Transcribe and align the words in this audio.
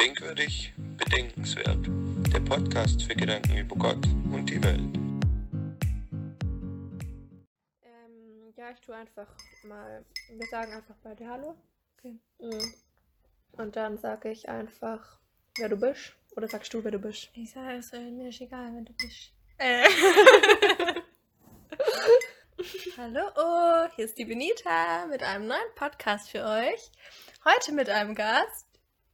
Denkwürdig, 0.00 0.72
bedenkenswert. 0.96 1.86
Der 2.32 2.40
Podcast 2.40 3.02
für 3.02 3.14
Gedanken 3.14 3.58
über 3.58 3.76
Gott 3.76 4.06
und 4.32 4.46
die 4.48 4.62
Welt. 4.64 4.80
Ähm, 7.82 8.54
ja, 8.56 8.70
ich 8.70 8.80
tue 8.80 8.96
einfach 8.96 9.26
mal, 9.62 10.02
wir 10.30 10.46
sagen 10.46 10.72
einfach 10.72 10.94
beide 11.02 11.28
Hallo. 11.28 11.54
Okay. 11.98 12.18
Mhm. 12.38 12.72
Und 13.52 13.76
dann 13.76 13.98
sage 13.98 14.30
ich 14.30 14.48
einfach, 14.48 15.20
wer 15.58 15.68
du 15.68 15.76
bist. 15.76 16.14
Oder 16.34 16.48
sagst 16.48 16.72
du, 16.72 16.82
wer 16.82 16.92
du 16.92 16.98
bist? 16.98 17.28
Ich 17.34 17.50
sage 17.50 17.76
es, 17.76 17.92
äh, 17.92 18.10
mir 18.10 18.30
ist 18.30 18.40
egal, 18.40 18.74
wenn 18.74 18.86
du 18.86 18.94
bist. 18.94 19.34
Äh. 19.58 19.84
Hallo, 22.96 23.90
hier 23.96 24.06
ist 24.06 24.16
die 24.16 24.24
Benita 24.24 25.04
mit 25.10 25.22
einem 25.22 25.46
neuen 25.46 25.74
Podcast 25.74 26.30
für 26.30 26.42
euch. 26.42 26.90
Heute 27.44 27.72
mit 27.72 27.90
einem 27.90 28.14
Gast, 28.14 28.66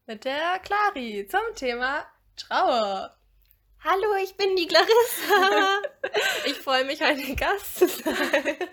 mit 0.06 0.24
der 0.24 0.60
Clari, 0.62 1.26
zum 1.28 1.40
Thema 1.56 2.06
Trauer. 2.36 3.16
Hallo, 3.82 4.14
ich 4.22 4.36
bin 4.36 4.54
die 4.54 4.68
Clarissa. 4.68 5.80
ich 6.46 6.54
freue 6.54 6.84
mich, 6.84 7.02
heute 7.02 7.34
Gast 7.34 7.78
zu 7.78 7.88
sein. 7.88 8.56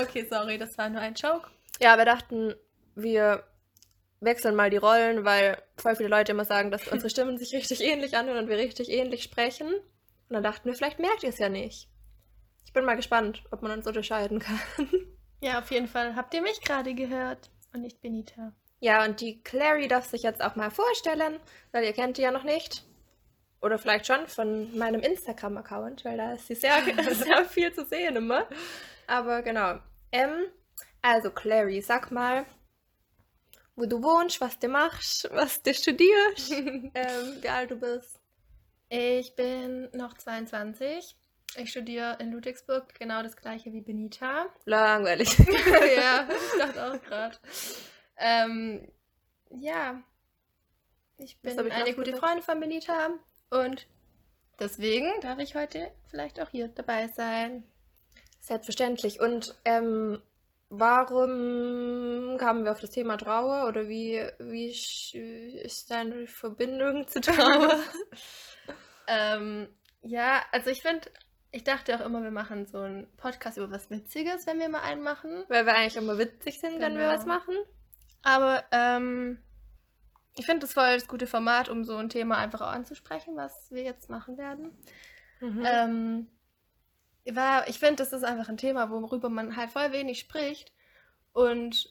Okay, 0.00 0.26
sorry, 0.28 0.58
das 0.58 0.76
war 0.76 0.88
nur 0.88 1.00
ein 1.00 1.14
Joke. 1.14 1.48
Ja, 1.78 1.96
wir 1.98 2.06
dachten, 2.06 2.54
wir 2.96 3.44
wechseln 4.18 4.56
mal 4.56 4.70
die 4.70 4.78
Rollen, 4.78 5.24
weil 5.24 5.62
voll 5.76 5.94
viele 5.94 6.08
Leute 6.08 6.32
immer 6.32 6.46
sagen, 6.46 6.70
dass 6.70 6.88
unsere 6.88 7.10
Stimmen 7.10 7.38
sich 7.38 7.54
richtig 7.54 7.80
ähnlich 7.82 8.16
anhören 8.16 8.38
und 8.38 8.48
wir 8.48 8.56
richtig 8.56 8.90
ähnlich 8.90 9.22
sprechen. 9.22 9.68
Und 9.68 10.34
dann 10.34 10.42
dachten 10.42 10.64
wir, 10.64 10.74
vielleicht 10.74 10.98
merkt 10.98 11.22
ihr 11.22 11.28
es 11.28 11.38
ja 11.38 11.48
nicht. 11.48 11.88
Ich 12.64 12.72
bin 12.72 12.84
mal 12.84 12.96
gespannt, 12.96 13.44
ob 13.52 13.62
man 13.62 13.70
uns 13.70 13.86
unterscheiden 13.86 14.40
kann. 14.40 14.58
Ja, 15.40 15.60
auf 15.60 15.70
jeden 15.70 15.86
Fall 15.86 16.16
habt 16.16 16.32
ihr 16.34 16.42
mich 16.42 16.62
gerade 16.62 16.94
gehört 16.94 17.50
und 17.72 17.82
nicht 17.82 18.00
Benita. 18.00 18.52
Ja, 18.86 19.04
und 19.04 19.20
die 19.20 19.42
Clary 19.42 19.88
darf 19.88 20.06
sich 20.06 20.22
jetzt 20.22 20.40
auch 20.40 20.54
mal 20.54 20.70
vorstellen, 20.70 21.40
weil 21.72 21.82
ihr 21.82 21.92
kennt 21.92 22.18
die 22.18 22.22
ja 22.22 22.30
noch 22.30 22.44
nicht. 22.44 22.84
Oder 23.60 23.80
vielleicht 23.80 24.06
schon 24.06 24.28
von 24.28 24.78
meinem 24.78 25.00
Instagram-Account, 25.00 26.04
weil 26.04 26.16
da 26.16 26.34
ist 26.34 26.46
sie 26.46 26.54
sehr, 26.54 26.72
sehr 27.14 27.44
viel 27.46 27.72
zu 27.72 27.84
sehen 27.84 28.14
immer. 28.14 28.46
Aber 29.08 29.42
genau. 29.42 29.80
Ähm, 30.12 30.46
also 31.02 31.32
Clary, 31.32 31.80
sag 31.80 32.12
mal, 32.12 32.46
wo 33.74 33.86
du 33.86 34.00
wohnst, 34.04 34.40
was 34.40 34.56
du 34.60 34.68
machst, 34.68 35.28
was 35.32 35.60
du 35.64 35.74
studierst, 35.74 36.52
ähm, 36.52 37.38
wie 37.40 37.48
alt 37.48 37.72
du 37.72 37.80
bist. 37.80 38.20
Ich 38.88 39.34
bin 39.34 39.88
noch 39.94 40.14
22. 40.14 41.16
Ich 41.56 41.70
studiere 41.72 42.18
in 42.20 42.30
Ludwigsburg 42.30 42.94
genau 42.94 43.24
das 43.24 43.36
gleiche 43.36 43.72
wie 43.72 43.80
Benita. 43.80 44.46
Langweilig. 44.64 45.36
ja, 45.96 46.28
ich 46.28 46.60
dachte 46.60 46.92
auch 46.92 47.02
gerade. 47.02 47.36
Ähm, 48.18 48.90
ja, 49.50 50.02
ich 51.18 51.40
bin 51.40 51.52
ich 51.52 51.72
eine 51.72 51.94
gute? 51.94 52.16
Freundin 52.16 52.42
von 52.42 52.60
Benita 52.60 53.10
und 53.50 53.86
deswegen 54.58 55.08
darf 55.20 55.38
ich 55.38 55.54
heute 55.54 55.90
vielleicht 56.10 56.40
auch 56.40 56.50
hier 56.50 56.68
dabei 56.68 57.08
sein. 57.08 57.64
Selbstverständlich. 58.40 59.20
Und 59.20 59.54
ähm, 59.64 60.22
warum 60.68 62.36
kamen 62.38 62.64
wir 62.64 62.72
auf 62.72 62.80
das 62.80 62.90
Thema 62.90 63.16
Trauer 63.16 63.66
oder 63.68 63.88
wie, 63.88 64.24
wie 64.38 64.70
ist 65.62 65.90
deine 65.90 66.26
Verbindung 66.26 67.08
zu 67.08 67.20
Trauer? 67.20 67.78
Ähm, 69.08 69.68
ja, 70.02 70.42
also 70.50 70.70
ich 70.70 70.82
finde, 70.82 71.08
ich 71.52 71.64
dachte 71.64 71.94
auch 71.94 72.04
immer, 72.04 72.22
wir 72.22 72.30
machen 72.30 72.66
so 72.66 72.78
einen 72.78 73.06
Podcast 73.16 73.56
über 73.56 73.70
was 73.70 73.88
Witziges, 73.90 74.46
wenn 74.46 74.58
wir 74.58 74.68
mal 74.68 74.82
einen 74.82 75.02
machen. 75.02 75.44
Weil 75.48 75.64
wir 75.64 75.74
eigentlich 75.74 75.96
immer 75.96 76.18
witzig 76.18 76.60
sind, 76.60 76.80
wenn 76.80 76.94
wir 76.96 77.04
Genau. 77.04 77.14
was 77.14 77.24
machen. 77.24 77.54
Aber 78.22 78.64
ähm, 78.72 79.38
ich 80.36 80.46
finde 80.46 80.60
das 80.60 80.74
voll 80.74 80.94
das 80.94 81.08
gute 81.08 81.26
Format, 81.26 81.68
um 81.68 81.84
so 81.84 81.96
ein 81.96 82.08
Thema 82.08 82.36
einfach 82.38 82.60
auch 82.60 82.72
anzusprechen, 82.72 83.36
was 83.36 83.70
wir 83.70 83.82
jetzt 83.82 84.10
machen 84.10 84.36
werden. 84.36 84.76
Mhm. 85.40 85.64
Ähm, 85.64 86.26
war, 87.34 87.68
ich 87.68 87.78
finde, 87.78 87.96
das 87.96 88.12
ist 88.12 88.24
einfach 88.24 88.48
ein 88.48 88.56
Thema, 88.56 88.90
worüber 88.90 89.28
man 89.28 89.56
halt 89.56 89.70
voll 89.70 89.92
wenig 89.92 90.20
spricht. 90.20 90.72
Und 91.32 91.88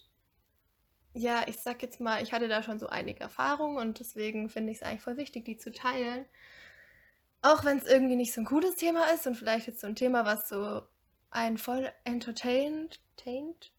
ja, 1.13 1.43
ich 1.47 1.57
sag 1.57 1.81
jetzt 1.81 1.99
mal, 1.99 2.21
ich 2.21 2.33
hatte 2.33 2.47
da 2.47 2.61
schon 2.61 2.79
so 2.79 2.87
einige 2.87 3.21
Erfahrungen 3.21 3.77
und 3.77 3.99
deswegen 3.99 4.49
finde 4.49 4.71
ich 4.71 4.79
es 4.79 4.83
eigentlich 4.83 5.01
voll 5.01 5.17
wichtig, 5.17 5.45
die 5.45 5.57
zu 5.57 5.71
teilen. 5.71 6.25
Auch 7.41 7.63
wenn 7.63 7.77
es 7.77 7.85
irgendwie 7.85 8.15
nicht 8.15 8.33
so 8.33 8.41
ein 8.41 8.45
cooles 8.45 8.75
Thema 8.75 9.05
ist 9.13 9.25
und 9.27 9.35
vielleicht 9.35 9.67
jetzt 9.67 9.81
so 9.81 9.87
ein 9.87 9.95
Thema, 9.95 10.25
was 10.25 10.49
so 10.49 10.81
einen 11.29 11.57
voll 11.57 11.91
entertained, 12.03 12.99
tained, 13.17 13.71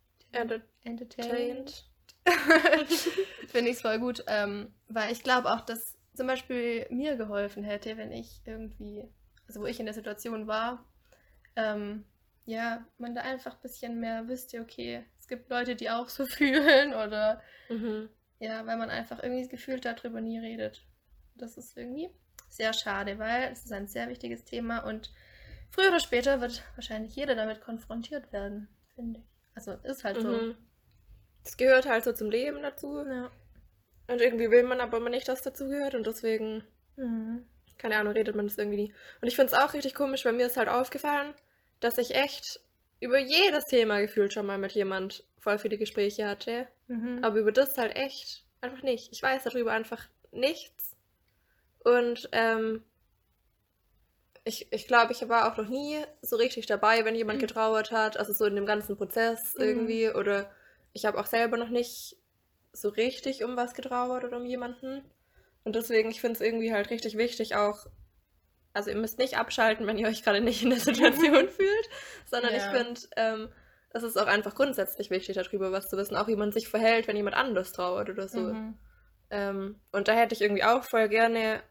entertained, 0.85 1.85
finde 3.49 3.71
ich 3.71 3.77
es 3.77 3.83
voll 3.83 3.99
gut, 3.99 4.25
ähm, 4.27 4.73
weil 4.89 5.13
ich 5.13 5.23
glaube 5.23 5.51
auch, 5.51 5.61
dass 5.61 5.97
zum 6.15 6.27
Beispiel 6.27 6.87
mir 6.91 7.17
geholfen 7.17 7.63
hätte, 7.65 7.97
wenn 7.97 8.13
ich 8.13 8.41
irgendwie, 8.45 9.05
also 9.47 9.61
wo 9.61 9.67
ich 9.67 9.79
in 9.81 9.87
der 9.87 9.95
Situation 9.95 10.47
war, 10.47 10.85
ähm, 11.57 12.05
ja, 12.45 12.85
man 12.99 13.15
da 13.15 13.23
einfach 13.23 13.55
ein 13.55 13.63
bisschen 13.63 14.01
mehr 14.01 14.29
wüsste, 14.29 14.61
okay, 14.61 15.05
es 15.19 15.29
gibt 15.29 15.51
Leute, 15.51 15.77
die 15.77 15.91
auch 15.91 16.09
so 16.09 16.27
fühlen 16.27 16.95
oder 16.95 17.43
Mhm. 17.69 18.09
ja, 18.39 18.65
weil 18.67 18.77
man 18.77 18.91
einfach 18.91 19.21
irgendwie 19.23 19.43
das 19.43 19.51
Gefühl 19.51 19.81
darüber 19.81 20.21
nie 20.21 20.39
redet. 20.39 20.83
Das 21.35 21.57
ist 21.57 21.77
irgendwie 21.77 22.11
sehr 22.49 22.73
schade, 22.73 23.19
weil 23.19 23.51
es 23.51 23.65
ist 23.65 23.73
ein 23.73 23.89
sehr 23.89 24.09
wichtiges 24.09 24.45
Thema 24.45 24.79
und 24.81 25.13
früher 25.71 25.89
oder 25.89 26.01
später 26.01 26.41
wird 26.41 26.63
wahrscheinlich 26.77 27.17
jeder 27.17 27.35
damit 27.35 27.61
konfrontiert 27.61 28.33
werden, 28.33 28.69
finde 28.95 29.19
ich. 29.21 29.27
Also 29.55 29.73
ist 29.83 30.05
halt 30.05 30.23
so. 30.23 30.55
Das 31.47 31.57
gehört 31.57 31.87
halt 31.87 32.03
so 32.03 32.13
zum 32.13 32.29
Leben 32.29 32.61
dazu. 32.61 33.05
Ja. 33.09 33.31
Und 34.09 34.21
irgendwie 34.21 34.51
will 34.51 34.65
man 34.65 34.81
aber 34.81 34.97
immer 34.99 35.11
nicht, 35.11 35.29
dass 35.29 35.43
dazu 35.43 35.69
gehört 35.69 35.95
und 35.95 36.07
deswegen, 36.07 36.65
Mhm. 36.97 37.47
keine 37.79 37.97
Ahnung, 37.97 38.15
redet 38.15 38.35
man 38.35 38.47
das 38.49 38.59
irgendwie 38.59 38.77
nie. 38.83 38.95
Und 39.21 39.29
ich 39.29 39.37
finde 39.37 39.53
es 39.53 39.59
auch 39.59 39.73
richtig 39.73 39.95
komisch, 39.95 40.25
weil 40.25 40.33
mir 40.33 40.47
ist 40.47 40.57
halt 40.57 40.69
aufgefallen, 40.69 41.35
dass 41.81 41.99
ich 41.99 42.15
echt 42.17 42.61
über 43.01 43.19
jedes 43.19 43.67
Thema 43.67 44.01
gefühlt 44.01 44.33
schon 44.33 44.47
mal 44.47 44.59
mit 44.59 44.73
jemand 44.73 45.25
voll 45.39 45.59
viele 45.59 45.79
Gespräche 45.79 46.27
hatte. 46.29 46.67
Mhm. 46.89 47.21
Aber 47.23 47.39
über 47.39 47.53
das 47.53 47.79
halt 47.79 47.95
echt 47.95 48.45
einfach 48.61 48.83
nicht. 48.83 49.13
Ich 49.13 49.23
weiß 49.23 49.45
darüber 49.45 49.71
einfach 49.73 50.09
nichts. 50.33 50.97
Und 51.85 52.29
ähm, 52.33 52.83
ich, 54.45 54.73
ich 54.73 54.87
glaube, 54.87 55.13
ich 55.13 55.29
war 55.29 55.53
auch 55.53 55.57
noch 55.57 55.69
nie 55.69 55.99
so 56.23 56.37
richtig 56.37 56.67
dabei, 56.67 57.05
wenn 57.05 57.15
jemand 57.15 57.39
Mhm. 57.39 57.47
getrauert 57.47 57.91
hat. 57.93 58.17
Also 58.17 58.33
so 58.33 58.45
in 58.47 58.57
dem 58.57 58.67
ganzen 58.67 58.97
Prozess 58.97 59.55
Mhm. 59.55 59.63
irgendwie. 59.65 60.11
Oder 60.11 60.51
ich 60.97 61.05
habe 61.05 61.19
auch 61.19 61.27
selber 61.27 61.59
noch 61.59 61.69
nicht 61.69 62.17
so 62.73 62.89
richtig 62.89 63.45
um 63.45 63.55
was 63.57 63.75
getrauert 63.75 64.25
oder 64.25 64.39
um 64.39 64.47
jemanden. 64.47 65.03
Und 65.63 65.77
deswegen, 65.77 66.11
ich 66.11 66.23
finde 66.23 66.37
es 66.37 66.41
irgendwie 66.41 66.73
halt 66.73 66.89
richtig 66.91 67.19
wichtig 67.19 67.55
auch. 67.55 67.87
Also 68.73 68.91
ihr 68.91 68.97
müsst 68.97 69.19
nicht 69.19 69.37
abschalten, 69.39 69.87
wenn 69.87 69.99
ihr 69.99 70.09
euch 70.09 70.23
gerade 70.23 70.41
nicht 70.41 70.63
in 70.63 70.71
der 70.71 70.81
Situation 70.81 71.49
fühlt, 71.51 71.89
sondern 72.25 72.53
Ja. 72.55 72.59
ich 72.59 72.65
finde, 72.65 73.01
ähm, 73.17 73.49
es 73.91 74.03
ist 74.03 74.17
auch 74.17 74.27
einfach 74.27 74.55
grundsätzlich 74.55 75.11
wichtig, 75.11 75.37
darüber 75.37 75.71
was 75.71 75.89
zu 75.89 75.97
wissen, 75.99 76.17
auch 76.17 76.29
wie 76.29 76.37
man 76.37 76.53
sich 76.53 76.69
verhält, 76.69 77.09
wenn 77.09 77.17
jemand 77.17 77.37
anders 77.37 77.73
trauert 77.73 78.09
oder 78.09 78.27
so. 78.29 78.41
Mhm. 78.41 78.79
Ähm, 79.31 79.81
und 79.93 80.09
da 80.09 80.15
hätte 80.15 80.35
ich 80.35 80.41
irgendwie 80.41 80.65
auch 80.65 80.85
voll 80.85 81.09
gerne 81.09 81.63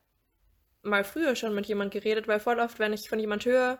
mal 0.83 1.03
früher 1.03 1.35
schon 1.35 1.55
mit 1.55 1.65
jemand 1.65 1.91
geredet, 1.91 2.27
weil 2.27 2.39
voll 2.39 2.59
oft, 2.59 2.77
wenn 2.77 2.93
ich 2.93 3.09
von 3.09 3.19
jemand 3.19 3.45
höre, 3.45 3.79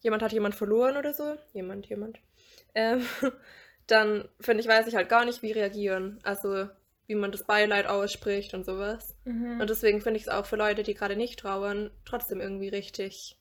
jemand 0.00 0.22
hat 0.22 0.32
jemand 0.32 0.54
verloren 0.54 0.96
oder 0.96 1.12
so, 1.14 1.36
jemand, 1.52 1.86
jemand, 1.86 2.20
ähm, 2.74 3.04
dann 3.88 4.28
finde 4.40 4.62
ich, 4.62 4.68
weiß 4.68 4.86
ich 4.86 4.94
halt 4.94 5.08
gar 5.08 5.24
nicht, 5.24 5.42
wie 5.42 5.52
reagieren. 5.52 6.20
Also 6.22 6.68
wie 7.08 7.14
man 7.14 7.32
das 7.32 7.44
Beileid 7.44 7.86
ausspricht 7.86 8.52
und 8.54 8.64
sowas. 8.64 9.16
Mhm. 9.24 9.60
Und 9.60 9.70
deswegen 9.70 10.02
finde 10.02 10.18
ich 10.18 10.24
es 10.24 10.28
auch 10.28 10.44
für 10.44 10.56
Leute, 10.56 10.82
die 10.82 10.94
gerade 10.94 11.16
nicht 11.16 11.40
trauern, 11.40 11.90
trotzdem 12.04 12.40
irgendwie 12.40 12.68
richtig 12.68 13.40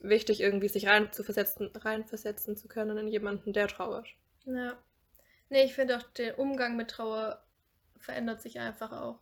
wichtig, 0.00 0.40
irgendwie 0.40 0.68
sich 0.68 0.86
rein 0.86 1.12
zu 1.12 1.24
versetzen, 1.24 1.70
reinversetzen 1.74 2.56
zu 2.56 2.68
können 2.68 2.96
in 2.96 3.08
jemanden, 3.08 3.52
der 3.52 3.66
trauert. 3.66 4.06
Ja. 4.44 4.78
Nee, 5.48 5.64
ich 5.64 5.74
finde 5.74 5.96
auch, 5.96 6.02
der 6.12 6.38
Umgang 6.38 6.76
mit 6.76 6.90
Trauer 6.90 7.44
verändert 7.98 8.40
sich 8.40 8.60
einfach 8.60 8.92
auch. 8.92 9.18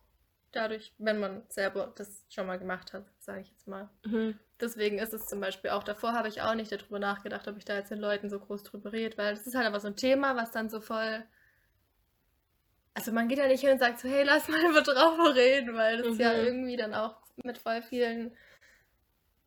Dadurch, 0.51 0.93
wenn 0.97 1.19
man 1.19 1.43
selber 1.49 1.93
das 1.95 2.25
schon 2.29 2.47
mal 2.47 2.57
gemacht 2.59 2.93
hat, 2.93 3.05
sage 3.19 3.41
ich 3.41 3.49
jetzt 3.49 3.67
mal. 3.67 3.89
Mhm. 4.05 4.39
Deswegen 4.59 4.97
ist 4.97 5.13
es 5.13 5.27
zum 5.27 5.39
Beispiel 5.39 5.69
auch 5.69 5.83
davor, 5.83 6.13
habe 6.13 6.29
ich 6.29 6.41
auch 6.41 6.55
nicht 6.55 6.71
darüber 6.71 6.99
nachgedacht, 6.99 7.47
ob 7.47 7.57
ich 7.57 7.65
da 7.65 7.75
jetzt 7.75 7.91
den 7.91 7.99
Leuten 7.99 8.29
so 8.29 8.39
groß 8.39 8.63
drüber 8.63 8.91
rede, 8.91 9.17
weil 9.17 9.35
das 9.35 9.45
ist 9.45 9.55
halt 9.55 9.67
einfach 9.67 9.81
so 9.81 9.87
ein 9.87 9.95
Thema, 9.95 10.35
was 10.35 10.51
dann 10.51 10.69
so 10.69 10.81
voll. 10.81 11.23
Also 12.95 13.11
man 13.11 13.27
geht 13.27 13.37
ja 13.37 13.47
nicht 13.47 13.61
hin 13.61 13.71
und 13.73 13.79
sagt 13.79 13.99
so, 13.99 14.09
hey, 14.09 14.23
lass 14.23 14.47
mal 14.47 14.59
über 14.69 14.83
Trauer 14.83 15.35
reden, 15.35 15.75
weil 15.75 15.97
das 15.97 16.17
ja 16.17 16.33
Mhm. 16.33 16.45
irgendwie 16.45 16.77
dann 16.77 16.93
auch 16.95 17.17
mit 17.43 17.59
voll 17.59 17.81
vielen, 17.83 18.35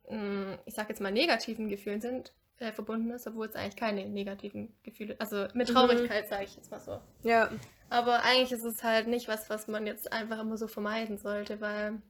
mh, 0.09 0.59
ich 0.65 0.73
sag 0.75 0.89
jetzt 0.89 1.01
mal, 1.01 1.11
negativen 1.11 1.69
Gefühlen 1.69 2.01
sind, 2.01 2.33
äh, 2.61 2.71
verbunden 2.71 3.09
ist, 3.11 3.27
obwohl 3.27 3.47
es 3.47 3.55
eigentlich 3.55 3.75
keine 3.75 4.05
negativen 4.05 4.73
Gefühle, 4.83 5.15
also 5.19 5.47
mit 5.53 5.69
Mhm. 5.69 5.73
Traurigkeit 5.73 6.29
sage 6.29 6.43
ich 6.45 6.55
jetzt 6.55 6.71
mal 6.71 6.79
so. 6.79 7.01
Ja. 7.23 7.49
Aber 7.89 8.23
eigentlich 8.23 8.51
ist 8.51 8.63
es 8.63 8.83
halt 8.83 9.07
nicht 9.07 9.27
was, 9.27 9.49
was 9.49 9.67
man 9.67 9.85
jetzt 9.87 10.13
einfach 10.13 10.39
immer 10.39 10.57
so 10.57 10.67
vermeiden 10.67 11.17
sollte, 11.17 11.59
weil 11.59 12.01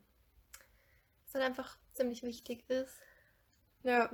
es 1.28 1.34
halt 1.34 1.46
einfach 1.46 1.78
ziemlich 1.94 2.22
wichtig 2.24 2.70
ist. 2.70 2.94
Ja. 3.84 4.12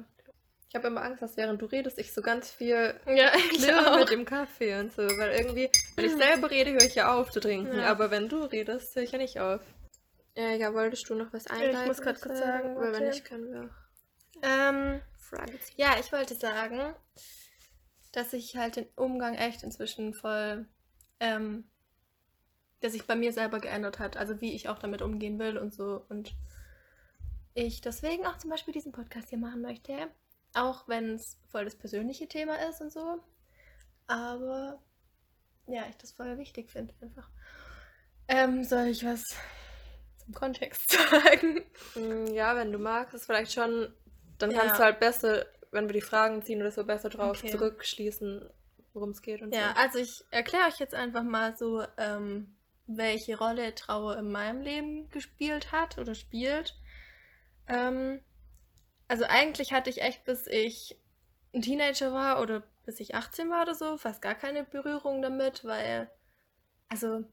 Ich 0.70 0.76
habe 0.76 0.88
immer 0.88 1.02
Angst, 1.02 1.22
dass 1.22 1.38
während 1.38 1.62
du 1.62 1.66
redest, 1.66 1.98
ich 1.98 2.14
so 2.14 2.22
ganz 2.22 2.52
viel 2.52 2.94
Ja, 3.06 3.32
ich 3.52 3.66
mit 4.00 4.10
dem 4.12 4.26
Kaffee 4.26 4.80
und 4.80 4.92
so. 4.92 5.02
Weil 5.02 5.32
irgendwie, 5.40 5.70
wenn 5.96 6.06
ich 6.06 6.16
selber 6.16 6.52
rede, 6.52 6.74
höre 6.74 6.84
ich 6.84 6.96
ja 6.96 7.14
auf 7.14 7.32
zu 7.32 7.40
trinken. 7.40 7.80
Ja. 7.80 7.88
Aber 7.90 8.12
wenn 8.12 8.30
du 8.30 8.44
redest, 8.44 8.96
höre 8.96 9.04
ich 9.04 9.12
ja 9.12 9.18
nicht 9.18 9.40
auf. 9.40 9.62
Ja, 10.36 10.50
ja, 10.52 10.74
wolltest 10.74 11.10
du 11.10 11.16
noch 11.16 11.34
was 11.34 11.48
einleiten? 11.48 11.88
muss 11.88 12.02
grad 12.02 12.22
kurz 12.22 12.38
sagen, 12.38 12.76
Weil 12.76 12.94
wenn 12.94 13.08
nicht, 13.08 13.26
können 13.26 13.52
wir 13.52 13.70
Ähm, 14.44 15.02
Frage 15.28 15.60
ziehen. 15.60 15.78
ja, 15.78 16.00
ich 16.00 16.12
wollte 16.12 16.36
sagen, 16.36 16.94
dass 18.12 18.34
ich 18.34 18.56
halt 18.58 18.76
den 18.78 18.88
Umgang 18.96 19.36
echt 19.36 19.64
inzwischen 19.64 20.14
voll, 20.14 20.68
ähm, 21.20 21.70
der 22.82 22.90
sich 22.90 23.06
bei 23.08 23.16
mir 23.16 23.34
selber 23.34 23.60
geändert 23.60 24.00
hat. 24.00 24.18
Also 24.18 24.42
wie 24.42 24.54
ich 24.56 24.70
auch 24.70 24.80
damit 24.80 25.02
umgehen 25.02 25.40
will 25.40 25.58
und 25.58 25.74
so. 25.74 26.06
Und 26.10 26.36
ich 27.54 27.82
deswegen 27.82 28.26
auch 28.26 28.38
zum 28.38 28.50
Beispiel 28.50 28.74
diesen 28.74 28.92
Podcast 28.92 29.30
hier 29.30 29.40
machen 29.40 29.62
möchte. 29.62 30.12
Auch 30.54 30.88
wenn 30.88 31.16
es 31.16 31.40
voll 31.50 31.66
das 31.66 31.76
persönliche 31.76 32.28
Thema 32.28 32.56
ist 32.70 32.82
und 32.82 32.92
so. 32.92 33.22
Aber 34.08 34.82
ja, 35.68 35.84
ich 35.90 35.98
das 35.98 36.12
voll 36.14 36.38
wichtig 36.38 36.70
finde 36.72 36.94
einfach. 37.02 37.30
Ähm, 38.28 38.64
soll 38.64 38.88
ich 38.88 39.06
was 39.06 39.24
zum 40.24 40.34
Kontext 40.34 40.92
sagen? 41.12 41.64
Mm, 41.96 42.34
Ja, 42.34 42.56
wenn 42.56 42.72
du 42.72 42.78
magst, 42.80 43.14
ist 43.14 43.26
vielleicht 43.26 43.52
schon, 43.54 43.94
dann 44.40 44.52
Ja. 44.52 44.60
kannst 44.60 44.80
du 44.80 44.84
halt 44.84 45.00
besser, 45.00 45.46
wenn 45.72 45.88
wir 45.88 45.94
die 45.94 46.02
Fragen 46.02 46.42
ziehen 46.44 46.62
oder 46.62 46.72
so, 46.72 46.84
besser 46.84 47.10
drauf 47.10 47.38
Okay. 47.38 47.50
zurückschließen, 47.50 48.50
worum 48.94 49.10
es 49.12 49.22
geht 49.22 49.42
und 49.42 49.54
Ja, 49.54 49.72
so. 49.72 49.76
also 49.76 50.00
ich 50.00 50.24
erkläre 50.32 50.68
euch 50.68 50.80
jetzt 50.80 50.94
einfach 50.96 51.24
mal 51.24 51.56
so, 51.56 51.84
ähm, 51.98 52.56
welche 52.86 53.38
Rolle 53.38 53.74
Trauer 53.76 54.18
in 54.18 54.32
meinem 54.32 54.62
Leben 54.62 55.10
gespielt 55.10 55.72
hat 55.72 55.98
oder 55.98 56.16
spielt. 56.16 56.76
Ähm, 57.68 58.22
also 59.08 59.26
eigentlich 59.28 59.74
hatte 59.74 59.90
ich 59.90 60.02
echt, 60.02 60.26
bis 60.26 60.48
ich 60.48 60.98
ein 61.54 61.62
Teenager 61.62 62.14
war 62.14 62.42
oder 62.42 62.64
bis 62.86 63.00
ich 63.00 63.16
18 63.16 63.50
war 63.50 63.64
oder 63.64 63.76
so, 63.76 63.98
fast 63.98 64.22
gar 64.22 64.36
keine 64.36 64.64
Berührung 64.64 65.22
damit, 65.22 65.64
weil, 65.66 66.10
also 66.90 67.24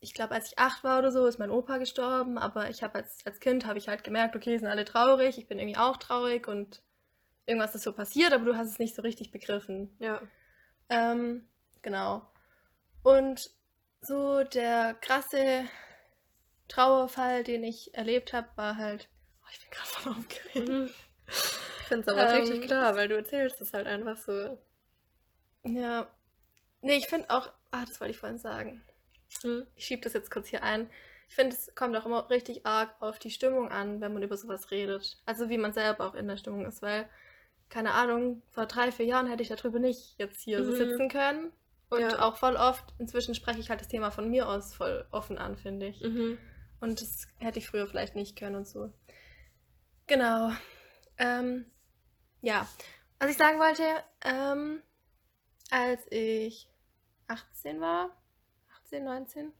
ich 0.00 0.14
glaube, 0.14 0.34
als 0.34 0.48
ich 0.48 0.58
acht 0.58 0.84
war 0.84 0.98
oder 0.98 1.10
so, 1.10 1.26
ist 1.26 1.38
mein 1.38 1.50
Opa 1.50 1.78
gestorben, 1.78 2.38
aber 2.38 2.70
ich 2.70 2.82
habe 2.82 2.96
als, 2.96 3.24
als 3.24 3.40
Kind, 3.40 3.66
habe 3.66 3.78
ich 3.78 3.88
halt 3.88 4.04
gemerkt, 4.04 4.36
okay, 4.36 4.58
sind 4.58 4.68
alle 4.68 4.84
traurig, 4.84 5.38
ich 5.38 5.48
bin 5.48 5.58
irgendwie 5.58 5.78
auch 5.78 5.96
traurig 5.96 6.48
und 6.48 6.82
irgendwas 7.46 7.74
ist 7.74 7.82
so 7.82 7.92
passiert, 7.92 8.32
aber 8.32 8.44
du 8.44 8.56
hast 8.56 8.68
es 8.68 8.78
nicht 8.78 8.94
so 8.94 9.02
richtig 9.02 9.30
begriffen. 9.30 9.96
Ja. 9.98 10.20
Ähm, 10.88 11.48
genau. 11.82 12.22
Und 13.02 13.50
so 14.00 14.42
der 14.44 14.94
krasse 14.94 15.64
Trauerfall, 16.68 17.44
den 17.44 17.64
ich 17.64 17.94
erlebt 17.94 18.32
habe, 18.32 18.48
war 18.56 18.76
halt. 18.76 19.08
Oh, 19.42 19.48
ich 19.52 19.60
bin 19.60 19.70
gerade 19.70 19.88
voll 19.88 20.12
aufgeregt. 20.12 20.68
Mhm. 20.68 20.90
Ich 21.28 21.88
finde 21.88 22.02
es 22.02 22.08
aber 22.08 22.34
Ähm, 22.34 22.40
richtig 22.40 22.62
klar, 22.62 22.96
weil 22.96 23.08
du 23.08 23.16
erzählst 23.16 23.60
es 23.60 23.72
halt 23.72 23.86
einfach 23.86 24.16
so. 24.16 24.58
Ja. 25.62 26.08
Nee, 26.82 26.96
ich 26.96 27.06
finde 27.06 27.30
auch. 27.30 27.50
Ah, 27.70 27.84
das 27.84 28.00
wollte 28.00 28.12
ich 28.12 28.18
vorhin 28.18 28.38
sagen. 28.38 28.82
Hm? 29.42 29.66
Ich 29.74 29.86
schiebe 29.86 30.02
das 30.02 30.12
jetzt 30.12 30.30
kurz 30.30 30.48
hier 30.48 30.62
ein. 30.62 30.88
Ich 31.28 31.34
finde, 31.34 31.56
es 31.56 31.74
kommt 31.74 31.96
auch 31.96 32.06
immer 32.06 32.30
richtig 32.30 32.66
arg 32.66 32.94
auf 33.00 33.18
die 33.18 33.30
Stimmung 33.30 33.68
an, 33.70 34.00
wenn 34.00 34.12
man 34.12 34.22
über 34.22 34.36
sowas 34.36 34.70
redet. 34.70 35.20
Also 35.26 35.48
wie 35.48 35.58
man 35.58 35.72
selber 35.72 36.06
auch 36.06 36.14
in 36.14 36.28
der 36.28 36.36
Stimmung 36.36 36.64
ist, 36.66 36.82
weil, 36.82 37.08
keine 37.68 37.92
Ahnung, 37.92 38.42
vor 38.50 38.66
drei, 38.66 38.92
vier 38.92 39.06
Jahren 39.06 39.26
hätte 39.26 39.42
ich 39.42 39.48
darüber 39.48 39.78
nicht 39.80 40.14
jetzt 40.18 40.42
hier 40.42 40.64
so 40.64 40.70
Mhm. 40.72 40.76
sitzen 40.76 41.08
können. 41.08 41.52
Und 41.88 42.00
Ja. 42.00 42.20
auch 42.22 42.36
voll 42.36 42.56
oft, 42.56 42.84
inzwischen 42.98 43.34
spreche 43.34 43.60
ich 43.60 43.70
halt 43.70 43.80
das 43.80 43.88
Thema 43.88 44.10
von 44.10 44.28
mir 44.30 44.48
aus 44.48 44.74
voll 44.74 45.06
offen 45.12 45.38
an, 45.38 45.56
finde 45.56 45.86
ich. 45.86 46.00
Mhm. 46.00 46.38
Und 46.80 47.00
das 47.00 47.26
hätte 47.38 47.58
ich 47.58 47.68
früher 47.68 47.86
vielleicht 47.86 48.14
nicht 48.16 48.36
können 48.38 48.56
und 48.56 48.68
so. 48.68 48.92
Genau. 50.06 50.52
Ähm, 51.18 51.66
ja. 52.40 52.68
Was 53.18 53.30
ich 53.30 53.36
sagen 53.36 53.58
wollte, 53.58 53.82
ähm, 54.24 54.82
als 55.70 56.00
ich 56.10 56.68
18 57.28 57.80
war, 57.80 58.10
18, 58.86 59.04
19, 59.04 59.52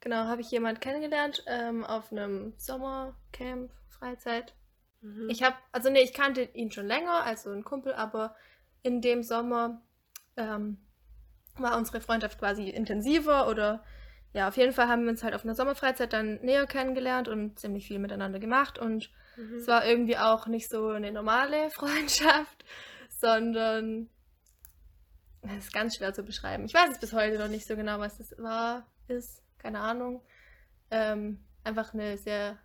genau, 0.00 0.24
habe 0.24 0.42
ich 0.42 0.50
jemand 0.50 0.82
kennengelernt 0.82 1.42
ähm, 1.46 1.82
auf 1.82 2.12
einem 2.12 2.52
Sommercamp, 2.58 3.70
Freizeit. 3.88 4.54
Mhm. 5.00 5.30
Ich 5.30 5.42
habe, 5.42 5.56
also 5.72 5.88
nee, 5.88 6.02
ich 6.02 6.12
kannte 6.12 6.42
ihn 6.42 6.70
schon 6.70 6.86
länger, 6.86 7.24
also 7.24 7.50
ein 7.50 7.64
Kumpel, 7.64 7.94
aber 7.94 8.36
in 8.82 9.00
dem 9.00 9.22
Sommer 9.22 9.80
ähm, 10.36 10.76
war 11.56 11.78
unsere 11.78 12.02
Freundschaft 12.02 12.38
quasi 12.38 12.68
intensiver 12.68 13.48
oder 13.48 13.82
ja, 14.34 14.48
auf 14.48 14.58
jeden 14.58 14.72
Fall 14.72 14.88
haben 14.88 15.04
wir 15.04 15.10
uns 15.10 15.24
halt 15.24 15.34
auf 15.34 15.44
einer 15.44 15.54
Sommerfreizeit 15.54 16.12
dann 16.12 16.40
näher 16.42 16.66
kennengelernt 16.66 17.28
und 17.28 17.58
ziemlich 17.58 17.86
viel 17.86 17.98
miteinander 17.98 18.38
gemacht 18.40 18.78
und 18.78 19.10
Mhm. 19.36 19.56
es 19.56 19.68
war 19.68 19.86
irgendwie 19.86 20.18
auch 20.18 20.48
nicht 20.48 20.68
so 20.68 20.88
eine 20.88 21.12
normale 21.12 21.70
Freundschaft, 21.70 22.64
sondern 23.08 24.10
es 25.42 25.66
ist 25.66 25.72
ganz 25.72 25.96
schwer 25.96 26.12
zu 26.12 26.22
beschreiben. 26.22 26.64
Ich 26.64 26.74
weiß 26.74 26.90
es 26.90 26.98
bis 26.98 27.12
heute 27.12 27.38
noch 27.38 27.48
nicht 27.48 27.66
so 27.66 27.76
genau, 27.76 27.98
was 27.98 28.18
das 28.18 28.34
war, 28.38 28.86
ist, 29.08 29.42
keine 29.58 29.80
Ahnung. 29.80 30.22
Ähm, 30.90 31.44
einfach 31.64 31.94
eine 31.94 32.18
sehr 32.18 32.58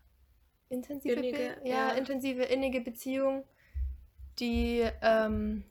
intensive, 0.69 1.15
Innige, 1.15 1.57
ja, 1.63 1.89
ja. 1.89 1.89
intensive, 1.91 2.43
innige 2.43 2.81
Beziehung, 2.81 3.45
die 4.39 4.89
ähm, 5.01 5.63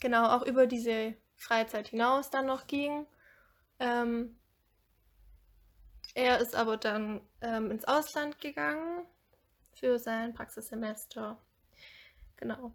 genau 0.00 0.28
auch 0.28 0.42
über 0.42 0.66
diese 0.66 1.14
Freizeit 1.36 1.88
hinaus 1.88 2.30
dann 2.30 2.46
noch 2.46 2.66
ging. 2.66 3.06
Ähm, 3.78 4.36
er 6.14 6.38
ist 6.38 6.56
aber 6.56 6.76
dann 6.76 7.20
ähm, 7.42 7.70
ins 7.70 7.84
Ausland 7.84 8.40
gegangen 8.40 9.04
für 9.74 9.98
sein 9.98 10.32
Praxissemester. 10.32 11.38
Genau. 12.36 12.74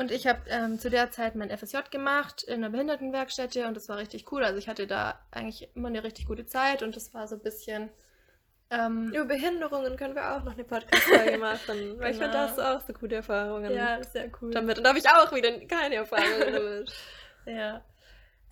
Und 0.00 0.10
ich 0.10 0.26
habe 0.26 0.40
ähm, 0.48 0.78
zu 0.78 0.88
der 0.88 1.10
Zeit 1.10 1.34
mein 1.34 1.50
FSJ 1.50 1.76
gemacht 1.90 2.42
in 2.44 2.54
einer 2.54 2.70
Behindertenwerkstätte 2.70 3.66
und 3.66 3.76
das 3.76 3.90
war 3.90 3.98
richtig 3.98 4.32
cool. 4.32 4.42
Also 4.42 4.56
ich 4.56 4.66
hatte 4.66 4.86
da 4.86 5.20
eigentlich 5.30 5.68
immer 5.76 5.88
eine 5.88 6.02
richtig 6.02 6.26
gute 6.26 6.46
Zeit 6.46 6.82
und 6.82 6.96
das 6.96 7.12
war 7.12 7.28
so 7.28 7.34
ein 7.36 7.42
bisschen. 7.42 7.90
Ähm, 8.70 9.12
Über 9.12 9.26
Behinderungen 9.26 9.96
können 9.98 10.14
wir 10.14 10.34
auch 10.34 10.42
noch 10.42 10.54
eine 10.54 10.64
Podcast-Folge 10.64 11.36
machen. 11.50 11.98
Weil 11.98 12.12
ich 12.12 12.16
finde, 12.16 12.32
da 12.32 12.46
Genau. 12.46 12.48
hast 12.48 12.56
du 12.56 12.62
auch 12.62 12.80
so 12.80 12.94
gute 12.94 13.16
Erfahrungen 13.16 13.74
ja, 13.74 14.02
sehr 14.02 14.30
cool. 14.40 14.50
damit. 14.52 14.78
Und 14.78 14.84
da 14.84 14.88
habe 14.88 14.98
ich 14.98 15.06
auch 15.06 15.34
wieder 15.34 15.66
keine 15.66 15.96
Erfahrungen 15.96 16.50
damit. 16.50 16.92
Ja. 17.46 17.84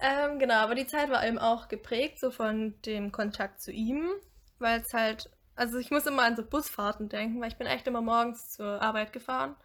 Ähm, 0.01 0.39
genau, 0.39 0.57
aber 0.57 0.75
die 0.75 0.87
Zeit 0.87 1.09
war 1.09 1.27
eben 1.27 1.39
auch 1.39 1.69
geprägt, 1.69 2.19
so 2.21 2.31
von 2.31 2.75
dem 2.83 3.11
Kontakt 3.11 3.63
zu 3.63 3.73
ihm, 3.73 4.11
weil 4.59 4.81
es 4.81 4.93
halt, 4.93 5.31
also 5.57 5.79
ich 5.79 5.91
muss 5.91 6.05
immer 6.07 6.25
an 6.25 6.37
so 6.37 6.43
Busfahrten 6.45 7.09
denken, 7.09 7.41
weil 7.41 7.49
ich 7.49 7.57
bin 7.57 7.67
echt 7.67 7.87
immer 7.87 8.03
morgens 8.03 8.51
zur 8.51 8.83
Arbeit 8.83 9.13
gefahren, 9.15 9.57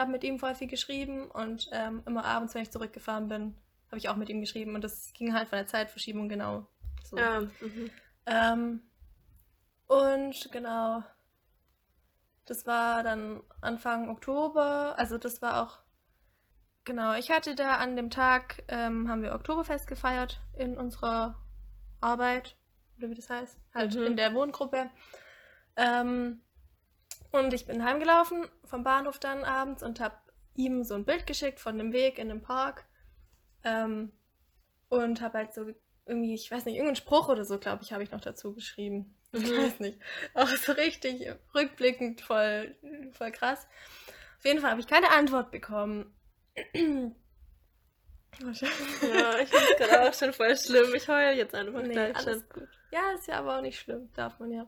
habe 0.00 0.10
mit 0.10 0.24
ihm 0.24 0.38
voll 0.38 0.54
viel 0.54 0.66
geschrieben 0.68 1.30
und 1.30 1.68
ähm, 1.72 2.02
immer 2.06 2.24
abends, 2.24 2.54
wenn 2.54 2.62
ich 2.62 2.70
zurückgefahren 2.70 3.28
bin, 3.28 3.54
habe 3.88 3.98
ich 3.98 4.08
auch 4.08 4.16
mit 4.16 4.28
ihm 4.28 4.40
geschrieben 4.40 4.74
und 4.74 4.82
das 4.82 5.12
ging 5.12 5.34
halt 5.34 5.48
von 5.48 5.58
der 5.58 5.66
Zeitverschiebung 5.66 6.28
genau 6.28 6.66
so. 7.04 7.16
ja. 7.18 7.40
Mhm. 7.40 7.90
Ähm, 8.26 8.82
und 9.86 10.50
genau, 10.52 11.02
das 12.46 12.66
war 12.66 13.02
dann 13.02 13.42
Anfang 13.60 14.08
Oktober, 14.08 14.94
also 14.96 15.18
das 15.18 15.42
war 15.42 15.62
auch, 15.62 15.78
genau, 16.84 17.14
ich 17.14 17.30
hatte 17.30 17.54
da 17.54 17.76
an 17.76 17.96
dem 17.96 18.10
Tag, 18.10 18.62
ähm, 18.68 19.08
haben 19.08 19.22
wir 19.22 19.34
Oktoberfest 19.34 19.86
gefeiert 19.86 20.40
in 20.56 20.76
unserer 20.76 21.36
Arbeit, 22.00 22.56
oder 22.98 23.10
wie 23.10 23.14
das 23.14 23.30
heißt, 23.30 23.58
halt 23.74 23.94
Mhm. 23.96 24.06
in 24.06 24.16
der 24.16 24.34
Wohngruppe. 24.34 24.90
Ähm, 25.76 26.40
und 27.32 27.52
ich 27.54 27.66
bin 27.66 27.84
heimgelaufen 27.84 28.46
vom 28.64 28.82
Bahnhof 28.84 29.18
dann 29.18 29.44
abends 29.44 29.82
und 29.82 30.00
habe 30.00 30.16
ihm 30.54 30.84
so 30.84 30.94
ein 30.94 31.04
Bild 31.04 31.26
geschickt 31.26 31.60
von 31.60 31.78
dem 31.78 31.92
Weg 31.92 32.18
in 32.18 32.28
dem 32.28 32.42
Park. 32.42 32.84
Ähm, 33.64 34.12
und 34.88 35.20
habe 35.20 35.38
halt 35.38 35.54
so 35.54 35.66
irgendwie, 36.06 36.34
ich 36.34 36.50
weiß 36.50 36.64
nicht, 36.64 36.74
irgendeinen 36.74 36.96
Spruch 36.96 37.28
oder 37.28 37.44
so, 37.44 37.58
glaube 37.58 37.82
ich, 37.84 37.92
habe 37.92 38.02
ich 38.02 38.10
noch 38.10 38.20
dazu 38.20 38.54
geschrieben. 38.54 39.16
Ich 39.32 39.44
Mhm. 39.44 39.58
weiß 39.58 39.78
nicht. 39.78 40.00
Auch 40.34 40.48
so 40.48 40.72
richtig 40.72 41.24
rückblickend 41.54 42.20
voll, 42.20 42.74
voll 43.12 43.30
krass. 43.30 43.68
Auf 44.38 44.44
jeden 44.44 44.58
Fall 44.58 44.72
habe 44.72 44.80
ich 44.80 44.88
keine 44.88 45.10
Antwort 45.12 45.52
bekommen. 45.52 46.12
Oh, 48.42 48.50
ja, 49.06 49.38
ich 49.38 49.48
finde 49.50 49.66
es 49.70 49.76
gerade 49.78 50.08
auch 50.08 50.14
schon 50.14 50.32
voll 50.32 50.56
schlimm. 50.56 50.92
Ich 50.94 51.08
heule 51.08 51.34
jetzt 51.36 51.54
einfach 51.54 51.82
Nee, 51.82 51.92
gleich 51.92 52.16
alles 52.16 52.40
schon. 52.40 52.48
gut. 52.62 52.68
Ja, 52.90 53.12
ist 53.14 53.28
ja 53.28 53.38
aber 53.38 53.58
auch 53.58 53.62
nicht 53.62 53.78
schlimm, 53.78 54.10
darf 54.14 54.38
man 54.40 54.50
ja. 54.50 54.66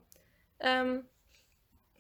Ähm, 0.61 1.07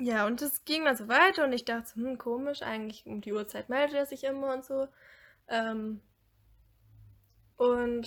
ja, 0.02 0.26
und 0.26 0.40
das 0.42 0.64
ging 0.64 0.84
dann 0.84 0.96
so 0.96 1.08
weiter 1.08 1.44
und 1.44 1.52
ich 1.52 1.64
dachte, 1.64 1.88
so, 1.88 1.96
hm, 1.96 2.18
komisch, 2.18 2.62
eigentlich 2.62 3.06
um 3.06 3.20
die 3.20 3.32
Uhrzeit 3.32 3.68
meldet 3.68 3.96
er 3.96 4.06
sich 4.06 4.24
immer 4.24 4.52
und 4.52 4.64
so. 4.64 4.88
Ähm, 5.48 6.00
und 7.56 8.06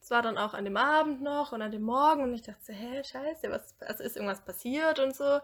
es 0.00 0.10
war 0.10 0.22
dann 0.22 0.38
auch 0.38 0.54
an 0.54 0.64
dem 0.64 0.76
Abend 0.76 1.22
noch 1.22 1.52
und 1.52 1.62
an 1.62 1.72
dem 1.72 1.82
Morgen 1.82 2.22
und 2.22 2.34
ich 2.34 2.42
dachte 2.42 2.60
so, 2.62 2.72
hä, 2.72 3.02
scheiße, 3.02 3.50
was, 3.50 3.74
also 3.80 4.04
ist 4.04 4.16
irgendwas 4.16 4.44
passiert 4.44 5.00
und 5.00 5.16
so. 5.16 5.40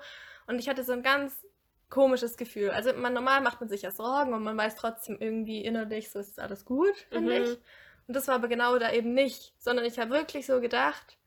Und 0.46 0.58
ich 0.60 0.68
hatte 0.68 0.84
so 0.84 0.92
ein 0.92 1.02
ganz 1.02 1.44
komisches 1.90 2.36
Gefühl. 2.36 2.70
Also 2.70 2.92
man, 2.94 3.12
normal 3.12 3.40
macht 3.40 3.60
man 3.60 3.68
sich 3.68 3.82
ja 3.82 3.90
Sorgen 3.90 4.34
und 4.34 4.42
man 4.44 4.56
weiß 4.56 4.76
trotzdem 4.76 5.16
irgendwie 5.20 5.64
innerlich, 5.64 6.10
so 6.10 6.20
ist 6.20 6.38
alles 6.38 6.64
gut, 6.64 6.96
finde 7.10 7.36
Mhm. 7.36 7.42
ich. 7.42 7.58
Und 8.06 8.14
das 8.14 8.28
war 8.28 8.36
aber 8.36 8.48
genau 8.48 8.78
da 8.78 8.92
eben 8.92 9.14
nicht, 9.14 9.54
sondern 9.58 9.84
ich 9.84 9.98
habe 9.98 10.10
wirklich 10.10 10.46
so 10.46 10.60
gedacht, 10.60 11.18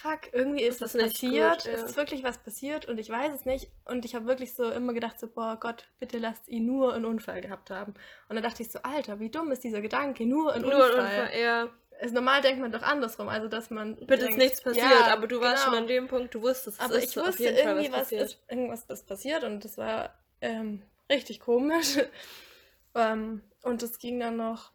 fuck, 0.00 0.32
irgendwie 0.32 0.62
ist 0.62 0.80
Das 0.80 0.92
das, 0.92 1.02
ist 1.02 1.12
passiert, 1.12 1.58
gut, 1.58 1.66
ja. 1.66 1.72
es 1.72 1.82
ist 1.82 1.96
wirklich 1.96 2.22
was 2.22 2.38
passiert 2.38 2.86
und 2.86 2.98
ich 2.98 3.10
weiß 3.10 3.32
es 3.34 3.44
nicht. 3.44 3.70
Und 3.84 4.04
ich 4.04 4.14
habe 4.14 4.26
wirklich 4.26 4.54
so 4.54 4.70
immer 4.70 4.92
gedacht, 4.92 5.18
so, 5.20 5.28
boah 5.28 5.58
Gott, 5.60 5.88
bitte 5.98 6.18
lasst 6.18 6.48
ihn 6.48 6.66
nur 6.66 6.94
einen 6.94 7.04
Unfall 7.04 7.40
gehabt 7.40 7.70
haben. 7.70 7.94
Und 8.28 8.36
dann 8.36 8.42
dachte 8.42 8.62
ich 8.62 8.70
so, 8.70 8.80
Alter, 8.82 9.20
wie 9.20 9.30
dumm 9.30 9.50
ist 9.50 9.64
dieser 9.64 9.80
Gedanke, 9.80 10.26
nur 10.26 10.52
ein 10.52 10.62
Nur 10.62 10.72
Unfall. 10.72 10.90
Unfall, 10.90 11.40
ja. 11.40 11.68
Also 12.00 12.14
normal 12.14 12.40
denkt 12.40 12.62
man 12.62 12.72
doch 12.72 12.82
andersrum, 12.82 13.28
also 13.28 13.48
dass 13.48 13.68
man. 13.68 13.96
Bitte 13.96 14.14
ist 14.14 14.22
denkt, 14.22 14.38
nichts 14.38 14.62
passiert, 14.62 14.86
ja, 14.90 15.12
aber 15.12 15.26
du 15.26 15.40
warst 15.40 15.64
genau. 15.64 15.76
schon 15.76 15.82
an 15.82 15.88
dem 15.88 16.08
Punkt, 16.08 16.34
du 16.34 16.40
wusstest, 16.40 16.78
es 16.78 16.84
Aber 16.84 16.96
ist 16.96 17.10
ich 17.10 17.16
wusste 17.22 17.44
irgendwie, 17.44 17.92
was, 17.92 18.00
passiert. 18.00 18.22
ist, 18.22 18.38
irgendwas 18.48 18.84
ist 18.84 19.06
passiert 19.06 19.44
und 19.44 19.64
das 19.64 19.76
war 19.76 20.14
ähm, 20.40 20.82
richtig 21.10 21.40
komisch. 21.40 21.98
ähm, 22.94 23.42
und 23.62 23.82
das 23.82 23.98
ging 23.98 24.18
dann 24.18 24.38
noch, 24.38 24.72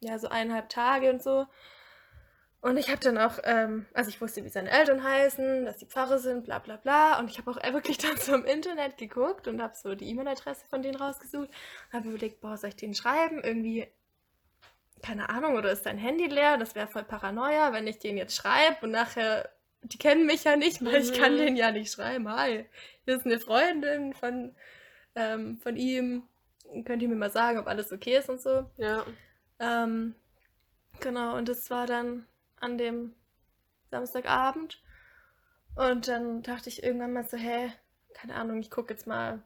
ja, 0.00 0.18
so 0.18 0.28
eineinhalb 0.28 0.68
Tage 0.68 1.10
und 1.10 1.22
so. 1.22 1.46
Und 2.60 2.76
ich 2.76 2.88
habe 2.90 2.98
dann 3.00 3.18
auch, 3.18 3.38
ähm, 3.44 3.86
also 3.94 4.08
ich 4.10 4.20
wusste, 4.20 4.44
wie 4.44 4.48
seine 4.48 4.70
Eltern 4.70 5.04
heißen, 5.04 5.64
dass 5.64 5.76
die 5.78 5.86
Pfarrer 5.86 6.18
sind, 6.18 6.44
bla 6.44 6.58
bla 6.58 6.76
bla. 6.76 7.18
Und 7.20 7.30
ich 7.30 7.38
habe 7.38 7.50
auch 7.52 7.62
wirklich 7.72 7.98
dann 7.98 8.16
so 8.16 8.34
im 8.34 8.44
Internet 8.44 8.96
geguckt 8.98 9.46
und 9.46 9.62
habe 9.62 9.74
so 9.76 9.94
die 9.94 10.08
E-Mail-Adresse 10.10 10.66
von 10.68 10.82
denen 10.82 10.96
rausgesucht 10.96 11.48
und 11.48 11.92
habe 11.92 12.08
überlegt, 12.08 12.40
boah, 12.40 12.56
soll 12.56 12.70
ich 12.70 12.76
denen 12.76 12.94
schreiben? 12.94 13.40
Irgendwie, 13.44 13.86
keine 15.02 15.28
Ahnung, 15.28 15.54
oder 15.56 15.70
ist 15.70 15.86
dein 15.86 15.98
Handy 15.98 16.26
leer? 16.26 16.56
Das 16.58 16.74
wäre 16.74 16.88
voll 16.88 17.04
Paranoia, 17.04 17.72
wenn 17.72 17.86
ich 17.86 18.00
denen 18.00 18.18
jetzt 18.18 18.34
schreibe 18.34 18.78
und 18.86 18.90
nachher, 18.90 19.48
die 19.82 19.98
kennen 19.98 20.26
mich 20.26 20.42
ja 20.42 20.56
nicht, 20.56 20.84
weil 20.84 20.96
ich 21.02 21.12
kann 21.12 21.34
Mhm. 21.34 21.38
denen 21.38 21.56
ja 21.56 21.70
nicht 21.70 21.92
schreiben. 21.92 22.28
Hi, 22.28 22.66
hier 23.04 23.16
ist 23.16 23.24
eine 23.24 23.38
Freundin 23.38 24.14
von, 24.14 24.56
ähm, 25.14 25.58
von 25.58 25.76
ihm. 25.76 26.24
Könnt 26.84 27.02
ihr 27.02 27.08
mir 27.08 27.14
mal 27.14 27.30
sagen, 27.30 27.60
ob 27.60 27.68
alles 27.68 27.92
okay 27.92 28.18
ist 28.18 28.28
und 28.28 28.40
so? 28.40 28.68
Ja. 28.76 29.06
Ähm, 29.60 30.16
genau, 30.98 31.36
und 31.36 31.48
das 31.48 31.70
war 31.70 31.86
dann 31.86 32.26
an 32.60 32.78
dem 32.78 33.14
Samstagabend. 33.90 34.82
Und 35.74 36.08
dann 36.08 36.42
dachte 36.42 36.68
ich 36.68 36.82
irgendwann 36.82 37.12
mal 37.12 37.26
so, 37.26 37.36
hä, 37.36 37.72
keine 38.14 38.34
Ahnung, 38.34 38.58
ich 38.58 38.70
gucke 38.70 38.92
jetzt 38.92 39.06
mal 39.06 39.42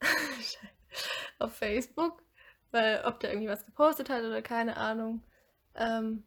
auf 1.38 1.54
Facebook, 1.54 2.22
weil 2.70 3.02
ob 3.04 3.20
der 3.20 3.30
irgendwie 3.30 3.48
was 3.48 3.66
gepostet 3.66 4.08
hat 4.08 4.24
oder 4.24 4.42
keine 4.42 4.76
Ahnung. 4.76 5.22
Ähm, 5.74 6.24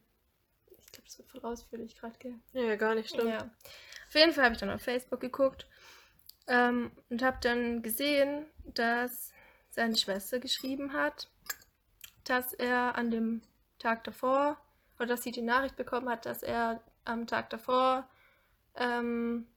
ich 0.77 0.91
glaube, 0.91 1.07
das 1.07 1.17
wird 1.17 1.29
voll 1.29 1.41
ausführlich 1.41 1.95
gerade, 1.95 2.17
gell? 2.19 2.39
Ja, 2.53 2.75
gar 2.75 2.95
nicht 2.95 3.09
schlimm. 3.09 3.27
Ja. 3.27 3.49
Auf 4.07 4.15
jeden 4.15 4.33
Fall 4.33 4.45
habe 4.45 4.53
ich 4.53 4.59
dann 4.59 4.69
auf 4.69 4.81
Facebook 4.81 5.19
geguckt 5.19 5.67
ähm, 6.47 6.91
und 7.09 7.21
habe 7.21 7.37
dann 7.41 7.81
gesehen, 7.81 8.45
dass 8.65 9.33
seine 9.69 9.95
Schwester 9.95 10.39
geschrieben 10.39 10.93
hat, 10.93 11.29
dass 12.23 12.53
er 12.53 12.95
an 12.95 13.11
dem 13.11 13.41
Tag 13.77 14.03
davor, 14.03 14.57
oder 14.99 15.07
dass 15.07 15.23
sie 15.23 15.31
die 15.31 15.41
Nachricht 15.41 15.77
bekommen 15.77 16.09
hat, 16.09 16.25
dass 16.25 16.43
er 16.43 16.83
am 17.05 17.25
Tag 17.25 17.49
davor 17.49 18.07
ähm, 18.75 19.47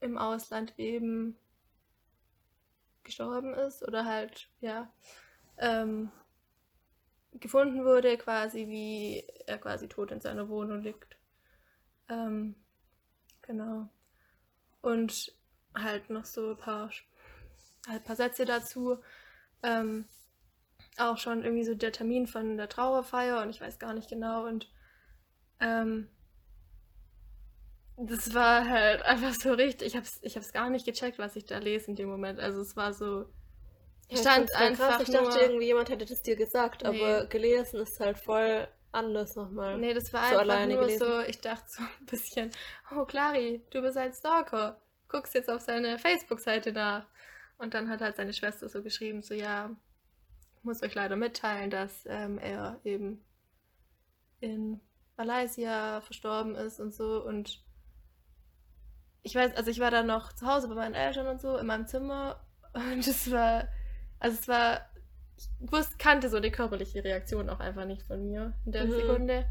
im 0.00 0.18
Ausland 0.18 0.78
eben 0.78 1.38
gestorben 3.04 3.54
ist 3.54 3.86
oder 3.86 4.04
halt, 4.04 4.48
ja, 4.60 4.90
ähm, 5.58 6.10
gefunden 7.34 7.84
wurde, 7.84 8.16
quasi 8.16 8.66
wie 8.68 9.24
er 9.46 9.58
quasi 9.58 9.88
tot 9.88 10.10
in 10.10 10.20
seiner 10.20 10.48
Wohnung 10.48 10.82
liegt. 10.82 11.16
Ähm, 12.08 12.54
genau. 13.42 13.88
Und 14.82 15.32
halt 15.74 16.10
noch 16.10 16.24
so 16.24 16.50
ein 16.50 16.56
paar, 16.56 16.90
ein 17.88 18.02
paar 18.02 18.16
Sätze 18.16 18.44
dazu. 18.44 18.98
Ähm, 19.62 20.06
auch 20.98 21.18
schon 21.18 21.42
irgendwie 21.42 21.64
so 21.64 21.74
der 21.74 21.92
Termin 21.92 22.26
von 22.26 22.56
der 22.56 22.68
Trauerfeier 22.68 23.42
und 23.42 23.50
ich 23.50 23.60
weiß 23.60 23.78
gar 23.78 23.94
nicht 23.94 24.08
genau. 24.08 24.46
Und 24.46 24.68
ähm, 25.60 26.08
das 27.96 28.34
war 28.34 28.68
halt 28.68 29.02
einfach 29.04 29.34
so 29.34 29.52
richtig. 29.52 29.88
Ich 29.88 29.96
hab's, 29.96 30.18
ich 30.22 30.36
hab's 30.36 30.52
gar 30.52 30.70
nicht 30.70 30.84
gecheckt, 30.86 31.18
was 31.18 31.36
ich 31.36 31.44
da 31.46 31.58
lese 31.58 31.90
in 31.90 31.96
dem 31.96 32.08
Moment. 32.08 32.40
Also 32.40 32.60
es 32.60 32.76
war 32.76 32.92
so. 32.92 33.26
Ja, 34.10 34.18
stand 34.18 34.54
einfach 34.56 34.98
krass. 34.98 35.08
Ich 35.08 35.14
dachte, 35.14 35.28
nur- 35.30 35.40
irgendwie 35.40 35.66
jemand 35.66 35.88
hätte 35.88 36.04
das 36.04 36.22
dir 36.22 36.36
gesagt, 36.36 36.82
Nee. 36.82 36.88
aber 37.02 37.26
gelesen 37.26 37.80
ist 37.80 37.98
halt 38.00 38.18
voll 38.18 38.68
anders 38.92 39.34
nochmal. 39.34 39.78
Nee, 39.78 39.94
das 39.94 40.12
war 40.12 40.30
So 40.30 40.38
einfach 40.38 40.66
nur 40.66 40.80
gelesen. 40.82 40.98
so, 41.06 41.20
ich 41.20 41.40
dachte 41.40 41.64
so 41.68 41.82
ein 41.82 42.06
bisschen, 42.06 42.50
oh 42.94 43.04
Clari, 43.04 43.62
du 43.70 43.80
bist 43.80 43.96
ein 43.96 44.12
Stalker. 44.12 44.80
Guckst 45.08 45.34
jetzt 45.34 45.48
auf 45.50 45.62
seine 45.62 45.98
Facebook-Seite 45.98 46.72
nach. 46.72 47.06
Und 47.56 47.72
dann 47.74 47.88
hat 47.88 48.00
halt 48.02 48.16
seine 48.16 48.32
Schwester 48.32 48.68
so 48.68 48.82
geschrieben, 48.82 49.22
so 49.22 49.32
ja, 49.32 49.70
ich 49.70 49.93
muss 50.64 50.82
euch 50.82 50.94
leider 50.94 51.16
mitteilen, 51.16 51.70
dass 51.70 52.04
ähm, 52.06 52.38
er 52.38 52.80
eben 52.84 53.24
in 54.40 54.80
Malaysia 55.16 56.00
verstorben 56.00 56.54
ist 56.54 56.80
und 56.80 56.94
so. 56.94 57.24
Und 57.24 57.62
ich 59.22 59.34
weiß, 59.34 59.56
also 59.56 59.70
ich 59.70 59.80
war 59.80 59.90
dann 59.90 60.06
noch 60.06 60.32
zu 60.32 60.46
Hause 60.46 60.68
bei 60.68 60.74
meinen 60.74 60.94
Eltern 60.94 61.26
und 61.26 61.40
so, 61.40 61.56
in 61.56 61.66
meinem 61.66 61.86
Zimmer. 61.86 62.40
Und 62.74 63.06
es 63.06 63.30
war, 63.30 63.68
also 64.18 64.36
es 64.36 64.48
war, 64.48 64.80
ich 65.36 65.48
wusste, 65.60 65.96
kannte 65.96 66.28
so 66.28 66.40
die 66.40 66.50
körperliche 66.50 67.04
Reaktion 67.04 67.48
auch 67.48 67.60
einfach 67.60 67.84
nicht 67.84 68.02
von 68.02 68.24
mir 68.24 68.52
in 68.66 68.72
der 68.72 68.86
Mhm. 68.86 68.90
Sekunde. 68.90 69.46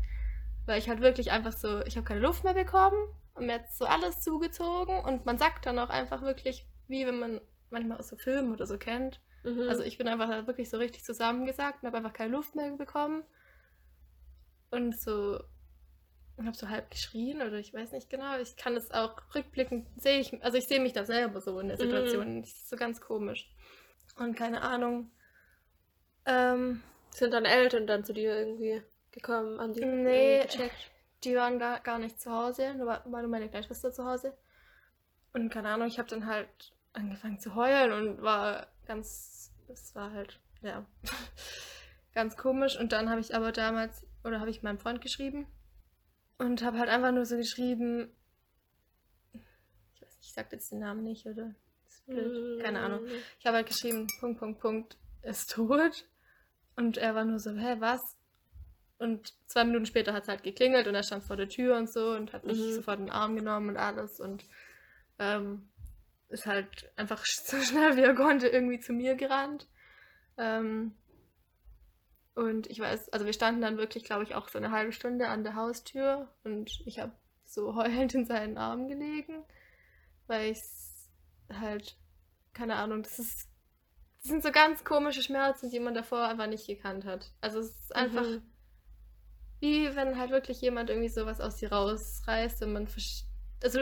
Weil 0.65 0.79
ich 0.79 0.89
halt 0.89 0.99
wirklich 0.99 1.31
einfach 1.31 1.53
so, 1.53 1.81
ich 1.85 1.95
habe 1.95 2.05
keine 2.05 2.19
Luft 2.19 2.43
mehr 2.43 2.53
bekommen 2.53 2.97
und 3.33 3.45
mir 3.45 3.55
hat 3.55 3.71
so 3.71 3.85
alles 3.85 4.19
zugezogen 4.19 4.99
und 5.05 5.25
man 5.25 5.37
sagt 5.37 5.65
dann 5.65 5.79
auch 5.79 5.89
einfach 5.89 6.21
wirklich, 6.21 6.67
wie 6.87 7.05
wenn 7.07 7.19
man 7.19 7.41
manchmal 7.69 7.97
aus 7.97 8.09
so 8.09 8.17
Filmen 8.17 8.51
oder 8.51 8.67
so 8.67 8.77
kennt. 8.77 9.21
Mhm. 9.43 9.67
Also 9.69 9.83
ich 9.83 9.97
bin 9.97 10.07
einfach 10.07 10.47
wirklich 10.47 10.69
so 10.69 10.77
richtig 10.77 11.03
zusammengesagt 11.03 11.83
und 11.83 11.87
habe 11.87 11.97
einfach 11.97 12.13
keine 12.13 12.31
Luft 12.31 12.55
mehr 12.55 12.71
bekommen. 12.71 13.23
Und 14.71 14.99
so, 14.99 15.39
und 16.37 16.47
habe 16.47 16.57
so 16.57 16.69
halb 16.69 16.89
geschrien 16.89 17.41
oder 17.41 17.53
ich 17.59 17.73
weiß 17.73 17.91
nicht 17.91 18.09
genau. 18.09 18.39
Ich 18.39 18.55
kann 18.55 18.75
es 18.75 18.91
auch 18.91 19.15
rückblickend, 19.35 19.87
sehe 20.01 20.19
ich, 20.19 20.43
also 20.43 20.57
ich 20.57 20.67
sehe 20.67 20.79
mich 20.79 20.93
da 20.93 21.05
selber 21.05 21.41
so 21.41 21.59
in 21.59 21.67
der 21.67 21.77
Mhm. 21.77 21.81
Situation. 21.81 22.41
Das 22.41 22.51
ist 22.51 22.69
so 22.69 22.75
ganz 22.75 23.01
komisch. 23.01 23.49
Und 24.17 24.35
keine 24.35 24.61
Ahnung. 24.61 25.11
Ähm, 26.25 26.81
Sind 27.11 27.33
deine 27.33 27.49
Eltern 27.49 27.85
dann 27.85 28.03
zu 28.03 28.13
dir 28.13 28.35
irgendwie 28.37 28.81
gekommen, 29.11 29.59
an 29.59 29.73
die 29.73 29.85
Nee. 29.85 30.41
gecheckt? 30.43 30.91
Die 31.23 31.35
waren 31.35 31.59
gar, 31.59 31.79
gar 31.81 31.99
nicht 31.99 32.19
zu 32.19 32.31
Hause, 32.31 32.73
nur 32.73 32.87
war, 32.87 33.03
nur 33.05 33.27
meine 33.27 33.49
Schwester 33.63 33.91
zu 33.91 34.05
Hause. 34.05 34.35
Und 35.33 35.49
keine 35.49 35.69
Ahnung, 35.69 35.87
ich 35.87 35.99
habe 35.99 36.09
dann 36.09 36.25
halt 36.25 36.73
angefangen 36.93 37.39
zu 37.39 37.55
heulen 37.55 37.91
und 37.91 38.21
war 38.21 38.67
ganz, 38.85 39.51
es 39.67 39.95
war 39.95 40.11
halt, 40.11 40.39
ja, 40.61 40.85
ganz 42.13 42.37
komisch. 42.37 42.77
Und 42.77 42.91
dann 42.91 43.09
habe 43.09 43.21
ich 43.21 43.35
aber 43.35 43.51
damals, 43.51 44.05
oder 44.23 44.39
habe 44.39 44.49
ich 44.49 44.63
meinem 44.63 44.79
Freund 44.79 45.01
geschrieben 45.01 45.47
und 46.37 46.63
habe 46.63 46.79
halt 46.79 46.89
einfach 46.89 47.11
nur 47.11 47.25
so 47.25 47.37
geschrieben, 47.37 48.11
ich 49.93 50.01
weiß 50.01 50.17
nicht, 50.17 50.27
ich 50.27 50.33
sag 50.33 50.51
jetzt 50.51 50.71
den 50.71 50.79
Namen 50.79 51.03
nicht, 51.03 51.25
oder? 51.25 51.53
Ist 51.87 52.05
blöd, 52.05 52.61
keine 52.63 52.79
Ahnung. 52.79 53.01
Ich 53.39 53.45
habe 53.45 53.57
halt 53.57 53.67
geschrieben, 53.67 54.07
Punkt, 54.19 54.39
Punkt, 54.39 54.59
Punkt, 54.59 54.97
ist 55.21 55.51
tot. 55.51 56.05
Und 56.75 56.97
er 56.97 57.13
war 57.15 57.23
nur 57.23 57.39
so, 57.39 57.51
hä, 57.51 57.75
was? 57.79 58.01
Und 58.97 59.33
zwei 59.47 59.63
Minuten 59.65 59.85
später 59.85 60.13
hat 60.13 60.23
es 60.23 60.29
halt 60.29 60.43
geklingelt 60.43 60.87
und 60.87 60.95
er 60.95 61.03
stand 61.03 61.23
vor 61.23 61.35
der 61.35 61.49
Tür 61.49 61.77
und 61.77 61.91
so 61.91 62.11
und 62.11 62.31
hat 62.33 62.45
mich 62.45 62.57
Mhm. 62.57 62.73
sofort 62.73 62.99
in 62.99 63.05
den 63.07 63.13
Arm 63.13 63.35
genommen 63.35 63.69
und 63.69 63.77
alles 63.77 64.19
und 64.19 64.45
ähm, 65.19 65.69
ist 66.33 66.45
halt 66.45 66.91
einfach 66.97 67.25
so 67.25 67.57
schnell 67.61 67.95
wie 67.97 68.01
er 68.01 68.15
konnte 68.15 68.47
irgendwie 68.47 68.79
zu 68.79 68.93
mir 68.93 69.15
gerannt. 69.15 69.67
Ähm, 70.37 70.95
und 72.35 72.67
ich 72.67 72.79
weiß, 72.79 73.09
also 73.09 73.25
wir 73.25 73.33
standen 73.33 73.61
dann 73.61 73.77
wirklich, 73.77 74.03
glaube 74.03 74.23
ich, 74.23 74.33
auch 74.33 74.49
so 74.49 74.57
eine 74.57 74.71
halbe 74.71 74.91
Stunde 74.91 75.27
an 75.27 75.43
der 75.43 75.55
Haustür 75.55 76.29
und 76.43 76.81
ich 76.85 76.99
habe 76.99 77.11
so 77.45 77.75
heulend 77.77 78.13
in 78.15 78.25
seinen 78.25 78.57
Armen 78.57 78.87
gelegen, 78.87 79.43
weil 80.27 80.51
ich 80.51 80.61
halt, 81.53 81.97
keine 82.53 82.75
Ahnung, 82.75 83.03
das 83.03 83.19
ist, 83.19 83.49
das 84.21 84.29
sind 84.29 84.43
so 84.43 84.51
ganz 84.51 84.83
komische 84.83 85.21
Schmerzen, 85.21 85.69
die 85.69 85.79
man 85.79 85.93
davor 85.93 86.27
einfach 86.27 86.47
nicht 86.47 86.65
gekannt 86.67 87.05
hat. 87.05 87.31
Also 87.41 87.59
es 87.59 87.69
ist 87.69 87.95
einfach 87.95 88.25
Mhm. 88.25 88.41
wie 89.59 89.95
wenn 89.95 90.17
halt 90.17 90.31
wirklich 90.31 90.59
jemand 90.61 90.89
irgendwie 90.89 91.09
sowas 91.09 91.39
aus 91.39 91.55
dir 91.57 91.71
rausreißt 91.71 92.63
und 92.63 92.73
man 92.73 92.87
versch- 92.87 93.23
also 93.63 93.79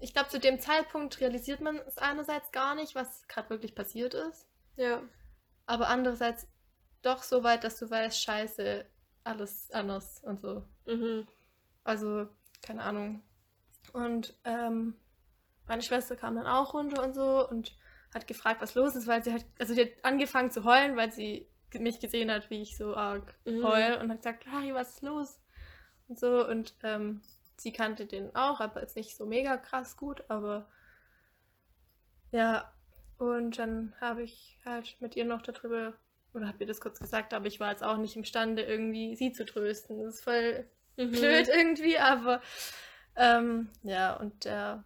ich 0.00 0.12
glaube 0.14 0.28
zu 0.28 0.38
dem 0.38 0.60
Zeitpunkt 0.60 1.20
realisiert 1.20 1.60
man 1.60 1.76
es 1.86 1.98
einerseits 1.98 2.52
gar 2.52 2.74
nicht, 2.74 2.94
was 2.94 3.26
gerade 3.28 3.50
wirklich 3.50 3.74
passiert 3.74 4.14
ist, 4.14 4.46
Ja. 4.76 5.02
aber 5.66 5.88
andererseits 5.88 6.46
doch 7.02 7.22
so 7.22 7.42
weit, 7.44 7.64
dass 7.64 7.78
du 7.78 7.88
weißt, 7.90 8.20
scheiße, 8.20 8.84
alles 9.24 9.70
anders 9.70 10.22
und 10.24 10.40
so. 10.40 10.64
Mhm. 10.86 11.26
Also, 11.84 12.28
keine 12.62 12.82
Ahnung. 12.82 13.22
Und 13.92 14.34
ähm, 14.44 14.94
meine 15.66 15.82
Schwester 15.82 16.16
kam 16.16 16.34
dann 16.36 16.46
auch 16.46 16.74
runter 16.74 17.02
und 17.02 17.14
so 17.14 17.48
und 17.48 17.76
hat 18.12 18.26
gefragt, 18.26 18.60
was 18.60 18.74
los 18.74 18.96
ist, 18.96 19.06
weil 19.06 19.22
sie 19.22 19.32
halt, 19.32 19.44
also 19.58 19.74
die 19.74 19.82
hat 19.82 19.90
angefangen 20.04 20.50
zu 20.50 20.64
heulen, 20.64 20.96
weil 20.96 21.12
sie 21.12 21.48
mich 21.74 22.00
gesehen 22.00 22.30
hat, 22.30 22.48
wie 22.50 22.62
ich 22.62 22.76
so 22.76 22.96
arg 22.96 23.34
Mhm. 23.44 23.62
heul 23.62 23.98
und 24.00 24.10
hat 24.10 24.18
gesagt, 24.18 24.46
Harry, 24.46 24.74
was 24.74 24.94
ist 24.94 25.02
los? 25.02 25.38
Und 26.08 26.18
so 26.18 26.46
und 26.48 26.74
ähm, 26.82 27.20
sie 27.60 27.72
kannte 27.72 28.06
den 28.06 28.34
auch, 28.36 28.60
aber 28.60 28.80
jetzt 28.80 28.96
nicht 28.96 29.16
so 29.16 29.26
mega 29.26 29.56
krass 29.56 29.96
gut, 29.96 30.24
aber 30.28 30.68
ja. 32.30 32.72
Und 33.18 33.58
dann 33.58 33.94
habe 34.00 34.22
ich 34.22 34.58
halt 34.64 34.96
mit 35.00 35.16
ihr 35.16 35.24
noch 35.24 35.42
darüber, 35.42 35.94
oder 36.34 36.46
habe 36.48 36.58
ihr 36.60 36.66
das 36.66 36.80
kurz 36.80 37.00
gesagt, 37.00 37.34
aber 37.34 37.46
ich 37.46 37.58
war 37.60 37.70
jetzt 37.70 37.82
auch 37.82 37.96
nicht 37.96 38.16
imstande, 38.16 38.62
irgendwie 38.62 39.16
sie 39.16 39.32
zu 39.32 39.44
trösten. 39.44 39.98
Das 39.98 40.14
ist 40.16 40.24
voll 40.24 40.66
Mhm. 40.98 41.12
blöd 41.12 41.48
irgendwie, 41.48 41.98
aber 41.98 42.40
Ähm, 43.16 43.70
ja, 43.82 44.14
und 44.16 44.44
der, 44.44 44.84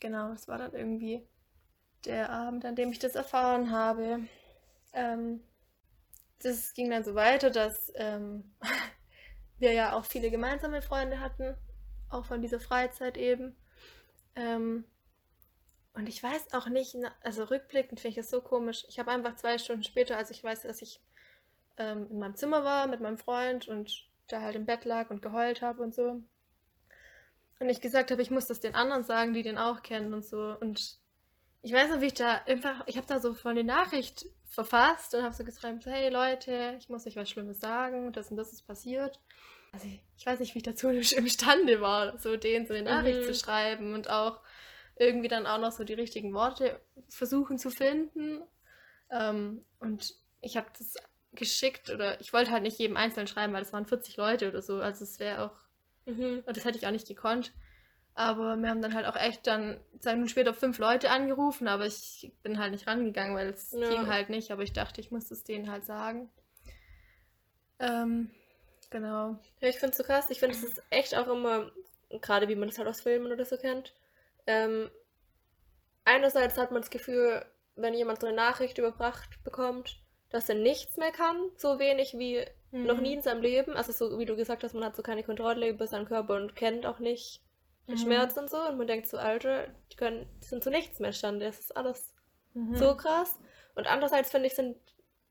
genau, 0.00 0.30
das 0.30 0.48
war 0.48 0.58
dann 0.58 0.72
irgendwie 0.74 1.26
der 2.06 2.30
Abend, 2.30 2.64
an 2.64 2.76
dem 2.76 2.92
ich 2.92 2.98
das 3.00 3.14
erfahren 3.16 3.70
habe. 3.70 4.20
Ähm, 4.94 5.42
das 6.42 6.74
ging 6.74 6.90
dann 6.90 7.04
so 7.04 7.14
weiter, 7.14 7.50
dass 7.50 7.92
ähm, 7.96 8.54
wir 9.58 9.72
ja 9.72 9.94
auch 9.94 10.04
viele 10.04 10.30
gemeinsame 10.30 10.82
Freunde 10.82 11.20
hatten, 11.20 11.56
auch 12.08 12.24
von 12.24 12.42
dieser 12.42 12.60
Freizeit 12.60 13.16
eben. 13.16 13.56
Ähm, 14.34 14.84
und 15.94 16.08
ich 16.08 16.22
weiß 16.22 16.52
auch 16.52 16.68
nicht, 16.68 16.94
also 17.22 17.44
rückblickend 17.44 18.00
finde 18.00 18.10
ich 18.10 18.16
das 18.16 18.30
so 18.30 18.42
komisch. 18.42 18.84
Ich 18.88 18.98
habe 18.98 19.10
einfach 19.10 19.36
zwei 19.36 19.56
Stunden 19.56 19.82
später, 19.82 20.16
als 20.18 20.30
ich 20.30 20.44
weiß, 20.44 20.62
dass 20.62 20.82
ich 20.82 21.00
ähm, 21.78 22.08
in 22.10 22.18
meinem 22.18 22.36
Zimmer 22.36 22.64
war 22.64 22.86
mit 22.86 23.00
meinem 23.00 23.18
Freund 23.18 23.66
und 23.68 24.06
da 24.28 24.42
halt 24.42 24.56
im 24.56 24.66
Bett 24.66 24.84
lag 24.84 25.10
und 25.10 25.22
geheult 25.22 25.62
habe 25.62 25.82
und 25.82 25.94
so. 25.94 26.22
Und 27.58 27.68
ich 27.70 27.80
gesagt 27.80 28.10
habe, 28.10 28.20
ich 28.20 28.30
muss 28.30 28.46
das 28.46 28.60
den 28.60 28.74
anderen 28.74 29.04
sagen, 29.04 29.32
die 29.32 29.42
den 29.42 29.56
auch 29.56 29.82
kennen 29.82 30.12
und 30.12 30.24
so. 30.24 30.56
Und 30.60 30.98
ich 31.66 31.72
weiß 31.72 31.90
noch, 31.90 32.00
wie 32.00 32.06
ich 32.06 32.14
da 32.14 32.42
einfach, 32.46 32.84
ich 32.86 32.96
habe 32.96 33.08
da 33.08 33.18
so 33.18 33.34
voll 33.34 33.50
eine 33.50 33.64
Nachricht 33.64 34.24
verfasst 34.44 35.16
und 35.16 35.24
habe 35.24 35.34
so 35.34 35.42
geschrieben, 35.42 35.80
hey 35.82 36.10
Leute, 36.10 36.76
ich 36.78 36.88
muss 36.88 37.08
euch 37.08 37.16
was 37.16 37.28
Schlimmes 37.28 37.58
sagen, 37.58 38.12
das 38.12 38.30
und 38.30 38.36
das 38.36 38.52
ist 38.52 38.68
passiert. 38.68 39.18
Also 39.72 39.88
ich, 39.88 40.00
ich 40.16 40.24
weiß 40.24 40.38
nicht, 40.38 40.54
wie 40.54 40.58
ich 40.58 40.62
dazu 40.62 40.88
imstande 40.90 41.80
war, 41.80 42.18
so 42.18 42.36
denen 42.36 42.68
so 42.68 42.74
eine 42.74 42.84
Nachricht 42.84 43.18
mhm. 43.18 43.24
zu 43.24 43.34
schreiben 43.34 43.94
und 43.94 44.08
auch 44.08 44.42
irgendwie 44.94 45.26
dann 45.26 45.44
auch 45.44 45.58
noch 45.58 45.72
so 45.72 45.82
die 45.82 45.94
richtigen 45.94 46.32
Worte 46.34 46.80
versuchen 47.08 47.58
zu 47.58 47.70
finden. 47.70 48.44
Ähm, 49.10 49.64
und 49.80 50.14
ich 50.42 50.56
habe 50.56 50.68
das 50.78 50.94
geschickt 51.32 51.90
oder 51.90 52.20
ich 52.20 52.32
wollte 52.32 52.52
halt 52.52 52.62
nicht 52.62 52.78
jedem 52.78 52.96
einzeln 52.96 53.26
schreiben, 53.26 53.52
weil 53.52 53.62
es 53.62 53.72
waren 53.72 53.86
40 53.86 54.16
Leute 54.16 54.48
oder 54.50 54.62
so. 54.62 54.80
Also 54.80 55.02
es 55.02 55.18
wäre 55.18 55.42
auch, 55.42 55.56
mhm. 56.04 56.44
und 56.46 56.56
das 56.56 56.64
hätte 56.64 56.78
ich 56.78 56.86
auch 56.86 56.92
nicht 56.92 57.08
gekonnt. 57.08 57.52
Aber 58.18 58.56
wir 58.56 58.70
haben 58.70 58.80
dann 58.80 58.94
halt 58.94 59.04
auch 59.04 59.14
echt 59.14 59.46
dann 59.46 59.78
zwei 60.00 60.12
Minuten 60.12 60.30
später 60.30 60.54
fünf 60.54 60.78
Leute 60.78 61.10
angerufen, 61.10 61.68
aber 61.68 61.84
ich 61.84 62.32
bin 62.42 62.58
halt 62.58 62.72
nicht 62.72 62.86
rangegangen, 62.86 63.36
weil 63.36 63.50
es 63.50 63.72
ja. 63.72 63.90
ging 63.90 64.06
halt 64.06 64.30
nicht. 64.30 64.50
Aber 64.50 64.62
ich 64.62 64.72
dachte, 64.72 65.02
ich 65.02 65.10
muss 65.10 65.30
es 65.30 65.44
denen 65.44 65.70
halt 65.70 65.84
sagen. 65.84 66.30
Ähm, 67.78 68.30
genau. 68.88 69.38
Ja, 69.60 69.68
ich 69.68 69.78
finde 69.78 69.90
es 69.90 69.98
so 69.98 70.02
krass. 70.02 70.30
Ich 70.30 70.40
finde, 70.40 70.56
es 70.56 70.64
ist 70.64 70.82
echt 70.88 71.14
auch 71.14 71.28
immer, 71.28 71.70
gerade 72.22 72.48
wie 72.48 72.56
man 72.56 72.68
das 72.68 72.78
halt 72.78 72.88
aus 72.88 73.02
Filmen 73.02 73.30
oder 73.30 73.44
so 73.44 73.58
kennt, 73.58 73.92
ähm, 74.46 74.90
einerseits 76.06 76.56
hat 76.56 76.70
man 76.70 76.80
das 76.80 76.90
Gefühl, 76.90 77.44
wenn 77.74 77.92
jemand 77.92 78.22
so 78.22 78.26
eine 78.26 78.36
Nachricht 78.36 78.78
überbracht 78.78 79.44
bekommt, 79.44 79.98
dass 80.30 80.48
er 80.48 80.54
nichts 80.54 80.96
mehr 80.96 81.12
kann, 81.12 81.36
so 81.58 81.78
wenig 81.78 82.14
wie 82.14 82.46
mhm. 82.70 82.86
noch 82.86 82.98
nie 82.98 83.12
in 83.12 83.20
seinem 83.20 83.42
Leben. 83.42 83.74
Also 83.74 83.92
so 83.92 84.18
wie 84.18 84.24
du 84.24 84.36
gesagt 84.36 84.64
hast, 84.64 84.72
man 84.72 84.84
hat 84.84 84.96
so 84.96 85.02
keine 85.02 85.22
Kontrolle 85.22 85.68
über 85.68 85.86
seinen 85.86 86.06
Körper 86.06 86.36
und 86.36 86.56
kennt 86.56 86.86
auch 86.86 86.98
nicht 86.98 87.42
mhm. 87.94 87.98
Schmerz 87.98 88.36
und 88.36 88.50
so. 88.50 88.58
Und 88.58 88.78
man 88.78 88.86
denkt 88.86 89.06
so, 89.08 89.18
Alter, 89.18 89.68
die, 89.92 89.96
können, 89.96 90.26
die 90.42 90.46
sind 90.46 90.62
zu 90.62 90.70
nichts 90.70 90.98
mehr 90.98 91.12
stande. 91.12 91.46
Das 91.46 91.58
ist 91.58 91.76
alles 91.76 92.14
mhm. 92.54 92.76
so 92.76 92.96
krass. 92.96 93.38
Und 93.74 93.86
andererseits 93.86 94.30
finde 94.30 94.46
ich, 94.46 94.54
sind 94.54 94.76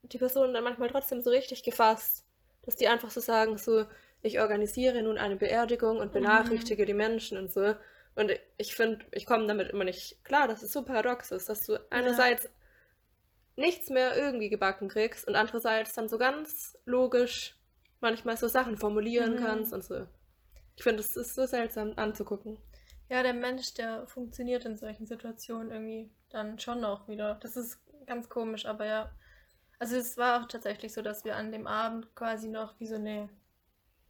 die 0.04 0.18
Personen 0.18 0.54
dann 0.54 0.64
manchmal 0.64 0.90
trotzdem 0.90 1.22
so 1.22 1.30
richtig 1.30 1.64
gefasst, 1.64 2.26
dass 2.64 2.76
die 2.76 2.88
einfach 2.88 3.10
so 3.10 3.22
sagen, 3.22 3.58
so, 3.58 3.86
ich 4.22 4.40
organisiere 4.40 5.02
nun 5.04 5.18
eine 5.18 5.36
Beerdigung 5.36 5.98
und 5.98 6.10
mhm. 6.10 6.14
benachrichtige 6.14 6.86
die 6.86 6.94
Menschen 6.94 7.38
und 7.38 7.52
so. 7.52 7.76
Und 8.16 8.32
ich 8.58 8.76
finde, 8.76 9.06
ich 9.12 9.26
komme 9.26 9.46
damit 9.46 9.70
immer 9.70 9.84
nicht 9.84 10.24
klar, 10.24 10.48
dass 10.48 10.64
es 10.64 10.72
so 10.72 10.84
paradox 10.84 11.32
ist, 11.32 11.50
dass 11.50 11.66
du 11.66 11.80
einerseits 11.92 12.50
nichts 13.58 13.90
mehr 13.90 14.16
irgendwie 14.16 14.50
gebacken 14.50 14.88
kriegst 14.88 15.28
und 15.28 15.36
andererseits 15.36 15.94
dann 15.94 16.10
so 16.10 16.18
ganz 16.18 16.78
logisch 16.86 17.58
manchmal 18.00 18.38
so 18.38 18.48
Sachen 18.48 18.78
formulieren 18.78 19.36
mhm. 19.36 19.40
kannst 19.40 19.74
und 19.74 19.84
so. 19.84 20.08
Ich 20.76 20.84
finde, 20.84 21.02
es 21.02 21.16
ist 21.16 21.36
so 21.36 21.46
seltsam 21.46 21.94
anzugucken. 21.96 22.58
Ja, 23.10 23.24
der 23.24 23.34
Mensch, 23.34 23.74
der 23.76 24.08
funktioniert 24.08 24.66
in 24.66 24.78
solchen 24.78 25.06
Situationen 25.06 25.72
irgendwie 25.72 26.12
dann 26.30 26.60
schon 26.60 26.84
auch 26.84 27.08
wieder. 27.08 27.36
Das 27.36 27.56
ist 27.56 27.80
ganz 28.06 28.30
komisch, 28.30 28.66
aber 28.66 28.86
ja. 28.86 29.12
Also 29.78 29.96
es 29.98 30.18
war 30.18 30.42
auch 30.42 30.48
tatsächlich 30.48 30.94
so, 30.94 31.02
dass 31.02 31.26
wir 31.26 31.36
an 31.36 31.52
dem 31.52 31.68
Abend 31.68 32.16
quasi 32.16 32.48
noch 32.48 32.80
wie 32.80 32.88
so 32.88 32.96
eine 32.96 33.30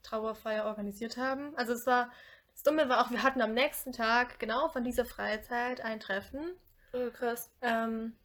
Trauerfeier 0.04 0.66
organisiert 0.66 1.18
haben. 1.18 1.56
Also 1.58 1.74
es 1.74 1.86
war, 1.86 2.12
das 2.54 2.64
Dumme 2.64 2.88
war 2.88 3.06
auch, 3.06 3.12
wir 3.12 3.24
hatten 3.24 3.42
am 3.42 3.54
nächsten 3.54 3.92
Tag 3.92 4.40
genau 4.40 4.70
von 4.70 4.84
dieser 4.84 5.06
Freizeit 5.06 5.82
ein 5.82 6.00
Treffen. 6.00 6.54
Oh, 6.94 7.10
krass. 7.12 7.52
Ähm, 7.62 8.16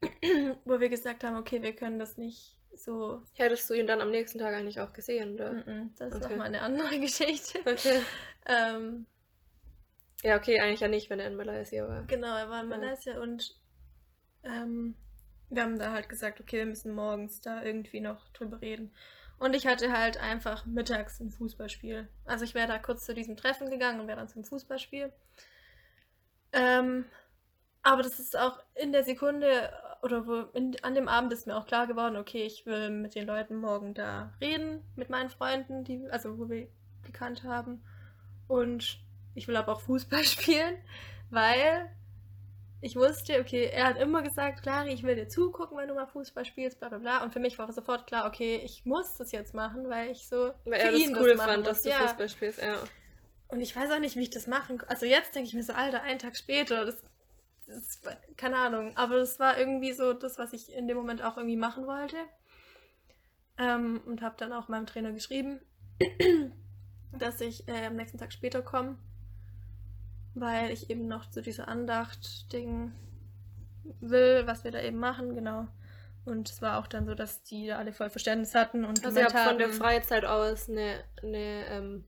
wo 0.64 0.80
wir 0.80 0.88
gesagt 0.88 1.24
haben, 1.24 1.36
okay, 1.36 1.60
wir 1.62 1.74
können 1.74 1.98
das 1.98 2.16
nicht 2.16 2.56
so. 2.74 3.22
Hättest 3.34 3.68
du 3.68 3.74
ihn 3.74 3.86
dann 3.86 4.00
am 4.00 4.10
nächsten 4.10 4.38
Tag 4.38 4.54
eigentlich 4.54 4.80
auch 4.80 4.92
gesehen, 4.92 5.34
oder? 5.34 5.52
Mm 5.52 5.58
-mm, 5.58 5.88
das 5.98 6.14
ist 6.14 6.24
okay. 6.24 6.30
nochmal 6.30 6.46
eine 6.46 6.62
andere 6.62 6.98
Geschichte. 7.00 7.60
Okay. 7.60 8.02
ähm, 8.46 9.06
ja, 10.22 10.36
okay, 10.36 10.60
eigentlich 10.60 10.80
ja 10.80 10.88
nicht, 10.88 11.10
wenn 11.10 11.20
er 11.20 11.26
in 11.26 11.36
Malaysia 11.36 11.88
war. 11.88 12.02
Genau, 12.04 12.36
er 12.36 12.50
war 12.50 12.62
in 12.62 12.68
Malaysia 12.68 13.14
ja. 13.14 13.20
und 13.20 13.56
ähm, 14.44 14.94
wir 15.48 15.62
haben 15.62 15.78
da 15.78 15.92
halt 15.92 16.08
gesagt, 16.08 16.40
okay, 16.40 16.58
wir 16.58 16.66
müssen 16.66 16.94
morgens 16.94 17.40
da 17.40 17.62
irgendwie 17.62 18.00
noch 18.00 18.28
drüber 18.30 18.60
reden. 18.60 18.94
Und 19.38 19.56
ich 19.56 19.66
hatte 19.66 19.90
halt 19.92 20.18
einfach 20.18 20.66
mittags 20.66 21.18
ein 21.20 21.30
Fußballspiel. 21.30 22.08
Also 22.26 22.44
ich 22.44 22.54
wäre 22.54 22.68
da 22.68 22.78
kurz 22.78 23.06
zu 23.06 23.14
diesem 23.14 23.36
Treffen 23.36 23.70
gegangen 23.70 24.00
und 24.00 24.06
wäre 24.06 24.18
dann 24.18 24.28
zum 24.28 24.44
Fußballspiel. 24.44 25.12
Ähm, 26.52 27.06
aber 27.82 28.02
das 28.02 28.20
ist 28.20 28.36
auch 28.36 28.62
in 28.74 28.92
der 28.92 29.02
Sekunde 29.02 29.72
oder 30.02 30.26
wo 30.26 30.40
in, 30.52 30.76
an 30.82 30.94
dem 30.94 31.08
Abend 31.08 31.32
ist 31.32 31.46
mir 31.46 31.56
auch 31.56 31.66
klar 31.66 31.86
geworden, 31.86 32.16
okay, 32.16 32.44
ich 32.44 32.66
will 32.66 32.90
mit 32.90 33.14
den 33.14 33.26
Leuten 33.26 33.56
morgen 33.56 33.94
da 33.94 34.32
reden, 34.40 34.82
mit 34.96 35.10
meinen 35.10 35.30
Freunden, 35.30 35.84
die, 35.84 36.08
also 36.10 36.38
wo 36.38 36.48
wir 36.48 36.68
gekannt 37.02 37.44
haben. 37.44 37.82
Und 38.48 39.00
ich 39.34 39.48
will 39.48 39.56
aber 39.56 39.72
auch 39.72 39.80
Fußball 39.80 40.24
spielen, 40.24 40.76
weil 41.30 41.90
ich 42.82 42.96
wusste, 42.96 43.40
okay, 43.40 43.66
er 43.72 43.84
hat 43.84 43.98
immer 43.98 44.22
gesagt, 44.22 44.62
Clari, 44.62 44.92
ich 44.92 45.02
will 45.02 45.14
dir 45.14 45.28
zugucken, 45.28 45.76
wenn 45.76 45.88
du 45.88 45.94
mal 45.94 46.06
Fußball 46.06 46.46
spielst, 46.46 46.78
bla 46.78 46.88
bla 46.88 46.98
bla. 46.98 47.22
Und 47.22 47.32
für 47.32 47.40
mich 47.40 47.58
war 47.58 47.70
sofort 47.72 48.06
klar, 48.06 48.26
okay, 48.26 48.60
ich 48.64 48.86
muss 48.86 49.16
das 49.18 49.32
jetzt 49.32 49.54
machen, 49.54 49.88
weil 49.90 50.10
ich 50.10 50.26
so 50.26 50.52
weil 50.64 50.80
er 50.80 50.92
das 50.92 51.00
cool 51.08 51.34
das 51.36 51.44
fand, 51.44 51.66
dass 51.66 51.82
du 51.82 51.90
ja. 51.90 51.98
Fußball 51.98 52.28
spielst, 52.28 52.62
ja. 52.62 52.76
Und 53.48 53.60
ich 53.60 53.74
weiß 53.74 53.90
auch 53.90 53.98
nicht, 53.98 54.16
wie 54.16 54.22
ich 54.22 54.30
das 54.30 54.46
machen 54.46 54.80
Also 54.86 55.06
jetzt 55.06 55.34
denke 55.34 55.48
ich 55.48 55.54
mir 55.54 55.64
so, 55.64 55.72
Alter, 55.72 56.02
einen 56.02 56.20
Tag 56.20 56.36
später, 56.36 56.84
das 56.84 57.02
das, 57.70 58.00
keine 58.36 58.56
Ahnung, 58.56 58.96
aber 58.96 59.16
das 59.16 59.38
war 59.38 59.58
irgendwie 59.58 59.92
so 59.92 60.12
das, 60.12 60.38
was 60.38 60.52
ich 60.52 60.74
in 60.74 60.88
dem 60.88 60.96
Moment 60.96 61.22
auch 61.22 61.36
irgendwie 61.36 61.56
machen 61.56 61.86
wollte. 61.86 62.16
Ähm, 63.58 64.00
und 64.06 64.22
habe 64.22 64.36
dann 64.38 64.52
auch 64.52 64.68
meinem 64.68 64.86
Trainer 64.86 65.12
geschrieben, 65.12 65.60
dass 67.18 67.40
ich 67.40 67.68
äh, 67.68 67.86
am 67.86 67.96
nächsten 67.96 68.18
Tag 68.18 68.32
später 68.32 68.62
komme, 68.62 68.98
weil 70.34 70.70
ich 70.70 70.88
eben 70.88 71.08
noch 71.08 71.28
zu 71.28 71.42
dieser 71.42 71.68
Andacht-Ding 71.68 72.92
will, 74.00 74.46
was 74.46 74.64
wir 74.64 74.70
da 74.70 74.80
eben 74.80 74.98
machen, 74.98 75.34
genau. 75.34 75.66
Und 76.24 76.50
es 76.50 76.62
war 76.62 76.78
auch 76.78 76.86
dann 76.86 77.06
so, 77.06 77.14
dass 77.14 77.42
die 77.42 77.66
da 77.66 77.78
alle 77.78 77.92
voll 77.92 78.10
Verständnis 78.10 78.54
hatten 78.54 78.84
und 78.84 79.04
also 79.04 79.18
ihr 79.18 79.26
habt 79.26 79.48
von 79.48 79.58
der 79.58 79.70
Freizeit 79.70 80.24
aus 80.24 80.68
eine, 80.68 81.02
eine 81.22 81.66
ähm, 81.66 82.04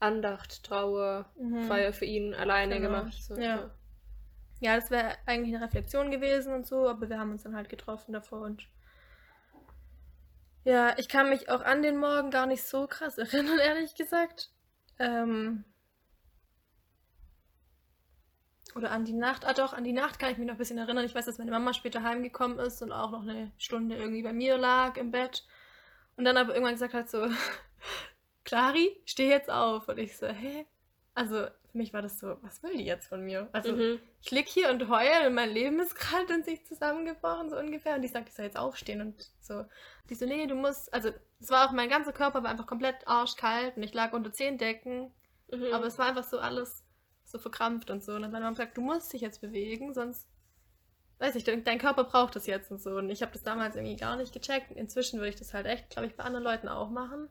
Andacht, 0.00 0.64
Trauer, 0.64 1.26
mhm. 1.38 1.64
Feier 1.64 1.92
für 1.92 2.06
ihn 2.06 2.34
alleine 2.34 2.80
genau. 2.80 3.00
gemacht. 3.00 3.22
So. 3.22 3.36
Ja. 3.36 3.70
Ja, 4.60 4.76
das 4.76 4.90
wäre 4.90 5.16
eigentlich 5.26 5.54
eine 5.54 5.64
Reflexion 5.64 6.10
gewesen 6.10 6.52
und 6.52 6.66
so, 6.66 6.88
aber 6.88 7.08
wir 7.08 7.18
haben 7.18 7.32
uns 7.32 7.42
dann 7.42 7.56
halt 7.56 7.68
getroffen 7.68 8.12
davor 8.12 8.42
und 8.42 8.68
ja, 10.64 10.98
ich 10.98 11.08
kann 11.08 11.30
mich 11.30 11.48
auch 11.48 11.62
an 11.62 11.82
den 11.82 11.96
Morgen 11.96 12.30
gar 12.30 12.46
nicht 12.46 12.62
so 12.64 12.86
krass 12.86 13.18
erinnern, 13.18 13.58
ehrlich 13.58 13.94
gesagt. 13.94 14.50
Ähm 14.98 15.64
oder 18.74 18.90
an 18.92 19.04
die 19.04 19.14
Nacht. 19.14 19.46
Ah 19.46 19.54
doch, 19.54 19.72
an 19.72 19.84
die 19.84 19.92
Nacht 19.92 20.18
kann 20.18 20.30
ich 20.30 20.38
mich 20.38 20.46
noch 20.46 20.54
ein 20.54 20.58
bisschen 20.58 20.78
erinnern. 20.78 21.04
Ich 21.04 21.14
weiß, 21.14 21.24
dass 21.24 21.38
meine 21.38 21.50
Mama 21.50 21.72
später 21.72 22.02
heimgekommen 22.02 22.58
ist 22.58 22.82
und 22.82 22.92
auch 22.92 23.10
noch 23.10 23.22
eine 23.22 23.50
Stunde 23.58 23.96
irgendwie 23.96 24.22
bei 24.22 24.32
mir 24.32 24.58
lag 24.58 24.96
im 24.96 25.10
Bett. 25.10 25.44
Und 26.16 26.24
dann 26.24 26.36
aber 26.36 26.52
irgendwann 26.52 26.74
gesagt 26.74 26.94
hat 26.94 27.10
so, 27.10 27.26
Clari, 28.44 29.00
steh 29.06 29.28
jetzt 29.28 29.50
auf. 29.50 29.88
Und 29.88 29.98
ich 29.98 30.16
so, 30.16 30.28
hä? 30.28 30.66
Also 31.14 31.46
für 31.70 31.78
mich 31.78 31.92
war 31.92 32.02
das 32.02 32.18
so, 32.18 32.36
was 32.42 32.62
will 32.62 32.76
die 32.76 32.84
jetzt 32.84 33.06
von 33.06 33.22
mir? 33.24 33.48
Also 33.52 33.72
mhm. 33.72 34.00
ich 34.20 34.30
lieg 34.30 34.48
hier 34.48 34.70
und 34.70 34.88
heule 34.88 35.28
und 35.28 35.34
mein 35.34 35.50
Leben 35.50 35.78
ist 35.80 35.94
gerade 35.96 36.32
in 36.34 36.42
sich 36.42 36.64
zusammengebrochen, 36.66 37.50
so 37.50 37.56
ungefähr. 37.56 37.94
Und 37.94 38.02
die 38.02 38.08
sagt, 38.08 38.28
ich 38.28 38.34
soll 38.34 38.44
jetzt 38.44 38.58
aufstehen 38.58 39.00
und 39.00 39.30
so. 39.40 39.64
Die 40.08 40.14
so, 40.14 40.26
nee, 40.26 40.46
du 40.46 40.54
musst, 40.54 40.92
also 40.92 41.10
es 41.40 41.50
war 41.50 41.68
auch, 41.68 41.72
mein 41.72 41.88
ganzer 41.88 42.12
Körper 42.12 42.42
war 42.42 42.50
einfach 42.50 42.66
komplett 42.66 43.06
arschkalt 43.06 43.76
und 43.76 43.82
ich 43.82 43.94
lag 43.94 44.12
unter 44.12 44.32
zehn 44.32 44.58
Decken. 44.58 45.12
Mhm. 45.50 45.72
Aber 45.72 45.86
es 45.86 45.98
war 45.98 46.06
einfach 46.06 46.24
so 46.24 46.38
alles 46.38 46.84
so 47.24 47.38
verkrampft 47.38 47.90
und 47.90 48.02
so. 48.02 48.12
Und 48.12 48.22
dann 48.22 48.24
hat 48.26 48.32
meine 48.32 48.44
Mama 48.44 48.56
gesagt, 48.56 48.76
du 48.76 48.80
musst 48.80 49.12
dich 49.12 49.20
jetzt 49.20 49.40
bewegen, 49.40 49.94
sonst, 49.94 50.28
weiß 51.18 51.36
ich, 51.36 51.44
dein 51.44 51.78
Körper 51.78 52.04
braucht 52.04 52.34
das 52.36 52.46
jetzt 52.46 52.70
und 52.70 52.80
so. 52.80 52.96
Und 52.96 53.10
ich 53.10 53.22
habe 53.22 53.32
das 53.32 53.42
damals 53.42 53.76
irgendwie 53.76 53.96
gar 53.96 54.16
nicht 54.16 54.32
gecheckt. 54.32 54.72
Inzwischen 54.72 55.18
würde 55.18 55.30
ich 55.30 55.36
das 55.36 55.54
halt 55.54 55.66
echt, 55.66 55.90
glaube 55.90 56.08
ich, 56.08 56.16
bei 56.16 56.24
anderen 56.24 56.44
Leuten 56.44 56.68
auch 56.68 56.90
machen. 56.90 57.28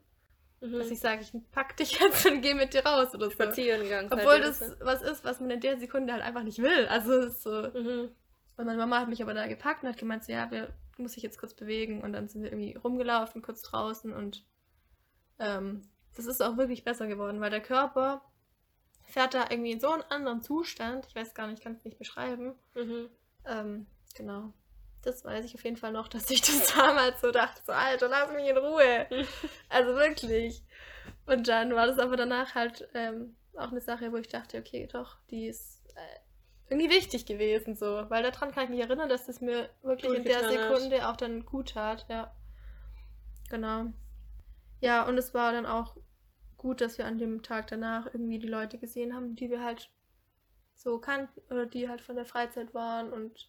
Mhm. 0.62 0.80
Dass 0.80 0.92
ich 0.92 1.00
sage, 1.00 1.22
ich 1.22 1.32
pack 1.52 1.78
dich 1.78 1.92
jetzt 2.00 2.26
und 2.26 2.42
gehe 2.42 2.56
mit 2.56 2.74
dir 2.74 2.86
raus 2.86 3.14
oder 3.14 3.26
so. 3.26 3.32
Spaziergang. 3.32 4.08
Obwohl 4.12 4.42
das 4.42 4.76
was 4.82 5.02
ist, 5.02 5.24
was 5.24 5.40
man 5.40 5.52
in 5.52 5.62
der 5.62 5.78
Sekunde 5.78 6.14
halt 6.14 6.24
einfach 6.24 6.44
nicht 6.44 6.60
will. 6.60 6.88
Also 6.88 7.14
es 7.14 7.36
ist 7.36 7.44
so. 7.44 7.62
Mhm. 7.74 8.10
Und 8.58 8.66
meine 8.66 8.78
Mama 8.78 9.00
hat 9.00 9.08
mich 9.08 9.22
aber 9.22 9.34
da 9.34 9.48
gepackt 9.48 9.84
und 9.84 9.90
hat 9.90 9.98
gemeint, 9.98 10.26
so, 10.26 10.34
ja, 10.34 10.52
wir 10.52 10.74
muss 10.98 11.16
ich 11.16 11.24
jetzt 11.24 11.40
kurz 11.40 11.54
bewegen. 11.54 12.02
Und 12.02 12.14
dann 12.14 12.28
sind 12.28 12.44
wir 12.44 12.52
irgendwie 12.52 12.76
rumgelaufen, 12.76 13.42
kurz 13.42 13.62
draußen 13.62 14.12
und 14.14 14.44
ähm, 15.40 15.84
das 16.16 16.26
ist 16.26 16.42
auch 16.42 16.58
wirklich 16.58 16.84
besser 16.84 17.08
geworden, 17.08 17.40
weil 17.40 17.50
der 17.50 17.62
Körper 17.62 18.22
fährt 19.06 19.34
da 19.34 19.48
irgendwie 19.50 19.72
in 19.72 19.80
so 19.80 19.90
einen 19.90 20.04
anderen 20.04 20.42
Zustand. 20.42 21.06
Ich 21.08 21.16
weiß 21.16 21.34
gar 21.34 21.48
nicht, 21.48 21.60
ich 21.60 21.64
kann 21.64 21.74
es 21.74 21.86
nicht 21.86 21.98
beschreiben. 21.98 22.56
Mhm. 22.76 23.10
Ähm, 23.46 23.88
genau. 24.16 24.54
Das 25.02 25.24
weiß 25.24 25.46
ich 25.46 25.56
auf 25.56 25.64
jeden 25.64 25.78
Fall 25.78 25.92
noch, 25.92 26.08
dass 26.08 26.30
ich 26.30 26.42
das 26.42 26.74
damals 26.76 27.22
so 27.22 27.32
dachte, 27.32 27.62
so, 27.66 27.72
Alter, 27.72 28.10
lass 28.10 28.32
mich 28.34 28.48
in 28.48 28.58
Ruhe. 28.58 29.08
also 29.70 29.96
wirklich. 29.96 30.64
Und 31.26 31.48
dann 31.48 31.74
war 31.74 31.88
das 31.88 32.00
aber 32.00 32.18
danach 32.18 32.56
halt 32.56 32.88
ähm, 32.94 33.36
auch 33.56 33.72
eine 33.72 33.82
Sache, 33.82 34.12
wo 34.12 34.18
ich 34.18 34.28
dachte, 34.28 34.58
okay, 34.58 34.88
doch, 34.92 35.18
die 35.30 35.48
ist 35.48 35.82
äh, 35.96 36.20
irgendwie 36.70 36.90
wichtig 36.90 37.26
gewesen, 37.26 37.76
so. 37.76 38.06
Weil 38.10 38.24
daran 38.24 38.52
kann 38.52 38.66
ich 38.66 38.70
mich 38.70 38.80
erinnern, 38.80 39.10
dass 39.10 39.26
das 39.26 39.42
mir 39.42 39.70
wirklich 39.82 40.14
in 40.14 40.24
der 40.24 40.40
getan 40.40 40.58
hat. 40.58 40.78
Sekunde 40.78 41.08
auch 41.08 41.16
dann 41.16 41.46
gut 41.46 41.70
tat, 41.74 42.06
ja. 42.10 42.36
Genau. 43.50 43.86
Ja, 44.82 45.08
und 45.08 45.18
es 45.18 45.34
war 45.34 45.52
dann 45.52 45.66
auch 45.66 45.96
gut, 46.58 46.82
dass 46.82 46.98
wir 46.98 47.06
an 47.06 47.18
dem 47.18 47.42
Tag 47.42 47.68
danach 47.68 48.06
irgendwie 48.08 48.40
die 48.40 48.48
Leute 48.48 48.78
gesehen 48.78 49.16
haben, 49.16 49.36
die 49.36 49.50
wir 49.50 49.64
halt 49.64 49.90
so 50.76 51.00
kannten 51.00 51.42
oder 51.50 51.66
die 51.66 51.90
halt 51.90 52.02
von 52.02 52.16
der 52.16 52.26
Freizeit 52.26 52.74
waren 52.74 53.12
und 53.12 53.49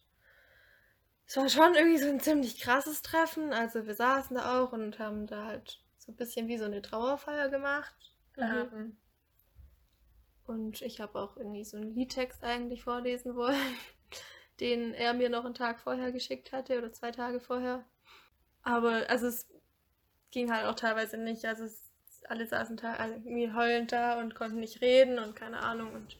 es 1.31 1.37
war 1.37 1.47
schon 1.47 1.75
irgendwie 1.75 1.97
so 1.97 2.09
ein 2.09 2.19
ziemlich 2.19 2.59
krasses 2.59 3.01
Treffen. 3.01 3.53
Also 3.53 3.87
wir 3.87 3.95
saßen 3.95 4.35
da 4.35 4.61
auch 4.61 4.73
und 4.73 4.99
haben 4.99 5.27
da 5.27 5.45
halt 5.45 5.81
so 5.97 6.11
ein 6.11 6.17
bisschen 6.17 6.49
wie 6.49 6.57
so 6.57 6.65
eine 6.65 6.81
Trauerfeier 6.81 7.47
gemacht. 7.47 7.95
Mhm. 8.35 8.97
Und 10.45 10.81
ich 10.81 10.99
habe 10.99 11.17
auch 11.17 11.37
irgendwie 11.37 11.63
so 11.63 11.77
einen 11.77 11.95
Liedtext 11.95 12.43
eigentlich 12.43 12.83
vorlesen 12.83 13.35
wollen, 13.35 13.55
den 14.59 14.93
er 14.93 15.13
mir 15.13 15.29
noch 15.29 15.45
einen 15.45 15.53
Tag 15.53 15.79
vorher 15.79 16.11
geschickt 16.11 16.51
hatte 16.51 16.77
oder 16.77 16.91
zwei 16.91 17.11
Tage 17.11 17.39
vorher. 17.39 17.85
Aber 18.63 19.09
also 19.09 19.27
es 19.27 19.47
ging 20.31 20.51
halt 20.51 20.65
auch 20.65 20.75
teilweise 20.75 21.17
nicht. 21.17 21.45
Also 21.45 21.63
es, 21.63 21.89
alle 22.27 22.45
saßen 22.45 22.75
da 22.75 22.95
also 22.95 23.15
irgendwie 23.15 23.53
heulend 23.53 23.93
da 23.93 24.19
und 24.19 24.35
konnten 24.35 24.59
nicht 24.59 24.81
reden 24.81 25.17
und 25.17 25.35
keine 25.35 25.61
Ahnung. 25.61 25.93
Und 25.93 26.17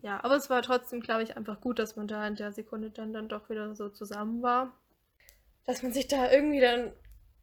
ja, 0.00 0.22
aber 0.22 0.36
es 0.36 0.50
war 0.50 0.62
trotzdem, 0.62 1.00
glaube 1.00 1.22
ich, 1.22 1.36
einfach 1.36 1.60
gut, 1.60 1.78
dass 1.78 1.96
man 1.96 2.06
da 2.06 2.26
in 2.26 2.36
der 2.36 2.52
Sekunde 2.52 2.90
dann, 2.90 3.12
dann 3.12 3.28
doch 3.28 3.48
wieder 3.48 3.74
so 3.74 3.88
zusammen 3.88 4.42
war. 4.42 4.78
Dass 5.64 5.82
man 5.82 5.92
sich 5.92 6.06
da 6.06 6.30
irgendwie 6.30 6.60
dann 6.60 6.92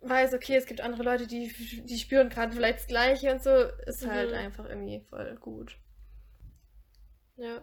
weiß, 0.02 0.34
okay, 0.34 0.56
es 0.56 0.66
gibt 0.66 0.82
andere 0.82 1.04
Leute, 1.04 1.28
die, 1.28 1.54
die 1.86 1.98
spüren 1.98 2.30
gerade 2.30 2.54
vielleicht 2.54 2.80
das 2.80 2.88
Gleiche 2.88 3.32
und 3.32 3.42
so, 3.44 3.52
ist 3.86 4.06
halt 4.06 4.32
Mhm. 4.32 4.38
einfach 4.38 4.66
irgendwie 4.68 5.02
voll 5.10 5.36
gut. 5.38 5.78
Ja. 7.38 7.62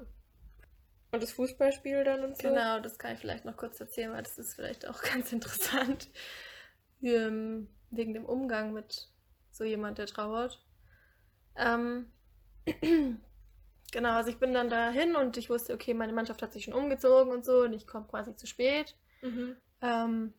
Und 1.12 1.22
das 1.22 1.32
Fußballspiel 1.32 2.04
dann 2.04 2.24
und 2.24 2.36
so? 2.36 2.48
Genau, 2.48 2.80
das 2.80 2.98
kann 2.98 3.14
ich 3.14 3.20
vielleicht 3.20 3.44
noch 3.44 3.56
kurz 3.56 3.80
erzählen, 3.80 4.12
weil 4.12 4.22
das 4.22 4.38
ist 4.38 4.54
vielleicht 4.54 4.86
auch 4.86 5.02
ganz 5.14 5.32
interessant. 5.32 6.08
Ähm, 7.02 7.68
wegen 7.90 8.14
dem 8.14 8.24
Umgang 8.26 8.72
mit 8.72 9.08
so 9.50 9.64
jemand, 9.64 9.98
der 9.98 10.06
trauert. 10.06 10.64
Ähm, 11.56 12.12
genau, 13.92 14.12
also 14.12 14.30
ich 14.30 14.38
bin 14.38 14.54
dann 14.54 14.70
dahin 14.70 15.16
und 15.16 15.36
ich 15.36 15.50
wusste, 15.50 15.74
okay, 15.74 15.94
meine 15.94 16.12
Mannschaft 16.12 16.42
hat 16.42 16.52
sich 16.52 16.64
schon 16.64 16.74
umgezogen 16.74 17.32
und 17.32 17.44
so 17.44 17.62
und 17.62 17.72
ich 17.72 17.86
komme 17.86 18.06
quasi 18.06 18.34
zu 18.36 18.46
spät. 18.46 18.96
Mhm. 19.22 19.56
Ähm, 19.82 20.34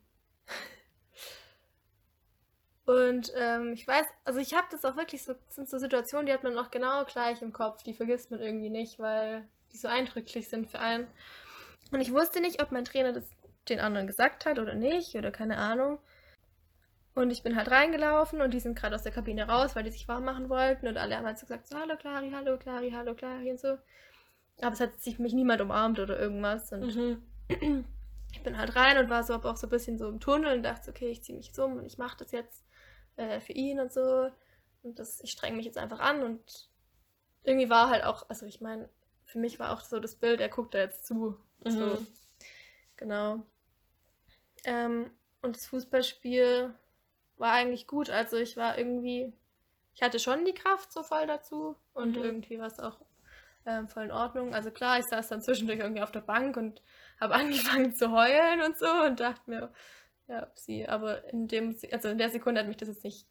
und 2.85 3.31
ähm, 3.35 3.73
ich 3.73 3.87
weiß, 3.87 4.05
also 4.23 4.39
ich 4.39 4.53
habe 4.53 4.67
das 4.71 4.85
auch 4.85 4.97
wirklich 4.97 5.23
so, 5.23 5.35
sind 5.49 5.69
so 5.69 5.77
Situationen, 5.77 6.25
die 6.25 6.33
hat 6.33 6.43
man 6.43 6.53
noch 6.53 6.71
genau 6.71 7.05
gleich 7.05 7.41
im 7.41 7.53
Kopf, 7.53 7.83
die 7.83 7.93
vergisst 7.93 8.31
man 8.31 8.39
irgendwie 8.39 8.69
nicht, 8.69 8.99
weil 8.99 9.47
die 9.71 9.77
so 9.77 9.87
eindrücklich 9.87 10.49
sind 10.49 10.69
für 10.69 10.79
einen. 10.79 11.07
Und 11.91 12.01
ich 12.01 12.13
wusste 12.13 12.41
nicht, 12.41 12.61
ob 12.61 12.71
mein 12.71 12.85
Trainer 12.85 13.13
das 13.13 13.25
den 13.69 13.79
anderen 13.79 14.07
gesagt 14.07 14.45
hat 14.45 14.59
oder 14.59 14.73
nicht 14.73 15.15
oder 15.15 15.31
keine 15.31 15.57
Ahnung. 15.57 15.99
Und 17.13 17.29
ich 17.31 17.43
bin 17.43 17.55
halt 17.55 17.69
reingelaufen 17.71 18.41
und 18.41 18.53
die 18.53 18.59
sind 18.59 18.77
gerade 18.77 18.95
aus 18.95 19.03
der 19.03 19.11
Kabine 19.11 19.47
raus, 19.47 19.75
weil 19.75 19.83
die 19.83 19.91
sich 19.91 20.07
warm 20.07 20.23
machen 20.25 20.49
wollten 20.49 20.87
und 20.87 20.97
alle 20.97 21.17
haben 21.17 21.25
halt 21.25 21.37
so 21.37 21.45
gesagt, 21.45 21.67
so, 21.67 21.77
hallo 21.77 21.97
Clari, 21.97 22.31
hallo 22.33 22.57
Clari, 22.57 22.91
hallo 22.91 23.13
Clari 23.15 23.51
und 23.51 23.59
so. 23.59 23.77
Aber 24.61 24.73
es 24.73 24.79
hat 24.79 25.01
sich 25.01 25.19
mich 25.19 25.33
niemand 25.33 25.61
umarmt 25.61 25.99
oder 25.99 26.19
irgendwas 26.19 26.71
und 26.71 26.85
Mhm. 26.85 27.21
ich 28.31 28.43
bin 28.43 28.57
halt 28.57 28.75
rein 28.75 28.97
und 28.97 29.09
war 29.09 29.23
so 29.23 29.35
auch 29.35 29.57
so 29.57 29.67
ein 29.67 29.69
bisschen 29.69 29.97
so 29.97 30.07
im 30.07 30.19
Tunnel 30.19 30.55
und 30.57 30.63
dachte, 30.63 30.85
so, 30.85 30.91
okay, 30.91 31.09
ich 31.09 31.23
ziehe 31.23 31.37
mich 31.37 31.47
jetzt 31.47 31.59
um 31.59 31.77
und 31.77 31.85
ich 31.85 31.97
mache 31.97 32.17
das 32.17 32.31
jetzt 32.31 32.63
äh, 33.17 33.39
für 33.41 33.53
ihn 33.53 33.79
und 33.79 33.91
so. 33.91 34.29
Und 34.83 34.99
das, 34.99 35.19
ich 35.21 35.31
streng 35.31 35.55
mich 35.57 35.65
jetzt 35.65 35.77
einfach 35.77 35.99
an 35.99 36.23
und 36.23 36.69
irgendwie 37.43 37.69
war 37.69 37.89
halt 37.89 38.03
auch, 38.03 38.29
also 38.29 38.45
ich 38.45 38.61
meine, 38.61 38.89
für 39.25 39.39
mich 39.39 39.59
war 39.59 39.71
auch 39.73 39.81
so 39.81 39.99
das 39.99 40.15
Bild, 40.15 40.39
er 40.41 40.49
guckt 40.49 40.73
da 40.73 40.79
jetzt 40.79 41.05
zu. 41.05 41.37
So, 41.65 41.69
Mhm. 41.69 42.07
genau. 42.97 43.45
Ähm, 44.63 45.11
und 45.41 45.55
das 45.55 45.67
Fußballspiel 45.67 46.73
war 47.41 47.51
eigentlich 47.51 47.87
gut. 47.87 48.09
Also 48.09 48.37
ich 48.37 48.55
war 48.55 48.77
irgendwie, 48.77 49.33
ich 49.93 50.01
hatte 50.01 50.19
schon 50.19 50.45
die 50.45 50.53
Kraft 50.53 50.91
so 50.93 51.03
voll 51.03 51.27
dazu 51.27 51.75
und 51.93 52.15
Mhm. 52.15 52.23
irgendwie 52.23 52.59
war 52.59 52.67
es 52.67 52.79
auch 52.79 53.01
ähm, 53.65 53.87
voll 53.89 54.03
in 54.05 54.11
Ordnung. 54.11 54.55
Also 54.55 54.71
klar, 54.71 54.99
ich 54.99 55.05
saß 55.05 55.27
dann 55.27 55.41
zwischendurch 55.41 55.79
irgendwie 55.79 56.01
auf 56.01 56.11
der 56.11 56.21
Bank 56.21 56.55
und 56.55 56.81
habe 57.19 57.33
angefangen 57.83 57.93
zu 57.93 58.11
heulen 58.11 58.61
und 58.61 58.77
so 58.77 58.89
und 59.05 59.19
dachte 59.19 59.49
mir, 59.49 59.73
ja, 60.27 60.47
sie, 60.55 60.87
aber 60.87 61.25
in 61.33 61.47
dem, 61.47 61.75
also 61.91 62.07
in 62.07 62.17
der 62.17 62.29
Sekunde 62.29 62.61
hat 62.61 62.67
mich 62.67 62.77
das 62.77 62.87
jetzt 62.87 63.03
nicht 63.03 63.27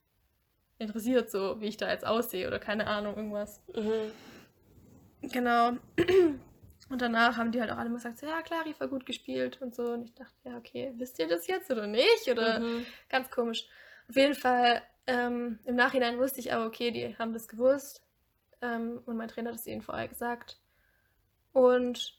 interessiert, 0.79 1.31
so 1.31 1.61
wie 1.61 1.67
ich 1.69 1.77
da 1.79 1.91
jetzt 1.91 2.07
aussehe 2.07 2.47
oder 2.47 2.59
keine 2.59 2.87
Ahnung, 2.87 3.17
irgendwas. 3.17 3.63
Mhm. 3.75 4.13
Genau. 5.23 5.73
Und 6.89 7.01
danach 7.03 7.37
haben 7.37 7.53
die 7.53 7.61
halt 7.61 7.71
auch 7.71 7.77
alle 7.77 7.89
mal 7.89 7.97
gesagt, 7.97 8.19
so, 8.19 8.27
ja, 8.27 8.43
Clari 8.43 8.75
war 8.79 8.89
gut 8.89 9.07
gespielt 9.07 9.63
und 9.63 9.77
so. 9.77 9.93
Und 9.93 10.07
ich 10.07 10.15
dachte, 10.15 10.35
ja, 10.43 10.57
okay, 10.57 10.93
wisst 10.97 11.21
ihr 11.21 11.29
das 11.29 11.47
jetzt 11.47 11.71
oder 11.71 11.87
nicht? 11.87 12.29
Oder 12.29 12.59
Mhm. 12.61 12.85
ganz 13.09 13.31
komisch. 13.31 13.69
Auf 14.11 14.17
jeden 14.17 14.35
Fall, 14.35 14.83
ähm, 15.07 15.61
im 15.65 15.77
Nachhinein 15.77 16.19
wusste 16.19 16.41
ich 16.41 16.53
aber, 16.53 16.67
okay, 16.67 16.91
die 16.91 17.17
haben 17.17 17.33
das 17.33 17.47
gewusst. 17.47 18.03
Ähm, 18.61 19.01
und 19.07 19.17
mein 19.17 19.29
Trainer 19.29 19.51
hat 19.51 19.59
es 19.61 19.67
ihnen 19.69 19.83
vorher 19.83 20.09
gesagt. 20.09 20.59
Und 21.53 22.19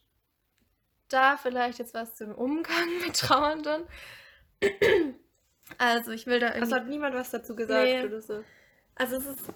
da 1.09 1.35
vielleicht 1.35 1.79
jetzt 1.79 1.93
was 1.93 2.15
zum 2.15 2.33
Umgang 2.33 2.87
mit 3.05 3.17
Trauernden. 3.17 3.83
Also 5.77 6.11
ich 6.11 6.27
will 6.27 6.39
da 6.39 6.47
irgendwie... 6.47 6.61
Also 6.61 6.75
hat 6.77 6.87
niemand 6.87 7.13
was 7.13 7.29
dazu 7.29 7.57
gesagt 7.57 7.83
Nee. 7.83 8.05
oder 8.05 8.21
so? 8.21 8.41
Also 8.95 9.17
es 9.17 9.25
ist. 9.25 9.53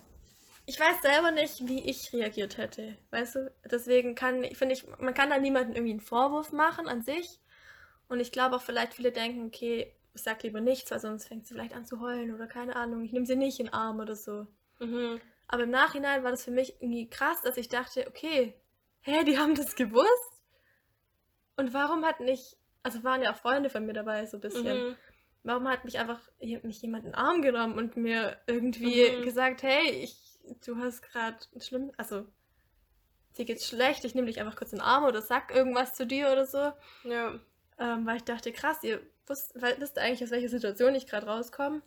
Ich 0.65 0.77
weiß 0.77 1.01
selber 1.01 1.31
nicht, 1.31 1.67
wie 1.67 1.89
ich 1.89 2.11
reagiert 2.11 2.57
hätte. 2.57 2.97
Weißt 3.11 3.35
du? 3.35 3.53
Deswegen 3.71 4.15
kann, 4.15 4.43
finde 4.55 4.73
ich, 4.73 4.85
man 4.99 5.13
kann 5.13 5.29
da 5.29 5.37
niemandem 5.37 5.75
irgendwie 5.75 5.91
einen 5.91 6.01
Vorwurf 6.01 6.51
machen 6.51 6.89
an 6.89 7.01
sich. 7.01 7.39
Und 8.09 8.19
ich 8.19 8.33
glaube 8.33 8.57
auch 8.57 8.61
vielleicht 8.61 8.93
viele 8.93 9.11
denken, 9.11 9.45
okay, 9.45 9.95
ich 10.15 10.23
sag 10.23 10.41
lieber 10.43 10.62
nichts, 10.62 10.89
weil 10.91 10.99
sonst 10.99 11.28
fängt 11.28 11.45
sie 11.45 11.54
vielleicht 11.54 11.75
an 11.75 11.86
zu 11.86 11.99
heulen 11.99 12.34
oder 12.34 12.47
keine 12.47 12.75
Ahnung, 12.75 13.04
ich 13.04 13.12
nehme 13.12 13.25
sie 13.25 13.36
nicht 13.36 13.60
in 13.60 13.67
den 13.67 13.73
Arm 13.73 13.99
oder 13.99 14.15
so. 14.15 14.47
Mhm. 14.80 15.19
Aber 15.47 15.63
im 15.63 15.69
Nachhinein 15.69 16.23
war 16.23 16.32
das 16.32 16.43
für 16.43 16.51
mich 16.51 16.82
irgendwie 16.82 17.10
krass, 17.10 17.41
dass 17.41 17.58
ich 17.58 17.67
dachte, 17.69 18.08
okay, 18.08 18.56
hä, 19.01 19.23
die 19.25 19.38
haben 19.38 19.56
das 19.56 19.75
gewusst? 19.75 20.41
Und 21.58 21.73
warum 21.73 22.04
hat 22.06 22.19
nicht, 22.19 22.58
also 22.84 23.04
waren 23.04 23.21
ja 23.21 23.32
auch 23.34 23.38
Freunde 23.38 23.69
von 23.69 23.86
mir 23.86 23.93
dabei, 23.93 24.25
so 24.25 24.38
ein 24.38 24.41
bisschen. 24.41 24.89
Mhm. 24.89 24.95
Warum 25.43 25.67
hat 25.67 25.86
mich 25.86 25.99
einfach 25.99 26.19
nicht 26.39 26.82
jemand 26.82 27.06
in 27.06 27.12
den 27.12 27.15
Arm 27.15 27.41
genommen 27.41 27.78
und 27.78 27.97
mir 27.97 28.38
irgendwie 28.47 29.12
Mhm. 29.12 29.21
gesagt, 29.23 29.62
hey, 29.62 29.91
ich, 29.91 30.39
du 30.65 30.78
hast 30.78 31.04
gerade 31.04 31.38
schlimm, 31.60 31.91
also 31.97 32.25
dir 33.38 33.45
geht's 33.45 33.67
schlecht, 33.67 34.06
ich 34.06 34.15
nehme 34.15 34.28
dich 34.28 34.39
einfach 34.39 34.56
kurz 34.56 34.71
in 34.71 34.80
den 34.80 34.86
Arm 34.86 35.04
oder 35.04 35.21
sag 35.21 35.54
irgendwas 35.54 35.93
zu 35.93 36.08
dir 36.08 36.32
oder 36.32 36.45
so. 36.45 36.71
Ja. 37.04 37.39
Ähm, 37.78 38.06
weil 38.06 38.17
ich 38.17 38.23
dachte, 38.23 38.51
krass, 38.51 38.82
ihr 38.84 39.01
wisst, 39.27 39.53
wisst 39.55 39.97
eigentlich, 39.97 40.23
aus 40.23 40.31
welcher 40.31 40.49
Situation 40.49 40.95
ich 40.95 41.07
gerade 41.07 41.27
rauskomme. 41.27 41.81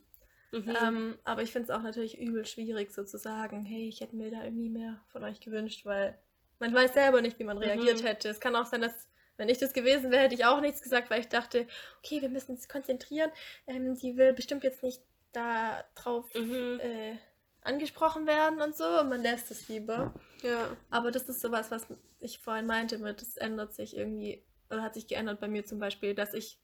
Mhm. 0.53 0.75
Ähm, 0.83 1.19
aber 1.25 1.43
ich 1.43 1.53
finde 1.53 1.71
es 1.71 1.79
auch 1.79 1.83
natürlich 1.83 2.19
übel 2.19 2.47
schwierig, 2.47 2.91
so 2.93 3.05
zu 3.05 3.19
sagen, 3.19 3.65
hey, 3.65 3.89
ich 3.89 4.01
hätte 4.01 4.17
mir 4.17 4.31
da 4.31 4.45
irgendwie 4.45 4.71
mehr 4.71 5.01
von 5.13 5.23
euch 5.25 5.41
gewünscht, 5.41 5.85
weil 5.85 6.19
man 6.59 6.75
weiß 6.75 6.95
selber 6.95 7.21
nicht, 7.21 7.39
wie 7.39 7.45
man 7.45 7.59
reagiert 7.59 8.03
Mhm. 8.03 8.07
hätte. 8.07 8.29
Es 8.31 8.41
kann 8.41 8.57
auch 8.57 8.67
sein, 8.67 8.81
dass, 8.81 9.09
wenn 9.37 9.49
ich 9.49 9.59
das 9.59 9.73
gewesen 9.75 10.11
wäre, 10.11 10.23
hätte 10.23 10.35
ich 10.35 10.45
auch 10.47 10.61
nichts 10.61 10.83
gesagt, 10.83 11.11
weil 11.11 11.21
ich 11.21 11.29
dachte, 11.29 11.67
okay, 11.99 12.23
wir 12.23 12.29
müssen 12.31 12.53
uns 12.53 12.69
konzentrieren. 12.69 13.31
Ähm, 13.67 13.95
die 13.95 14.17
will 14.17 14.33
bestimmt 14.33 14.65
jetzt 14.65 14.83
nicht 14.83 15.03
da 15.33 15.85
drauf 15.95 16.33
Mhm. 16.35 16.81
äh, 16.81 17.17
angesprochen 17.63 18.27
werden 18.27 18.61
und 18.63 18.75
so. 18.77 19.01
Und 19.01 19.11
man 19.11 19.21
lässt 19.23 19.51
es 19.51 19.69
lieber. 19.69 20.15
ja. 20.43 20.75
Aber 20.91 21.11
das 21.11 21.29
ist 21.29 21.41
sowas, 21.43 21.71
was 21.71 21.87
ich 22.21 22.39
vorhin 22.39 22.67
meinte 22.67 22.99
mit, 22.99 23.21
das 23.21 23.37
ändert 23.37 23.75
sich 23.75 23.97
irgendwie, 23.97 24.43
oder 24.71 24.83
hat 24.83 24.95
sich 24.95 25.07
geändert 25.07 25.41
bei 25.41 25.49
mir 25.49 25.65
zum 25.65 25.79
Beispiel, 25.79 26.15
dass 26.15 26.33
ich, 26.35 26.59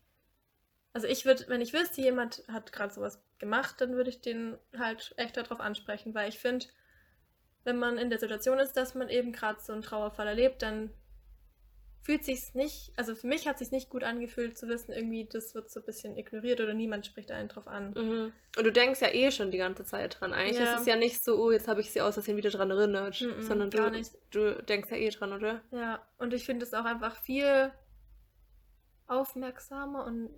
also 0.94 1.07
ich 1.07 1.26
würde, 1.26 1.44
wenn 1.48 1.61
ich 1.61 1.72
wüsste, 1.74 2.00
jemand 2.00 2.44
hat 2.48 2.72
gerade 2.72 2.94
sowas 2.94 3.20
gemacht, 3.38 3.80
dann 3.80 3.94
würde 3.94 4.11
ich 4.11 4.20
den 4.22 4.57
halt 4.78 5.12
echt 5.18 5.37
darauf 5.37 5.61
ansprechen, 5.61 6.14
weil 6.14 6.28
ich 6.28 6.38
finde, 6.38 6.66
wenn 7.64 7.78
man 7.78 7.98
in 7.98 8.11
der 8.11 8.18
Situation 8.20 8.59
ist, 8.59 8.74
dass 8.74 8.94
man 8.94 9.09
eben 9.09 9.33
gerade 9.33 9.61
so 9.61 9.72
einen 9.72 9.83
Trauerfall 9.83 10.28
erlebt, 10.28 10.62
dann 10.62 10.90
fühlt 12.02 12.22
sich's 12.24 12.54
nicht, 12.54 12.92
also 12.96 13.14
für 13.14 13.26
mich 13.26 13.48
hat 13.48 13.59
sich's 13.59 13.70
nicht 13.72 13.88
gut 13.88 14.04
angefühlt 14.04 14.59
zu 14.59 14.68
wissen, 14.68 14.92
irgendwie 14.92 15.24
das 15.26 15.54
wird 15.54 15.70
so 15.70 15.80
ein 15.80 15.87
bisschen 15.87 16.18
ignoriert 16.18 16.61
oder 16.61 16.74
niemand 16.74 17.07
spricht 17.07 17.30
einen 17.30 17.48
drauf 17.48 17.66
an. 17.66 17.92
Mhm. 17.94 18.33
Und 18.59 18.64
du 18.64 18.70
denkst 18.70 19.00
ja 19.00 19.09
eh 19.09 19.30
schon 19.30 19.50
die 19.50 19.57
ganze 19.59 19.85
Zeit 19.85 20.20
dran. 20.20 20.35
Eigentlich 20.35 20.59
Ja. 20.59 20.74
ist 20.74 20.80
es 20.83 20.87
ja 20.87 20.96
nicht 20.96 21.24
so, 21.24 21.42
oh, 21.42 21.50
jetzt 21.50 21.66
habe 21.66 21.80
ich 21.80 21.90
sie 21.90 22.02
aus 22.02 22.14
Versehen 22.14 22.37
wieder 22.37 22.50
dran 22.50 22.70
erinnert, 22.70 23.20
Mhm, 23.22 23.42
sondern 23.42 23.70
du, 23.70 24.02
du 24.30 24.62
denkst 24.62 24.90
ja 24.90 24.98
eh 24.98 25.09
dran, 25.09 25.33
oder? 25.33 25.62
Ja, 25.72 26.07
und 26.18 26.35
ich 26.35 26.44
finde 26.44 26.66
es 26.66 26.74
auch 26.74 26.85
einfach 26.85 27.16
viel 27.22 27.72
aufmerksamer 29.06 30.04
und 30.04 30.30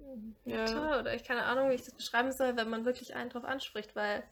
Ja. 0.44 0.56
netter 0.56 1.00
oder 1.00 1.14
ich 1.14 1.24
keine 1.24 1.44
Ahnung, 1.44 1.70
wie 1.70 1.74
ich 1.74 1.84
das 1.84 1.94
beschreiben 1.94 2.32
soll, 2.32 2.56
wenn 2.56 2.68
man 2.68 2.84
wirklich 2.84 3.14
einen 3.14 3.30
drauf 3.30 3.44
anspricht, 3.44 3.94
weil 3.94 4.24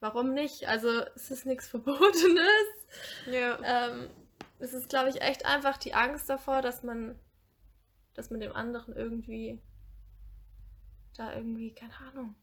warum 0.00 0.32
nicht? 0.32 0.68
Also 0.68 0.88
es 1.14 1.30
ist 1.30 1.46
nichts 1.46 1.68
Verbotenes. 1.74 2.66
Ja. 3.26 3.58
Ähm, 3.62 4.10
es 4.58 4.74
ist, 4.74 4.88
glaube 4.88 5.10
ich, 5.10 5.22
echt 5.22 5.46
einfach 5.46 5.76
die 5.78 5.94
Angst 5.94 6.28
davor, 6.28 6.60
dass 6.62 6.82
man, 6.82 7.18
dass 8.14 8.30
man 8.30 8.40
dem 8.40 8.54
anderen 8.54 8.94
irgendwie 8.94 9.62
da 11.16 11.34
irgendwie, 11.34 11.74
keine 11.74 11.96
Ahnung, 11.98 12.34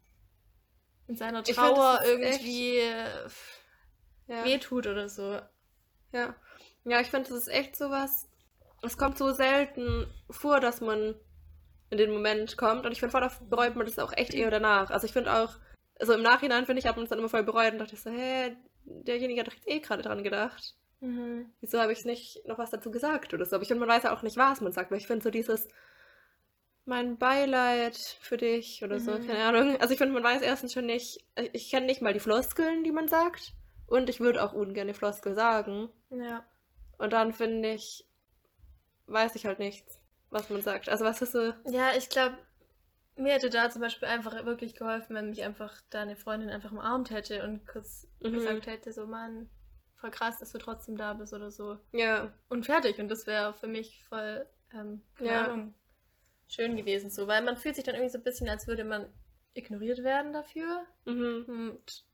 in 1.07 1.15
seiner 1.15 1.43
find, 1.43 1.57
Trauer 1.57 2.01
ist 2.01 2.09
irgendwie 2.09 2.77
äh, 2.77 3.27
ja. 4.27 4.43
wehtut 4.43 4.87
oder 4.87 5.09
so. 5.09 5.39
Ja, 6.11 6.35
ja 6.83 6.99
ich 7.01 7.09
finde, 7.09 7.29
das 7.29 7.37
ist 7.37 7.47
echt 7.47 7.75
sowas. 7.75 8.27
Es 8.81 8.97
kommt 8.97 9.17
so 9.17 9.31
selten 9.31 10.07
vor, 10.29 10.59
dass 10.59 10.81
man 10.81 11.15
in 11.89 11.97
den 11.97 12.11
Moment 12.11 12.57
kommt. 12.57 12.85
Und 12.85 12.91
ich 12.91 12.99
finde, 12.99 13.11
voll 13.11 13.29
bereut 13.49 13.75
man 13.75 13.85
das 13.85 13.99
auch 13.99 14.13
echt 14.13 14.33
eher 14.33 14.51
danach. 14.51 14.89
Also 14.91 15.05
ich 15.05 15.13
finde 15.13 15.33
auch, 15.33 15.55
also 15.99 16.13
im 16.13 16.21
Nachhinein 16.21 16.65
finde 16.65 16.79
ich, 16.79 16.85
hat 16.87 16.95
man 16.95 17.03
es 17.03 17.09
dann 17.09 17.19
immer 17.19 17.29
voll 17.29 17.43
bereut 17.43 17.73
und 17.73 17.79
dachte 17.79 17.95
so, 17.95 18.09
hä, 18.09 18.55
derjenige 18.85 19.39
hat 19.41 19.47
doch 19.47 19.53
jetzt 19.53 19.67
eh 19.67 19.79
gerade 19.79 20.03
dran 20.03 20.23
gedacht. 20.23 20.75
Mhm. 20.99 21.51
Wieso 21.61 21.79
habe 21.79 21.91
ich 21.93 22.05
nicht 22.05 22.45
noch 22.47 22.57
was 22.57 22.71
dazu 22.71 22.91
gesagt 22.91 23.33
oder 23.33 23.45
so? 23.45 23.55
Aber 23.55 23.61
ich 23.63 23.67
finde, 23.67 23.85
man 23.85 23.89
weiß 23.95 24.03
ja 24.03 24.13
auch 24.15 24.21
nicht, 24.23 24.37
was 24.37 24.61
man 24.61 24.71
sagt, 24.73 24.91
weil 24.91 24.97
ich 24.97 25.07
finde 25.07 25.23
so 25.23 25.29
dieses 25.29 25.67
mein 26.85 27.17
Beileid 27.17 27.97
für 28.21 28.37
dich 28.37 28.81
oder 28.83 28.99
so, 28.99 29.11
Mhm. 29.11 29.27
keine 29.27 29.43
Ahnung. 29.43 29.77
Also 29.81 29.91
ich 29.93 29.97
finde, 29.97 30.13
man 30.13 30.23
weiß 30.23 30.41
erstens 30.41 30.73
schon 30.73 30.85
nicht, 30.85 31.19
ich, 31.37 31.49
ich 31.53 31.69
kenne 31.69 31.85
nicht 31.85 32.01
mal 32.01 32.13
die 32.13 32.19
Floskeln, 32.21 32.83
die 32.83 32.91
man 32.93 33.07
sagt. 33.09 33.53
Und 33.87 34.09
ich 34.09 34.19
würde 34.19 34.43
auch 34.43 34.53
ungern 34.53 34.87
die 34.87 34.93
Floskel 34.93 35.33
sagen. 35.35 35.89
Ja. 36.09 36.45
Und 36.97 37.11
dann 37.13 37.33
finde 37.33 37.73
ich, 37.73 38.06
weiß 39.07 39.35
ich 39.35 39.45
halt 39.45 39.59
nichts, 39.59 39.99
was 40.29 40.49
man 40.49 40.61
sagt. 40.61 40.89
Also 40.89 41.05
was 41.05 41.21
ist 41.21 41.31
so. 41.33 41.53
Ja, 41.65 41.91
ich 41.97 42.09
glaube, 42.09 42.37
mir 43.15 43.33
hätte 43.33 43.49
da 43.49 43.69
zum 43.69 43.81
Beispiel 43.81 44.07
einfach 44.07 44.45
wirklich 44.45 44.75
geholfen, 44.75 45.15
wenn 45.15 45.29
mich 45.29 45.43
einfach 45.43 45.81
deine 45.89 46.15
Freundin 46.15 46.49
einfach 46.49 46.71
umarmt 46.71 47.09
hätte 47.09 47.43
und 47.43 47.65
kurz 47.67 48.07
Mhm. 48.21 48.33
gesagt 48.33 48.67
hätte, 48.67 48.91
so 48.93 49.05
Mann, 49.07 49.49
voll 49.95 50.11
krass, 50.11 50.37
dass 50.39 50.51
du 50.51 50.57
trotzdem 50.59 50.97
da 50.97 51.13
bist 51.13 51.33
oder 51.33 51.49
so. 51.51 51.77
Ja. 51.91 52.31
Und 52.49 52.65
fertig. 52.65 52.99
Und 52.99 53.09
das 53.09 53.25
wäre 53.27 53.53
für 53.53 53.67
mich 53.67 54.03
voll, 54.05 54.45
ähm, 54.73 55.01
Ja. 55.19 55.45
Ahnung, 55.45 55.73
schön 56.47 56.75
gewesen 56.77 57.09
so. 57.09 57.27
Weil 57.27 57.43
man 57.43 57.57
fühlt 57.57 57.75
sich 57.75 57.83
dann 57.83 57.95
irgendwie 57.95 58.11
so 58.11 58.17
ein 58.19 58.23
bisschen, 58.23 58.47
als 58.49 58.67
würde 58.67 58.83
man 58.83 59.11
ignoriert 59.53 60.03
werden 60.03 60.33
dafür. 60.33 60.85
Mhm. 61.05 61.45
Und 61.47 62.05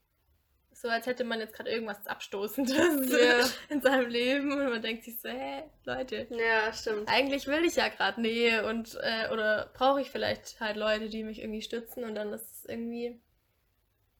so 0.83 0.89
als 0.89 1.05
hätte 1.05 1.23
man 1.23 1.39
jetzt 1.39 1.53
gerade 1.55 1.71
irgendwas 1.71 2.05
Abstoßendes 2.05 2.75
Ja. 3.09 3.45
in 3.69 3.81
seinem 3.81 4.09
Leben. 4.09 4.51
Und 4.51 4.69
man 4.69 4.81
denkt 4.81 5.05
sich 5.05 5.19
so, 5.19 5.29
hä, 5.29 5.63
Leute, 5.85 6.27
Ja, 6.29 6.71
stimmt. 6.73 7.07
eigentlich 7.07 7.47
will 7.47 7.63
ich 7.63 7.77
ja 7.77 7.87
gerade 7.87 8.21
Nähe 8.21 8.65
und 8.67 8.95
äh, 9.01 9.29
oder 9.31 9.71
brauche 9.73 10.01
ich 10.01 10.11
vielleicht 10.11 10.59
halt 10.59 10.75
Leute, 10.75 11.07
die 11.07 11.23
mich 11.23 11.39
irgendwie 11.39 11.61
stützen 11.61 12.03
und 12.03 12.15
dann 12.15 12.33
ist 12.33 12.51
es 12.51 12.65
irgendwie 12.65 13.19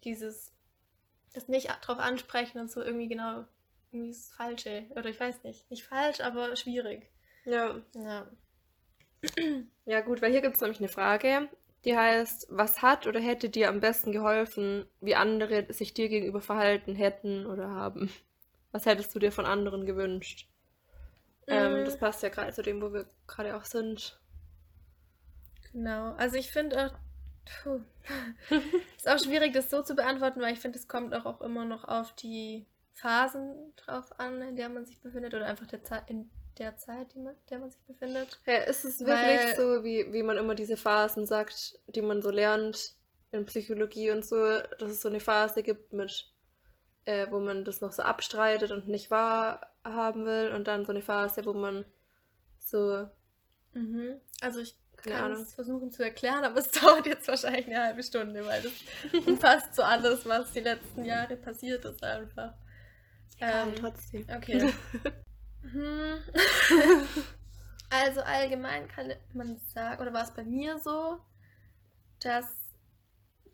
dieses 0.06 0.52
das 1.34 1.48
nicht 1.50 1.68
drauf 1.82 2.00
ansprechen 2.00 2.60
und 2.60 2.72
so 2.72 2.82
irgendwie 2.82 3.10
genau 3.10 3.44
irgendwie 3.92 4.12
das 4.12 4.32
Falsche 4.32 4.86
oder 4.92 5.10
ich 5.10 5.20
weiß 5.20 5.44
nicht, 5.44 5.70
nicht 5.70 5.84
falsch, 5.84 6.22
aber 6.22 6.56
schwierig. 6.56 7.10
Ja. 7.44 7.82
Ja. 7.94 8.32
Ja, 9.86 10.02
gut, 10.02 10.22
weil 10.22 10.32
hier 10.32 10.42
gibt 10.42 10.56
es 10.56 10.62
nämlich 10.62 10.80
eine 10.80 10.90
Frage, 10.90 11.50
die 11.86 11.98
heißt, 11.98 12.48
was 12.50 12.82
hat 12.82 13.08
oder 13.08 13.20
hätte 13.20 13.50
dir 13.50 13.70
am 13.70 13.80
besten 13.80 14.12
geholfen, 14.12 14.86
wie 15.02 15.16
andere 15.16 15.72
sich 15.74 15.94
dir 15.94 16.10
gegenüber 16.10 16.42
verhalten 16.42 16.96
hätten 16.96 17.46
oder 17.46 17.70
haben? 17.72 18.12
Was 18.72 18.86
hättest 18.88 19.14
du 19.16 19.20
dir 19.20 19.32
von 19.32 19.46
anderen 19.46 19.86
gewünscht? 19.86 20.50
Ähm, 21.48 21.84
Mm. 21.84 21.86
das 21.86 21.98
passt 21.98 22.22
ja 22.24 22.30
gerade 22.30 22.52
zu 22.54 22.62
dem, 22.64 22.82
wo 22.82 22.92
wir 22.94 23.08
gerade 23.28 23.56
auch 23.56 23.64
sind. 23.66 24.20
Genau. 25.72 26.14
Also 26.14 26.38
ich 26.38 26.52
finde 26.52 26.86
auch 26.86 26.94
puh, 27.64 27.82
ist 28.98 29.08
auch 29.10 29.20
schwierig 29.20 29.54
das 29.54 29.70
so 29.70 29.82
zu 29.82 29.96
beantworten, 29.96 30.42
weil 30.42 30.54
ich 30.54 30.60
finde, 30.60 30.80
es 30.80 30.88
kommt 30.88 31.14
auch, 31.14 31.26
auch 31.26 31.42
immer 31.42 31.66
noch 31.66 31.84
auf 31.86 32.14
die 32.16 32.68
Phasen 32.94 33.74
drauf 33.76 34.20
an, 34.20 34.42
in 34.42 34.56
der 34.56 34.70
man 34.70 34.86
sich 34.86 35.02
befindet 35.02 35.34
oder 35.34 35.46
einfach 35.46 35.68
der 35.68 35.84
Zeit 35.84 36.10
in 36.10 36.30
der 36.60 36.78
Zeit, 36.78 37.14
die 37.14 37.20
man, 37.20 37.36
der 37.50 37.60
man 37.60 37.70
sich 37.70 37.82
befindet. 37.84 38.40
Ja, 38.46 38.58
ist 38.58 38.86
es 38.86 39.00
wirklich 39.00 39.56
so, 39.56 39.84
wie, 39.84 40.12
wie 40.14 40.24
man 40.24 40.38
immer 40.38 40.56
diese 40.56 40.78
Phasen 40.78 41.26
sagt, 41.26 41.80
die 41.88 42.02
man 42.02 42.22
so 42.22 42.30
lernt 42.30 42.96
in 43.32 43.46
Psychologie 43.46 44.12
und 44.12 44.26
so, 44.26 44.60
dass 44.80 44.92
es 44.92 45.02
so 45.02 45.10
eine 45.10 45.20
Phase 45.20 45.64
gibt 45.64 45.94
mit, 45.94 46.32
äh, 47.06 47.28
wo 47.32 47.40
man 47.40 47.66
das 47.66 47.82
noch 47.82 47.92
so 47.92 48.04
abstreitet 48.04 48.72
und 48.72 48.88
nicht 48.88 49.10
wahrhaben 49.10 50.26
will 50.26 50.52
und 50.56 50.68
dann 50.68 50.86
so 50.86 50.92
eine 50.92 51.02
Phase, 51.02 51.46
wo 51.46 51.54
man 51.54 51.86
so, 52.60 53.08
Mhm. 53.74 54.20
Also 54.42 54.60
ich 54.62 54.76
kann 54.98 55.32
es 55.34 55.54
versuchen 55.54 55.92
zu 55.92 56.04
erklären, 56.04 56.44
aber 56.44 56.60
es 56.60 56.72
dauert 56.72 57.06
jetzt 57.06 57.28
wahrscheinlich 57.28 57.68
eine 57.68 57.82
halbe 57.82 58.04
Stunde, 58.04 58.46
weil 58.46 58.62
das 58.62 58.72
umfasst 59.28 59.76
so 59.76 59.84
alles, 59.84 60.26
was 60.26 60.52
die 60.52 60.62
letzten 60.62 61.04
Jahre 61.04 61.36
passiert 61.36 61.84
ist 61.86 62.04
einfach. 62.04 62.54
Ähm, 63.40 63.74
trotzdem. 63.76 64.26
okay. 64.36 64.74
Hm. 65.64 66.20
also 67.90 68.22
allgemein 68.22 68.88
kann 68.88 69.14
man 69.34 69.58
sagen, 69.74 70.02
oder 70.02 70.14
war 70.14 70.24
es 70.24 70.34
bei 70.34 70.44
mir 70.44 70.78
so, 70.80 71.20
dass 72.20 72.56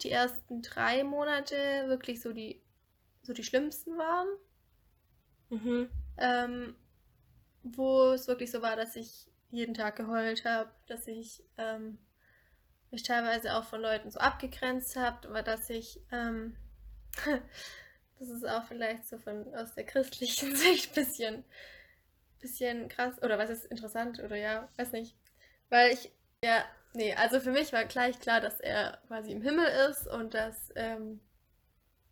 die 0.01 0.11
ersten 0.11 0.61
drei 0.61 1.03
Monate 1.03 1.55
wirklich 1.87 2.21
so 2.21 2.33
die, 2.33 2.61
so 3.23 3.33
die 3.33 3.43
schlimmsten 3.43 3.97
waren. 3.97 4.27
Mhm. 5.49 5.89
ähm, 6.17 6.75
wo 7.63 8.11
es 8.11 8.27
wirklich 8.27 8.51
so 8.51 8.61
war, 8.61 8.75
dass 8.75 8.95
ich 8.95 9.27
jeden 9.51 9.73
Tag 9.73 9.95
geheult 9.95 10.45
habe, 10.45 10.69
dass 10.87 11.07
ich 11.07 11.43
ähm, 11.57 11.97
mich 12.91 13.03
teilweise 13.03 13.55
auch 13.55 13.63
von 13.63 13.81
Leuten 13.81 14.11
so 14.11 14.19
abgegrenzt 14.19 14.95
habe, 14.95 15.27
aber 15.27 15.41
dass 15.41 15.69
ich, 15.69 16.01
ähm, 16.11 16.55
das 18.19 18.29
ist 18.29 18.47
auch 18.47 18.65
vielleicht 18.65 19.07
so 19.07 19.17
von 19.17 19.53
aus 19.55 19.73
der 19.73 19.85
christlichen 19.85 20.55
Sicht 20.55 20.91
ein 20.91 20.95
bisschen, 20.95 21.43
bisschen 22.39 22.89
krass, 22.89 23.21
oder 23.21 23.37
was 23.37 23.49
ist 23.49 23.65
interessant, 23.65 24.19
oder 24.19 24.35
ja, 24.35 24.69
weiß 24.77 24.91
nicht, 24.93 25.15
weil 25.69 25.93
ich, 25.93 26.11
ja, 26.43 26.63
nee, 26.93 27.13
also 27.15 27.39
für 27.39 27.51
mich 27.51 27.73
war 27.73 27.85
gleich 27.85 28.19
klar, 28.19 28.41
dass 28.41 28.59
er 28.59 28.99
quasi 29.07 29.31
im 29.31 29.41
Himmel 29.41 29.67
ist 29.89 30.07
und 30.07 30.33
dass 30.33 30.71
ähm, 30.75 31.19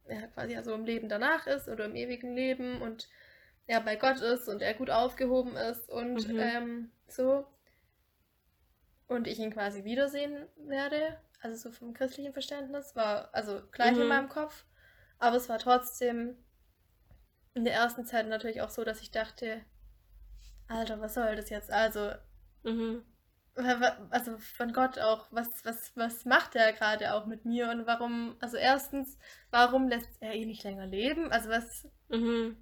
er 0.06 0.28
quasi 0.30 0.54
ja 0.54 0.63
so 0.63 0.74
im 0.74 0.86
Leben 0.86 1.10
danach 1.10 1.48
ist 1.48 1.68
oder 1.70 1.86
im 1.86 1.96
ewigen 1.96 2.36
Leben 2.36 2.82
und 2.82 3.10
er 3.68 3.82
bei 3.82 3.96
Gott 3.96 4.22
ist 4.22 4.48
und 4.48 4.62
er 4.62 4.74
gut 4.74 4.90
aufgehoben 4.90 5.56
ist 5.58 5.90
und 5.90 6.26
Mhm. 6.26 6.40
ähm, 6.40 6.92
so. 7.08 7.46
Und 9.08 9.28
ich 9.28 9.40
ihn 9.40 9.52
quasi 9.52 9.84
wiedersehen 9.84 10.48
werde. 10.58 11.20
Also 11.42 11.70
so 11.70 11.72
vom 11.72 11.94
christlichen 11.94 12.34
Verständnis 12.34 12.96
war 12.96 13.34
also 13.34 13.62
gleich 13.72 13.98
in 13.98 14.04
Mhm. 14.04 14.10
meinem 14.10 14.30
Kopf. 14.30 14.66
Aber 15.20 15.38
es 15.38 15.50
war 15.50 15.60
trotzdem 15.60 16.38
in 17.54 17.63
der 17.63 17.74
ersten 17.74 18.06
Zeit 18.06 18.28
natürlich 18.28 18.62
auch 18.62 18.70
so, 18.70 18.84
dass 18.84 19.02
ich 19.02 19.12
dachte, 19.12 19.62
Alter, 20.67 20.99
was 20.99 21.13
soll 21.13 21.36
das 21.36 21.49
jetzt? 21.49 21.71
Also, 21.71 22.12
Mhm. 22.63 23.03
also 24.12 24.38
von 24.38 24.71
Gott 24.73 24.99
auch, 24.99 25.27
was, 25.32 25.47
was, 25.65 25.91
was 25.95 26.25
macht 26.25 26.56
er 26.56 26.73
gerade 26.73 27.13
auch 27.13 27.25
mit 27.25 27.45
mir 27.45 27.69
und 27.69 27.88
warum, 27.88 28.36
also 28.39 28.58
erstens, 28.58 29.17
warum 29.49 29.88
lässt 29.88 30.10
er 30.21 30.34
ihn 30.36 30.47
nicht 30.49 30.63
länger 30.63 30.86
leben? 30.86 31.32
Also 31.32 31.49
was, 31.49 31.88
Mhm. 32.10 32.58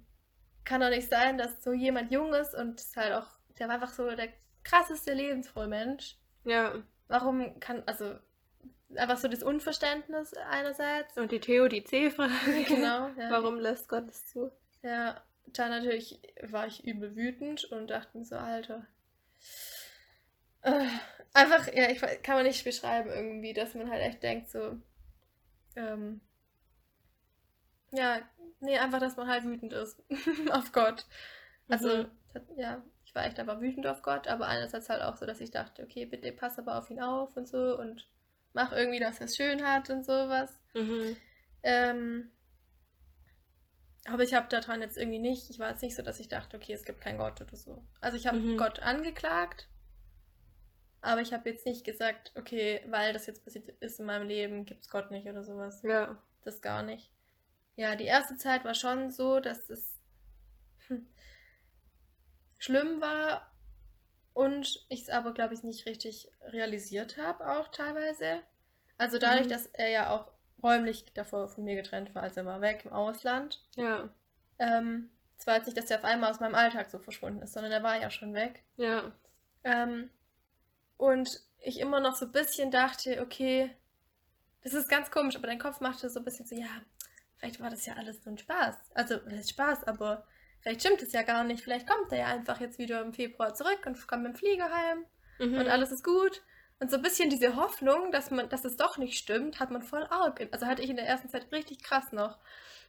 kann 0.64 0.80
doch 0.80 0.88
nicht 0.88 1.10
sein, 1.10 1.36
dass 1.38 1.62
so 1.62 1.72
jemand 1.72 2.10
jung 2.12 2.32
ist 2.34 2.54
und 2.54 2.80
ist 2.80 2.96
halt 2.96 3.12
auch, 3.12 3.26
der 3.58 3.68
war 3.68 3.74
einfach 3.76 3.92
so 3.92 4.10
der 4.14 4.28
krasseste 4.64 5.12
lebensfrohe 5.12 5.68
Mensch. 5.68 6.16
Ja. 6.44 6.82
Warum 7.08 7.60
kann, 7.60 7.82
also 7.86 8.14
einfach 8.96 9.16
so 9.18 9.28
das 9.28 9.42
Unverständnis 9.42 10.32
einerseits. 10.34 11.16
Und 11.18 11.30
die 11.30 11.40
Theodizee-Frage. 11.40 12.64
Genau, 12.66 13.08
ja. 13.18 13.30
Warum 13.30 13.58
lässt 13.60 13.88
Gott 13.88 14.08
es 14.08 14.26
zu? 14.26 14.50
Ja, 14.82 15.20
dann 15.48 15.70
natürlich 15.70 16.20
war 16.42 16.66
ich 16.66 16.84
übel 16.84 17.16
wütend 17.16 17.64
und 17.64 17.88
dachte 17.88 18.16
mir 18.18 18.24
so, 18.24 18.36
Alter. 18.36 18.86
Äh, 20.62 20.86
einfach, 21.32 21.66
ja, 21.72 21.88
ich 21.90 22.00
kann 22.22 22.36
man 22.36 22.44
nicht 22.44 22.64
beschreiben 22.64 23.08
irgendwie, 23.10 23.52
dass 23.54 23.74
man 23.74 23.90
halt 23.90 24.02
echt 24.02 24.22
denkt 24.22 24.50
so, 24.50 24.78
ähm, 25.76 26.20
ja, 27.92 28.20
nee, 28.60 28.78
einfach, 28.78 29.00
dass 29.00 29.16
man 29.16 29.28
halt 29.28 29.44
wütend 29.44 29.72
ist 29.72 30.02
auf 30.52 30.72
Gott. 30.72 31.06
Also, 31.68 31.88
Mhm. 31.88 32.10
ja, 32.56 32.82
ich 33.04 33.14
war 33.14 33.24
echt 33.26 33.38
einfach 33.38 33.60
wütend 33.60 33.86
auf 33.86 34.02
Gott, 34.02 34.28
aber 34.28 34.46
einerseits 34.46 34.88
halt 34.88 35.02
auch 35.02 35.16
so, 35.16 35.26
dass 35.26 35.40
ich 35.40 35.50
dachte, 35.50 35.82
okay, 35.82 36.06
bitte 36.06 36.32
pass 36.32 36.58
aber 36.58 36.78
auf 36.78 36.90
ihn 36.90 37.00
auf 37.00 37.36
und 37.36 37.48
so 37.48 37.78
und 37.78 38.06
mach 38.52 38.72
irgendwie, 38.72 39.00
dass 39.00 39.20
er 39.20 39.26
es 39.26 39.36
schön 39.36 39.64
hat 39.66 39.90
und 39.90 40.04
sowas. 40.04 40.60
Mhm. 40.74 41.16
Ähm, 41.62 42.30
aber 44.08 44.22
ich 44.22 44.34
habe 44.34 44.48
daran 44.48 44.80
jetzt 44.82 44.96
irgendwie 44.96 45.18
nicht, 45.18 45.50
ich 45.50 45.58
war 45.58 45.70
jetzt 45.70 45.82
nicht 45.82 45.96
so, 45.96 46.02
dass 46.02 46.20
ich 46.20 46.28
dachte, 46.28 46.56
okay, 46.56 46.72
es 46.72 46.84
gibt 46.84 47.00
keinen 47.00 47.18
Gott 47.18 47.40
oder 47.40 47.56
so. 47.56 47.82
Also 48.00 48.16
ich 48.16 48.26
habe 48.26 48.38
Mhm. 48.38 48.56
Gott 48.56 48.80
angeklagt, 48.80 49.68
aber 51.00 51.20
ich 51.22 51.32
habe 51.32 51.48
jetzt 51.50 51.64
nicht 51.66 51.84
gesagt, 51.84 52.32
okay, 52.36 52.82
weil 52.88 53.12
das 53.12 53.26
jetzt 53.26 53.44
passiert 53.44 53.68
ist 53.80 54.00
in 54.00 54.06
meinem 54.06 54.26
Leben, 54.28 54.66
gibt 54.66 54.82
es 54.84 54.90
Gott 54.90 55.10
nicht 55.10 55.26
oder 55.28 55.42
sowas. 55.44 55.82
Ja. 55.82 56.18
Das 56.44 56.60
gar 56.62 56.82
nicht. 56.82 57.10
Ja, 57.76 57.94
die 57.96 58.04
erste 58.04 58.36
Zeit 58.36 58.64
war 58.64 58.74
schon 58.74 59.10
so, 59.10 59.40
dass 59.40 59.68
es 59.70 60.00
hm, 60.88 61.06
schlimm 62.58 63.00
war 63.00 63.50
und 64.34 64.86
ich 64.88 65.02
es 65.02 65.08
aber, 65.10 65.34
glaube 65.34 65.54
ich, 65.54 65.62
nicht 65.64 65.86
richtig 65.86 66.30
realisiert 66.42 67.16
habe, 67.18 67.48
auch 67.58 67.68
teilweise. 67.68 68.42
Also 68.98 69.18
dadurch, 69.18 69.46
Mhm. 69.46 69.48
dass 69.48 69.66
er 69.66 69.90
ja 69.90 70.10
auch 70.10 70.32
räumlich 70.66 71.04
davor 71.14 71.48
von 71.48 71.64
mir 71.64 71.76
getrennt 71.76 72.14
war. 72.14 72.22
Also 72.22 72.40
er 72.40 72.46
war 72.46 72.60
weg 72.60 72.82
im 72.84 72.92
Ausland. 72.92 73.62
Ja. 73.76 74.08
Ähm, 74.58 75.10
es 75.38 75.46
war 75.46 75.56
jetzt 75.56 75.66
nicht, 75.66 75.76
dass 75.78 75.90
er 75.90 75.98
auf 75.98 76.04
einmal 76.04 76.30
aus 76.30 76.40
meinem 76.40 76.54
Alltag 76.54 76.90
so 76.90 76.98
verschwunden 76.98 77.42
ist, 77.42 77.52
sondern 77.52 77.72
er 77.72 77.82
war 77.82 78.00
ja 78.00 78.10
schon 78.10 78.34
weg. 78.34 78.62
Ja. 78.76 79.12
Ähm, 79.64 80.10
und 80.96 81.40
ich 81.60 81.80
immer 81.80 82.00
noch 82.00 82.16
so 82.16 82.26
ein 82.26 82.32
bisschen 82.32 82.70
dachte, 82.70 83.20
okay, 83.20 83.70
das 84.62 84.72
ist 84.74 84.88
ganz 84.88 85.10
komisch, 85.10 85.36
aber 85.36 85.46
dein 85.46 85.58
Kopf 85.58 85.80
machte 85.80 86.08
so 86.10 86.20
ein 86.20 86.24
bisschen 86.24 86.46
so, 86.46 86.54
ja, 86.56 86.66
vielleicht 87.36 87.60
war 87.60 87.70
das 87.70 87.86
ja 87.86 87.94
alles 87.94 88.24
nur 88.24 88.34
ein 88.34 88.38
Spaß. 88.38 88.76
Also, 88.94 89.16
das 89.18 89.40
ist 89.40 89.50
Spaß, 89.50 89.84
aber 89.84 90.26
vielleicht 90.60 90.80
stimmt 90.80 91.02
es 91.02 91.12
ja 91.12 91.22
gar 91.22 91.44
nicht. 91.44 91.62
Vielleicht 91.62 91.86
kommt 91.86 92.10
er 92.12 92.18
ja 92.18 92.26
einfach 92.26 92.60
jetzt 92.60 92.78
wieder 92.78 93.02
im 93.02 93.12
Februar 93.12 93.54
zurück 93.54 93.80
und 93.84 94.06
kommt 94.06 94.22
mit 94.22 94.32
dem 94.32 94.36
Flieger 94.36 94.70
heim 94.72 95.04
Mhm. 95.38 95.58
und 95.58 95.68
alles 95.68 95.92
ist 95.92 96.02
gut. 96.02 96.42
Und 96.78 96.90
so 96.90 96.96
ein 96.96 97.02
bisschen 97.02 97.30
diese 97.30 97.56
Hoffnung, 97.56 98.12
dass 98.12 98.30
man, 98.30 98.48
dass 98.50 98.64
es 98.64 98.76
doch 98.76 98.98
nicht 98.98 99.16
stimmt, 99.18 99.60
hat 99.60 99.70
man 99.70 99.82
voll 99.82 100.04
arg. 100.10 100.46
Also 100.52 100.66
hatte 100.66 100.82
ich 100.82 100.90
in 100.90 100.96
der 100.96 101.06
ersten 101.06 101.28
Zeit 101.30 101.50
richtig 101.50 101.82
krass 101.82 102.12
noch. 102.12 102.38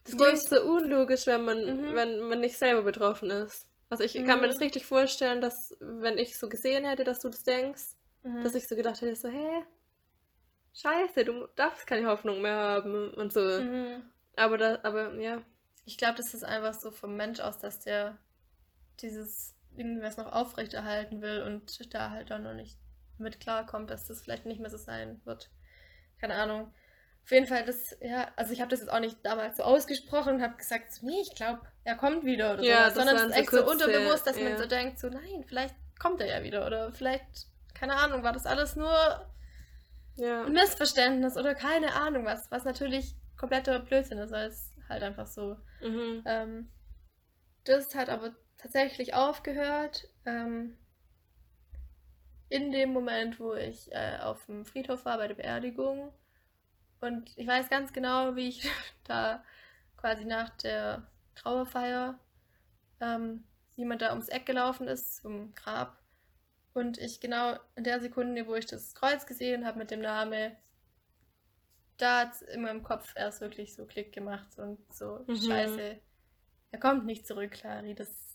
Das 0.04 0.14
ist 0.14 0.50
so 0.50 0.62
unlogisch, 0.62 1.26
wenn 1.28 1.44
man, 1.46 1.58
Mhm. 1.92 1.96
wenn 1.96 2.20
man 2.22 2.40
nicht 2.42 2.58
selber 2.58 2.82
betroffen 2.82 3.30
ist. 3.30 3.68
Also 3.90 4.04
ich 4.04 4.14
kann 4.14 4.42
mir 4.42 4.48
Mhm. 4.48 4.52
das 4.52 4.60
richtig 4.60 4.86
vorstellen, 4.86 5.40
dass 5.40 5.76
wenn 5.80 6.18
ich 6.18 6.38
so 6.38 6.50
gesehen 6.50 6.84
hätte, 6.86 7.06
dass 7.06 7.20
du 7.20 7.30
das 7.30 7.44
denkst, 7.44 7.96
Mhm. 8.24 8.44
dass 8.44 8.56
ich 8.56 8.68
so 8.68 8.76
gedacht 8.76 9.00
hätte, 9.02 9.16
so, 9.16 9.30
hä? 9.30 9.64
Scheiße, 10.74 11.24
du 11.26 11.48
darfst 11.56 11.88
keine 11.88 12.08
Hoffnung 12.08 12.42
mehr 12.42 12.56
haben 12.56 13.14
und 13.14 13.32
so. 13.34 13.40
Mhm. 13.42 14.04
Aber 14.36 14.58
da, 14.58 14.80
aber 14.84 15.14
ja. 15.16 15.42
Ich 15.86 15.98
glaube, 15.98 16.16
das 16.16 16.34
ist 16.34 16.44
einfach 16.44 16.74
so 16.74 16.92
vom 16.92 17.16
Mensch 17.16 17.40
aus, 17.40 17.58
dass 17.58 17.80
der 17.80 18.18
dieses 19.02 19.56
irgendwas 19.76 20.18
noch 20.18 20.32
aufrechterhalten 20.32 21.22
will 21.22 21.42
und 21.44 21.94
da 21.94 22.12
halt 22.12 22.30
dann 22.30 22.44
noch 22.44 22.54
nicht 22.54 22.78
mit 23.20 23.40
klarkommt, 23.40 23.90
dass 23.90 24.06
das 24.06 24.22
vielleicht 24.22 24.46
nicht 24.46 24.60
mehr 24.60 24.70
so 24.70 24.78
sein 24.78 25.22
wird. 25.26 25.50
Keine 26.20 26.36
Ahnung. 26.36 26.74
Auf 27.24 27.32
jeden 27.32 27.46
Fall, 27.46 27.66
das, 27.66 27.98
ja, 28.02 28.32
also 28.38 28.54
ich 28.54 28.62
habe 28.62 28.70
das 28.70 28.80
jetzt 28.80 28.90
auch 28.90 29.02
nicht 29.02 29.18
damals 29.24 29.58
so 29.58 29.64
ausgesprochen 29.64 30.36
und 30.36 30.42
habe 30.42 30.56
gesagt, 30.56 30.94
so, 30.94 31.06
nee, 31.06 31.20
ich 31.22 31.36
glaube, 31.36 31.62
er 31.84 31.96
kommt 31.96 32.24
wieder 32.24 32.54
oder 32.54 32.64
Ja, 32.64 32.86
das 32.86 32.96
sondern 32.96 33.16
es 33.18 33.24
ist 33.24 33.34
so 33.36 33.42
echt 33.42 33.52
so 33.52 33.70
unterbewusst, 33.70 34.26
dass 34.26 34.38
man 34.38 34.50
ja. 34.50 34.58
so 34.58 34.66
denkt, 34.66 35.00
so, 35.00 35.10
nein, 35.10 35.44
vielleicht 35.46 35.76
kommt 36.00 36.22
er 36.22 36.28
ja 36.28 36.44
wieder 36.44 36.66
oder 36.66 36.94
vielleicht, 36.94 37.48
keine 37.74 37.96
Ahnung, 37.96 38.24
war 38.24 38.32
das 38.32 38.46
alles 38.46 38.76
nur 38.78 39.30
Ja. 40.16 40.44
ein 40.46 40.54
Missverständnis 40.54 41.36
oder 41.38 41.54
keine 41.54 41.94
Ahnung 41.94 42.26
was, 42.26 42.50
was 42.50 42.64
natürlich 42.64 43.16
kompletter 43.38 43.80
Blödsinn 43.80 44.18
ist, 44.20 44.32
weil 44.32 44.48
es 44.48 44.72
halt 44.90 45.04
einfach 45.04 45.28
so 45.28 45.58
Mhm. 45.82 46.24
ähm, 46.26 46.70
das 47.66 47.94
hat 47.94 48.10
aber 48.10 48.34
tatsächlich 48.58 49.14
aufgehört 49.14 50.08
ähm, 50.26 50.78
in 52.50 52.72
dem 52.72 52.94
Moment, 52.94 53.40
wo 53.40 53.54
ich 53.54 53.92
äh, 53.92 54.18
auf 54.22 54.46
dem 54.46 54.66
Friedhof 54.66 55.06
war 55.06 55.18
bei 55.18 55.28
der 55.28 55.36
Beerdigung. 55.36 56.14
Und 57.02 57.38
ich 57.38 57.48
weiß 57.48 57.70
ganz 57.70 57.94
genau, 57.94 58.36
wie 58.36 58.50
ich 58.50 58.70
da 59.06 59.44
quasi 59.98 60.26
nach 60.26 60.50
der 60.58 61.08
Trauerfeier 61.36 62.20
ähm, 63.02 63.44
jemand 63.76 64.02
da 64.02 64.12
ums 64.12 64.30
Eck 64.30 64.46
gelaufen 64.46 64.88
ist 64.88 65.18
zum 65.18 65.54
Grab. 65.56 65.98
Und 66.74 66.98
ich 67.00 67.20
genau 67.20 67.58
in 67.76 67.84
der 67.84 68.00
Sekunde, 68.00 68.48
wo 68.48 68.56
ich 68.56 68.66
das 68.68 68.94
Kreuz 68.96 69.26
gesehen 69.26 69.66
habe 69.66 69.80
mit 69.80 69.92
dem 69.92 70.02
Namen, 70.02 70.56
da 71.98 72.22
hat 72.22 72.42
in 72.44 72.62
meinem 72.62 72.84
Kopf 72.84 73.14
erst 73.16 73.42
wirklich 73.42 73.74
so 73.76 73.86
Klick 73.86 74.14
gemacht 74.14 74.58
und 74.58 74.78
so, 74.94 75.26
Mhm. 75.28 75.36
scheiße, 75.36 76.00
er 76.72 76.80
kommt 76.80 77.06
nicht 77.06 77.26
zurück, 77.26 77.52
Clary, 77.52 77.96
das 77.96 78.27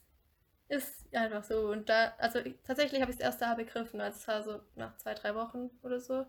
ist 0.72 1.14
einfach 1.14 1.44
so. 1.44 1.70
Und 1.70 1.88
da, 1.88 2.14
also 2.18 2.38
ich, 2.40 2.56
tatsächlich 2.64 3.00
habe 3.02 3.10
ich 3.12 3.18
es 3.18 3.22
erst 3.24 3.42
da 3.42 3.54
begriffen, 3.54 4.00
als 4.00 4.16
es 4.18 4.28
war 4.28 4.42
so 4.42 4.60
nach 4.74 4.96
zwei, 4.96 5.14
drei 5.14 5.34
Wochen 5.34 5.70
oder 5.82 6.00
so, 6.00 6.26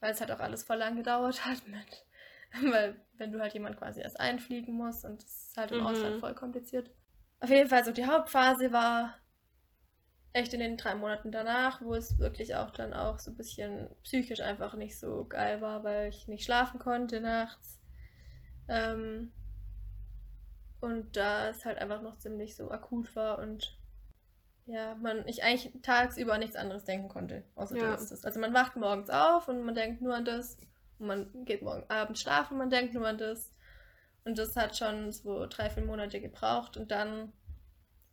weil 0.00 0.12
es 0.12 0.20
halt 0.20 0.32
auch 0.32 0.40
alles 0.40 0.64
voll 0.64 0.76
lang 0.76 0.96
gedauert 0.96 1.44
hat 1.44 1.66
mit, 1.68 2.06
weil 2.72 3.00
wenn 3.14 3.32
du 3.32 3.40
halt 3.40 3.54
jemand 3.54 3.76
quasi 3.78 4.00
erst 4.00 4.20
einfliegen 4.20 4.74
musst 4.74 5.04
und 5.04 5.22
das 5.22 5.48
ist 5.48 5.56
halt 5.56 5.72
im 5.72 5.80
Mhm. 5.80 5.86
Ausland 5.86 6.16
voll 6.20 6.34
kompliziert. 6.34 6.90
Auf 7.40 7.50
jeden 7.50 7.68
Fall 7.68 7.84
so 7.84 7.92
die 7.92 8.06
Hauptphase 8.06 8.72
war 8.72 9.14
echt 10.32 10.52
in 10.52 10.60
den 10.60 10.76
drei 10.76 10.94
Monaten 10.94 11.30
danach, 11.32 11.80
wo 11.82 11.94
es 11.94 12.18
wirklich 12.18 12.56
auch 12.56 12.70
dann 12.70 12.92
auch 12.92 13.18
so 13.20 13.30
ein 13.30 13.36
bisschen 13.36 13.88
psychisch 14.02 14.40
einfach 14.40 14.74
nicht 14.74 14.98
so 14.98 15.24
geil 15.26 15.60
war, 15.60 15.84
weil 15.84 16.08
ich 16.08 16.28
nicht 16.28 16.44
schlafen 16.44 16.78
konnte 16.80 17.20
nachts. 17.20 17.78
Ähm, 18.68 19.32
und 20.84 21.16
da 21.16 21.48
es 21.48 21.64
halt 21.64 21.78
einfach 21.78 22.02
noch 22.02 22.18
ziemlich 22.18 22.54
so 22.54 22.70
akut 22.70 23.16
war 23.16 23.38
und 23.38 23.76
ja, 24.66 24.94
man 24.96 25.26
ich 25.26 25.42
eigentlich 25.42 25.72
tagsüber 25.82 26.34
an 26.34 26.40
nichts 26.40 26.56
anderes 26.56 26.84
denken 26.84 27.08
konnte, 27.08 27.42
außer 27.54 27.76
Ja. 27.76 27.92
das. 27.92 28.08
das. 28.08 28.24
Also 28.24 28.38
man 28.38 28.54
wacht 28.54 28.76
morgens 28.76 29.10
auf 29.10 29.48
und 29.48 29.62
man 29.62 29.74
denkt 29.74 30.00
nur 30.00 30.14
an 30.14 30.24
das 30.24 30.58
und 30.98 31.06
man 31.06 31.44
geht 31.44 31.62
morgen 31.62 31.88
Abend 31.90 32.18
schlafen 32.18 32.54
und 32.54 32.58
man 32.58 32.70
denkt 32.70 32.94
nur 32.94 33.06
an 33.06 33.18
das. 33.18 33.52
Und 34.24 34.38
das 34.38 34.56
hat 34.56 34.76
schon 34.76 35.12
so 35.12 35.46
drei, 35.46 35.68
vier 35.68 35.84
Monate 35.84 36.20
gebraucht 36.20 36.76
und 36.76 36.90
dann 36.90 37.32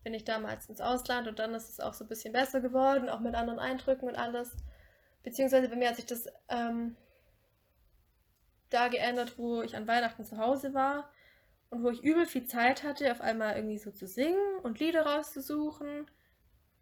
bin 0.04 0.14
ich 0.14 0.24
damals 0.24 0.68
ins 0.68 0.82
Ausland 0.82 1.28
und 1.28 1.40
dann 1.40 1.54
ist 1.54 1.70
es 1.70 1.80
auch 1.80 1.94
so 1.94 2.04
ein 2.04 2.10
bisschen 2.10 2.34
besser 2.34 2.60
geworden, 2.60 3.08
auch 3.10 3.20
mit 3.20 3.36
anderen 3.36 3.60
Eindrücken 3.60 4.10
und 4.10 4.16
alles. 4.16 4.58
Beziehungsweise 5.24 5.70
bei 5.70 5.76
mir 5.76 5.90
hat 5.90 5.98
sich 5.98 6.08
das 6.08 6.28
ähm, 6.50 6.98
da 8.70 8.88
geändert, 8.88 9.38
wo 9.38 9.62
ich 9.62 9.76
an 9.76 9.88
Weihnachten 9.88 10.26
zu 10.26 10.38
Hause 10.38 10.74
war 10.74 11.10
und 11.72 11.84
wo 11.84 11.90
ich 11.90 12.04
übel 12.04 12.26
viel 12.26 12.46
Zeit 12.46 12.84
hatte, 12.84 13.12
auf 13.12 13.22
einmal 13.22 13.56
irgendwie 13.56 13.78
so 13.78 13.92
zu 13.92 14.06
singen 14.06 14.60
und 14.62 14.80
Lieder 14.80 15.06
rauszusuchen. 15.06 16.06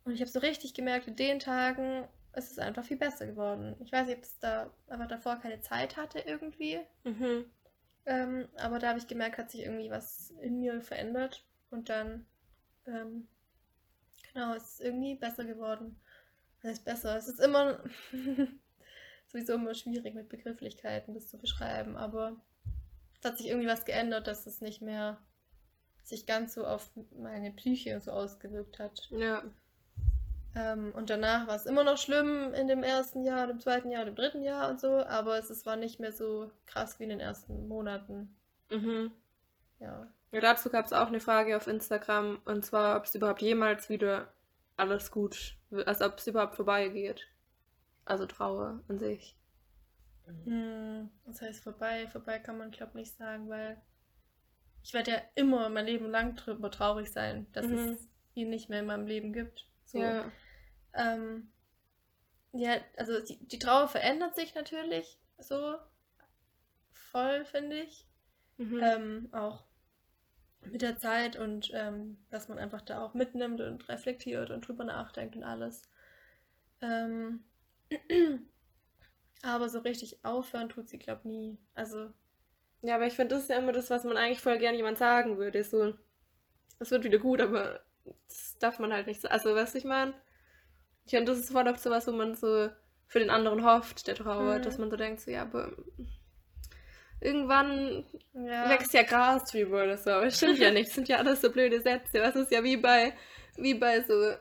Und 0.03 0.11
ich 0.11 0.19
habe 0.19 0.29
so 0.29 0.39
richtig 0.39 0.73
gemerkt, 0.73 1.07
in 1.07 1.15
den 1.15 1.39
Tagen 1.39 2.07
ist 2.35 2.51
es 2.51 2.59
einfach 2.59 2.83
viel 2.83 2.97
besser 2.97 3.27
geworden. 3.27 3.75
Ich 3.81 3.91
weiß 3.91 4.07
nicht, 4.07 4.17
ob 4.17 4.23
es 4.23 4.39
da 4.39 4.73
einfach 4.87 5.07
davor 5.07 5.37
keine 5.37 5.61
Zeit 5.61 5.95
hatte 5.95 6.19
irgendwie. 6.19 6.79
Mhm. 7.03 7.45
Ähm, 8.07 8.47
aber 8.57 8.79
da 8.79 8.89
habe 8.89 8.99
ich 8.99 9.07
gemerkt, 9.07 9.37
hat 9.37 9.51
sich 9.51 9.61
irgendwie 9.61 9.91
was 9.91 10.31
in 10.41 10.59
mir 10.59 10.81
verändert. 10.81 11.45
Und 11.69 11.89
dann, 11.89 12.25
ähm, 12.87 13.27
genau, 14.33 14.55
es 14.55 14.73
ist 14.73 14.81
irgendwie 14.81 15.15
besser 15.15 15.45
geworden. 15.45 15.99
Was 16.61 16.71
heißt 16.71 16.85
besser? 16.85 17.15
Es 17.15 17.27
ist 17.27 17.39
immer 17.39 17.83
sowieso 19.27 19.53
immer 19.53 19.75
schwierig 19.75 20.15
mit 20.15 20.29
Begrifflichkeiten 20.29 21.13
das 21.13 21.27
zu 21.27 21.37
beschreiben, 21.37 21.95
aber 21.95 22.41
es 23.19 23.29
hat 23.29 23.37
sich 23.37 23.47
irgendwie 23.47 23.67
was 23.67 23.85
geändert, 23.85 24.27
dass 24.27 24.45
es 24.45 24.61
nicht 24.61 24.81
mehr 24.81 25.17
sich 26.03 26.25
ganz 26.25 26.53
so 26.53 26.65
auf 26.65 26.89
meine 27.17 27.51
Psyche 27.51 27.99
so 28.01 28.11
ausgewirkt 28.11 28.79
hat. 28.79 29.07
Ja. 29.11 29.43
Ähm, 30.55 30.91
und 30.95 31.09
danach 31.09 31.47
war 31.47 31.55
es 31.55 31.65
immer 31.65 31.83
noch 31.83 31.97
schlimm 31.97 32.53
in 32.53 32.67
dem 32.67 32.81
ersten 32.81 33.23
Jahr, 33.23 33.47
dem 33.47 33.59
zweiten 33.59 33.91
Jahr, 33.91 34.05
dem 34.05 34.15
dritten 34.15 34.41
Jahr 34.41 34.69
und 34.69 34.79
so, 34.79 35.05
aber 35.05 35.37
es, 35.37 35.49
es 35.49 35.65
war 35.65 35.75
nicht 35.75 35.99
mehr 35.99 36.11
so 36.11 36.49
krass 36.65 36.99
wie 36.99 37.03
in 37.03 37.09
den 37.09 37.19
ersten 37.19 37.67
Monaten. 37.67 38.35
Mhm. 38.71 39.11
Ja. 39.79 40.11
Ja, 40.31 40.41
dazu 40.41 40.69
gab 40.69 40.85
es 40.85 40.93
auch 40.93 41.07
eine 41.07 41.19
Frage 41.19 41.55
auf 41.55 41.67
Instagram 41.67 42.39
und 42.45 42.65
zwar, 42.65 42.97
ob 42.97 43.05
es 43.05 43.15
überhaupt 43.15 43.41
jemals 43.41 43.89
wieder 43.89 44.33
alles 44.77 45.11
gut, 45.11 45.55
also 45.85 46.05
ob 46.05 46.17
es 46.17 46.27
überhaupt 46.27 46.55
vorbeigeht. 46.55 47.27
Also 48.05 48.25
Trauer 48.25 48.83
an 48.87 48.97
sich. 48.97 49.38
Hm, 50.45 51.09
das 51.25 51.41
heißt 51.41 51.63
vorbei, 51.63 52.07
vorbei 52.07 52.39
kann 52.39 52.57
man 52.57 52.71
glaube 52.71 52.97
nicht 52.97 53.15
sagen, 53.15 53.49
weil 53.49 53.81
ich 54.83 54.93
werde 54.93 55.11
ja 55.11 55.21
immer 55.35 55.69
mein 55.69 55.85
Leben 55.85 56.09
lang 56.09 56.35
drüber 56.35 56.71
traurig 56.71 57.11
sein, 57.11 57.47
dass 57.51 57.67
Mhm. 57.67 57.77
es 57.77 58.09
ihn 58.33 58.49
nicht 58.49 58.69
mehr 58.69 58.79
in 58.79 58.85
meinem 58.85 59.07
Leben 59.07 59.33
gibt. 59.33 59.67
So. 59.85 59.99
Ja. 59.99 60.31
Ähm, 60.93 61.51
ja, 62.53 62.77
also 62.97 63.19
die, 63.23 63.37
die 63.47 63.59
Trauer 63.59 63.87
verändert 63.87 64.35
sich 64.35 64.55
natürlich 64.55 65.17
so 65.37 65.75
voll, 66.91 67.45
finde 67.45 67.81
ich. 67.81 68.07
Mhm. 68.57 68.81
Ähm, 68.81 69.29
auch 69.31 69.63
mit 70.61 70.81
der 70.81 70.97
Zeit 70.97 71.37
und 71.37 71.71
ähm, 71.73 72.17
dass 72.29 72.49
man 72.49 72.59
einfach 72.59 72.81
da 72.81 73.03
auch 73.03 73.13
mitnimmt 73.13 73.61
und 73.61 73.87
reflektiert 73.87 74.49
und 74.49 74.67
drüber 74.67 74.83
nachdenkt 74.83 75.35
und 75.35 75.43
alles. 75.43 75.83
Ähm, 76.81 77.43
aber 79.43 79.69
so 79.69 79.79
richtig 79.79 80.23
aufhören 80.23 80.69
tut 80.69 80.89
sie, 80.89 80.97
glaube 80.99 81.27
nie. 81.27 81.57
Also, 81.73 82.11
Ja, 82.81 82.95
aber 82.95 83.07
ich 83.07 83.13
finde, 83.13 83.35
das 83.35 83.43
ist 83.43 83.49
ja 83.49 83.57
immer 83.57 83.73
das, 83.73 83.89
was 83.89 84.03
man 84.05 84.17
eigentlich 84.17 84.41
voll 84.41 84.57
gerne 84.57 84.77
jemand 84.77 84.97
sagen 84.97 85.37
würde. 85.37 85.63
So, 85.63 85.93
es 86.79 86.91
wird 86.91 87.03
wieder 87.03 87.19
gut, 87.19 87.41
aber 87.41 87.81
das 88.27 88.57
darf 88.59 88.79
man 88.79 88.93
halt 88.93 89.07
nicht 89.07 89.21
so. 89.21 89.27
Also, 89.29 89.53
weißt 89.55 89.73
du, 89.75 89.79
ich 89.79 89.85
meine, 89.85 90.13
ich 91.05 91.11
finde, 91.11 91.31
das 91.31 91.39
ist 91.41 91.51
voll 91.51 91.67
oft 91.67 91.79
so 91.81 91.89
was, 91.89 92.07
wo 92.07 92.11
man 92.13 92.35
so 92.35 92.69
für 93.07 93.19
den 93.19 93.29
anderen 93.31 93.65
hofft, 93.65 94.07
der 94.07 94.15
trauert, 94.15 94.59
Mhm. 94.59 94.63
dass 94.63 94.77
man 94.77 94.89
so 94.91 94.97
denkt, 94.97 95.21
so, 95.21 95.31
ja, 95.31 95.43
aber 95.43 95.73
irgendwann 97.21 98.05
ja. 98.33 98.69
wächst 98.69 98.93
ja 98.93 99.03
Gras 99.03 99.45
drüber 99.51 99.83
oder 99.83 99.97
so. 99.97 100.11
Aber 100.11 100.27
es 100.27 100.37
stimmt 100.37 100.59
ja 100.59 100.71
nicht. 100.71 100.87
Das 100.87 100.95
sind 100.95 101.09
ja 101.09 101.17
alles 101.17 101.41
so 101.41 101.51
blöde 101.51 101.81
Sätze. 101.81 102.19
Das 102.19 102.35
ist 102.35 102.51
ja 102.51 102.63
wie 102.63 102.77
bei, 102.77 103.13
wie 103.57 103.73
bei 103.73 104.01
so. 104.03 104.33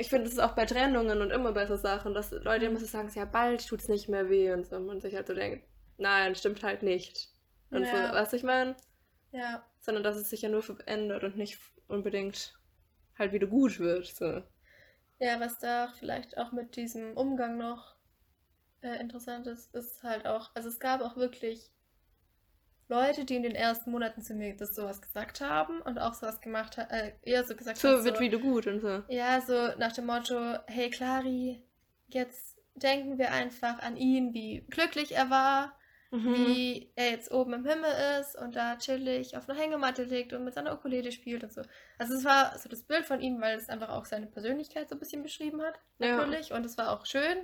Ich 0.00 0.08
finde, 0.08 0.24
das 0.24 0.32
ist 0.32 0.38
auch 0.40 0.54
bei 0.54 0.64
Trennungen 0.64 1.20
und 1.20 1.30
immer 1.30 1.52
bei 1.52 1.66
so 1.66 1.76
Sachen, 1.76 2.14
dass 2.14 2.30
Leute 2.30 2.64
immer 2.64 2.78
so 2.80 2.86
sagen, 2.86 3.10
ja, 3.14 3.26
bald 3.26 3.68
tut's 3.68 3.86
nicht 3.86 4.08
mehr 4.08 4.30
weh 4.30 4.50
und 4.50 4.66
so. 4.66 4.76
Und 4.76 5.02
sich 5.02 5.14
halt 5.14 5.26
so 5.26 5.34
denkt, 5.34 5.62
nein, 5.98 6.34
stimmt 6.34 6.62
halt 6.62 6.82
nicht. 6.82 7.28
Und 7.70 7.84
Ja. 7.84 8.08
so, 8.08 8.14
was 8.14 8.32
ich 8.32 8.42
meine? 8.42 8.76
Ja. 9.32 9.62
Sondern 9.80 10.02
dass 10.02 10.16
es 10.16 10.30
sich 10.30 10.40
ja 10.40 10.48
nur 10.48 10.62
verändert 10.62 11.22
und 11.22 11.36
nicht 11.36 11.58
unbedingt 11.86 12.58
halt 13.18 13.32
wieder 13.32 13.46
gut 13.46 13.78
wird. 13.78 14.06
So. 14.06 14.42
Ja, 15.18 15.38
was 15.38 15.58
da 15.58 15.92
vielleicht 15.98 16.38
auch 16.38 16.50
mit 16.52 16.76
diesem 16.76 17.14
Umgang 17.14 17.58
noch 17.58 17.94
äh, 18.80 18.98
interessant 19.00 19.46
ist, 19.46 19.74
ist 19.74 20.02
halt 20.02 20.26
auch, 20.26 20.50
also 20.54 20.70
es 20.70 20.80
gab 20.80 21.02
auch 21.02 21.16
wirklich 21.16 21.70
Leute, 22.90 23.24
die 23.24 23.36
in 23.36 23.42
den 23.44 23.54
ersten 23.54 23.90
Monaten 23.90 24.20
zu 24.20 24.34
mir 24.34 24.54
das 24.56 24.74
sowas 24.74 25.00
gesagt 25.00 25.40
haben 25.40 25.80
und 25.80 25.98
auch 25.98 26.12
sowas 26.14 26.40
gemacht 26.40 26.76
haben, 26.76 26.90
äh, 26.90 27.12
eher 27.22 27.44
so 27.44 27.54
gesagt 27.56 27.78
So 27.78 27.88
haben, 27.88 28.04
wird 28.04 28.20
wieder 28.20 28.38
gut 28.38 28.66
und 28.66 28.80
so. 28.80 29.02
ja, 29.08 29.40
so 29.40 29.68
nach 29.78 29.92
dem 29.92 30.06
Motto, 30.06 30.56
hey 30.66 30.90
Clari, 30.90 31.62
jetzt 32.08 32.58
denken 32.74 33.16
wir 33.18 33.30
einfach 33.32 33.78
an 33.78 33.96
ihn, 33.96 34.34
wie 34.34 34.66
glücklich 34.68 35.12
er 35.14 35.30
war, 35.30 35.76
Mhm. 36.12 36.34
wie 36.34 36.92
er 36.96 37.10
jetzt 37.12 37.30
oben 37.30 37.52
im 37.52 37.64
Himmel 37.64 37.90
ist 38.20 38.36
und 38.36 38.56
da 38.56 38.76
chillig 38.78 39.36
auf 39.36 39.48
einer 39.48 39.56
Hängematte 39.56 40.02
liegt 40.02 40.32
und 40.32 40.42
mit 40.44 40.54
seiner 40.54 40.74
Ukulele 40.74 41.12
spielt 41.12 41.44
und 41.44 41.52
so. 41.52 41.62
Also 41.98 42.14
es 42.14 42.24
war 42.24 42.58
so 42.58 42.68
das 42.68 42.82
Bild 42.82 43.06
von 43.06 43.20
ihm, 43.20 43.40
weil 43.40 43.56
es 43.56 43.68
einfach 43.68 43.90
auch 43.90 44.04
seine 44.06 44.26
Persönlichkeit 44.26 44.88
so 44.88 44.96
ein 44.96 44.98
bisschen 44.98 45.22
beschrieben 45.22 45.62
hat, 45.62 45.78
Ja. 46.00 46.16
natürlich. 46.16 46.50
Und 46.52 46.66
es 46.66 46.76
war 46.76 46.90
auch 46.90 47.06
schön. 47.06 47.36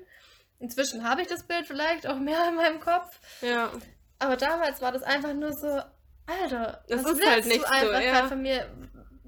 Inzwischen 0.58 1.08
habe 1.08 1.20
ich 1.22 1.28
das 1.28 1.46
Bild 1.46 1.64
vielleicht 1.66 2.08
auch 2.08 2.18
mehr 2.18 2.48
in 2.48 2.56
meinem 2.56 2.80
Kopf. 2.80 3.20
Ja. 3.40 3.70
Aber 4.18 4.36
damals 4.36 4.80
war 4.80 4.92
das 4.92 5.02
einfach 5.02 5.34
nur 5.34 5.52
so, 5.52 5.80
Alter, 6.26 6.84
Das 6.88 7.04
was 7.04 7.12
ist 7.18 7.26
halt 7.28 7.44
du 7.44 7.48
nicht 7.48 7.60
so, 7.60 7.72
einfach 7.72 8.00
ja. 8.00 8.12
grad 8.12 8.28
von 8.28 8.42
mir? 8.42 8.68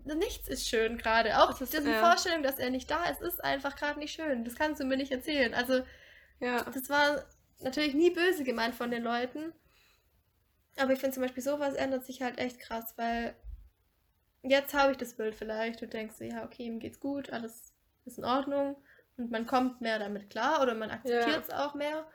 Nichts 0.04 0.48
ist 0.48 0.66
schön 0.68 0.96
gerade. 0.96 1.38
Auch 1.38 1.50
Das 1.50 1.60
ist- 1.60 1.74
diese 1.74 1.90
ja. 1.92 2.00
Vorstellung, 2.00 2.42
dass 2.42 2.58
er 2.58 2.70
nicht 2.70 2.90
da 2.90 3.04
ist, 3.04 3.20
ist 3.20 3.44
einfach 3.44 3.76
gerade 3.76 3.98
nicht 3.98 4.14
schön. 4.14 4.44
Das 4.44 4.54
kannst 4.56 4.80
du 4.80 4.86
mir 4.86 4.96
nicht 4.96 5.12
erzählen. 5.12 5.52
Also 5.54 5.82
Ja. 6.40 6.62
das 6.62 6.88
war 6.88 7.24
natürlich 7.60 7.94
nie 7.94 8.10
böse 8.10 8.42
gemeint 8.44 8.74
von 8.74 8.90
den 8.90 9.02
Leuten. 9.02 9.52
Aber 10.78 10.92
ich 10.92 10.98
finde 11.00 11.14
zum 11.14 11.22
Beispiel 11.24 11.42
sowas 11.42 11.74
ändert 11.74 12.04
sich 12.04 12.22
halt 12.22 12.38
echt 12.38 12.58
krass, 12.60 12.94
weil 12.96 13.34
jetzt 14.42 14.72
habe 14.74 14.92
ich 14.92 14.98
das 14.98 15.14
Bild 15.14 15.34
vielleicht. 15.34 15.82
Du 15.82 15.86
denkst, 15.86 16.14
so, 16.16 16.24
ja, 16.24 16.44
okay, 16.44 16.62
ihm 16.64 16.78
geht's 16.78 17.00
gut, 17.00 17.30
alles 17.30 17.74
ist 18.06 18.18
in 18.18 18.24
Ordnung. 18.24 18.76
Und 19.18 19.30
man 19.30 19.46
kommt 19.46 19.80
mehr 19.80 19.98
damit 19.98 20.30
klar 20.30 20.62
oder 20.62 20.74
man 20.74 20.90
akzeptiert 20.90 21.42
es 21.44 21.50
auch 21.50 21.74
mehr. 21.74 22.06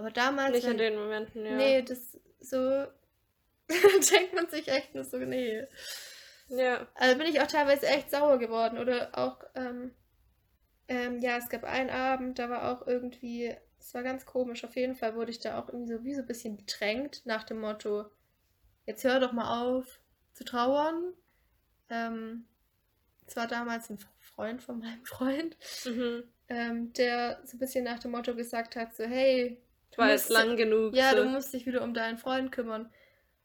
Aber 0.00 0.10
damals. 0.10 0.52
Nicht 0.52 0.64
in 0.64 0.70
wenn- 0.70 0.78
den 0.78 0.96
Momenten, 0.98 1.44
ja. 1.44 1.56
Nee, 1.56 1.82
das 1.82 2.18
so 2.40 2.58
denkt 3.68 4.34
man 4.34 4.48
sich 4.48 4.66
echt 4.68 4.94
nur 4.94 5.04
so, 5.04 5.18
nee. 5.18 5.62
Ja. 6.48 6.88
Also 6.94 7.18
bin 7.18 7.26
ich 7.28 7.38
auch 7.40 7.46
teilweise 7.46 7.86
echt 7.86 8.10
sauer 8.10 8.38
geworden. 8.38 8.78
Oder 8.78 9.10
auch, 9.16 9.38
ähm, 9.54 9.94
ähm, 10.88 11.20
ja, 11.20 11.36
es 11.36 11.48
gab 11.50 11.64
einen 11.64 11.90
Abend, 11.90 12.38
da 12.38 12.48
war 12.48 12.72
auch 12.72 12.86
irgendwie, 12.86 13.54
es 13.78 13.92
war 13.94 14.02
ganz 14.02 14.24
komisch. 14.26 14.64
Auf 14.64 14.74
jeden 14.74 14.94
Fall 14.96 15.14
wurde 15.14 15.30
ich 15.30 15.38
da 15.38 15.60
auch 15.60 15.68
irgendwie 15.68 15.92
so 15.92 16.02
wie 16.04 16.14
so 16.14 16.22
ein 16.22 16.26
bisschen 16.26 16.56
bedrängt 16.56 17.24
nach 17.26 17.44
dem 17.44 17.60
Motto, 17.60 18.06
jetzt 18.86 19.04
hör 19.04 19.20
doch 19.20 19.32
mal 19.32 19.62
auf 19.70 20.00
zu 20.32 20.44
trauern. 20.44 21.12
Ähm, 21.90 22.46
es 23.26 23.36
war 23.36 23.46
damals 23.46 23.90
ein 23.90 23.98
Freund 24.18 24.62
von 24.62 24.78
meinem 24.80 25.04
Freund, 25.04 25.56
Mhm. 25.84 26.24
ähm, 26.48 26.92
der 26.94 27.40
so 27.44 27.56
ein 27.56 27.60
bisschen 27.60 27.84
nach 27.84 27.98
dem 28.00 28.10
Motto 28.12 28.34
gesagt 28.34 28.74
hat, 28.74 28.96
so, 28.96 29.04
hey, 29.04 29.62
War 30.00 30.10
jetzt 30.10 30.30
musst- 30.30 30.42
lang 30.42 30.56
genug. 30.56 30.94
ja, 30.94 31.10
so. 31.10 31.16
du 31.22 31.24
musst 31.28 31.52
dich 31.52 31.66
wieder 31.66 31.82
um 31.82 31.94
deinen 31.94 32.18
Freund 32.18 32.52
kümmern. 32.52 32.90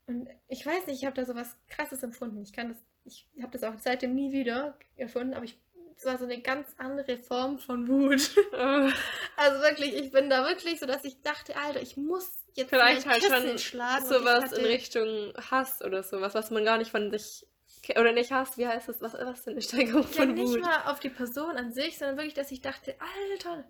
Und 0.07 0.27
ich 0.47 0.65
weiß 0.65 0.87
nicht, 0.87 0.99
ich 0.99 1.05
habe 1.05 1.15
da 1.15 1.25
so 1.25 1.35
was 1.35 1.55
Krasses 1.67 2.03
empfunden. 2.03 2.41
Ich 2.41 2.53
kann 2.53 2.69
das, 2.69 2.77
ich 3.05 3.27
habe 3.41 3.51
das 3.51 3.63
auch 3.63 3.73
seitdem 3.79 4.13
nie 4.13 4.31
wieder 4.31 4.77
erfunden, 4.95 5.33
aber 5.33 5.45
ich, 5.45 5.59
es 5.97 6.05
war 6.05 6.17
so 6.17 6.25
eine 6.25 6.41
ganz 6.41 6.67
andere 6.77 7.17
Form 7.17 7.57
von 7.57 7.87
Wut. 7.87 8.31
Oh. 8.53 8.89
Also 9.37 9.61
wirklich, 9.61 9.93
ich 9.95 10.11
bin 10.11 10.29
da 10.29 10.45
wirklich 10.47 10.79
so, 10.79 10.85
dass 10.85 11.03
ich 11.03 11.21
dachte, 11.21 11.55
Alter, 11.57 11.81
ich 11.81 11.97
muss 11.97 12.31
jetzt 12.53 12.69
Vielleicht 12.69 13.05
halt 13.05 13.21
schon 13.21 13.57
schlagen. 13.57 14.05
sowas 14.05 14.45
hatte, 14.45 14.61
in 14.61 14.65
Richtung 14.65 15.33
Hass 15.51 15.81
oder 15.83 16.03
sowas, 16.03 16.33
was 16.33 16.51
man 16.51 16.63
gar 16.63 16.77
nicht 16.77 16.91
von 16.91 17.11
sich 17.11 17.45
oder 17.89 18.13
nicht 18.13 18.31
hasst, 18.31 18.57
wie 18.57 18.65
heißt 18.65 18.87
das? 18.87 19.01
Was, 19.01 19.13
was 19.13 19.43
für 19.43 19.51
eine 19.51 19.61
Steigerung 19.61 20.03
ja, 20.03 20.07
von 20.07 20.33
nicht 20.33 20.47
Wut? 20.53 20.61
mal 20.61 20.83
auf 20.85 20.99
die 20.99 21.09
Person 21.09 21.57
an 21.57 21.71
sich, 21.73 21.97
sondern 21.97 22.17
wirklich, 22.17 22.33
dass 22.33 22.51
ich 22.51 22.61
dachte, 22.61 22.95
Alter, 23.31 23.65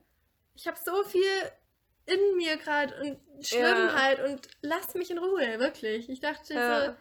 ich 0.54 0.68
habe 0.68 0.78
so 0.84 1.04
viel 1.04 1.22
in 2.06 2.38
mir 2.38 2.58
gerade 2.58 2.93
und 3.01 3.47
schwimm 3.47 3.62
Ja. 3.64 4.01
halt 4.01 4.20
und 4.24 4.47
lass 4.62 4.93
mich 4.95 5.10
in 5.12 5.18
Ruhe, 5.18 5.60
wirklich. 5.60 6.10
Ich 6.10 6.20
dachte 6.20 6.53
Ja. 6.53 6.86
so, 6.86 6.95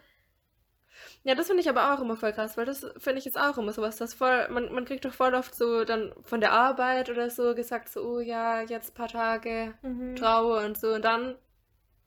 Ja, 1.23 1.35
das 1.35 1.47
finde 1.47 1.61
ich 1.61 1.69
aber 1.69 1.93
auch 1.93 2.01
immer 2.01 2.15
voll 2.15 2.33
krass, 2.33 2.55
weil 2.55 2.65
das 2.65 2.85
finde 2.97 3.19
ich 3.19 3.25
jetzt 3.25 3.37
auch 3.37 3.57
immer 3.57 3.73
sowas, 3.73 3.97
das 3.97 4.13
voll, 4.13 4.47
man, 4.49 4.71
man 4.73 4.85
kriegt 4.85 5.03
doch 5.05 5.13
voll 5.13 5.33
oft 5.33 5.53
so 5.55 5.83
dann 5.83 6.13
von 6.23 6.39
der 6.39 6.51
Arbeit 6.53 7.09
oder 7.09 7.29
so 7.29 7.53
gesagt, 7.55 7.89
so, 7.89 8.01
oh 8.01 8.19
ja, 8.19 8.61
jetzt 8.61 8.91
ein 8.91 8.93
paar 8.93 9.07
Tage 9.09 9.73
mhm. 9.81 10.15
Trauer 10.15 10.63
und 10.63 10.77
so 10.77 10.93
und 10.93 11.03
dann 11.03 11.35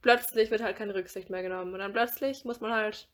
plötzlich 0.03 0.51
wird 0.51 0.63
halt 0.63 0.77
keine 0.77 0.95
Rücksicht 0.95 1.31
mehr 1.31 1.43
genommen 1.43 1.73
und 1.75 1.81
dann 1.81 1.93
plötzlich 1.93 2.45
muss 2.45 2.61
man 2.61 2.73
halt, 2.73 3.09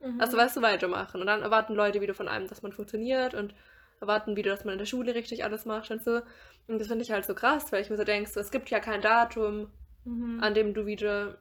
Mhm. 0.00 0.20
also 0.20 0.36
weißt 0.36 0.56
du, 0.56 0.62
weitermachen 0.62 1.20
und 1.20 1.26
dann 1.26 1.42
erwarten 1.42 1.74
Leute 1.74 2.00
wieder 2.00 2.14
von 2.14 2.28
einem, 2.28 2.48
dass 2.48 2.62
man 2.62 2.72
funktioniert 2.72 3.34
und 3.34 3.54
erwarten 4.00 4.36
wieder, 4.36 4.50
dass 4.50 4.64
man 4.64 4.72
in 4.72 4.78
der 4.78 4.86
Schule 4.86 5.14
richtig 5.14 5.44
alles 5.44 5.64
macht 5.64 5.90
und 5.90 6.02
so 6.04 6.20
und 6.66 6.78
das 6.78 6.88
finde 6.88 7.02
ich 7.04 7.10
halt 7.12 7.24
so 7.24 7.34
krass, 7.34 7.70
weil 7.72 7.82
ich 7.82 7.90
mir 7.90 7.96
so 7.96 8.04
denke, 8.04 8.30
so, 8.30 8.40
es 8.40 8.50
gibt 8.50 8.70
ja 8.70 8.80
kein 8.80 9.00
Datum, 9.02 9.70
Mhm. 10.06 10.42
an 10.42 10.52
dem 10.52 10.74
du 10.74 10.84
wieder 10.84 11.38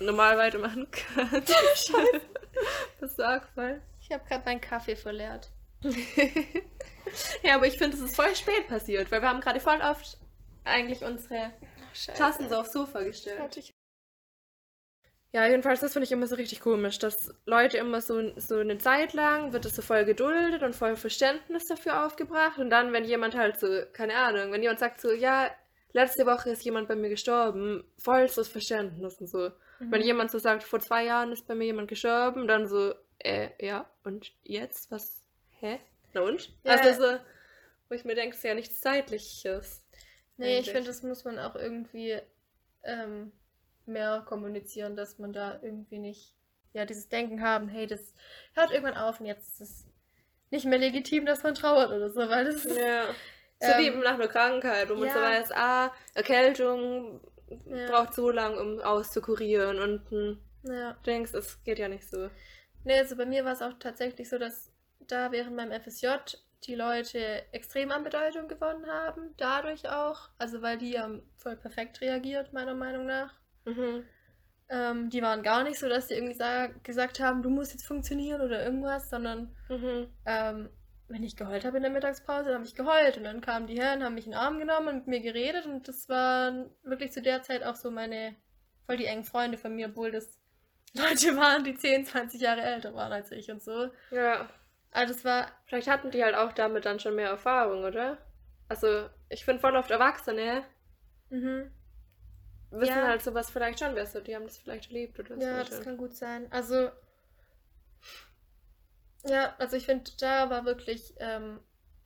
normal 0.00 0.38
weitermachen 0.38 0.86
kannst. 1.14 1.52
Scheiße. 1.52 2.20
Das 3.00 3.10
ist 3.10 3.22
auch 3.22 3.42
voll. 3.54 3.82
Ich 4.00 4.10
habe 4.10 4.24
gerade 4.26 4.44
meinen 4.46 4.62
Kaffee 4.62 4.96
verleert. 4.96 5.50
ja, 7.42 7.54
aber 7.56 7.66
ich 7.66 7.76
finde, 7.78 7.96
es 7.96 8.02
ist 8.02 8.16
voll 8.16 8.34
spät 8.34 8.66
passiert, 8.68 9.10
weil 9.10 9.20
wir 9.22 9.28
haben 9.28 9.40
gerade 9.40 9.60
voll 9.60 9.78
oft 9.82 10.18
eigentlich 10.64 11.02
unsere 11.04 11.52
Tassen 12.16 12.48
so 12.48 12.56
aufs 12.56 12.72
Sofa 12.72 13.02
gestellt. 13.02 13.38
Ich- 15.32 15.34
Ja, 15.34 15.46
jedenfalls, 15.46 15.80
das 15.80 15.92
finde 15.92 16.04
ich 16.06 16.12
immer 16.12 16.26
so 16.26 16.34
richtig 16.36 16.60
komisch, 16.60 16.98
dass 16.98 17.32
Leute 17.46 17.78
immer 17.78 18.00
so, 18.00 18.32
so 18.38 18.56
eine 18.58 18.78
Zeit 18.78 19.12
lang 19.12 19.52
wird 19.52 19.64
es 19.64 19.76
so 19.76 19.82
voll 19.82 20.04
geduldet 20.04 20.62
und 20.62 20.74
voll 20.74 20.96
Verständnis 20.96 21.66
dafür 21.66 22.04
aufgebracht 22.04 22.58
und 22.58 22.68
dann, 22.70 22.92
wenn 22.92 23.04
jemand 23.04 23.36
halt 23.36 23.58
so, 23.60 23.82
keine 23.92 24.16
Ahnung, 24.16 24.50
wenn 24.52 24.62
jemand 24.62 24.80
sagt 24.80 25.00
so, 25.00 25.12
ja, 25.12 25.50
letzte 25.92 26.26
Woche 26.26 26.50
ist 26.50 26.64
jemand 26.64 26.88
bei 26.88 26.96
mir 26.96 27.08
gestorben, 27.08 27.84
vollstes 27.98 28.48
Verständnis 28.48 29.20
und 29.20 29.28
so. 29.28 29.50
Wenn 29.78 30.00
Mhm. 30.00 30.06
jemand 30.06 30.30
so 30.30 30.38
sagt, 30.38 30.62
vor 30.64 30.80
zwei 30.80 31.04
Jahren 31.04 31.32
ist 31.32 31.46
bei 31.46 31.54
mir 31.54 31.64
jemand 31.66 31.88
gestorben, 31.88 32.46
dann 32.46 32.66
so, 32.68 32.92
äh, 33.18 33.50
ja, 33.64 33.88
und 34.04 34.32
jetzt? 34.42 34.90
Was? 34.90 35.22
Hä? 35.60 35.78
Na 36.12 36.22
und? 36.22 36.52
Ja. 36.64 36.72
Also 36.74 37.00
so, 37.02 37.18
wo 37.88 37.94
ich 37.94 38.04
mir 38.04 38.14
denke, 38.14 38.30
es 38.32 38.38
ist 38.38 38.44
ja 38.44 38.54
nichts 38.54 38.80
Zeitliches. 38.80 39.84
Nee, 40.36 40.52
ich 40.52 40.56
eigentlich. 40.58 40.70
finde, 40.72 40.88
das 40.88 41.02
muss 41.02 41.24
man 41.24 41.38
auch 41.38 41.54
irgendwie 41.54 42.18
ähm, 42.82 43.30
mehr 43.90 44.22
kommunizieren, 44.26 44.96
dass 44.96 45.18
man 45.18 45.32
da 45.32 45.60
irgendwie 45.62 45.98
nicht, 45.98 46.34
ja, 46.72 46.84
dieses 46.86 47.08
Denken 47.08 47.42
haben, 47.42 47.68
hey, 47.68 47.86
das 47.86 48.14
hört 48.54 48.70
irgendwann 48.70 48.96
auf 48.96 49.20
und 49.20 49.26
jetzt 49.26 49.48
ist 49.48 49.60
es 49.60 49.86
nicht 50.50 50.66
mehr 50.66 50.78
legitim, 50.78 51.26
dass 51.26 51.42
man 51.42 51.54
trauert 51.54 51.90
oder 51.90 52.10
so, 52.10 52.20
weil 52.28 52.44
das 52.44 52.64
ist, 52.64 52.78
Ja. 52.78 53.04
So 53.62 53.66
wie 53.76 53.88
Ähm, 53.88 54.00
nach 54.00 54.14
einer 54.14 54.26
Krankheit, 54.28 54.88
wo 54.88 54.94
man 54.94 55.08
ja. 55.08 55.12
so 55.12 55.20
weiß, 55.20 55.52
ah, 55.52 55.92
Erkältung 56.14 57.20
Ja. 57.66 57.90
braucht 57.90 58.14
so 58.14 58.30
lang, 58.30 58.56
um 58.56 58.80
auszukurieren 58.80 59.78
und 59.78 60.10
hm, 60.10 60.38
ja. 60.62 60.92
du 60.92 61.02
denkst, 61.02 61.34
es 61.34 61.62
geht 61.62 61.78
ja 61.78 61.88
nicht 61.88 62.08
so. 62.08 62.30
Nee, 62.84 62.98
also 62.98 63.16
bei 63.16 63.26
mir 63.26 63.44
war 63.44 63.52
es 63.52 63.60
auch 63.60 63.74
tatsächlich 63.78 64.30
so, 64.30 64.38
dass 64.38 64.72
da 65.00 65.30
während 65.30 65.56
meinem 65.56 65.78
FSJ 65.78 66.06
die 66.64 66.74
Leute 66.74 67.42
extrem 67.52 67.90
an 67.90 68.04
Bedeutung 68.04 68.48
gewonnen 68.48 68.86
haben, 68.86 69.34
dadurch 69.36 69.88
auch, 69.90 70.30
also 70.38 70.62
weil 70.62 70.78
die 70.78 70.98
haben 70.98 71.22
voll 71.36 71.56
perfekt 71.56 72.00
reagiert, 72.00 72.52
meiner 72.54 72.74
Meinung 72.74 73.04
nach. 73.06 73.34
Mhm. 73.76 74.04
Ähm, 74.68 75.10
die 75.10 75.20
waren 75.22 75.42
gar 75.42 75.64
nicht 75.64 75.78
so, 75.80 75.88
dass 75.88 76.06
die 76.06 76.14
irgendwie 76.14 76.34
sa- 76.34 76.68
gesagt 76.84 77.18
haben, 77.20 77.42
du 77.42 77.50
musst 77.50 77.72
jetzt 77.72 77.86
funktionieren 77.86 78.40
oder 78.40 78.62
irgendwas, 78.64 79.10
sondern 79.10 79.54
Mhm. 79.68 80.08
ähm, 80.26 80.70
wenn 81.08 81.24
ich 81.24 81.34
geheult 81.36 81.64
habe 81.64 81.78
in 81.78 81.82
der 81.82 81.90
Mittagspause, 81.90 82.44
dann 82.46 82.54
habe 82.54 82.64
ich 82.64 82.76
geheult 82.76 83.16
und 83.16 83.24
dann 83.24 83.40
kamen 83.40 83.66
die 83.66 83.74
her 83.80 83.94
und 83.94 84.04
haben 84.04 84.14
mich 84.14 84.26
in 84.26 84.30
den 84.32 84.38
Arm 84.38 84.58
genommen 84.60 84.86
und 84.88 84.94
mit 84.98 85.06
mir 85.08 85.20
geredet 85.20 85.66
und 85.66 85.88
das 85.88 86.08
waren 86.08 86.70
wirklich 86.84 87.10
zu 87.10 87.20
der 87.20 87.42
Zeit 87.42 87.64
auch 87.64 87.74
so 87.74 87.90
meine, 87.90 88.36
voll 88.86 88.96
die 88.96 89.06
engen 89.06 89.24
Freunde 89.24 89.58
von 89.58 89.74
mir, 89.74 89.88
obwohl 89.88 90.12
das 90.12 90.38
Leute 90.94 91.36
waren, 91.36 91.64
die 91.64 91.74
10, 91.76 92.06
20 92.06 92.40
Jahre 92.40 92.62
älter 92.62 92.94
waren 92.94 93.12
als 93.12 93.32
ich 93.32 93.50
und 93.50 93.62
so. 93.62 93.88
Ja. 94.12 94.48
Also 94.92 95.14
das 95.14 95.24
war, 95.24 95.46
Vielleicht 95.66 95.88
hatten 95.88 96.10
die 96.12 96.22
halt 96.22 96.34
auch 96.36 96.52
damit 96.52 96.84
dann 96.84 97.00
schon 97.00 97.14
mehr 97.16 97.28
Erfahrung, 97.30 97.82
oder? 97.84 98.18
Also, 98.68 99.08
ich 99.28 99.44
finde 99.44 99.60
voll 99.60 99.74
oft 99.76 99.90
Erwachsene 99.90 100.62
mhm. 101.28 101.72
Wissen 102.70 102.96
Ja. 102.96 103.08
halt 103.08 103.22
sowas 103.22 103.50
vielleicht 103.50 103.78
schon 103.80 103.94
besser. 103.94 104.20
Die 104.20 104.34
haben 104.34 104.44
das 104.44 104.58
vielleicht 104.58 104.86
erlebt 104.88 105.18
oder 105.18 105.36
so. 105.36 105.42
ja, 105.42 105.64
das 105.64 105.80
kann 105.80 105.96
gut 105.96 106.14
sein. 106.14 106.46
Also, 106.50 106.90
ja, 109.24 109.54
also 109.58 109.76
ich 109.76 109.86
finde, 109.86 110.10
da 110.18 110.48
war 110.50 110.64
wirklich, 110.64 111.14
ähm, 111.18 111.60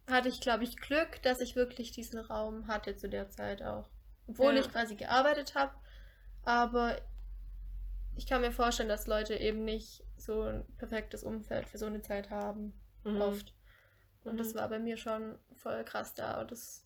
hatte 0.08 0.28
ich, 0.28 0.40
glaube 0.40 0.64
ich, 0.64 0.76
Glück, 0.76 1.22
dass 1.22 1.40
ich 1.40 1.56
wirklich 1.56 1.92
diesen 1.92 2.18
Raum 2.18 2.66
hatte 2.66 2.96
zu 2.96 3.08
der 3.08 3.30
Zeit 3.30 3.62
auch. 3.62 3.88
Obwohl 4.26 4.54
Ja. 4.54 4.60
ich 4.60 4.70
quasi 4.70 4.96
gearbeitet 4.96 5.54
habe, 5.54 5.72
aber 6.44 6.96
ich 8.16 8.26
kann 8.26 8.40
mir 8.40 8.52
vorstellen, 8.52 8.88
dass 8.88 9.06
Leute 9.06 9.34
eben 9.34 9.64
nicht 9.64 10.04
so 10.16 10.42
ein 10.42 10.64
perfektes 10.76 11.24
Umfeld 11.24 11.68
für 11.68 11.78
so 11.78 11.86
eine 11.86 12.00
Zeit 12.02 12.30
haben, 12.30 12.72
Mhm. 13.04 13.20
oft. 13.20 13.54
Und 14.24 14.38
das 14.38 14.54
Mhm. 14.54 14.58
war 14.58 14.68
bei 14.68 14.78
mir 14.78 14.96
schon 14.96 15.38
voll 15.56 15.84
krass 15.84 16.14
da. 16.14 16.40
Und 16.40 16.50
das 16.50 16.83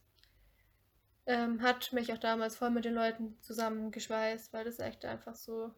ähm, 1.28 1.60
hat 1.60 1.92
mich 1.92 2.10
auch 2.12 2.18
damals 2.18 2.56
voll 2.56 2.70
mit 2.70 2.86
den 2.86 2.94
Leuten 2.94 3.36
zusammengeschweißt, 3.42 4.52
weil 4.54 4.64
das 4.64 4.78
echt 4.78 5.04
einfach 5.04 5.36
so. 5.36 5.70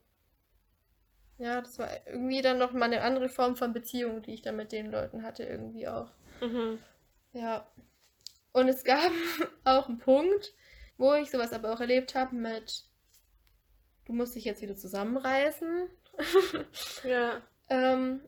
Ja, 1.38 1.60
das 1.60 1.78
war 1.80 1.88
irgendwie 2.06 2.40
dann 2.40 2.58
noch 2.58 2.72
mal 2.72 2.84
eine 2.84 3.02
andere 3.02 3.28
Form 3.28 3.56
von 3.56 3.72
Beziehung, 3.72 4.22
die 4.22 4.34
ich 4.34 4.42
dann 4.42 4.56
mit 4.56 4.70
den 4.70 4.92
Leuten 4.92 5.24
hatte, 5.24 5.42
irgendwie 5.42 5.88
auch. 5.88 6.12
Mhm. 6.40 6.78
Ja. 7.32 7.66
Und 8.52 8.68
es 8.68 8.84
gab 8.84 9.10
auch 9.64 9.88
einen 9.88 9.98
Punkt, 9.98 10.54
wo 10.98 11.14
ich 11.14 11.30
sowas 11.32 11.52
aber 11.52 11.72
auch 11.72 11.80
erlebt 11.80 12.14
habe 12.14 12.36
mit, 12.36 12.84
du 14.04 14.12
musst 14.12 14.36
dich 14.36 14.44
jetzt 14.44 14.62
wieder 14.62 14.76
zusammenreißen. 14.76 15.88
Ja. 17.02 17.42
ähm, 17.68 18.20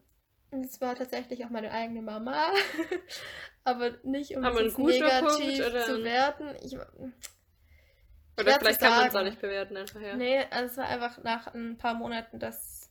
und 0.51 0.65
es 0.65 0.81
war 0.81 0.97
tatsächlich 0.97 1.45
auch 1.45 1.51
meine 1.51 1.71
eigene 1.71 2.03
Mama. 2.03 2.51
Aber 3.65 3.93
nicht 4.03 4.37
um 4.37 4.45
Aber 4.45 4.63
es 4.63 4.77
negativ 4.77 5.61
Punkt 5.61 5.85
zu 5.85 6.05
werten. 6.05 6.57
Ich, 6.63 6.77
Oder 6.77 8.59
vielleicht 8.59 8.81
kann 8.81 8.97
man 8.97 9.09
es 9.09 9.15
auch 9.15 9.23
nicht 9.23 9.41
bewerten 9.41 9.77
einfach, 9.77 10.01
ja. 10.01 10.17
Nee, 10.17 10.45
also 10.51 10.73
es 10.73 10.77
war 10.77 10.89
einfach 10.89 11.23
nach 11.23 11.55
ein 11.55 11.79
paar 11.79 11.95
Monaten, 11.95 12.39
dass 12.39 12.91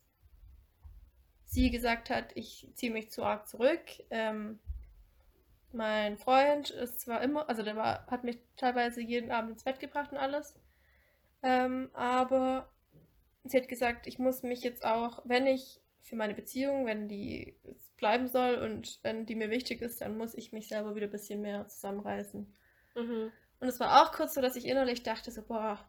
sie 1.46 1.70
gesagt 1.70 2.10
hat, 2.10 2.32
ich 2.36 2.70
ziehe 2.76 2.92
mich 2.92 3.12
zu 3.12 3.24
arg 3.24 3.48
zurück. 3.48 3.82
Ähm, 4.10 4.60
mein 5.74 6.18
Freund 6.18 6.70
ist 6.70 7.02
zwar 7.02 7.22
immer, 7.22 7.50
also 7.50 7.64
der 7.64 7.76
war, 7.76 8.08
hat 8.08 8.24
mich 8.24 8.40
teilweise 8.56 9.02
jeden 9.02 9.32
Abend 9.32 9.52
ins 9.52 9.64
Bett 9.64 9.80
gebracht 9.80 10.12
und 10.12 10.18
alles. 10.18 10.56
Ähm, 11.44 11.90
aber 11.94 12.70
sie 13.44 13.58
hat 13.58 13.68
gesagt, 13.68 14.08
ich 14.08 14.20
muss 14.20 14.44
mich 14.44 14.64
jetzt 14.64 14.86
auch, 14.86 15.22
wenn 15.26 15.48
ich 15.48 15.81
für 16.02 16.16
meine 16.16 16.34
Beziehung, 16.34 16.86
wenn 16.86 17.08
die 17.08 17.56
bleiben 17.98 18.28
soll 18.28 18.56
und 18.56 19.00
wenn 19.04 19.26
die 19.26 19.36
mir 19.36 19.50
wichtig 19.50 19.82
ist, 19.82 20.02
dann 20.02 20.18
muss 20.18 20.34
ich 20.34 20.52
mich 20.52 20.68
selber 20.68 20.96
wieder 20.96 21.08
ein 21.08 21.12
bisschen 21.12 21.42
mehr 21.42 21.68
zusammenreißen. 21.68 22.52
Mhm. 22.96 23.32
Und 23.60 23.68
es 23.68 23.80
war 23.80 24.02
auch 24.04 24.12
kurz 24.12 24.34
so, 24.34 24.42
dass 24.42 24.56
ich 24.56 24.66
innerlich 24.66 25.04
dachte, 25.04 25.32
so, 25.32 25.44
boah, 25.44 25.80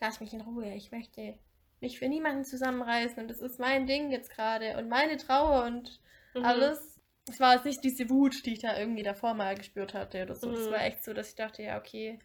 lass 0.00 0.20
mich 0.20 0.32
in 0.34 0.42
Ruhe, 0.42 0.74
ich 0.74 0.92
möchte 0.92 1.38
mich 1.80 1.98
für 1.98 2.08
niemanden 2.08 2.44
zusammenreißen 2.44 3.18
und 3.20 3.28
das 3.28 3.40
ist 3.40 3.58
mein 3.58 3.86
Ding 3.86 4.10
jetzt 4.12 4.30
gerade 4.30 4.76
und 4.76 4.88
meine 4.88 5.16
Trauer 5.16 5.64
und 5.64 6.00
Mhm. 6.34 6.44
alles. 6.44 7.00
Es 7.28 7.40
war 7.40 7.54
jetzt 7.54 7.64
nicht 7.64 7.84
diese 7.84 8.10
Wut, 8.10 8.44
die 8.46 8.54
ich 8.54 8.58
da 8.60 8.78
irgendwie 8.78 9.02
davor 9.02 9.34
mal 9.34 9.56
gespürt 9.56 9.94
hatte 9.94 10.22
oder 10.24 10.34
so. 10.34 10.50
Es 10.50 10.68
Mhm. 10.68 10.70
war 10.70 10.84
echt 10.84 11.04
so, 11.04 11.14
dass 11.14 11.30
ich 11.30 11.34
dachte, 11.36 11.62
ja, 11.62 11.78
okay, 11.78 12.18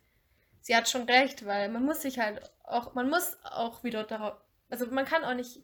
sie 0.62 0.76
hat 0.76 0.90
schon 0.90 1.04
recht, 1.04 1.46
weil 1.46 1.70
man 1.70 1.86
muss 1.86 2.02
sich 2.02 2.20
halt 2.20 2.42
auch, 2.64 2.94
man 2.94 3.10
muss 3.10 3.38
auch 3.44 3.84
wieder 3.84 4.04
darauf, 4.04 4.38
also 4.70 4.88
man 4.88 5.06
kann 5.06 5.24
auch 5.24 5.36
nicht, 5.36 5.64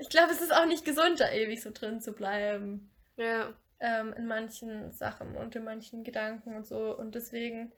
ich 0.00 0.08
glaube, 0.08 0.32
es 0.32 0.40
ist 0.40 0.54
auch 0.54 0.66
nicht 0.66 0.84
gesund, 0.84 1.20
da 1.20 1.30
ewig 1.30 1.62
so 1.62 1.70
drin 1.72 2.00
zu 2.00 2.12
bleiben 2.12 2.90
Ja. 3.16 3.54
ähm, 3.80 4.12
in 4.14 4.26
manchen 4.26 4.92
Sachen 4.92 5.36
und 5.36 5.56
in 5.56 5.64
manchen 5.64 6.04
Gedanken 6.04 6.56
und 6.56 6.66
so. 6.66 6.96
Und 6.96 7.14
deswegen, 7.14 7.72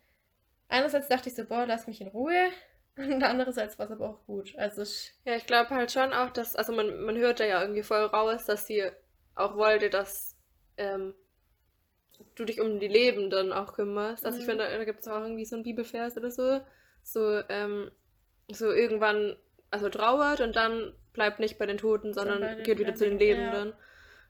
einerseits 0.69 1.09
dachte 1.09 1.29
ich 1.31 1.37
so, 1.37 1.47
boah, 1.47 1.67
lass 1.67 1.87
mich 1.87 2.01
in 2.01 2.09
Ruhe. 2.09 2.51
Und 2.97 3.25
andererseits 3.25 3.79
war 3.79 3.87
es 3.87 3.93
aber 3.93 4.09
auch 4.11 4.27
gut. 4.27 4.55
Also, 4.57 4.83
ich, 4.83 5.15
Ja, 5.25 5.37
ich 5.37 5.47
glaube 5.47 5.71
halt 5.71 5.91
schon 5.93 6.12
auch, 6.12 6.31
dass, 6.31 6.55
also 6.57 6.73
man, 6.73 7.01
man 7.05 7.17
hört 7.17 7.41
da 7.41 7.45
ja 7.45 7.61
irgendwie 7.61 7.83
voll 7.83 8.05
raus, 8.05 8.45
dass 8.47 8.67
sie 8.67 8.91
auch 9.35 9.57
wollte, 9.57 9.91
dass 9.91 10.37
ähm, 10.77 11.15
du 12.37 12.45
dich 12.45 12.61
um 12.61 12.79
die 12.81 12.89
Lebenden 12.89 13.53
auch 13.53 13.75
kümmerst. 13.75 14.25
Also 14.27 14.39
ich 14.39 14.45
Mhm. 14.45 14.51
finde, 14.51 14.65
da, 14.65 14.77
da 14.79 14.85
gibt 14.85 15.01
es 15.01 15.09
auch 15.09 15.21
irgendwie 15.23 15.45
so 15.45 15.57
einen 15.57 15.65
Bibelvers 15.65 16.17
oder 16.17 16.31
so, 16.31 16.61
so, 17.03 17.43
ähm, 17.49 17.91
so 18.51 18.71
irgendwann, 18.73 19.37
also 19.75 19.89
trauert 19.91 20.41
und 20.41 20.57
dann 20.57 20.95
bleibt 21.12 21.39
nicht 21.41 21.59
bei 21.59 21.66
den 21.66 21.79
Toten, 21.79 22.14
sondern 22.14 22.41
den 22.43 22.62
geht 22.62 22.79
wieder 22.79 22.95
zu 22.95 23.05
den 23.05 23.18
Lebenden. 23.18 23.75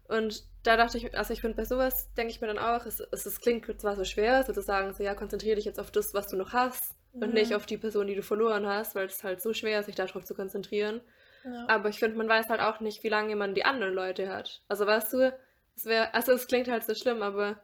Und 0.09 0.45
da 0.65 0.77
dachte 0.77 0.99
ich, 0.99 1.17
also 1.17 1.33
ich 1.33 1.41
finde 1.41 1.57
bei 1.57 1.65
sowas, 1.65 2.13
denke 2.15 2.31
ich 2.33 2.41
mir 2.41 2.47
dann 2.49 2.59
auch, 2.59 2.85
es, 2.87 3.01
es, 3.01 3.25
es 3.27 3.41
klingt 3.41 3.81
zwar 3.81 3.97
so 3.97 4.05
schwer, 4.05 4.43
so 4.45 4.53
zu 4.53 4.61
sagen, 4.63 4.93
so 4.93 5.03
ja, 5.03 5.15
konzentriere 5.15 5.57
dich 5.57 5.65
jetzt 5.65 5.81
auf 5.81 5.91
das, 5.91 6.13
was 6.15 6.29
du 6.29 6.37
noch 6.37 6.53
hast 6.53 6.95
und 7.21 7.29
Mhm. 7.29 7.35
nicht 7.35 7.55
auf 7.55 7.65
die 7.67 7.79
Person, 7.79 8.07
die 8.07 8.15
du 8.17 8.23
verloren 8.23 8.67
hast, 8.67 8.95
weil 8.95 9.07
es 9.07 9.25
halt 9.25 9.41
so 9.41 9.55
schwer 9.55 9.81
ist, 9.81 9.87
sich 9.87 9.95
darauf 9.95 10.25
zu 10.25 10.35
konzentrieren. 10.35 11.01
ja. 11.45 11.65
Aber 11.69 11.89
ich 11.89 11.99
finde, 11.99 12.19
man 12.19 12.29
weiß 12.29 12.49
halt 12.49 12.61
auch 12.61 12.81
nicht, 12.81 13.03
wie 13.03 13.09
lange 13.09 13.37
man 13.37 13.55
die 13.55 13.65
anderen 13.65 13.95
Leute 13.95 14.29
hat. 14.29 14.63
Also 14.69 14.87
weißt 14.87 15.13
du, 15.15 15.33
es 15.77 15.87
wäre, 15.87 16.13
also 16.15 16.33
es 16.33 16.47
klingt 16.47 16.69
halt 16.69 16.85
so 16.85 16.95
schlimm, 16.95 17.23
aber 17.23 17.61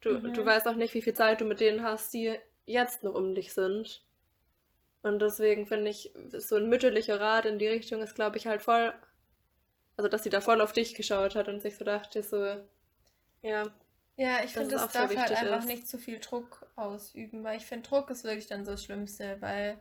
du, 0.00 0.10
Mhm. 0.14 0.32
du 0.32 0.44
weißt 0.44 0.68
auch 0.68 0.76
nicht, 0.76 0.94
wie 0.94 1.02
viel 1.02 1.14
Zeit 1.14 1.40
du 1.40 1.44
mit 1.44 1.60
denen 1.60 1.82
hast, 1.82 2.12
die 2.14 2.36
jetzt 2.66 3.02
noch 3.02 3.14
um 3.14 3.34
dich 3.34 3.52
sind. 3.52 4.04
Und 5.02 5.20
deswegen 5.20 5.66
finde 5.66 5.90
ich, 5.90 6.12
so 6.38 6.56
ein 6.56 6.68
mütterlicher 6.68 7.20
Rat 7.20 7.46
in 7.46 7.58
die 7.58 7.68
Richtung 7.68 8.02
ist, 8.02 8.14
glaube 8.14 8.36
ich, 8.36 8.46
halt 8.46 8.62
voll, 8.62 8.92
also 9.96 10.08
dass 10.08 10.22
sie 10.22 10.30
da 10.30 10.40
voll 10.40 10.60
auf 10.60 10.72
dich 10.72 10.94
geschaut 10.94 11.34
hat 11.34 11.48
und 11.48 11.60
sich 11.62 11.76
so 11.76 11.84
dachte, 11.84 12.22
so, 12.22 12.56
ja, 13.42 13.64
ja, 14.16 14.44
ich 14.44 14.52
finde, 14.52 14.76
auch 14.76 14.90
sehr 14.90 15.08
darf 15.08 15.16
halt 15.16 15.32
einfach 15.32 15.60
ist. 15.60 15.66
nicht 15.66 15.88
zu 15.88 15.96
viel 15.96 16.18
Druck 16.18 16.66
ausüben, 16.76 17.42
weil 17.42 17.56
ich 17.56 17.64
finde, 17.64 17.88
Druck 17.88 18.10
ist 18.10 18.24
wirklich 18.24 18.46
dann 18.46 18.66
so 18.66 18.72
das 18.72 18.84
Schlimmste, 18.84 19.40
weil 19.40 19.80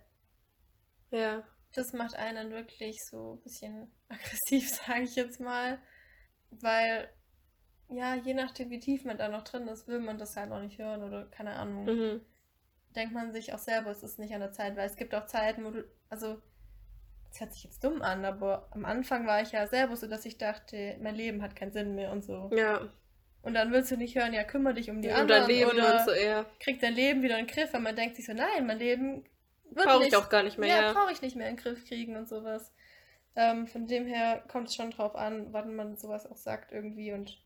ja, 1.11 1.43
das 1.73 1.91
macht 1.91 2.15
einen 2.15 2.51
wirklich 2.51 2.97
so 3.03 3.33
ein 3.33 3.41
bisschen 3.41 3.91
aggressiv, 4.07 4.69
sage 4.69 5.03
ich 5.03 5.15
jetzt 5.15 5.41
mal. 5.41 5.79
Weil, 6.51 7.09
ja, 7.89 8.15
je 8.15 8.33
nachdem, 8.33 8.69
wie 8.69 8.79
tief 8.79 9.03
man 9.03 9.17
da 9.17 9.27
noch 9.27 9.43
drin 9.43 9.67
ist, 9.67 9.87
will 9.87 9.99
man 9.99 10.17
das 10.17 10.35
halt 10.37 10.49
noch 10.49 10.61
nicht 10.61 10.77
hören 10.77 11.03
oder 11.03 11.25
keine 11.25 11.55
Ahnung. 11.57 11.85
mhm. 11.85 12.21
Denkt 12.95 13.13
man 13.13 13.31
sich 13.31 13.53
auch 13.53 13.59
selber, 13.59 13.91
es 13.91 14.03
ist 14.03 14.19
nicht 14.19 14.33
an 14.33 14.41
der 14.41 14.51
Zeit, 14.51 14.75
weil 14.75 14.87
es 14.87 14.95
gibt 14.95 15.13
auch 15.13 15.25
Zeiten, 15.25 15.63
wo 15.65 15.71
du, 15.71 15.85
also, 16.09 16.41
es 17.31 17.39
hört 17.39 17.53
sich 17.53 17.63
jetzt 17.63 17.83
dumm 17.83 18.01
an, 18.01 18.25
aber 18.25 18.67
am 18.71 18.85
Anfang 18.85 19.27
war 19.27 19.41
ich 19.41 19.51
ja 19.51 19.67
selber 19.67 19.95
so, 19.95 20.07
dass 20.07 20.25
ich 20.25 20.37
dachte, 20.37 20.97
mein 21.01 21.15
Leben 21.15 21.41
hat 21.41 21.55
keinen 21.55 21.71
Sinn 21.71 21.95
mehr 21.95 22.11
und 22.11 22.23
so. 22.23 22.49
ja, 22.55 22.81
Und 23.43 23.53
dann 23.53 23.71
willst 23.71 23.91
du 23.91 23.97
nicht 23.97 24.15
hören, 24.15 24.33
ja, 24.33 24.43
kümmere 24.43 24.73
dich 24.73 24.89
um 24.89 25.01
die 25.01 25.09
und 25.09 25.15
anderen 25.15 25.41
dein 25.41 25.49
Leben 25.49 25.71
oder 25.71 25.99
und 25.99 26.05
so, 26.05 26.13
ja, 26.13 26.45
krieg 26.59 26.79
dein 26.81 26.93
Leben 26.93 27.21
wieder 27.21 27.37
in 27.37 27.45
den 27.45 27.53
Griff, 27.53 27.73
weil 27.73 27.81
man 27.81 27.95
denkt 27.95 28.15
sich 28.15 28.25
so, 28.25 28.33
nein, 28.33 28.65
mein 28.65 28.79
Leben 28.79 29.25
wird 29.71 29.85
brauche 29.85 29.99
nicht, 29.99 30.13
ich 30.13 30.15
auch 30.15 30.29
gar 30.29 30.43
nicht 30.43 30.57
mehr, 30.57 30.69
ja, 30.69 30.81
ja. 30.81 30.93
brauche 30.93 31.11
ich 31.11 31.21
nicht 31.21 31.35
mehr 31.35 31.47
in 31.47 31.55
den 31.55 31.63
Griff 31.63 31.85
kriegen 31.85 32.15
und 32.15 32.27
sowas. 32.27 32.71
Ähm, 33.35 33.67
von 33.67 33.85
dem 33.85 34.05
her 34.05 34.43
kommt 34.47 34.69
es 34.69 34.75
schon 34.75 34.91
drauf 34.91 35.15
an, 35.15 35.53
wann 35.53 35.75
man 35.75 35.95
sowas 35.95 36.29
auch 36.29 36.37
sagt 36.37 36.71
irgendwie 36.71 37.13
und 37.13 37.37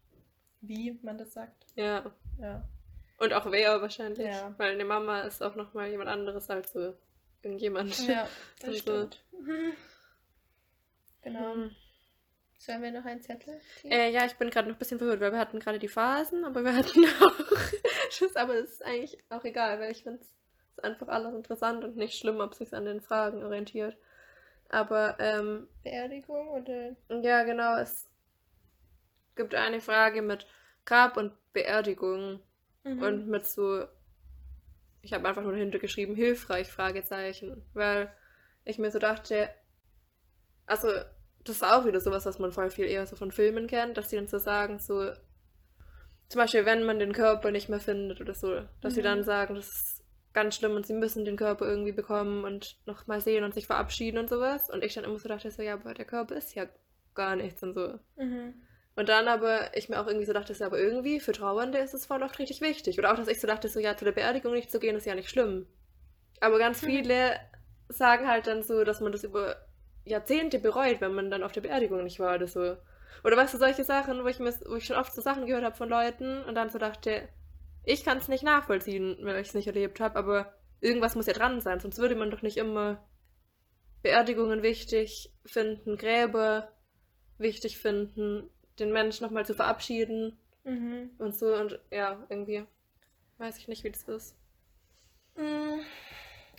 wie 0.61 0.97
man 1.03 1.17
das 1.17 1.33
sagt. 1.33 1.65
Ja. 1.75 2.11
Ja. 2.39 2.63
Und 3.17 3.33
auch 3.33 3.49
wer 3.51 3.81
wahrscheinlich. 3.81 4.25
Ja. 4.27 4.53
Weil 4.57 4.71
eine 4.73 4.85
Mama 4.85 5.21
ist 5.21 5.41
auch 5.43 5.55
nochmal 5.55 5.89
jemand 5.89 6.09
anderes 6.09 6.49
als 6.49 6.73
so 6.73 6.95
irgendjemand. 7.41 8.07
Ja, 8.07 8.27
das 8.59 8.69
Also- 8.69 8.79
stimmt. 8.81 9.23
Genau. 11.21 11.55
Mhm. 11.55 11.75
Sollen 12.57 12.81
wir 12.81 12.91
noch 12.91 13.03
einen 13.05 13.21
Zettel? 13.21 13.59
Äh, 13.83 14.11
ja, 14.11 14.25
ich 14.25 14.35
bin 14.37 14.49
gerade 14.49 14.69
noch 14.69 14.75
ein 14.75 14.79
bisschen 14.79 14.97
verwirrt, 14.97 15.19
weil 15.19 15.33
wir 15.33 15.39
hatten 15.39 15.59
gerade 15.59 15.79
die 15.79 15.89
Phasen, 15.89 16.45
aber 16.45 16.63
wir 16.63 16.73
hatten 16.77 17.03
auch 17.21 17.33
Schuss, 18.09 18.35
aber 18.37 18.55
es 18.55 18.71
ist 18.73 18.85
eigentlich 18.85 19.17
auch 19.29 19.43
egal, 19.43 19.79
weil 19.81 19.91
ich 19.91 20.03
finde 20.03 20.21
es 20.21 20.83
einfach 20.83 21.09
alles 21.09 21.33
interessant 21.35 21.83
und 21.83 21.97
nicht 21.97 22.17
schlimm, 22.17 22.39
ob 22.39 22.53
sich 22.55 22.73
an 22.73 22.85
den 22.85 23.01
Fragen 23.01 23.43
orientiert. 23.43 23.97
Aber 24.69 25.17
ähm, 25.19 25.67
Beerdigung 25.83 26.47
oder? 26.49 26.95
ja, 27.21 27.43
genau, 27.43 27.77
es 27.77 28.09
gibt 29.35 29.55
eine 29.55 29.81
Frage 29.81 30.21
mit 30.21 30.47
Grab 30.85 31.17
und 31.17 31.33
Beerdigung 31.51 32.39
Mhm. 32.83 33.01
und 33.01 33.27
mit 33.27 33.45
so, 33.47 33.85
ich 35.01 35.13
habe 35.13 35.27
einfach 35.27 35.43
nur 35.43 35.51
dahinter 35.53 35.79
geschrieben, 35.79 36.15
hilfreich, 36.15 36.71
Fragezeichen, 36.71 37.63
weil 37.73 38.11
ich 38.65 38.77
mir 38.79 38.91
so 38.91 38.99
dachte, 38.99 39.49
also 40.65 40.87
das 41.43 41.57
ist 41.57 41.63
auch 41.63 41.85
wieder 41.85 41.99
sowas, 41.99 42.25
was 42.25 42.39
man 42.39 42.51
voll 42.53 42.69
viel 42.69 42.85
eher 42.85 43.05
so 43.05 43.15
von 43.15 43.31
Filmen 43.31 43.67
kennt, 43.67 43.97
dass 43.97 44.07
die 44.09 44.15
dann 44.15 44.27
so 44.27 44.37
sagen, 44.37 44.79
so, 44.79 45.11
zum 46.29 46.39
Beispiel, 46.39 46.65
wenn 46.65 46.83
man 46.83 46.99
den 46.99 47.11
Körper 47.13 47.51
nicht 47.51 47.69
mehr 47.69 47.81
findet 47.81 48.21
oder 48.21 48.33
so, 48.33 48.61
dass 48.81 48.93
sie 48.95 49.01
Mhm. 49.01 49.05
dann 49.05 49.23
sagen, 49.23 49.55
das 49.55 49.67
ist 49.67 50.03
ganz 50.31 50.55
schlimm 50.55 50.75
und 50.75 50.87
sie 50.87 50.93
müssen 50.93 51.25
den 51.25 51.35
Körper 51.37 51.65
irgendwie 51.67 51.91
bekommen 51.91 52.43
und 52.43 52.79
nochmal 52.87 53.21
sehen 53.21 53.43
und 53.43 53.53
sich 53.53 53.67
verabschieden 53.67 54.17
und 54.17 54.29
sowas. 54.29 54.69
Und 54.69 54.83
ich 54.83 54.93
dann 54.93 55.03
immer 55.03 55.19
so 55.19 55.29
dachte, 55.29 55.51
so, 55.51 55.61
ja, 55.61 55.73
aber 55.75 55.93
der 55.93 56.05
Körper 56.05 56.35
ist 56.35 56.55
ja 56.55 56.65
gar 57.13 57.35
nichts 57.35 57.61
und 57.61 57.73
so. 57.75 57.99
Mhm. 58.15 58.53
Und 58.95 59.09
dann 59.09 59.27
aber 59.27 59.75
ich 59.75 59.89
mir 59.89 59.99
auch 59.99 60.07
irgendwie 60.07 60.25
so 60.25 60.33
dachte, 60.33 60.53
so, 60.53 60.65
aber 60.65 60.79
irgendwie 60.79 61.19
für 61.19 61.31
Trauernde 61.31 61.79
ist 61.79 61.93
es 61.93 62.05
voll 62.05 62.21
oft 62.23 62.37
richtig 62.39 62.61
wichtig. 62.61 62.99
Oder 62.99 63.11
auch, 63.11 63.17
dass 63.17 63.27
ich 63.27 63.41
so 63.41 63.47
dachte, 63.47 63.67
so 63.69 63.79
ja, 63.79 63.97
zu 63.97 64.05
der 64.05 64.11
Beerdigung 64.11 64.53
nicht 64.53 64.71
zu 64.71 64.79
gehen, 64.79 64.95
ist 64.95 65.05
ja 65.05 65.15
nicht 65.15 65.29
schlimm. 65.29 65.67
Aber 66.41 66.59
ganz 66.59 66.81
Mhm. 66.81 66.83
viele 66.83 67.39
sagen 67.89 68.27
halt 68.27 68.47
dann 68.47 68.63
so, 68.63 68.83
dass 68.83 69.01
man 69.01 69.11
das 69.11 69.23
über 69.23 69.57
Jahrzehnte 70.05 70.59
bereut, 70.59 71.01
wenn 71.01 71.13
man 71.13 71.31
dann 71.31 71.43
auf 71.43 71.51
der 71.51 71.61
Beerdigung 71.61 72.03
nicht 72.03 72.19
war 72.19 72.35
oder 72.35 72.47
so. 72.47 72.77
Oder 73.23 73.37
weißt 73.37 73.53
du, 73.53 73.57
solche 73.57 73.83
Sachen, 73.83 74.23
wo 74.23 74.27
ich, 74.27 74.39
mir, 74.39 74.53
wo 74.67 74.75
ich 74.75 74.85
schon 74.85 74.97
oft 74.97 75.13
so 75.13 75.21
Sachen 75.21 75.45
gehört 75.45 75.63
habe 75.63 75.75
von 75.75 75.89
Leuten 75.89 76.43
und 76.43 76.55
dann 76.55 76.69
so 76.69 76.77
dachte, 76.79 77.29
ich 77.85 78.03
kann 78.05 78.17
es 78.17 78.27
nicht 78.27 78.43
nachvollziehen, 78.43 79.17
weil 79.21 79.39
ich 79.41 79.49
es 79.49 79.53
nicht 79.53 79.67
erlebt 79.67 79.99
habe, 79.99 80.17
aber 80.17 80.53
irgendwas 80.81 81.15
muss 81.15 81.27
ja 81.27 81.33
dran 81.33 81.61
sein, 81.61 81.79
sonst 81.79 81.99
würde 81.99 82.15
man 82.15 82.31
doch 82.31 82.41
nicht 82.41 82.57
immer 82.57 83.03
Beerdigungen 84.03 84.61
wichtig 84.61 85.33
finden, 85.45 85.97
Gräber 85.97 86.71
wichtig 87.37 87.77
finden, 87.77 88.49
den 88.79 88.91
Menschen 88.91 89.23
nochmal 89.25 89.45
zu 89.45 89.53
verabschieden 89.53 90.37
Mhm. 90.65 91.11
und 91.17 91.35
so 91.35 91.53
und 91.55 91.79
ja, 91.91 92.25
irgendwie 92.29 92.65
weiß 93.37 93.57
ich 93.57 93.67
nicht, 93.67 93.83
wie 93.83 93.91
das 93.91 94.03
ist. 94.03 94.35
Mm, 95.35 95.81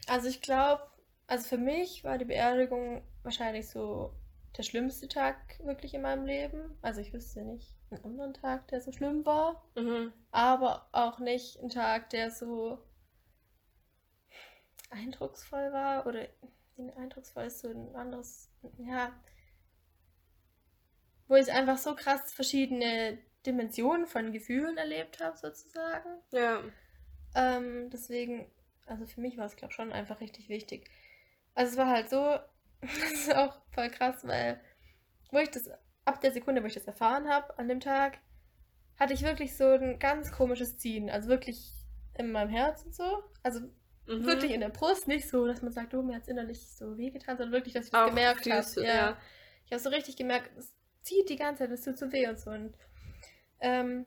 Also 0.06 0.28
ich 0.28 0.42
glaube, 0.42 0.82
also 1.26 1.48
für 1.48 1.58
mich 1.58 2.04
war 2.04 2.18
die 2.18 2.24
Beerdigung 2.26 3.02
wahrscheinlich 3.22 3.68
so 3.68 4.12
der 4.56 4.62
schlimmste 4.62 5.08
Tag 5.08 5.36
wirklich 5.64 5.94
in 5.94 6.02
meinem 6.02 6.26
Leben. 6.26 6.76
Also 6.82 7.00
ich 7.00 7.12
wüsste 7.12 7.42
nicht 7.42 7.74
einen 7.90 8.04
anderen 8.04 8.34
Tag, 8.34 8.68
der 8.68 8.80
so 8.80 8.92
schlimm 8.92 9.24
war, 9.24 9.64
Mhm. 9.76 10.12
aber 10.30 10.88
auch 10.92 11.18
nicht 11.18 11.60
ein 11.62 11.70
Tag, 11.70 12.10
der 12.10 12.30
so 12.30 12.78
eindrucksvoll 14.90 15.72
war 15.72 16.06
oder 16.06 16.26
eindrucksvoll 16.96 17.44
ist 17.44 17.60
so 17.60 17.68
ein 17.68 17.94
anderes, 17.96 18.50
ja, 18.78 19.12
wo 21.28 21.36
ich 21.36 21.50
einfach 21.52 21.78
so 21.78 21.94
krass 21.94 22.32
verschiedene 22.32 23.18
Dimensionen 23.46 24.06
von 24.06 24.32
Gefühlen 24.32 24.76
erlebt 24.76 25.20
habe 25.20 25.36
sozusagen. 25.36 26.08
Ja. 26.30 26.60
Ähm, 27.34 27.90
deswegen, 27.90 28.50
also 28.86 29.06
für 29.06 29.20
mich 29.20 29.36
war 29.36 29.46
es, 29.46 29.56
glaube 29.56 29.72
ich, 29.72 29.76
schon 29.76 29.92
einfach 29.92 30.20
richtig 30.20 30.48
wichtig. 30.48 30.90
Also 31.54 31.72
es 31.72 31.78
war 31.78 31.88
halt 31.88 32.10
so, 32.10 32.38
das 32.80 33.12
ist 33.12 33.34
auch 33.34 33.60
voll 33.72 33.90
krass, 33.90 34.26
weil 34.26 34.60
wo 35.30 35.38
ich 35.38 35.50
das, 35.50 35.68
ab 36.04 36.20
der 36.20 36.32
Sekunde, 36.32 36.62
wo 36.62 36.66
ich 36.66 36.74
das 36.74 36.86
erfahren 36.86 37.28
habe, 37.28 37.58
an 37.58 37.68
dem 37.68 37.80
Tag, 37.80 38.18
hatte 38.98 39.14
ich 39.14 39.22
wirklich 39.22 39.56
so 39.56 39.66
ein 39.68 39.98
ganz 39.98 40.30
komisches 40.30 40.78
Ziehen. 40.78 41.10
Also 41.10 41.28
wirklich 41.28 41.72
in 42.16 42.30
meinem 42.30 42.50
Herz 42.50 42.84
und 42.84 42.94
so. 42.94 43.24
Also 43.42 43.60
Mhm. 44.06 44.26
wirklich 44.26 44.52
in 44.52 44.60
der 44.60 44.68
Brust, 44.68 45.08
nicht 45.08 45.28
so, 45.28 45.46
dass 45.46 45.62
man 45.62 45.72
sagt, 45.72 45.94
oh, 45.94 46.02
mir 46.02 46.16
hat 46.16 46.22
es 46.22 46.28
innerlich 46.28 46.68
so 46.68 46.96
wehgetan, 46.98 47.36
sondern 47.36 47.52
wirklich, 47.52 47.74
dass 47.74 47.86
ich 47.86 47.90
das 47.90 48.02
Auch 48.02 48.08
gemerkt 48.08 48.50
habe. 48.50 48.82
Ja. 48.82 48.94
ja. 48.94 49.16
Ich 49.64 49.72
habe 49.72 49.80
so 49.80 49.88
richtig 49.88 50.16
gemerkt, 50.16 50.50
es 50.58 50.74
zieht 51.04 51.28
die 51.28 51.36
ganze 51.36 51.64
Zeit, 51.64 51.70
es 51.70 51.82
tut 51.82 51.98
so 51.98 52.10
weh 52.12 52.26
und 52.26 52.38
so. 52.38 52.50
Und 52.50 52.74
ähm, 53.60 54.06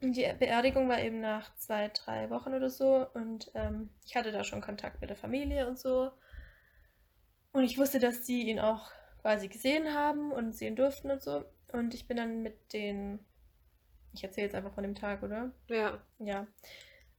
die 0.00 0.26
Beerdigung 0.38 0.88
war 0.88 1.00
eben 1.00 1.20
nach 1.20 1.54
zwei, 1.56 1.88
drei 1.88 2.30
Wochen 2.30 2.54
oder 2.54 2.70
so 2.70 3.06
und 3.12 3.50
ähm, 3.54 3.90
ich 4.06 4.16
hatte 4.16 4.32
da 4.32 4.44
schon 4.44 4.62
Kontakt 4.62 5.00
mit 5.00 5.10
der 5.10 5.16
Familie 5.16 5.68
und 5.68 5.78
so. 5.78 6.10
Und 7.52 7.64
ich 7.64 7.76
wusste, 7.76 7.98
dass 7.98 8.22
die 8.22 8.48
ihn 8.48 8.60
auch 8.60 8.90
quasi 9.20 9.48
gesehen 9.48 9.92
haben 9.92 10.32
und 10.32 10.54
sehen 10.54 10.76
durften 10.76 11.10
und 11.10 11.20
so. 11.20 11.44
Und 11.72 11.94
ich 11.94 12.06
bin 12.06 12.16
dann 12.16 12.42
mit 12.42 12.72
den, 12.72 13.18
ich 14.14 14.24
erzähle 14.24 14.46
jetzt 14.46 14.54
einfach 14.54 14.72
von 14.72 14.84
dem 14.84 14.94
Tag, 14.94 15.22
oder? 15.22 15.52
Ja. 15.66 16.00
Ja. 16.18 16.46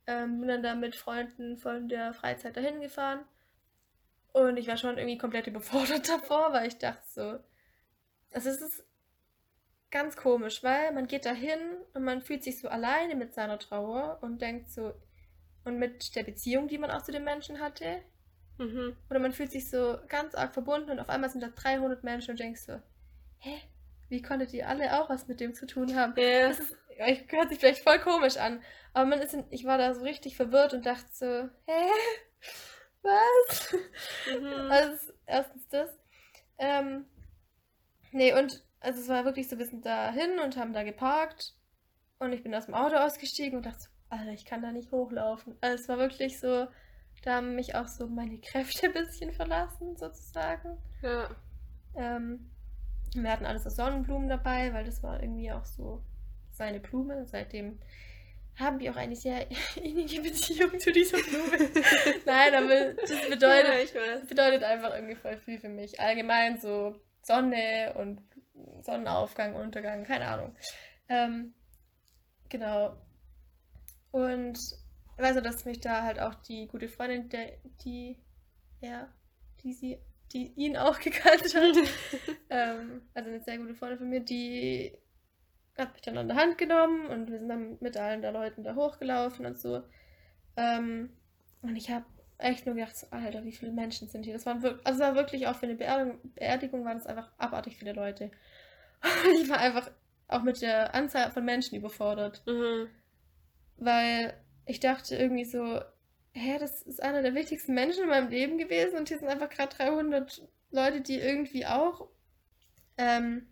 Ähm, 0.08 0.40
bin 0.40 0.48
dann 0.48 0.64
da 0.64 0.74
mit 0.74 0.96
Freunden 0.96 1.58
von 1.58 1.88
der 1.88 2.14
Freizeit 2.14 2.58
dahin 2.58 2.82
gefahren. 2.82 3.26
Und 4.34 4.58
ich 4.58 4.68
war 4.68 4.78
schon 4.78 4.98
irgendwie 4.98 5.18
komplett 5.18 5.48
überfordert 5.48 6.08
davor, 6.10 6.54
weil 6.54 6.68
ich 6.68 6.78
dachte 6.78 7.04
so, 7.08 7.40
also 8.34 8.50
es 8.50 8.62
ist 8.62 8.86
ganz 9.92 10.16
komisch, 10.16 10.64
weil 10.64 10.92
man 10.94 11.08
geht 11.08 11.26
dahin 11.26 11.60
und 11.94 12.04
man 12.04 12.22
fühlt 12.22 12.44
sich 12.44 12.60
so 12.60 12.70
alleine 12.70 13.16
mit 13.16 13.34
seiner 13.34 13.60
Trauer 13.60 14.20
und 14.22 14.42
denkt 14.42 14.72
so, 14.72 14.94
und 15.64 15.78
mit 15.78 16.16
der 16.16 16.24
Beziehung, 16.24 16.68
die 16.68 16.78
man 16.78 16.90
auch 16.90 17.04
zu 17.04 17.12
den 17.12 17.24
Menschen 17.24 17.60
hatte. 17.60 18.02
Mhm. 18.58 18.96
Oder 19.10 19.20
man 19.20 19.32
fühlt 19.34 19.52
sich 19.52 19.70
so 19.70 19.98
ganz 20.08 20.34
arg 20.36 20.54
verbunden 20.54 20.92
und 20.92 21.00
auf 21.00 21.10
einmal 21.10 21.30
sind 21.30 21.42
da 21.42 21.50
300 21.50 22.04
Menschen 22.04 22.32
und 22.32 22.40
denkst 22.40 22.62
so, 22.62 22.80
hä? 23.40 23.62
Wie 24.10 24.22
konntet 24.22 24.54
ihr 24.54 24.68
alle 24.68 25.00
auch 25.00 25.10
was 25.10 25.28
mit 25.28 25.40
dem 25.40 25.54
zu 25.54 25.66
tun 25.66 25.96
haben? 25.96 26.14
Ja. 26.18 26.50
Das 26.50 26.60
ist, 26.60 26.76
ich- 27.08 27.32
hört 27.32 27.50
sich 27.50 27.60
vielleicht 27.60 27.84
voll 27.84 28.00
komisch 28.00 28.38
an, 28.38 28.62
aber 28.94 29.06
man 29.06 29.22
ist 29.22 29.34
in, 29.34 29.46
ich 29.52 29.66
war 29.66 29.78
da 29.78 29.94
so 29.94 30.02
richtig 30.04 30.36
verwirrt 30.36 30.74
und 30.74 30.86
dachte 30.86 31.08
so, 31.12 31.50
hä? 31.66 31.90
Was? 33.04 33.74
Mhm. 34.40 34.72
Also 34.72 35.14
erstens 35.26 35.68
das. 35.70 35.90
Ähm, 36.58 37.06
nee, 38.12 38.34
und 38.34 38.64
also 38.82 39.00
es 39.00 39.08
war 39.10 39.26
wirklich 39.26 39.48
so, 39.48 39.58
wir 39.58 39.66
sind 39.66 39.86
da 39.86 40.12
hin 40.12 40.40
und 40.44 40.58
haben 40.58 40.74
da 40.74 40.84
geparkt 40.84 41.56
und 42.20 42.34
ich 42.34 42.44
bin 42.44 42.54
aus 42.54 42.66
dem 42.66 42.76
Auto 42.76 42.96
ausgestiegen 42.98 43.58
und 43.58 43.66
dachte 43.66 43.80
so, 43.82 43.90
Alter, 44.10 44.32
ich 44.32 44.46
kann 44.46 44.62
da 44.62 44.72
nicht 44.72 44.92
hochlaufen. 44.92 45.56
Also 45.62 45.82
es 45.82 45.88
war 45.90 45.98
wirklich 45.98 46.40
so, 46.40 46.68
da 47.24 47.36
haben 47.36 47.56
mich 47.56 47.76
auch 47.76 47.88
so 47.88 48.08
meine 48.08 48.40
Kräfte 48.40 48.88
ein 48.88 48.94
bisschen 48.94 49.32
verlassen, 49.32 49.96
sozusagen. 49.96 50.78
Ja. 51.02 51.30
Ähm, 51.96 52.52
wir 53.16 53.32
hatten 53.32 53.46
alles 53.46 53.64
so 53.64 53.70
Sonnenblumen 53.70 54.30
dabei, 54.30 54.74
weil 54.74 54.86
das 54.86 55.04
war 55.04 55.22
irgendwie 55.22 55.52
auch 55.52 55.66
so 55.66 56.02
seine 56.52 56.80
Blume. 56.80 57.26
Seitdem 57.26 57.80
haben 58.56 58.80
wir 58.80 58.92
auch 58.92 58.98
eine 58.98 59.16
sehr 59.16 59.48
innige 59.76 60.22
Beziehung 60.22 60.80
zu 60.80 60.92
dieser 60.92 61.18
Blume. 61.18 61.70
Nein, 62.26 62.56
aber 62.56 62.94
das 62.94 63.10
Ja, 63.10 63.30
bedeutet, 63.30 63.96
das 63.96 64.28
bedeutet 64.28 64.64
einfach 64.64 64.94
irgendwie 64.94 65.16
voll 65.16 65.38
viel 65.38 65.60
für 65.60 65.70
mich. 65.70 66.00
Allgemein 66.00 66.60
so 66.60 66.96
Sonne 67.22 67.94
und 67.98 68.20
Sonnenaufgang, 68.84 69.56
Untergang, 69.56 70.04
keine 70.04 70.28
Ahnung. 70.28 70.56
Ähm, 71.10 71.54
genau. 72.50 72.98
Und 74.12 74.58
weiß 75.18 75.38
auch, 75.38 75.44
dass 75.44 75.66
mich 75.66 75.80
da 75.80 76.04
halt 76.04 76.20
auch 76.20 76.36
die 76.36 76.68
gute 76.68 76.90
Freundin, 76.90 77.30
der, 77.30 77.54
die, 77.84 78.18
ja, 78.82 79.08
die 79.64 79.74
sie, 79.74 80.00
die 80.34 80.54
ihn 80.56 80.78
auch 80.78 81.00
gekannt 81.02 81.56
hat, 81.56 81.78
ähm, 82.50 83.02
also 83.14 83.30
eine 83.30 83.42
sehr 83.42 83.58
gute 83.58 83.76
Freundin 83.76 84.00
von 84.00 84.10
mir, 84.10 84.22
die 84.22 84.98
hat 85.78 85.94
mich 85.94 86.02
dann 86.02 86.18
an 86.18 86.28
der 86.28 86.38
Hand 86.38 86.58
genommen 86.58 87.08
und 87.08 87.32
wir 87.32 87.40
sind 87.40 87.50
dann 87.50 87.78
mit 87.80 87.98
allen 87.98 88.22
der 88.22 88.32
Leuten 88.32 88.64
da 88.64 88.76
hochgelaufen 88.76 89.46
und 89.46 89.58
so. 89.58 89.84
Ähm, 90.58 91.10
und 91.62 91.76
ich 91.76 91.90
habe 91.90 92.06
echt 92.38 92.66
nur 92.66 92.76
gedacht, 92.76 92.98
so, 92.98 93.08
Alter, 93.12 93.44
wie 93.46 93.52
viele 93.52 93.72
Menschen 93.72 94.10
sind 94.10 94.26
hier? 94.26 94.34
Das 94.34 94.46
waren 94.46 94.62
wirklich, 94.62 94.86
also 94.86 95.00
war 95.00 95.16
wirklich 95.16 95.48
auch 95.48 95.56
für 95.56 95.68
eine 95.68 95.76
Beerdigung, 95.76 96.20
Beerdigung 96.36 96.86
waren 96.86 96.98
es 96.98 97.06
einfach 97.06 97.32
abartig 97.38 97.78
viele 97.78 97.94
Leute. 97.94 98.32
Ich 99.42 99.50
war 99.50 99.58
einfach 99.60 99.90
auch 100.28 100.44
mit 100.44 100.62
der 100.62 100.94
Anzahl 100.96 101.32
von 101.32 101.44
Menschen 101.46 101.76
überfordert, 101.76 102.44
Mhm. 102.46 102.88
weil 103.78 104.34
ich 104.66 104.80
dachte 104.80 105.16
irgendwie 105.16 105.46
so, 105.46 105.82
hä, 106.34 106.58
das 106.60 106.82
ist 106.84 107.02
einer 107.04 107.22
der 107.22 107.36
wichtigsten 107.36 107.74
Menschen 107.74 108.04
in 108.04 108.10
meinem 108.10 108.30
Leben 108.30 108.58
gewesen 108.58 108.98
und 108.98 109.10
hier 109.10 109.18
sind 109.20 109.28
einfach 109.28 109.50
gerade 109.50 109.76
300 109.76 110.48
Leute, 110.72 111.02
die 111.02 111.20
irgendwie 111.20 111.66
auch. 111.66 112.08
Ähm, 112.98 113.48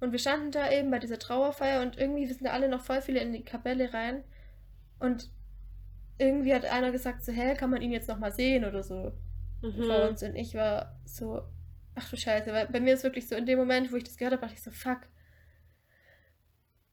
und 0.00 0.12
wir 0.12 0.18
standen 0.18 0.50
da 0.50 0.70
eben 0.70 0.90
bei 0.90 0.98
dieser 0.98 1.18
Trauerfeier 1.18 1.80
und 1.82 1.96
irgendwie 1.96 2.26
sind 2.26 2.44
da 2.44 2.50
alle 2.52 2.68
noch 2.68 2.82
voll 2.82 3.00
viele 3.02 3.20
in 3.20 3.32
die 3.32 3.44
Kapelle 3.44 3.92
rein. 3.92 4.24
Und 4.98 5.30
irgendwie 6.18 6.54
hat 6.54 6.64
einer 6.64 6.92
gesagt, 6.92 7.24
so, 7.24 7.32
hä, 7.32 7.54
kann 7.54 7.70
man 7.70 7.82
ihn 7.82 7.92
jetzt 7.92 8.08
noch 8.08 8.18
mal 8.18 8.32
sehen 8.32 8.64
oder 8.64 8.82
so 8.82 9.12
vor 9.60 9.70
Mhm. 9.70 10.08
uns. 10.10 10.22
Und 10.22 10.34
ich 10.36 10.54
war 10.54 10.96
so, 11.04 11.42
ach 11.94 12.08
du 12.10 12.16
Scheiße, 12.16 12.52
weil 12.52 12.66
bei 12.68 12.80
mir 12.80 12.94
ist 12.94 13.04
wirklich 13.04 13.28
so, 13.28 13.34
in 13.34 13.46
dem 13.46 13.58
Moment, 13.58 13.92
wo 13.92 13.96
ich 13.96 14.04
das 14.04 14.16
gehört 14.16 14.32
habe, 14.32 14.42
dachte 14.42 14.54
ich 14.54 14.62
so, 14.62 14.70
fuck. 14.70 15.00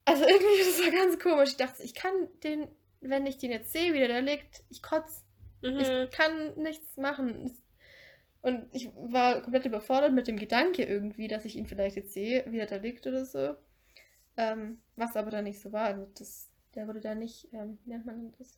Also 0.06 0.24
irgendwie, 0.28 0.60
das 0.60 0.84
war 0.84 0.92
ganz 0.92 1.20
komisch. 1.20 1.50
Ich 1.50 1.58
dachte, 1.58 1.84
ich 1.84 1.94
kann 1.94 2.14
den, 2.44 2.68
wenn 3.02 3.26
ich 3.26 3.38
den 3.38 3.52
jetzt 3.52 3.72
sehe, 3.72 3.94
wie 3.94 4.00
der 4.00 4.08
da 4.08 4.20
liegt, 4.20 4.64
ich 4.70 4.82
kotze. 4.82 5.24
Mhm. 5.62 5.80
Ich 5.80 6.12
kann 6.12 6.56
nichts 6.56 6.98
machen. 6.98 7.52
Und 8.42 8.74
ich 8.74 8.90
war 8.96 9.42
komplett 9.42 9.66
überfordert 9.66 10.14
mit 10.14 10.28
dem 10.28 10.38
Gedanke 10.38 10.84
irgendwie, 10.84 11.28
dass 11.28 11.44
ich 11.44 11.58
ihn 11.58 11.66
vielleicht 11.66 11.98
jetzt 11.98 12.14
sehe, 12.14 12.46
wie 12.48 12.60
er 12.60 12.68
da 12.68 12.78
liegt 12.78 13.06
oder 13.06 13.26
so. 13.26 13.56
Ähm, 14.38 14.82
was 14.96 15.18
aber 15.18 15.32
dann 15.32 15.44
nicht 15.44 15.60
so 15.60 15.74
war. 15.74 15.86
Also 15.86 16.08
das, 16.18 16.50
der 16.76 16.88
wurde 16.88 17.02
da 17.02 17.16
nicht, 17.16 17.50
ähm, 17.52 17.78
wie 17.84 17.90
nennt 17.90 18.06
man 18.06 18.34
das? 18.38 18.58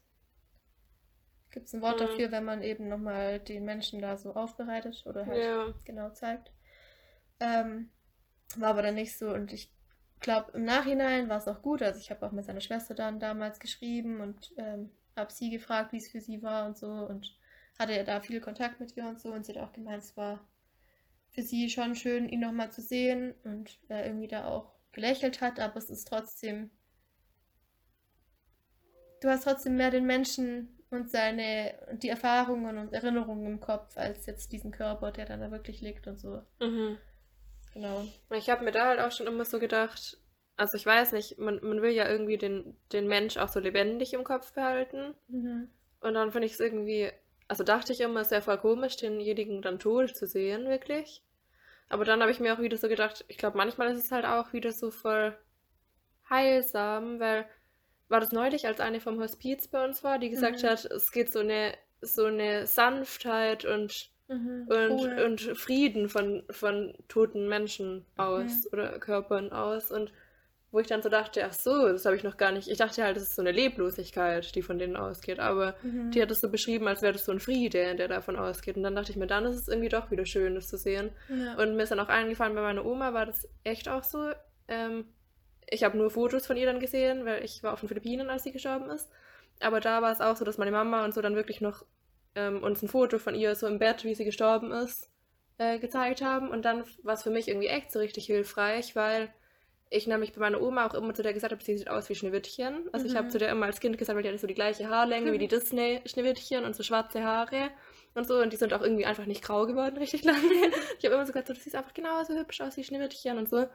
Gibt 1.52 1.68
es 1.68 1.74
ein 1.74 1.82
Wort 1.82 2.00
Mhm. 2.00 2.06
dafür, 2.08 2.32
wenn 2.32 2.46
man 2.46 2.62
eben 2.64 2.88
nochmal 2.88 3.40
den 3.40 3.66
Menschen 3.66 4.02
da 4.02 4.18
so 4.18 4.34
aufbereitet 4.34 5.04
oder 5.06 5.26
halt 5.28 5.42
Ja. 5.42 5.74
genau 5.86 6.10
zeigt. 6.12 6.52
Ähm, 7.40 7.90
war 8.58 8.70
aber 8.72 8.82
dann 8.84 8.96
nicht 8.96 9.18
so 9.18 9.34
und 9.34 9.54
ich 9.54 9.72
glaube, 10.20 10.52
im 10.54 10.66
Nachhinein 10.66 11.30
war 11.30 11.38
es 11.38 11.48
auch 11.48 11.62
gut. 11.62 11.82
Also 11.82 12.00
ich 12.00 12.12
habe 12.12 12.26
auch 12.26 12.32
mit 12.32 12.46
seiner 12.46 12.62
Schwester 12.62 12.94
dann 12.96 13.20
damals 13.20 13.60
geschrieben 13.60 14.22
und 14.22 14.54
ähm, 14.58 14.92
habe 15.16 15.32
sie 15.32 15.50
gefragt, 15.50 15.94
wie 15.94 15.98
es 15.98 16.10
für 16.10 16.22
sie 16.22 16.42
war 16.44 16.66
und 16.68 16.78
so 16.78 16.88
und 16.88 17.36
hatte 17.80 17.94
ja 17.94 18.04
da 18.04 18.22
viel 18.22 18.42
Kontakt 18.42 18.80
mit 18.80 18.96
ihr 18.98 19.06
und 19.08 19.20
so 19.20 19.34
und 19.34 19.46
sie 19.46 19.54
hat 19.54 19.64
auch 19.64 19.74
gemeint, 19.74 20.04
es 20.04 20.16
war 20.18 20.46
für 21.32 21.42
sie 21.44 21.70
schon 21.70 21.96
schön, 21.96 22.30
ihn 22.30 22.42
nochmal 22.42 22.72
zu 22.72 22.82
sehen 22.82 23.34
und 23.44 23.80
er 23.90 24.06
irgendwie 24.06 24.28
da 24.28 24.46
auch 24.48 24.74
gelächelt 24.94 25.42
hat, 25.42 25.60
aber 25.60 25.78
es 25.78 25.90
ist 25.90 26.08
trotzdem, 26.08 26.72
du 29.22 29.30
hast 29.30 29.44
trotzdem 29.46 29.76
mehr 29.78 29.92
den 29.92 30.06
Menschen 30.06 30.81
und 30.92 31.10
seine 31.10 31.74
und 31.90 32.04
die 32.04 32.10
Erfahrungen 32.10 32.78
und 32.78 32.94
Erinnerungen 32.94 33.46
im 33.48 33.60
Kopf 33.60 33.98
als 33.98 34.26
jetzt 34.26 34.52
diesen 34.52 34.72
Körper, 34.72 35.12
der 35.12 35.26
dann 35.26 35.40
da 35.40 35.50
wirklich 35.50 35.82
liegt 35.82 36.06
und 36.06 36.20
so. 36.20 36.44
Mhm. 36.60 36.98
Genau. 37.74 38.06
Ich 38.32 38.50
habe 38.50 38.64
mir 38.64 38.72
da 38.72 38.88
halt 38.88 39.00
auch 39.00 39.12
schon 39.12 39.28
immer 39.28 39.46
so 39.46 39.58
gedacht, 39.58 40.18
also 40.58 40.76
ich 40.76 40.86
weiß 40.86 41.14
nicht, 41.14 41.40
man, 41.40 41.60
man 41.64 41.82
will 41.82 41.92
ja 41.92 42.08
irgendwie 42.08 42.38
den, 42.38 42.78
den 42.92 43.08
Mensch 43.08 43.38
auch 43.38 43.48
so 43.48 43.60
lebendig 43.60 44.14
im 44.14 44.26
Kopf 44.26 44.54
behalten. 44.54 45.16
Mhm. 45.30 45.70
Und 46.02 46.14
dann 46.14 46.32
finde 46.32 46.48
ich 46.48 46.54
es 46.54 46.60
irgendwie, 46.60 47.10
also 47.48 47.64
dachte 47.64 47.94
ich 47.94 48.02
immer, 48.02 48.20
es 48.20 48.32
wäre 48.32 48.42
voll 48.42 48.58
komisch, 48.58 48.98
denjenigen 48.98 49.62
dann 49.62 49.80
tot 49.80 50.16
zu 50.16 50.28
sehen, 50.28 50.68
wirklich. 50.68 51.24
Aber 51.88 52.04
dann 52.04 52.22
habe 52.22 52.32
ich 52.32 52.40
mir 52.40 52.54
auch 52.54 52.60
wieder 52.60 52.78
so 52.78 52.90
gedacht, 52.90 53.24
ich 53.28 53.38
glaube, 53.38 53.58
manchmal 53.58 53.92
ist 53.92 54.04
es 54.04 54.12
halt 54.12 54.26
auch 54.26 54.52
wieder 54.52 54.72
so 54.72 54.92
voll 54.92 55.38
heilsam, 56.30 57.20
weil 57.20 57.46
war 58.12 58.20
das 58.20 58.32
neulich, 58.32 58.68
als 58.68 58.80
eine 58.80 59.00
vom 59.00 59.20
Hospiz 59.20 59.68
bei 59.68 59.84
uns 59.84 60.04
war, 60.04 60.20
die 60.20 60.30
gesagt 60.30 60.62
Mhm. 60.64 60.68
hat, 60.68 60.86
es 60.86 61.12
geht 61.12 61.32
so 61.32 61.40
eine, 61.40 61.74
so 62.02 62.26
eine 62.26 62.68
Sanftheit 62.68 63.66
und 63.66 64.10
Mhm. 64.28 64.68
und, 64.70 64.92
Cool. 64.92 65.20
und 65.26 65.42
Frieden 65.58 66.08
von, 66.08 66.44
von 66.50 66.94
toten 67.10 67.50
Menschen 67.50 68.06
aus 68.16 68.72
oder 68.72 68.98
Körpern 69.00 69.52
aus. 69.52 69.92
Und 69.92 70.14
wo 70.72 70.80
ich 70.80 70.88
dann 70.88 71.02
so 71.02 71.10
dachte, 71.10 71.44
ach 71.46 71.52
so, 71.52 71.90
das 71.90 72.06
habe 72.06 72.16
ich 72.16 72.24
noch 72.24 72.38
gar 72.38 72.54
nicht. 72.54 72.70
Ich 72.70 72.78
dachte 72.78 73.04
halt, 73.04 73.18
das 73.18 73.24
ist 73.24 73.36
so 73.36 73.42
eine 73.42 73.52
Leblosigkeit, 73.52 74.56
die 74.56 74.62
von 74.62 74.80
denen 74.80 74.96
ausgeht. 74.96 75.42
Aber 75.42 75.76
Mhm. 75.84 76.12
die 76.12 76.22
hat 76.22 76.32
es 76.32 76.40
so 76.40 76.48
beschrieben, 76.50 76.88
als 76.88 77.02
wäre 77.02 77.12
das 77.12 77.26
so 77.26 77.34
ein 77.34 77.42
Friede, 77.42 77.94
der 77.98 78.08
davon 78.08 78.38
ausgeht. 78.38 78.78
Und 78.78 78.84
dann 78.84 78.96
dachte 78.96 79.12
ich 79.12 79.18
mir, 79.18 79.28
dann 79.28 79.44
ist 79.44 79.56
es 79.58 79.68
irgendwie 79.68 79.90
doch 79.90 80.12
wieder 80.12 80.26
schön, 80.26 80.56
das 80.56 80.70
zu 80.70 80.78
sehen. 80.78 81.10
Ja. 81.28 81.56
Und 81.58 81.76
mir 81.76 81.84
ist 81.84 81.92
dann 81.92 82.00
auch 82.00 82.08
eingefallen, 82.08 82.56
bei 82.56 82.62
meiner 82.62 82.86
Oma 82.86 83.14
war 83.14 83.26
das 83.26 83.50
echt 83.66 83.90
auch 83.90 84.04
so. 84.04 84.32
Ähm, 84.70 85.08
ich 85.70 85.84
habe 85.84 85.98
nur 85.98 86.10
Fotos 86.10 86.46
von 86.48 86.58
ihr 86.58 86.66
dann 86.66 86.80
gesehen, 86.80 87.26
weil 87.26 87.44
ich 87.44 87.64
war 87.64 87.74
auf 87.74 87.80
den 87.80 87.88
Philippinen, 87.90 88.30
als 88.30 88.44
sie 88.44 88.52
gestorben 88.52 88.90
ist. 88.90 89.10
Aber 89.60 89.80
da 89.80 90.02
war 90.02 90.12
es 90.12 90.22
auch 90.22 90.36
so, 90.36 90.44
dass 90.46 90.58
meine 90.58 90.72
Mama 90.72 91.06
und 91.06 91.14
so 91.14 91.22
dann 91.22 91.36
wirklich 91.36 91.62
noch 91.62 91.86
ähm, 92.36 92.64
uns 92.64 92.82
ein 92.82 92.88
Foto 92.90 93.20
von 93.20 93.36
ihr 93.36 93.56
so 93.56 93.68
im 93.68 93.80
Bett, 93.80 94.04
wie 94.04 94.16
sie 94.16 94.26
gestorben 94.26 94.72
ist, 94.72 95.10
äh, 95.58 95.80
gezeigt 95.80 96.22
haben. 96.22 96.50
Und 96.50 96.64
dann 96.66 96.84
war 97.04 97.14
es 97.14 97.24
für 97.24 97.30
mich 97.30 97.48
irgendwie 97.48 97.68
echt 97.68 97.92
so 97.92 98.00
richtig 98.00 98.26
hilfreich, 98.26 98.96
weil 98.96 99.32
ich 99.94 100.08
nämlich 100.08 100.32
bei 100.34 100.40
meiner 100.40 100.62
Oma 100.62 100.88
auch 100.88 100.94
immer 100.94 101.14
zu 101.14 101.22
der 101.22 101.34
gesagt 101.34 101.52
habe, 101.52 101.62
sie 101.64 101.78
sieht 101.78 101.90
aus 101.90 102.08
wie 102.10 102.16
Schneewittchen. 102.16 102.90
Also 102.94 103.06
ich 103.06 103.16
habe 103.16 103.28
Mhm. 103.28 103.32
zu 103.32 103.38
der 103.38 103.50
immer 103.52 103.66
als 103.66 103.82
Kind 103.82 103.98
gesagt, 103.98 104.16
weil 104.16 104.24
die 104.24 104.30
hatte 104.30 104.40
so 104.40 104.48
die 104.48 104.54
gleiche 104.54 104.88
Haarlänge 104.90 105.34
wie 105.34 105.38
die 105.38 105.50
Disney-Schneewittchen 105.50 106.64
und 106.64 106.76
so 106.76 106.84
schwarze 106.84 107.24
Haare. 107.24 107.70
und 108.14 108.28
so. 108.28 108.40
Und 108.40 108.52
die 108.52 108.58
sind 108.58 108.74
auch 108.74 108.82
irgendwie 108.82 109.06
einfach 109.06 109.26
nicht 109.26 109.42
grau 109.44 109.66
geworden, 109.66 109.98
richtig 109.98 110.24
lange. 110.24 110.40
ich 111.00 111.06
habe 111.06 111.16
immer 111.16 111.26
so 111.26 111.32
gedacht, 111.34 111.48
so, 111.48 111.54
du 111.54 111.60
siehst 111.60 111.76
einfach 111.76 111.94
genauso 111.94 112.34
hübsch 112.34 112.60
aus 112.62 112.76
wie 112.78 112.84
Schneewittchen 112.84 113.38
und 113.38 113.50
so. 113.50 113.68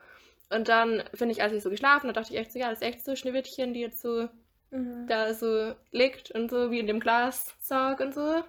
Und 0.50 0.68
dann 0.68 1.02
finde 1.14 1.32
ich, 1.32 1.42
als 1.42 1.52
ich 1.52 1.62
so 1.62 1.70
geschlafen 1.70 2.08
habe, 2.08 2.12
dachte 2.12 2.32
ich 2.32 2.38
echt 2.38 2.52
so, 2.52 2.58
ja, 2.58 2.70
das 2.70 2.80
ist 2.80 2.86
echt 2.86 3.04
so 3.04 3.16
Schneewittchen, 3.16 3.74
die 3.74 3.80
jetzt 3.80 4.00
so 4.00 4.28
Mhm. 4.70 5.06
da 5.06 5.32
so 5.32 5.74
liegt 5.92 6.32
und 6.32 6.50
so 6.50 6.70
wie 6.70 6.80
in 6.80 6.86
dem 6.86 7.00
Glassarg 7.00 8.00
und 8.00 8.14
so. 8.14 8.42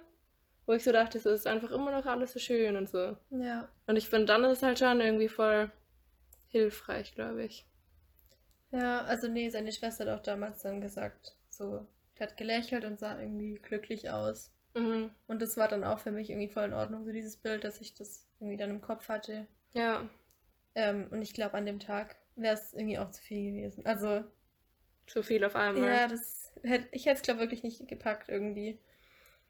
Wo 0.66 0.72
ich 0.74 0.84
so 0.84 0.92
dachte, 0.92 1.18
so 1.18 1.30
ist 1.30 1.46
einfach 1.46 1.70
immer 1.70 1.90
noch 1.92 2.04
alles 2.06 2.32
so 2.32 2.38
schön 2.38 2.76
und 2.76 2.88
so. 2.88 3.16
Ja. 3.30 3.68
Und 3.86 3.96
ich 3.96 4.08
finde, 4.08 4.26
dann 4.26 4.44
ist 4.44 4.58
es 4.58 4.62
halt 4.62 4.78
schon 4.78 5.00
irgendwie 5.00 5.28
voll 5.28 5.70
hilfreich, 6.48 7.14
glaube 7.14 7.44
ich. 7.44 7.66
Ja, 8.70 9.00
also 9.02 9.28
nee, 9.28 9.48
seine 9.48 9.72
Schwester 9.72 10.04
hat 10.06 10.18
auch 10.18 10.22
damals 10.22 10.62
dann 10.62 10.80
gesagt, 10.82 11.36
so, 11.48 11.86
die 12.18 12.22
hat 12.22 12.36
gelächelt 12.36 12.84
und 12.84 12.98
sah 12.98 13.18
irgendwie 13.18 13.54
glücklich 13.54 14.10
aus. 14.10 14.52
Mhm. 14.74 15.10
Und 15.26 15.40
das 15.40 15.56
war 15.56 15.68
dann 15.68 15.84
auch 15.84 16.00
für 16.00 16.10
mich 16.10 16.28
irgendwie 16.28 16.48
voll 16.52 16.64
in 16.64 16.74
Ordnung, 16.74 17.04
so 17.06 17.12
dieses 17.12 17.38
Bild, 17.38 17.64
dass 17.64 17.80
ich 17.80 17.94
das 17.94 18.26
irgendwie 18.38 18.58
dann 18.58 18.70
im 18.70 18.82
Kopf 18.82 19.08
hatte. 19.08 19.46
Ja. 19.72 20.06
Ähm, 20.78 21.08
und 21.10 21.22
ich 21.22 21.34
glaube, 21.34 21.54
an 21.54 21.66
dem 21.66 21.80
Tag 21.80 22.16
wäre 22.36 22.54
es 22.54 22.72
irgendwie 22.72 22.98
auch 22.98 23.10
zu 23.10 23.20
viel 23.22 23.52
gewesen. 23.52 23.84
Also, 23.86 24.24
Zu 25.08 25.22
viel 25.24 25.44
auf 25.44 25.56
einmal. 25.56 25.88
ja, 25.88 26.06
das 26.08 26.52
hätte 26.62 26.88
ich 26.92 27.06
hätte 27.06 27.16
es, 27.16 27.22
glaube 27.22 27.40
wirklich 27.40 27.62
nicht 27.64 27.86
gepackt 27.88 28.28
irgendwie. 28.28 28.78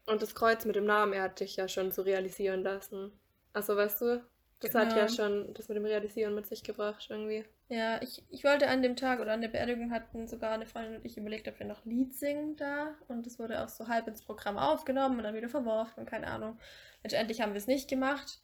Und 0.05 0.21
das 0.21 0.35
Kreuz 0.35 0.65
mit 0.65 0.75
dem 0.75 0.85
Namen, 0.85 1.13
er 1.13 1.23
hat 1.23 1.39
dich 1.39 1.55
ja 1.55 1.67
schon 1.69 1.91
so 1.91 2.01
realisieren 2.01 2.63
lassen. 2.63 3.11
Also, 3.53 3.75
weißt 3.77 4.01
du, 4.01 4.25
das 4.59 4.75
hat 4.75 4.93
ja 4.95 5.05
Genau. 5.05 5.15
schon 5.15 5.53
das 5.53 5.67
mit 5.69 5.77
dem 5.77 5.85
Realisieren 5.85 6.35
mit 6.35 6.47
sich 6.47 6.63
gebracht, 6.63 7.07
irgendwie. 7.09 7.45
Ja, 7.69 8.01
ich, 8.01 8.23
ich 8.29 8.43
wollte 8.43 8.67
an 8.67 8.81
dem 8.81 8.95
Tag 8.95 9.19
oder 9.19 9.31
an 9.33 9.41
der 9.41 9.47
Beerdigung 9.49 9.91
hatten 9.91 10.27
sogar 10.27 10.53
eine 10.53 10.65
Freundin 10.65 10.95
und 10.97 11.05
ich 11.05 11.17
überlegt, 11.17 11.47
ob 11.47 11.59
wir 11.59 11.67
noch 11.67 11.85
Lied 11.85 12.15
singen 12.15 12.55
da. 12.57 12.95
Und 13.07 13.25
das 13.27 13.37
wurde 13.37 13.63
auch 13.63 13.69
so 13.69 13.87
halb 13.87 14.07
ins 14.07 14.23
Programm 14.23 14.57
aufgenommen 14.57 15.17
und 15.17 15.23
dann 15.23 15.35
wieder 15.35 15.49
verworfen 15.49 15.99
und 16.01 16.09
keine 16.09 16.27
Ahnung. 16.27 16.57
Letztendlich 17.03 17.41
haben 17.41 17.53
wir 17.53 17.57
es 17.59 17.67
nicht 17.67 17.87
gemacht. 17.87 18.39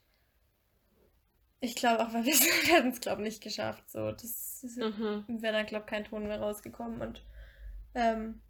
Ich 1.65 1.75
glaube 1.75 2.03
auch, 2.05 2.13
weil 2.13 2.25
wir 2.25 2.33
hätten 2.75 2.89
es, 2.89 3.01
glaube 3.01 3.21
ich, 3.23 3.29
nicht 3.29 3.43
geschafft. 3.43 3.89
So, 3.89 4.11
das 4.11 4.63
Mhm. 4.63 5.25
wäre 5.27 5.53
dann, 5.53 5.65
glaube 5.65 5.85
ich, 5.85 5.89
kein 5.91 6.05
Ton 6.05 6.27
mehr 6.27 6.39
rausgekommen. 6.39 7.01
Und 7.01 7.23
ähm, 7.95 8.41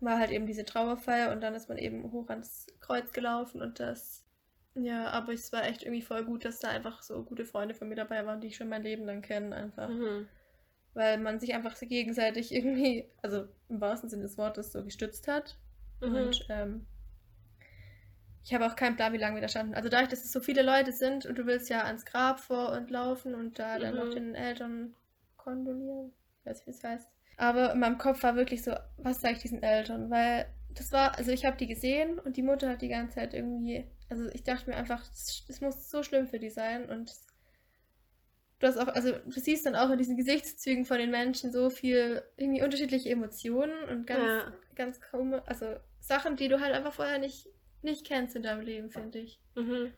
war 0.00 0.18
halt 0.18 0.30
eben 0.30 0.46
diese 0.46 0.64
Trauerfeier 0.64 1.32
und 1.32 1.40
dann 1.40 1.54
ist 1.54 1.68
man 1.68 1.78
eben 1.78 2.12
hoch 2.12 2.28
ans 2.28 2.66
Kreuz 2.80 3.12
gelaufen 3.12 3.60
und 3.60 3.80
das. 3.80 4.24
Ja, 4.74 5.08
aber 5.10 5.32
es 5.32 5.52
war 5.52 5.64
echt 5.64 5.82
irgendwie 5.82 6.02
voll 6.02 6.24
gut, 6.24 6.44
dass 6.44 6.60
da 6.60 6.68
einfach 6.68 7.02
so 7.02 7.24
gute 7.24 7.44
Freunde 7.44 7.74
von 7.74 7.88
mir 7.88 7.94
dabei 7.96 8.24
waren, 8.26 8.40
die 8.40 8.48
ich 8.48 8.56
schon 8.56 8.68
mein 8.68 8.82
Leben 8.82 9.04
lang 9.04 9.22
kenne, 9.22 9.56
einfach. 9.56 9.88
Mhm. 9.88 10.28
Weil 10.94 11.18
man 11.18 11.40
sich 11.40 11.54
einfach 11.54 11.76
so 11.76 11.86
gegenseitig 11.86 12.54
irgendwie, 12.54 13.08
also 13.22 13.48
im 13.68 13.80
wahrsten 13.80 14.08
Sinne 14.10 14.22
des 14.22 14.38
Wortes, 14.38 14.72
so 14.72 14.84
gestützt 14.84 15.28
hat. 15.28 15.58
Mhm. 16.00 16.14
Und 16.14 16.46
ähm, 16.50 16.86
ich 18.46 18.54
habe 18.54 18.64
auch 18.64 18.76
keinen 18.76 18.94
Plan, 18.94 19.12
wie 19.12 19.18
lange 19.18 19.34
wir 19.34 19.42
da 19.42 19.48
standen. 19.48 19.74
Also 19.74 19.88
dadurch, 19.88 20.08
dass 20.08 20.24
es 20.24 20.30
so 20.30 20.38
viele 20.38 20.62
Leute 20.62 20.92
sind 20.92 21.26
und 21.26 21.36
du 21.36 21.46
willst 21.46 21.68
ja 21.68 21.82
ans 21.82 22.04
Grab 22.06 22.38
vor 22.38 22.70
und 22.72 22.90
laufen 22.92 23.34
und 23.34 23.58
da 23.58 23.80
dann 23.80 23.94
Mhm. 23.96 24.00
noch 24.00 24.08
den 24.14 24.34
Eltern 24.36 24.94
kondolieren. 25.36 26.12
Ich 26.40 26.46
weiß 26.46 26.58
nicht, 26.58 26.66
wie 26.68 26.70
es 26.70 26.84
heißt. 26.84 27.08
Aber 27.38 27.72
in 27.72 27.80
meinem 27.80 27.98
Kopf 27.98 28.22
war 28.22 28.36
wirklich 28.36 28.62
so, 28.62 28.72
was 28.98 29.20
sage 29.20 29.34
ich 29.34 29.42
diesen 29.42 29.64
Eltern? 29.64 30.10
Weil 30.10 30.46
das 30.70 30.92
war, 30.92 31.18
also 31.18 31.32
ich 31.32 31.44
habe 31.44 31.56
die 31.56 31.66
gesehen 31.66 32.20
und 32.20 32.36
die 32.36 32.42
Mutter 32.42 32.68
hat 32.70 32.82
die 32.82 32.88
ganze 32.88 33.16
Zeit 33.16 33.34
irgendwie, 33.34 33.84
also 34.08 34.28
ich 34.28 34.44
dachte 34.44 34.70
mir 34.70 34.76
einfach, 34.76 35.02
das 35.48 35.60
muss 35.60 35.90
so 35.90 36.04
schlimm 36.04 36.28
für 36.28 36.38
die 36.38 36.50
sein 36.50 36.88
und 36.88 37.12
du 38.60 38.66
hast 38.68 38.78
auch, 38.78 38.88
also 38.88 39.10
du 39.12 39.40
siehst 39.40 39.66
dann 39.66 39.74
auch 39.74 39.90
in 39.90 39.98
diesen 39.98 40.16
Gesichtszügen 40.16 40.84
von 40.84 40.98
den 40.98 41.10
Menschen 41.10 41.50
so 41.50 41.68
viel 41.68 42.22
irgendwie 42.36 42.62
unterschiedliche 42.62 43.10
Emotionen 43.10 43.88
und 43.90 44.06
ganz, 44.06 44.20
Ja. 44.20 44.52
ganz 44.76 45.00
komisch, 45.00 45.42
also 45.46 45.74
Sachen, 46.00 46.36
die 46.36 46.46
du 46.48 46.60
halt 46.60 46.72
einfach 46.74 46.92
vorher 46.94 47.18
nicht, 47.18 47.48
nicht 47.86 48.06
kennst 48.06 48.36
in 48.36 48.42
deinem 48.42 48.60
Leben, 48.60 48.90
finde 48.90 49.20
ich. 49.20 49.40
Mhm. 49.54 49.92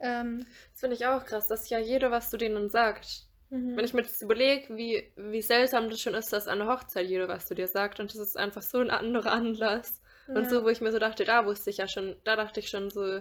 Ähm, 0.00 0.46
Das 0.72 0.80
finde 0.80 0.94
ich 0.96 1.06
auch 1.06 1.24
krass, 1.24 1.48
dass 1.48 1.68
ja 1.70 1.78
jeder 1.78 2.10
was 2.12 2.30
zu 2.30 2.36
denen 2.36 2.70
sagt. 2.70 3.26
mhm. 3.50 3.76
Wenn 3.76 3.84
ich 3.84 3.94
mir 3.94 4.02
das 4.02 4.22
überlege, 4.22 4.76
wie, 4.76 5.12
wie 5.16 5.42
seltsam 5.42 5.88
das 5.90 6.00
schon 6.00 6.14
ist, 6.14 6.32
dass 6.32 6.46
an 6.48 6.58
der 6.58 6.68
Hochzeit 6.68 7.06
jeder 7.08 7.26
was 7.28 7.46
zu 7.46 7.54
dir 7.54 7.68
sagt 7.68 7.98
und 8.00 8.10
das 8.14 8.20
ist 8.20 8.36
einfach 8.36 8.62
so 8.62 8.78
ein 8.78 8.90
anderer 8.90 9.32
Anlass. 9.32 10.00
Und 10.28 10.44
Ja. 10.44 10.48
so, 10.50 10.64
wo 10.64 10.68
ich 10.68 10.80
mir 10.80 10.92
so 10.92 10.98
dachte, 10.98 11.24
da 11.24 11.44
wusste 11.44 11.70
ich 11.70 11.78
ja 11.78 11.88
schon, 11.88 12.16
da 12.24 12.36
dachte 12.36 12.60
ich 12.60 12.68
schon 12.70 12.90
so, 12.90 13.20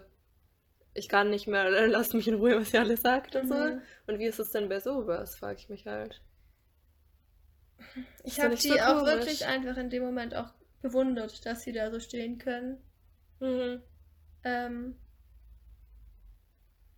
ich 0.94 1.10
kann 1.10 1.30
nicht 1.32 1.48
mehr, 1.48 1.70
lasst 1.88 2.14
mich 2.14 2.28
in 2.28 2.36
Ruhe, 2.36 2.60
was 2.62 2.74
ihr 2.74 2.82
alle 2.82 2.98
sagt 2.98 3.36
und 3.36 3.48
so. 3.48 3.56
Mhm. 3.56 3.82
Und 4.08 4.20
wie 4.20 4.26
ist 4.26 4.40
es 4.40 4.52
denn 4.52 4.70
bei 4.70 4.80
sowas, 4.80 5.36
frage 5.36 5.60
ich 5.60 5.70
mich 5.70 5.86
halt. 5.88 6.22
Ich 8.24 8.40
habe 8.40 8.56
die 8.56 8.70
so 8.70 8.76
auch 8.80 9.06
wirklich 9.06 9.46
einfach 9.46 9.78
in 9.78 9.90
dem 9.90 10.04
Moment 10.04 10.36
auch 10.36 10.54
bewundert, 10.82 11.46
dass 11.46 11.64
sie 11.64 11.72
da 11.74 11.92
so 11.92 12.00
stehen 12.00 12.38
können. 12.38 12.82
Mhm. 13.40 13.82
Ähm, 14.44 14.96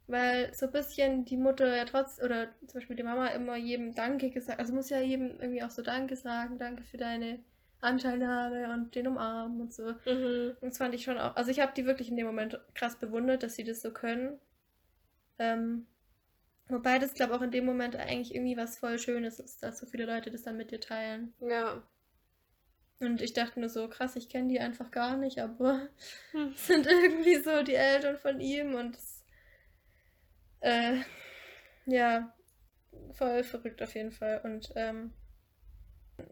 weil 0.08 0.54
so 0.54 0.68
ein 0.68 0.72
bisschen 0.72 1.26
die 1.26 1.38
Mutter 1.38 1.76
ja 1.76 1.86
trotz, 1.86 2.22
oder 2.22 2.50
zum 2.68 2.80
Beispiel 2.80 2.96
die 2.96 3.04
Mama 3.04 3.28
immer 3.28 3.56
jedem 3.56 3.96
Danke 3.96 4.30
gesagt, 4.30 4.60
also 4.60 4.74
muss 4.74 4.90
ja 4.90 5.00
jedem 5.00 5.40
irgendwie 5.40 5.64
auch 5.64 5.72
so 5.72 5.82
Danke 5.82 6.16
sagen, 6.16 6.58
danke 6.60 6.84
für 6.84 6.98
deine 6.98 7.40
Anteilnahme 7.82 8.72
und 8.72 8.94
den 8.94 9.08
umarmen 9.08 9.62
und 9.62 9.74
so. 9.74 9.84
Mhm. 10.06 10.58
Und 10.62 10.70
das 10.70 10.78
fand 10.78 10.94
ich 10.94 11.04
schon 11.04 11.18
auch, 11.18 11.36
also 11.36 11.50
ich 11.50 11.60
habe 11.60 11.74
die 11.76 11.86
wirklich 11.86 12.10
in 12.10 12.18
dem 12.18 12.28
Moment 12.28 12.60
krass 12.76 12.98
bewundert, 12.98 13.44
dass 13.44 13.56
sie 13.56 13.64
das 13.64 13.82
so 13.82 13.92
können. 13.92 14.40
Ähm, 15.40 15.88
wobei 16.68 17.00
das, 17.00 17.14
glaube 17.14 17.34
ich, 17.34 17.40
auch 17.40 17.44
in 17.44 17.52
dem 17.52 17.66
Moment 17.66 17.96
eigentlich 17.96 18.34
irgendwie 18.34 18.58
was 18.58 18.78
voll 18.78 19.00
Schönes 19.00 19.40
ist, 19.40 19.64
dass 19.64 19.80
so 19.80 19.88
viele 19.88 20.06
Leute 20.06 20.32
das 20.32 20.44
dann 20.44 20.58
mit 20.58 20.72
dir 20.72 20.80
teilen. 20.80 21.34
Ja. 21.40 21.82
Und 23.00 23.22
ich 23.22 23.34
dachte 23.34 23.60
nur 23.60 23.70
so, 23.70 23.88
krass, 23.90 24.16
ich 24.18 24.30
kenne 24.30 24.50
die 24.50 24.60
einfach 24.60 24.92
gar 24.92 25.18
nicht, 25.18 25.40
aber 25.40 25.88
Hm. 26.34 26.56
es 26.56 26.68
sind 26.68 26.88
irgendwie 26.88 27.42
so 27.44 27.64
die 27.64 27.76
Eltern 27.76 28.18
von 28.18 28.42
ihm 28.42 28.76
und 28.76 28.96
es, 28.98 29.24
äh, 30.62 31.02
ja, 31.86 32.34
voll 33.14 33.44
verrückt 33.44 33.82
auf 33.84 33.96
jeden 33.96 34.12
Fall. 34.12 34.42
Und 34.44 34.72
ähm, 34.76 35.14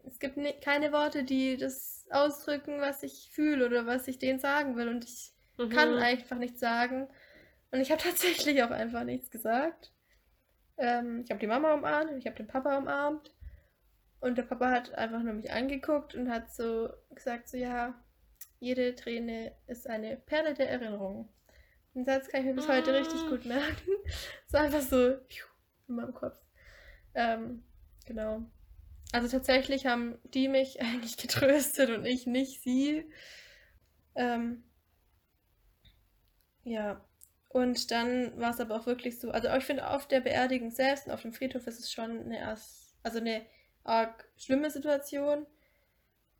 es 0.06 0.18
gibt 0.18 0.36
ni- 0.36 0.58
keine 0.60 0.92
Worte, 0.92 1.24
die 1.24 1.56
das 1.56 2.06
ausdrücken, 2.10 2.80
was 2.80 3.02
ich 3.02 3.30
fühle 3.32 3.66
oder 3.66 3.86
was 3.86 4.08
ich 4.08 4.18
denen 4.18 4.38
sagen 4.38 4.76
will. 4.76 4.88
Und 4.88 5.04
ich 5.04 5.32
kann 5.68 5.94
Mhm. 5.94 5.98
einfach 5.98 6.36
nichts 6.38 6.60
sagen. 6.60 7.08
Und 7.70 7.80
ich 7.80 7.90
habe 7.90 8.02
tatsächlich 8.02 8.62
auch 8.62 8.70
einfach 8.70 9.04
nichts 9.04 9.30
gesagt. 9.30 9.92
Ähm, 10.78 11.22
ich 11.24 11.30
habe 11.30 11.40
die 11.40 11.46
Mama 11.48 11.74
umarmt, 11.74 12.12
ich 12.18 12.26
habe 12.26 12.36
den 12.36 12.48
Papa 12.48 12.78
umarmt. 12.78 13.32
Und 14.24 14.38
der 14.38 14.44
Papa 14.44 14.70
hat 14.70 14.94
einfach 14.94 15.22
nur 15.22 15.34
mich 15.34 15.52
angeguckt 15.52 16.14
und 16.14 16.30
hat 16.30 16.50
so 16.50 16.88
gesagt, 17.14 17.46
so 17.46 17.58
ja, 17.58 17.92
jede 18.58 18.94
Träne 18.94 19.54
ist 19.66 19.86
eine 19.86 20.16
Perle 20.16 20.54
der 20.54 20.70
Erinnerung. 20.70 21.28
Den 21.94 22.06
Satz 22.06 22.28
kann 22.28 22.40
ich 22.40 22.46
mir 22.46 22.54
bis 22.54 22.66
heute 22.66 22.94
richtig 22.94 23.22
Mm. 23.22 23.28
gut 23.28 23.44
merken. 23.44 23.90
So 24.46 24.56
einfach 24.56 24.80
so 24.80 25.18
pfiuh, 25.28 25.46
in 25.88 25.96
meinem 25.96 26.14
Kopf. 26.14 26.38
Ähm, 27.14 27.64
genau. 28.06 28.46
Also 29.12 29.28
tatsächlich 29.28 29.84
haben 29.84 30.18
die 30.24 30.48
mich 30.48 30.80
eigentlich 30.80 31.18
getröstet 31.18 31.90
und 31.90 32.06
ich 32.06 32.26
nicht 32.26 32.62
sie. 32.62 33.04
Ähm, 34.14 34.64
ja. 36.62 37.04
Und 37.50 37.90
dann 37.90 38.40
war 38.40 38.52
es 38.52 38.60
aber 38.60 38.74
auch 38.74 38.86
wirklich 38.86 39.20
so, 39.20 39.30
also 39.32 39.48
ich 39.54 39.64
finde 39.64 39.90
auf 39.90 40.08
der 40.08 40.20
Beerdigung 40.20 40.70
selbst 40.70 41.08
und 41.08 41.12
auf 41.12 41.20
dem 41.20 41.34
Friedhof 41.34 41.66
ist 41.66 41.78
es 41.78 41.92
schon 41.92 42.22
eine, 42.22 42.56
also 43.02 43.18
eine 43.18 43.44
arg 43.84 44.28
schlimme 44.36 44.70
Situation. 44.70 45.46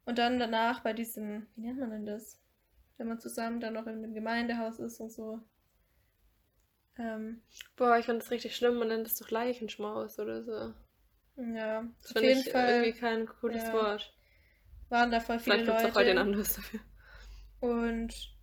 Und 0.07 0.18
dann 0.18 0.38
danach 0.38 0.80
bei 0.80 0.92
diesem, 0.92 1.47
wie 1.57 1.62
nennt 1.62 1.80
man 1.80 1.90
denn 1.90 2.07
das? 2.07 2.40
Wenn 2.99 3.09
man 3.09 3.20
zusammen 3.20 3.61
dann 3.61 3.74
noch 3.74 3.86
in 3.86 4.03
dem 4.03 4.14
Gemeindehaus 4.14 4.78
ist 4.78 5.01
und 5.01 5.11
so. 5.12 5.40
Ähm, 6.99 7.42
Boah, 7.76 7.99
ich 7.99 8.07
finde 8.07 8.20
das 8.20 8.30
richtig 8.30 8.57
schlimm, 8.57 8.76
man 8.78 8.88
nennt 8.88 9.07
es 9.07 9.16
doch 9.18 9.30
Leichenschmaus 9.30 10.18
oder 10.18 10.42
so. 10.45 10.74
ja, 11.36 11.84
Das 12.03 12.16
auf 12.16 12.22
jeden 12.22 12.40
ich 12.40 12.51
Fall 12.51 12.68
irgendwie 12.68 12.92
kein 12.92 13.26
cooles 13.26 13.64
ja, 13.64 13.72
Wort. 13.72 14.14
waren 14.88 15.11
da 15.11 15.20
voll 15.20 15.38
viele 15.40 15.59
Vielleicht 15.59 15.66
gibt 15.66 15.78
es 15.78 15.84
auch 15.84 15.95
heute 15.95 16.11
ein 16.11 16.16
Leute. 16.16 16.20
anderes 16.20 16.55
dafür. 16.57 16.80
Und 17.61 18.34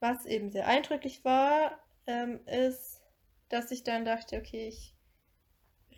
was 0.00 0.26
eben 0.26 0.50
sehr 0.50 0.66
eindrücklich 0.66 1.24
war, 1.24 1.78
ähm, 2.06 2.40
ist, 2.46 3.02
dass 3.48 3.70
ich 3.70 3.84
dann 3.84 4.04
dachte, 4.04 4.36
okay, 4.38 4.68
ich 4.68 4.94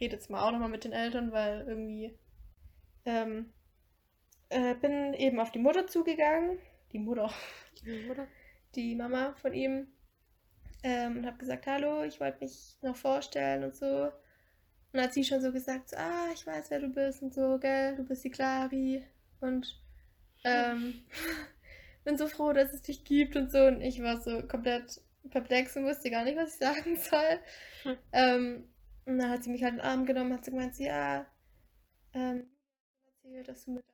rede 0.00 0.16
jetzt 0.16 0.30
mal 0.30 0.46
auch 0.46 0.52
nochmal 0.52 0.68
mit 0.68 0.84
den 0.84 0.92
Eltern, 0.92 1.32
weil 1.32 1.64
irgendwie 1.66 2.18
ähm, 3.04 3.52
äh, 4.48 4.74
bin 4.74 5.14
eben 5.14 5.40
auf 5.40 5.50
die 5.52 5.58
Mutter 5.58 5.86
zugegangen, 5.86 6.58
die 6.92 6.98
Mutter, 6.98 7.30
Oder? 8.10 8.26
die 8.74 8.94
Mama 8.94 9.34
von 9.40 9.52
ihm, 9.52 9.88
ähm, 10.82 11.18
und 11.18 11.26
habe 11.26 11.38
gesagt, 11.38 11.66
hallo, 11.66 12.04
ich 12.04 12.20
wollte 12.20 12.40
mich 12.40 12.76
noch 12.82 12.96
vorstellen 12.96 13.64
und 13.64 13.76
so. 13.76 14.04
Und 14.04 14.12
dann 14.92 15.04
hat 15.04 15.12
sie 15.12 15.24
schon 15.24 15.40
so 15.40 15.52
gesagt, 15.52 15.90
so, 15.90 15.96
ah, 15.96 16.28
ich 16.34 16.46
weiß, 16.46 16.70
wer 16.70 16.80
du 16.80 16.88
bist 16.88 17.22
und 17.22 17.34
so, 17.34 17.58
gell, 17.58 17.96
du 17.96 18.04
bist 18.04 18.24
die 18.24 18.30
Clari 18.30 19.04
und 19.40 19.80
ähm, 20.44 21.04
bin 22.04 22.16
so 22.16 22.26
froh, 22.26 22.52
dass 22.52 22.72
es 22.72 22.82
dich 22.82 23.04
gibt 23.04 23.36
und 23.36 23.52
so. 23.52 23.58
Und 23.66 23.82
ich 23.82 24.02
war 24.02 24.20
so 24.20 24.42
komplett 24.42 25.00
perplex 25.30 25.76
und 25.76 25.84
wusste 25.84 26.10
gar 26.10 26.24
nicht, 26.24 26.36
was 26.36 26.54
ich 26.54 26.58
sagen 26.58 26.96
soll. 26.96 27.40
Hm. 27.82 27.98
Ähm, 28.12 28.68
und 29.04 29.18
dann 29.18 29.30
hat 29.30 29.42
sie 29.44 29.50
mich 29.50 29.62
halt 29.62 29.72
in 29.74 29.78
den 29.78 29.86
Arm 29.86 30.06
genommen, 30.06 30.32
hat 30.32 30.44
sie 30.44 30.50
gemeint, 30.52 30.78
ja, 30.78 31.26
ähm, 32.12 32.48
erzählt, 33.06 33.48
dass 33.48 33.64
du 33.64 33.72
mit 33.72 33.84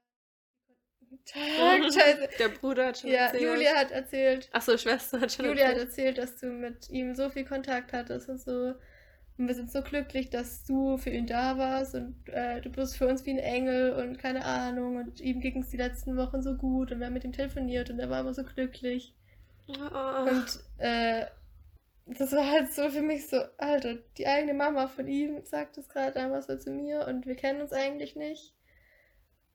Tag, 1.24 1.82
scheiße. 1.92 2.28
Der 2.38 2.48
Bruder 2.48 2.86
hat 2.88 2.98
schon 2.98 3.10
Ja, 3.10 3.26
erzählt. 3.26 3.42
Julia 3.42 3.74
hat 3.76 3.90
erzählt, 3.90 4.48
Achso, 4.52 4.76
Schwester 4.76 5.20
hat 5.20 5.32
schon 5.32 5.46
Julia 5.46 5.68
hat 5.68 5.76
erzählt. 5.76 6.18
erzählt, 6.18 6.18
dass 6.18 6.40
du 6.40 6.46
mit 6.48 6.90
ihm 6.90 7.14
so 7.14 7.30
viel 7.30 7.44
Kontakt 7.44 7.92
hattest 7.92 8.28
und 8.28 8.40
so. 8.40 8.74
Und 9.38 9.48
wir 9.48 9.54
sind 9.54 9.70
so 9.70 9.82
glücklich, 9.82 10.30
dass 10.30 10.64
du 10.64 10.96
für 10.96 11.10
ihn 11.10 11.26
da 11.26 11.58
warst 11.58 11.94
und 11.94 12.16
äh, 12.28 12.60
du 12.62 12.70
bist 12.70 12.96
für 12.96 13.06
uns 13.06 13.24
wie 13.26 13.32
ein 13.32 13.38
Engel 13.38 13.92
und 13.92 14.18
keine 14.18 14.44
Ahnung. 14.44 14.96
Und 14.96 15.20
ihm 15.20 15.40
ging 15.40 15.60
es 15.60 15.68
die 15.68 15.76
letzten 15.76 16.16
Wochen 16.16 16.42
so 16.42 16.54
gut 16.56 16.90
und 16.90 17.00
wir 17.00 17.06
haben 17.06 17.12
mit 17.14 17.24
ihm 17.24 17.32
telefoniert 17.32 17.90
und 17.90 17.98
er 17.98 18.08
war 18.08 18.20
immer 18.20 18.34
so 18.34 18.44
glücklich. 18.44 19.14
Oh. 19.68 20.30
Und 20.30 20.60
äh, 20.78 21.26
das 22.06 22.32
war 22.32 22.48
halt 22.48 22.72
so 22.72 22.88
für 22.88 23.02
mich 23.02 23.28
so, 23.28 23.38
Alter, 23.58 23.96
die 24.16 24.26
eigene 24.26 24.54
Mama 24.54 24.86
von 24.86 25.08
ihm 25.08 25.44
sagt 25.44 25.76
das 25.76 25.88
gerade 25.88 26.18
einmal 26.20 26.42
so 26.42 26.56
zu 26.56 26.70
mir 26.70 27.06
und 27.06 27.26
wir 27.26 27.34
kennen 27.34 27.60
uns 27.60 27.72
eigentlich 27.72 28.14
nicht. 28.16 28.54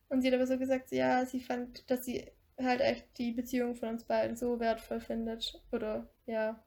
Und 0.10 0.22
sie 0.22 0.28
hat 0.28 0.36
aber 0.36 0.48
so 0.48 0.58
gesagt, 0.58 0.92
ja, 0.92 1.26
sie 1.26 1.40
fand, 1.40 1.90
dass 1.90 2.04
sie 2.04 2.30
halt 2.60 2.82
echt 2.82 3.18
die 3.18 3.32
Beziehung 3.32 3.76
von 3.76 3.90
uns 3.90 4.04
beiden 4.04 4.36
so 4.36 4.60
wertvoll 4.60 5.00
findet. 5.00 5.62
Oder 5.72 6.10
ja, 6.26 6.62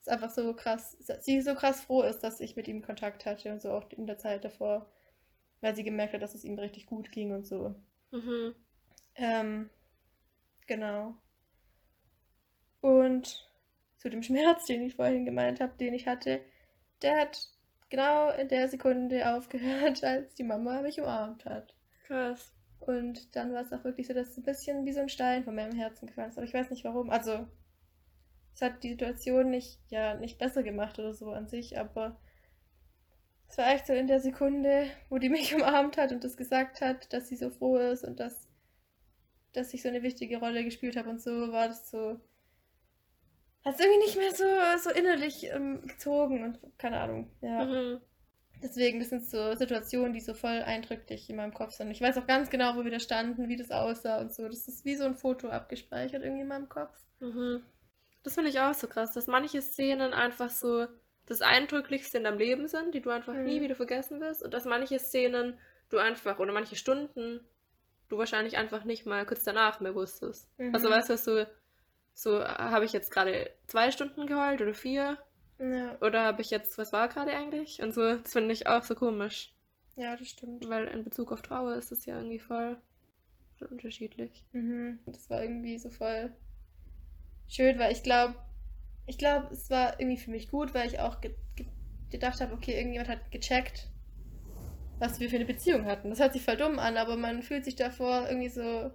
ist 0.00 0.08
einfach 0.08 0.30
so 0.30 0.52
krass. 0.54 0.96
Sie 1.20 1.40
so 1.40 1.54
krass 1.54 1.80
froh 1.82 2.02
ist, 2.02 2.20
dass 2.20 2.40
ich 2.40 2.56
mit 2.56 2.66
ihm 2.66 2.82
Kontakt 2.82 3.26
hatte 3.26 3.52
und 3.52 3.62
so 3.62 3.70
auch 3.70 3.88
in 3.90 4.06
der 4.06 4.18
Zeit 4.18 4.44
davor. 4.44 4.90
Weil 5.60 5.76
sie 5.76 5.84
gemerkt 5.84 6.14
hat, 6.14 6.22
dass 6.22 6.34
es 6.34 6.42
ihm 6.42 6.58
richtig 6.58 6.86
gut 6.86 7.12
ging 7.12 7.32
und 7.32 7.46
so. 7.46 7.76
Mhm. 8.10 8.56
Ähm, 9.14 9.70
genau. 10.66 11.14
Und 12.80 13.49
zu 14.00 14.08
dem 14.08 14.22
Schmerz, 14.22 14.64
den 14.64 14.82
ich 14.82 14.96
vorhin 14.96 15.26
gemeint 15.26 15.60
habe, 15.60 15.74
den 15.78 15.92
ich 15.92 16.06
hatte, 16.06 16.40
der 17.02 17.20
hat 17.20 17.48
genau 17.90 18.30
in 18.30 18.48
der 18.48 18.68
Sekunde 18.68 19.34
aufgehört, 19.34 20.02
als 20.04 20.34
die 20.34 20.42
Mama 20.42 20.80
mich 20.80 21.00
umarmt 21.00 21.44
hat. 21.44 21.74
Krass. 22.06 22.52
Und 22.78 23.36
dann 23.36 23.52
war 23.52 23.60
es 23.60 23.72
auch 23.72 23.84
wirklich 23.84 24.06
so, 24.06 24.14
dass 24.14 24.30
es 24.30 24.38
ein 24.38 24.42
bisschen 24.42 24.86
wie 24.86 24.92
so 24.92 25.00
ein 25.00 25.10
Stein 25.10 25.44
von 25.44 25.54
meinem 25.54 25.76
Herzen 25.76 26.06
gefallen 26.06 26.30
ist. 26.30 26.38
Aber 26.38 26.46
ich 26.46 26.54
weiß 26.54 26.70
nicht 26.70 26.82
warum. 26.84 27.10
Also, 27.10 27.46
es 28.54 28.62
hat 28.62 28.82
die 28.82 28.90
Situation 28.90 29.50
nicht, 29.50 29.78
ja, 29.90 30.14
nicht 30.14 30.38
besser 30.38 30.62
gemacht 30.62 30.98
oder 30.98 31.12
so 31.12 31.30
an 31.32 31.46
sich, 31.46 31.78
aber 31.78 32.18
es 33.48 33.58
war 33.58 33.70
echt 33.70 33.86
so 33.86 33.92
in 33.92 34.06
der 34.06 34.20
Sekunde, 34.20 34.86
wo 35.10 35.18
die 35.18 35.28
mich 35.28 35.54
umarmt 35.56 35.98
hat 35.98 36.10
und 36.10 36.24
das 36.24 36.38
gesagt 36.38 36.80
hat, 36.80 37.12
dass 37.12 37.28
sie 37.28 37.36
so 37.36 37.50
froh 37.50 37.76
ist 37.76 38.02
und 38.04 38.18
dass, 38.18 38.48
dass 39.52 39.74
ich 39.74 39.82
so 39.82 39.88
eine 39.88 40.02
wichtige 40.02 40.38
Rolle 40.38 40.64
gespielt 40.64 40.96
habe 40.96 41.10
und 41.10 41.20
so, 41.20 41.52
war 41.52 41.68
das 41.68 41.90
so. 41.90 42.18
Hat 43.64 43.74
es 43.74 43.80
irgendwie 43.80 43.98
nicht 44.04 44.16
mehr 44.16 44.32
so, 44.32 44.88
so 44.88 44.90
innerlich 44.90 45.44
ähm, 45.44 45.82
gezogen 45.86 46.44
und 46.44 46.78
keine 46.78 47.00
Ahnung. 47.00 47.30
Ja. 47.42 47.64
Mhm. 47.64 48.00
Deswegen, 48.62 48.98
das 49.00 49.08
sind 49.08 49.24
so 49.24 49.54
Situationen, 49.54 50.12
die 50.12 50.20
so 50.20 50.34
voll 50.34 50.62
eindrücklich 50.62 51.30
in 51.30 51.36
meinem 51.36 51.54
Kopf 51.54 51.72
sind. 51.72 51.90
Ich 51.90 52.00
weiß 52.00 52.18
auch 52.18 52.26
ganz 52.26 52.50
genau, 52.50 52.76
wo 52.76 52.84
wir 52.84 52.90
da 52.90 53.00
standen, 53.00 53.48
wie 53.48 53.56
das 53.56 53.70
aussah 53.70 54.20
und 54.20 54.34
so. 54.34 54.46
Das 54.46 54.68
ist 54.68 54.84
wie 54.84 54.96
so 54.96 55.04
ein 55.04 55.14
Foto 55.14 55.48
abgespeichert 55.48 56.22
irgendwie 56.22 56.42
in 56.42 56.48
meinem 56.48 56.68
Kopf. 56.68 56.94
Mhm. 57.20 57.62
Das 58.22 58.34
finde 58.34 58.50
ich 58.50 58.60
auch 58.60 58.74
so 58.74 58.86
krass, 58.86 59.12
dass 59.12 59.26
manche 59.26 59.62
Szenen 59.62 60.12
einfach 60.12 60.50
so 60.50 60.86
das 61.26 61.40
Eindrücklichste 61.40 62.18
in 62.18 62.24
deinem 62.24 62.38
Leben 62.38 62.68
sind, 62.68 62.94
die 62.94 63.00
du 63.00 63.08
einfach 63.10 63.32
Mhm. 63.32 63.44
nie 63.44 63.60
wieder 63.62 63.76
vergessen 63.76 64.20
wirst. 64.20 64.42
Und 64.42 64.52
dass 64.52 64.66
manche 64.66 64.98
Szenen 64.98 65.58
du 65.88 65.98
einfach, 65.98 66.38
oder 66.38 66.52
manche 66.52 66.76
Stunden, 66.76 67.40
du 68.08 68.18
wahrscheinlich 68.18 68.58
einfach 68.58 68.84
nicht 68.84 69.06
mal 69.06 69.24
kurz 69.24 69.42
danach 69.42 69.80
mehr 69.80 69.94
wusstest. 69.94 70.50
Mhm. 70.58 70.74
Also 70.74 70.90
weißt 70.90 71.08
du, 71.08 71.16
so, 71.16 71.46
so 72.14 72.44
habe 72.44 72.84
ich 72.84 72.92
jetzt 72.92 73.10
gerade 73.10 73.50
zwei 73.66 73.90
Stunden 73.90 74.26
geheult 74.26 74.60
oder 74.62 74.74
vier? 74.74 75.18
Ja, 75.58 75.98
Oder 76.00 76.24
habe 76.24 76.42
ich 76.42 76.50
jetzt, 76.50 76.78
was 76.78 76.92
war 76.92 77.08
gerade 77.08 77.32
eigentlich? 77.32 77.80
Und 77.82 77.92
so, 77.94 78.16
das 78.16 78.32
finde 78.32 78.52
ich 78.52 78.66
auch 78.66 78.82
so 78.82 78.94
komisch. 78.94 79.54
ja, 79.96 80.16
das 80.16 80.28
stimmt. 80.28 80.68
Weil 80.68 80.86
in 80.88 81.04
Bezug 81.04 81.32
auf 81.32 81.42
Trauer 81.42 81.74
ist 81.76 81.92
es 81.92 82.06
ja 82.06 82.16
irgendwie 82.16 82.38
voll, 82.38 82.80
voll 83.58 83.68
unterschiedlich. 83.68 84.44
Mhm. 84.52 85.00
Das 85.06 85.28
war 85.30 85.42
irgendwie 85.42 85.78
so 85.78 85.90
voll 85.90 86.32
schön, 87.48 87.78
weil 87.78 87.92
ich 87.92 88.02
glaube, 88.02 88.34
ich 89.06 89.18
glaube, 89.18 89.48
es 89.52 89.70
war 89.70 89.98
irgendwie 90.00 90.18
für 90.18 90.30
mich 90.30 90.50
gut, 90.50 90.74
weil 90.74 90.86
ich 90.88 91.00
auch 91.00 91.20
ge 91.20 91.34
ge 91.56 91.66
gedacht 92.10 92.40
habe, 92.40 92.54
okay, 92.54 92.76
irgendjemand 92.76 93.08
hat 93.08 93.30
gecheckt, 93.30 93.88
was 94.98 95.20
wir 95.20 95.30
für 95.30 95.36
eine 95.36 95.44
Beziehung 95.46 95.84
hatten. 95.86 96.10
Das 96.10 96.20
hört 96.20 96.32
sich 96.32 96.42
voll 96.44 96.56
dumm 96.56 96.78
an, 96.78 96.96
aber 96.96 97.16
man 97.16 97.42
fühlt 97.42 97.64
sich 97.64 97.76
davor 97.76 98.28
irgendwie 98.28 98.48
so 98.48 98.90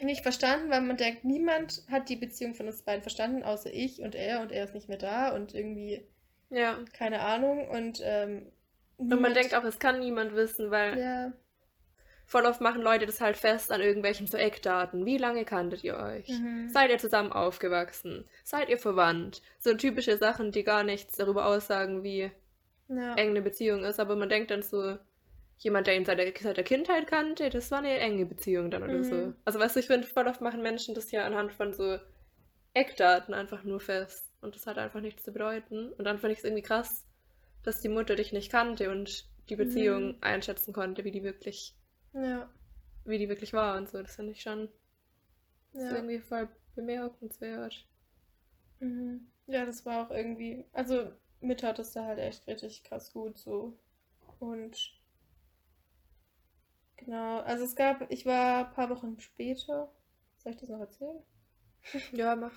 nicht 0.00 0.22
verstanden, 0.22 0.70
weil 0.70 0.80
man 0.80 0.96
denkt, 0.96 1.24
niemand 1.24 1.82
hat 1.90 2.08
die 2.08 2.16
Beziehung 2.16 2.54
von 2.54 2.66
uns 2.66 2.82
beiden 2.82 3.02
verstanden, 3.02 3.42
außer 3.42 3.72
ich 3.72 4.00
und 4.02 4.14
er 4.14 4.40
und 4.40 4.52
er 4.52 4.64
ist 4.64 4.74
nicht 4.74 4.88
mehr 4.88 4.98
da 4.98 5.34
und 5.34 5.54
irgendwie 5.54 6.06
Ja. 6.50 6.78
keine 6.92 7.20
Ahnung 7.20 7.68
und 7.68 8.00
ähm, 8.02 8.50
Und 8.96 9.20
man 9.20 9.34
denkt 9.34 9.54
auch, 9.54 9.64
es 9.64 9.78
kann 9.78 9.98
niemand 10.00 10.34
wissen, 10.34 10.70
weil 10.70 10.98
ja, 10.98 11.32
voll 12.26 12.46
oft 12.46 12.60
machen 12.60 12.82
Leute 12.82 13.06
das 13.06 13.20
halt 13.20 13.36
fest 13.36 13.70
an 13.70 13.80
irgendwelchen 13.80 14.26
so 14.26 14.36
Eckdaten. 14.36 15.04
Wie 15.04 15.18
lange 15.18 15.44
kanntet 15.44 15.84
ihr 15.84 15.96
euch? 15.96 16.28
Mhm. 16.28 16.68
Seid 16.68 16.90
ihr 16.90 16.98
zusammen 16.98 17.32
aufgewachsen? 17.32 18.24
Seid 18.44 18.68
ihr 18.70 18.78
verwandt? 18.78 19.42
So 19.58 19.74
typische 19.74 20.16
Sachen, 20.16 20.50
die 20.50 20.64
gar 20.64 20.84
nichts 20.84 21.16
darüber 21.16 21.46
aussagen, 21.46 22.02
wie 22.02 22.30
ja, 22.88 23.14
eng 23.14 23.30
eine 23.30 23.42
Beziehung 23.42 23.84
ist, 23.84 24.00
aber 24.00 24.16
man 24.16 24.28
denkt 24.28 24.50
dann 24.50 24.62
so, 24.62 24.98
jemand, 25.58 25.86
der 25.86 25.96
ihn 25.96 26.04
seit 26.04 26.18
der, 26.18 26.32
seit 26.40 26.56
der 26.56 26.64
Kindheit 26.64 27.06
kannte, 27.06 27.50
das 27.50 27.70
war 27.70 27.78
eine 27.78 27.98
enge 27.98 28.26
Beziehung 28.26 28.70
dann 28.70 28.82
oder 28.82 28.98
Mhm. 28.98 29.04
so. 29.04 29.34
Also 29.44 29.58
weißt 29.58 29.76
du, 29.76 29.80
ich 29.80 29.86
finde, 29.86 30.06
voll 30.06 30.26
oft 30.28 30.40
machen 30.40 30.62
Menschen 30.62 30.94
das 30.94 31.10
ja 31.10 31.24
anhand 31.26 31.52
von 31.52 31.72
so 31.74 31.98
Eckdaten 32.74 33.34
einfach 33.34 33.64
nur 33.64 33.80
fest. 33.80 34.30
Und 34.40 34.54
das 34.56 34.66
hat 34.66 34.78
einfach 34.78 35.00
nichts 35.00 35.24
zu 35.24 35.32
bedeuten. 35.32 35.92
Und 35.94 36.04
dann 36.04 36.18
finde 36.18 36.32
ich 36.34 36.38
es 36.40 36.44
irgendwie 36.44 36.62
krass, 36.62 37.04
dass 37.62 37.80
die 37.80 37.88
Mutter 37.88 38.16
dich 38.16 38.32
nicht 38.32 38.50
kannte 38.52 38.90
und 38.90 39.26
die 39.48 39.56
Beziehung 39.56 40.14
Mhm. 40.14 40.18
einschätzen 40.20 40.72
konnte, 40.72 41.04
wie 41.04 41.10
die 41.12 41.22
wirklich, 41.24 41.74
ja, 42.14 42.48
wie 43.06 43.18
die 43.18 43.28
wirklich 43.30 43.52
war 43.54 43.76
und 43.78 43.88
so. 43.88 44.02
Das 44.02 44.16
finde 44.16 44.32
ich 44.32 44.42
schon 44.42 44.68
ja. 45.74 45.90
irgendwie 45.90 46.20
voll 46.20 46.48
bemerkenswert. 46.74 47.86
Mhm. 48.80 49.26
Ja, 49.46 49.64
das 49.66 49.84
war 49.84 50.06
auch 50.06 50.10
irgendwie, 50.10 50.64
also 50.72 51.10
mir 51.40 51.56
tat 51.56 51.78
es 51.78 51.92
da 51.92 52.04
halt 52.04 52.18
echt 52.18 52.46
richtig 52.46 52.84
krass 52.84 53.12
gut 53.12 53.38
so. 53.38 53.76
Und 54.40 54.94
genau, 56.96 57.40
also 57.40 57.64
es 57.64 57.76
gab, 57.76 58.10
ich 58.10 58.26
war 58.26 58.66
ein 58.66 58.72
paar 58.72 58.90
Wochen 58.90 59.18
später, 59.20 59.92
soll 60.38 60.52
ich 60.52 60.58
das 60.58 60.68
noch 60.68 60.80
erzählen? 60.80 61.22
Ja, 62.12 62.34
mach. 62.34 62.52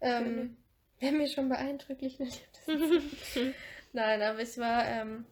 Ähm, 0.00 0.56
wenn 0.98 1.18
mir 1.18 1.28
schon 1.28 1.48
beeindrucklich. 1.48 2.18
Nein, 3.92 4.22
aber 4.22 4.40
ich 4.40 4.58
war 4.58 4.84
ähm, 4.86 5.24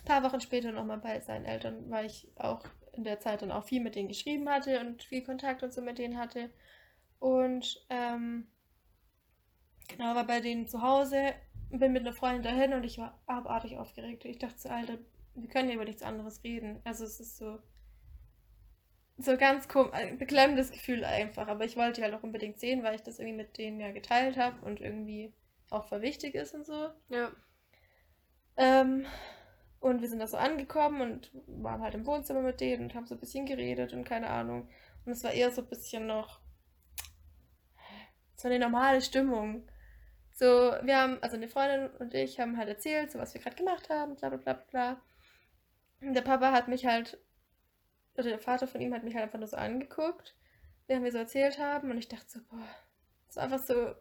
ein 0.00 0.04
paar 0.04 0.22
Wochen 0.24 0.40
später 0.40 0.72
nochmal 0.72 0.98
bei 0.98 1.20
seinen 1.20 1.44
Eltern, 1.44 1.90
weil 1.90 2.06
ich 2.06 2.28
auch 2.36 2.64
in 2.92 3.04
der 3.04 3.20
Zeit 3.20 3.42
dann 3.42 3.52
auch 3.52 3.64
viel 3.64 3.80
mit 3.80 3.94
denen 3.94 4.08
geschrieben 4.08 4.48
hatte 4.48 4.80
und 4.80 5.02
viel 5.02 5.22
Kontakt 5.22 5.62
und 5.62 5.72
so 5.72 5.82
mit 5.82 5.98
denen 5.98 6.18
hatte. 6.18 6.50
Und 7.18 7.84
ähm, 7.90 8.46
genau, 9.88 10.14
war 10.14 10.26
bei 10.26 10.40
denen 10.40 10.66
zu 10.66 10.82
Hause, 10.82 11.34
bin 11.70 11.92
mit 11.92 12.02
einer 12.02 12.12
Freundin 12.12 12.42
dahin 12.42 12.72
und 12.72 12.84
ich 12.84 12.98
war 12.98 13.20
abartig 13.26 13.78
aufgeregt. 13.78 14.24
Ich 14.24 14.38
dachte 14.38 14.58
so, 14.58 14.68
Alter, 14.68 14.98
wir 15.34 15.48
können 15.48 15.68
ja 15.68 15.74
über 15.74 15.84
nichts 15.84 16.02
anderes 16.02 16.42
reden. 16.44 16.80
Also 16.84 17.04
es 17.04 17.20
ist 17.20 17.36
so, 17.36 17.58
so 19.16 19.36
ganz 19.36 19.68
ein 19.92 20.18
beklemmendes 20.18 20.72
Gefühl 20.72 21.04
einfach. 21.04 21.48
Aber 21.48 21.64
ich 21.64 21.76
wollte 21.76 22.00
die 22.00 22.02
halt 22.02 22.14
auch 22.14 22.22
unbedingt 22.22 22.58
sehen, 22.58 22.82
weil 22.82 22.94
ich 22.94 23.02
das 23.02 23.18
irgendwie 23.18 23.36
mit 23.36 23.58
denen 23.58 23.80
ja 23.80 23.92
geteilt 23.92 24.36
habe 24.36 24.64
und 24.64 24.80
irgendwie 24.80 25.32
auch 25.70 25.88
voll 25.88 26.02
wichtig 26.02 26.34
ist 26.34 26.54
und 26.54 26.66
so. 26.66 26.90
ja. 27.08 27.30
Ähm, 28.56 29.06
und 29.80 30.00
wir 30.00 30.08
sind 30.08 30.20
da 30.20 30.26
so 30.26 30.38
angekommen 30.38 31.00
und 31.02 31.30
waren 31.46 31.82
halt 31.82 31.94
im 31.94 32.06
Wohnzimmer 32.06 32.40
mit 32.40 32.60
denen 32.60 32.84
und 32.84 32.94
haben 32.94 33.06
so 33.06 33.14
ein 33.14 33.20
bisschen 33.20 33.44
geredet 33.44 33.92
und 33.92 34.04
keine 34.04 34.30
Ahnung. 34.30 34.68
Und 35.04 35.12
es 35.12 35.22
war 35.22 35.32
eher 35.32 35.50
so 35.50 35.60
ein 35.60 35.68
bisschen 35.68 36.06
noch 36.06 36.40
so 38.34 38.48
eine 38.48 38.58
normale 38.58 39.02
Stimmung. 39.02 39.68
So, 40.32 40.46
wir 40.46 40.96
haben, 40.96 41.22
also 41.22 41.36
eine 41.36 41.48
Freundin 41.48 41.90
und 41.98 42.14
ich 42.14 42.40
haben 42.40 42.56
halt 42.56 42.68
erzählt, 42.68 43.12
so 43.12 43.18
was 43.18 43.34
wir 43.34 43.40
gerade 43.40 43.56
gemacht 43.56 43.90
haben, 43.90 44.16
bla 44.16 44.30
bla 44.30 44.38
bla 44.38 44.52
bla. 44.54 45.02
Und 46.00 46.14
der 46.14 46.22
Papa 46.22 46.52
hat 46.52 46.68
mich 46.68 46.86
halt, 46.86 47.18
oder 48.16 48.30
der 48.30 48.38
Vater 48.38 48.66
von 48.66 48.80
ihm 48.80 48.94
hat 48.94 49.04
mich 49.04 49.14
halt 49.14 49.24
einfach 49.24 49.38
nur 49.38 49.48
so 49.48 49.56
angeguckt, 49.56 50.34
während 50.86 51.04
wir 51.04 51.12
so 51.12 51.18
erzählt 51.18 51.58
haben. 51.58 51.90
Und 51.90 51.98
ich 51.98 52.08
dachte 52.08 52.26
so, 52.28 52.40
boah, 52.48 52.68
das 53.26 53.36
war 53.36 53.44
einfach 53.44 53.58
so 53.58 53.94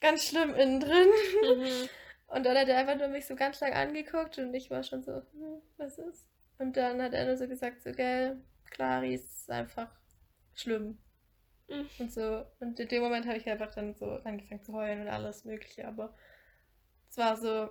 ganz 0.00 0.26
schlimm 0.26 0.54
innen 0.54 0.80
drin. 0.80 1.08
Mhm. 1.42 1.88
Und 2.30 2.46
dann 2.46 2.56
hat 2.56 2.68
er 2.68 2.78
einfach 2.78 2.96
nur 2.96 3.08
mich 3.08 3.26
so 3.26 3.34
ganz 3.34 3.58
lang 3.60 3.72
angeguckt 3.72 4.38
und 4.38 4.54
ich 4.54 4.70
war 4.70 4.84
schon 4.84 5.02
so, 5.02 5.14
hm, 5.14 5.62
was 5.78 5.98
ist? 5.98 6.28
Und 6.58 6.76
dann 6.76 7.02
hat 7.02 7.12
er 7.12 7.26
nur 7.26 7.36
so 7.36 7.48
gesagt, 7.48 7.82
so, 7.82 7.90
gell, 7.90 8.40
Clari 8.70 9.14
ist 9.14 9.50
einfach 9.50 9.90
schlimm. 10.54 10.98
Mhm. 11.68 11.88
Und 11.98 12.12
so. 12.12 12.44
Und 12.60 12.78
in 12.78 12.86
dem 12.86 13.02
Moment 13.02 13.26
habe 13.26 13.36
ich 13.36 13.48
einfach 13.48 13.74
dann 13.74 13.96
so 13.96 14.06
angefangen 14.22 14.62
zu 14.62 14.72
heulen 14.72 15.00
und 15.00 15.08
alles 15.08 15.44
Mögliche. 15.44 15.88
Aber 15.88 16.14
es 17.08 17.16
war 17.16 17.36
so, 17.36 17.68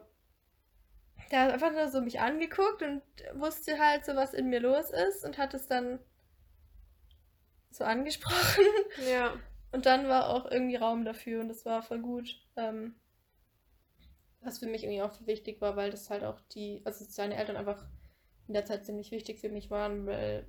der 1.31 1.41
hat 1.41 1.51
einfach 1.51 1.71
nur 1.71 1.89
so 1.89 2.01
mich 2.01 2.19
angeguckt 2.19 2.81
und 2.81 3.01
wusste 3.33 3.79
halt 3.79 4.05
so, 4.05 4.15
was 4.15 4.33
in 4.33 4.49
mir 4.49 4.59
los 4.59 4.89
ist 4.91 5.25
und 5.25 5.37
hat 5.37 5.53
es 5.53 5.67
dann 5.67 5.99
so 7.71 7.83
angesprochen. 7.83 8.65
Ja. 9.09 9.33
Und 9.71 9.85
dann 9.85 10.07
war 10.09 10.29
auch 10.29 10.49
irgendwie 10.49 10.77
Raum 10.77 11.05
dafür 11.05 11.41
und 11.41 11.47
das 11.47 11.63
war 11.65 11.83
voll 11.83 11.99
gut. 11.99 12.41
Ähm, 12.55 12.95
was 14.41 14.59
für 14.59 14.65
mich 14.65 14.83
irgendwie 14.83 15.01
auch 15.01 15.13
wichtig 15.27 15.61
war, 15.61 15.75
weil 15.75 15.91
das 15.91 16.09
halt 16.09 16.23
auch 16.23 16.39
die, 16.53 16.81
also 16.85 17.05
seine 17.07 17.35
Eltern 17.35 17.55
einfach 17.57 17.85
in 18.47 18.53
der 18.53 18.65
Zeit 18.65 18.85
ziemlich 18.85 19.11
wichtig 19.11 19.39
für 19.39 19.49
mich 19.49 19.69
waren, 19.69 20.07
weil 20.07 20.47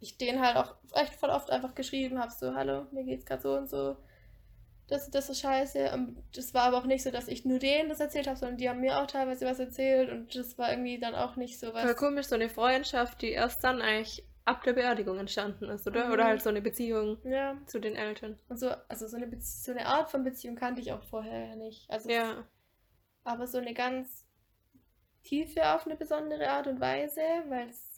ich 0.00 0.18
den 0.18 0.40
halt 0.40 0.56
auch 0.56 0.76
echt 0.94 1.14
voll 1.14 1.30
oft 1.30 1.50
einfach 1.50 1.74
geschrieben 1.74 2.18
habe, 2.18 2.32
so, 2.32 2.54
hallo, 2.54 2.86
mir 2.92 3.04
geht's 3.04 3.26
gerade 3.26 3.42
so 3.42 3.56
und 3.56 3.68
so. 3.68 3.96
Das, 4.88 5.10
das 5.10 5.30
ist 5.30 5.40
scheiße. 5.40 5.92
Und 5.92 6.22
das 6.34 6.52
war 6.52 6.64
aber 6.64 6.76
auch 6.78 6.84
nicht 6.86 7.02
so, 7.02 7.10
dass 7.10 7.28
ich 7.28 7.44
nur 7.46 7.58
denen 7.58 7.88
das 7.88 8.00
erzählt 8.00 8.26
habe, 8.26 8.36
sondern 8.38 8.58
die 8.58 8.68
haben 8.68 8.80
mir 8.80 8.98
auch 9.00 9.06
teilweise 9.06 9.46
was 9.46 9.58
erzählt 9.58 10.10
und 10.10 10.34
das 10.36 10.58
war 10.58 10.70
irgendwie 10.70 10.98
dann 10.98 11.14
auch 11.14 11.36
nicht 11.36 11.58
so 11.58 11.72
was. 11.72 11.82
Voll 11.82 11.94
komisch, 11.94 12.26
so 12.26 12.34
eine 12.34 12.48
Freundschaft, 12.50 13.22
die 13.22 13.30
erst 13.30 13.64
dann 13.64 13.80
eigentlich 13.80 14.24
ab 14.44 14.62
der 14.62 14.74
Beerdigung 14.74 15.18
entstanden 15.18 15.70
ist, 15.70 15.86
oder? 15.86 16.06
Mhm. 16.06 16.12
Oder 16.12 16.24
halt 16.24 16.42
so 16.42 16.50
eine 16.50 16.60
Beziehung 16.60 17.16
Ja. 17.24 17.56
zu 17.66 17.78
den 17.80 17.96
Eltern. 17.96 18.38
Und 18.50 18.58
so, 18.58 18.68
also 18.88 19.06
so 19.06 19.16
eine, 19.16 19.26
Bezie- 19.26 19.64
so 19.64 19.72
eine 19.72 19.86
Art 19.86 20.10
von 20.10 20.22
Beziehung 20.22 20.54
kannte 20.56 20.82
ich 20.82 20.92
auch 20.92 21.02
vorher 21.04 21.56
nicht. 21.56 21.88
Also 21.90 22.10
es- 22.10 22.14
Ja. 22.14 22.46
aber 23.24 23.46
so 23.46 23.56
eine 23.56 23.72
ganz 23.72 24.26
tiefe 25.22 25.66
auf 25.74 25.86
eine 25.86 25.96
besondere 25.96 26.50
Art 26.50 26.66
und 26.66 26.78
Weise, 26.78 27.22
weil 27.48 27.70
es 27.70 27.90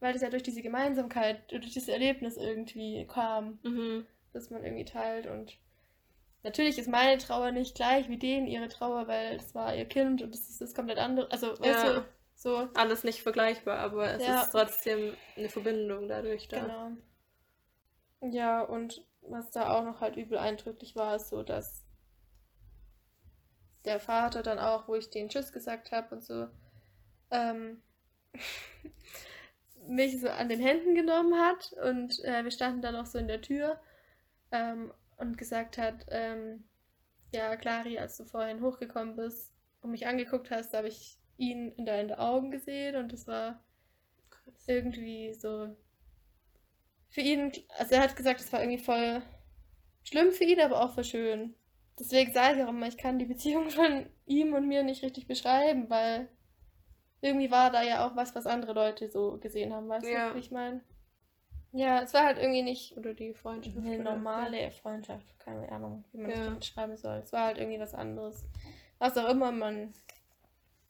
weil 0.00 0.14
es 0.14 0.22
ja 0.22 0.30
durch 0.30 0.42
diese 0.44 0.62
Gemeinsamkeit, 0.62 1.50
durch 1.50 1.72
dieses 1.72 1.88
Erlebnis 1.88 2.36
irgendwie 2.36 3.06
kam, 3.06 3.58
Mhm. 3.64 4.06
Das 4.32 4.50
man 4.50 4.64
irgendwie 4.64 4.84
teilt 4.84 5.26
und 5.26 5.58
natürlich 6.42 6.78
ist 6.78 6.88
meine 6.88 7.18
Trauer 7.18 7.50
nicht 7.52 7.74
gleich 7.74 8.08
wie 8.08 8.18
denen 8.18 8.46
ihre 8.46 8.68
Trauer, 8.68 9.06
weil 9.08 9.36
es 9.36 9.54
war 9.54 9.74
ihr 9.74 9.86
Kind 9.86 10.22
und 10.22 10.34
es 10.34 10.48
ist 10.48 10.60
das 10.60 10.74
komplett 10.74 10.98
andere, 10.98 11.30
also 11.30 11.58
weißt 11.58 11.84
Ja. 11.84 11.96
du, 11.96 12.04
so 12.34 12.68
Alles 12.74 13.04
nicht 13.04 13.22
vergleichbar, 13.22 13.78
aber 13.78 14.10
es 14.12 14.26
Ja. 14.26 14.42
ist 14.42 14.52
trotzdem 14.52 15.16
eine 15.36 15.48
Verbindung 15.48 16.08
dadurch 16.08 16.48
da. 16.48 16.60
Genau. 16.60 16.92
Ja, 18.20 18.62
und 18.62 19.04
was 19.22 19.50
da 19.50 19.70
auch 19.70 19.84
noch 19.84 20.00
halt 20.00 20.16
übel 20.16 20.38
eindrücklich 20.38 20.94
war, 20.96 21.16
ist 21.16 21.28
so, 21.30 21.42
dass 21.42 21.84
der 23.84 23.98
Vater 24.00 24.42
dann 24.42 24.58
auch, 24.60 24.86
wo 24.88 24.94
ich 24.94 25.10
den 25.10 25.28
Tschüss 25.28 25.52
gesagt 25.52 25.90
habe 25.92 26.14
und 26.14 26.22
so, 26.24 26.46
ähm, 27.30 27.82
mich 29.88 30.20
so 30.20 30.28
an 30.28 30.48
den 30.48 30.60
Händen 30.60 30.94
genommen 30.94 31.34
hat 31.40 31.72
und 31.84 32.22
äh, 32.24 32.44
wir 32.44 32.50
standen 32.50 32.82
dann 32.82 32.96
auch 32.96 33.06
so 33.06 33.18
in 33.18 33.28
der 33.28 33.40
Tür 33.40 33.80
ähm, 34.52 34.92
und 35.16 35.38
gesagt 35.38 35.78
hat, 35.78 36.06
ähm, 36.10 36.64
ja, 37.32 37.56
Clari, 37.56 37.98
als 37.98 38.16
du 38.16 38.24
vorhin 38.24 38.62
hochgekommen 38.62 39.16
bist 39.16 39.52
und 39.82 39.90
mich 39.92 40.06
angeguckt 40.06 40.50
hast, 40.50 40.74
habe 40.74 40.88
ich 40.88 41.18
ihn 41.36 41.72
in 41.72 41.86
deinen 41.86 42.12
Augen 42.12 42.50
gesehen 42.50 42.96
und 42.96 43.12
das 43.12 43.26
war 43.26 43.62
irgendwie 44.66 45.34
so 45.34 45.76
für 47.10 47.20
ihn, 47.20 47.52
also 47.78 47.94
er 47.94 48.02
hat 48.02 48.16
gesagt, 48.16 48.40
es 48.40 48.52
war 48.52 48.60
irgendwie 48.60 48.82
voll 48.82 49.22
schlimm 50.04 50.32
für 50.32 50.44
ihn, 50.44 50.60
aber 50.60 50.82
auch 50.82 50.94
voll 50.94 51.04
schön. 51.04 51.54
Deswegen 51.98 52.32
sage 52.32 52.58
ich 52.58 52.64
auch 52.64 52.68
immer, 52.70 52.86
ich 52.88 52.96
kann 52.98 53.18
die 53.18 53.24
Beziehung 53.26 53.70
von 53.70 54.06
ihm 54.26 54.54
und 54.54 54.68
mir 54.68 54.82
nicht 54.82 55.02
richtig 55.02 55.26
beschreiben, 55.26 55.88
weil 55.90 56.28
irgendwie 57.20 57.50
war 57.50 57.70
da 57.70 57.82
ja 57.82 58.06
auch 58.06 58.16
was, 58.16 58.34
was 58.34 58.46
andere 58.46 58.72
Leute 58.72 59.10
so 59.10 59.38
gesehen 59.38 59.72
haben, 59.74 59.88
weißt 59.88 60.08
Ja. 60.08 60.30
du, 60.30 60.36
wie 60.36 60.40
ich 60.40 60.50
meine? 60.50 60.82
Ja, 61.72 62.02
es 62.02 62.14
war 62.14 62.24
halt 62.24 62.38
irgendwie 62.38 62.62
nicht 62.62 62.96
Oder 62.96 63.12
die 63.14 63.34
Freundschaft. 63.34 63.76
eine 63.76 63.98
normale 63.98 64.70
Freundschaft, 64.70 65.26
keine 65.38 65.70
Ahnung, 65.70 66.04
wie 66.12 66.18
man 66.18 66.30
Ja. 66.30 66.46
das 66.50 66.58
beschreiben 66.58 66.96
soll. 66.96 67.18
Es 67.18 67.32
war 67.32 67.44
halt 67.46 67.58
irgendwie 67.58 67.78
was 67.80 67.94
anderes. 67.94 68.44
Was 68.98 69.16
auch 69.18 69.28
immer 69.28 69.52
man, 69.52 69.92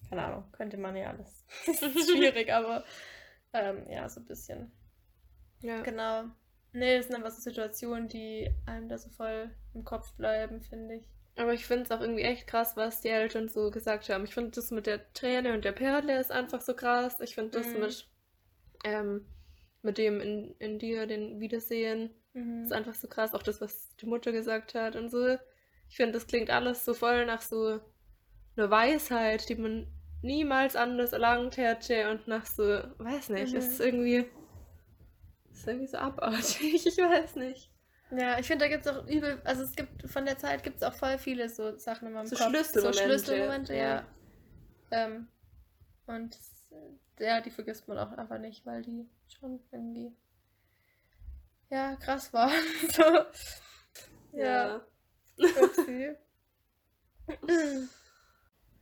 keine 0.08 0.24
Ahnung, 0.24 0.44
könnte 0.52 0.76
man 0.76 0.96
ja 0.96 1.10
alles. 1.10 1.44
Das 1.66 1.82
ist 1.82 2.10
schwierig, 2.16 2.52
aber 2.52 2.84
ähm, 3.52 3.84
ja, 3.90 4.08
so 4.08 4.20
ein 4.20 4.26
bisschen. 4.26 4.70
Ja. 5.62 5.82
Genau. 5.82 6.24
Nee, 6.72 6.98
das 6.98 7.06
sind 7.06 7.16
einfach 7.16 7.30
so 7.30 7.40
Situationen, 7.40 8.08
die 8.08 8.48
einem 8.66 8.88
da 8.88 8.98
so 8.98 9.08
voll 9.08 9.50
im 9.74 9.84
Kopf 9.84 10.12
bleiben, 10.14 10.60
finde 10.60 10.96
ich. 10.96 11.08
Aber 11.36 11.54
ich 11.54 11.66
finde 11.66 11.84
es 11.84 11.90
auch 11.90 12.00
irgendwie 12.00 12.22
echt 12.22 12.46
krass, 12.46 12.76
was 12.76 13.00
die 13.00 13.08
Eltern 13.08 13.48
so 13.48 13.70
gesagt 13.70 14.08
haben. 14.10 14.24
Ich 14.24 14.34
finde 14.34 14.50
das 14.52 14.70
mit 14.70 14.86
der 14.86 15.12
Träne 15.12 15.54
und 15.54 15.64
der 15.64 15.72
Perle 15.72 16.18
ist 16.20 16.30
einfach 16.30 16.60
so 16.60 16.74
krass. 16.74 17.20
Ich 17.20 17.34
finde 17.34 17.58
das 17.58 17.66
Mhm. 17.68 17.80
mit, 17.80 18.08
ähm, 18.84 19.26
mit 19.82 19.98
dem 19.98 20.20
in, 20.20 20.54
in 20.58 20.78
dir, 20.78 21.06
den 21.06 21.40
Wiedersehen, 21.40 22.10
Mhm. 22.34 22.62
ist 22.62 22.72
einfach 22.72 22.94
so 22.94 23.08
krass. 23.08 23.34
Auch 23.34 23.42
das, 23.42 23.60
was 23.60 23.94
die 23.96 24.06
Mutter 24.06 24.32
gesagt 24.32 24.74
hat 24.74 24.96
und 24.96 25.10
so. 25.10 25.38
Ich 25.88 25.96
finde, 25.96 26.12
das 26.12 26.26
klingt 26.26 26.50
alles 26.50 26.84
so 26.84 26.94
voll 26.94 27.24
nach 27.26 27.40
so 27.42 27.80
einer 28.56 28.70
Weisheit, 28.70 29.48
die 29.48 29.54
man 29.56 29.86
niemals 30.22 30.76
anders 30.76 31.12
erlangt 31.12 31.56
hätte 31.56 32.10
und 32.10 32.28
nach 32.28 32.44
so, 32.46 32.62
weiß 32.98 33.30
nicht, 33.30 33.52
Mhm. 33.52 33.58
es 33.58 33.68
ist 33.68 33.80
irgendwie, 33.80 34.26
es 35.52 35.58
ist 35.60 35.66
irgendwie 35.66 35.86
so 35.86 35.98
abartig, 35.98 36.60
ich 36.86 36.98
weiß 36.98 37.36
nicht. 37.36 37.70
Ja, 38.10 38.38
ich 38.38 38.46
finde, 38.46 38.64
da 38.64 38.70
gibt 38.70 38.86
es 38.86 38.92
auch 38.92 39.06
übel, 39.06 39.40
also 39.44 39.62
es 39.62 39.74
gibt, 39.76 40.10
von 40.10 40.24
der 40.24 40.38
Zeit 40.38 40.62
gibt 40.62 40.76
es 40.78 40.82
auch 40.82 40.94
voll 40.94 41.18
viele 41.18 41.48
so 41.48 41.76
Sachen 41.76 42.08
in 42.08 42.14
meinem 42.14 42.26
So 42.26 42.36
Kopf. 42.36 42.48
Schlüsselmomente, 42.48 42.98
So 42.98 43.04
Schlüsselmomente, 43.04 43.74
ja. 43.76 43.82
ja. 43.96 44.04
Ähm, 44.90 45.28
und 46.06 46.38
ja, 47.18 47.40
die 47.40 47.50
vergisst 47.50 47.88
man 47.88 47.98
auch 47.98 48.12
einfach 48.12 48.38
nicht, 48.38 48.64
weil 48.66 48.82
die 48.82 49.08
schon 49.28 49.60
irgendwie, 49.72 50.12
ja, 51.70 51.96
krass 51.96 52.32
waren. 52.32 52.52
so. 52.92 53.02
Ja. 54.32 54.80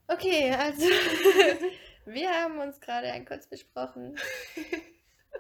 Okay, 0.09 0.53
also 0.53 0.87
wir 2.05 2.31
haben 2.31 2.59
uns 2.59 2.81
gerade 2.81 3.11
ein 3.11 3.27
kurz 3.27 3.47
besprochen, 3.49 4.17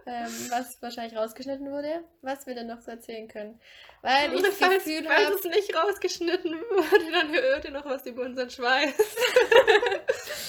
ähm, 0.07 0.33
was 0.51 0.81
wahrscheinlich 0.83 1.17
rausgeschnitten 1.17 1.71
wurde, 1.71 2.05
was 2.23 2.47
wir 2.47 2.55
denn 2.55 2.67
noch 2.67 2.81
so 2.81 2.91
erzählen 2.91 3.29
können. 3.29 3.61
Weil 4.03 4.35
ich 4.35 4.43
das 4.43 4.57
falls, 4.57 4.85
Gefühl 4.85 5.05
falls 5.05 5.27
habe, 5.27 5.35
es 5.37 5.45
nicht 5.45 5.75
rausgeschnitten 5.75 6.53
wurde, 6.71 7.13
dann 7.13 7.33
hört 7.33 7.65
ihr 7.65 7.71
noch 7.71 7.85
was 7.85 8.07
über 8.07 8.23
unseren 8.23 8.51
Schweiß. 8.51 8.95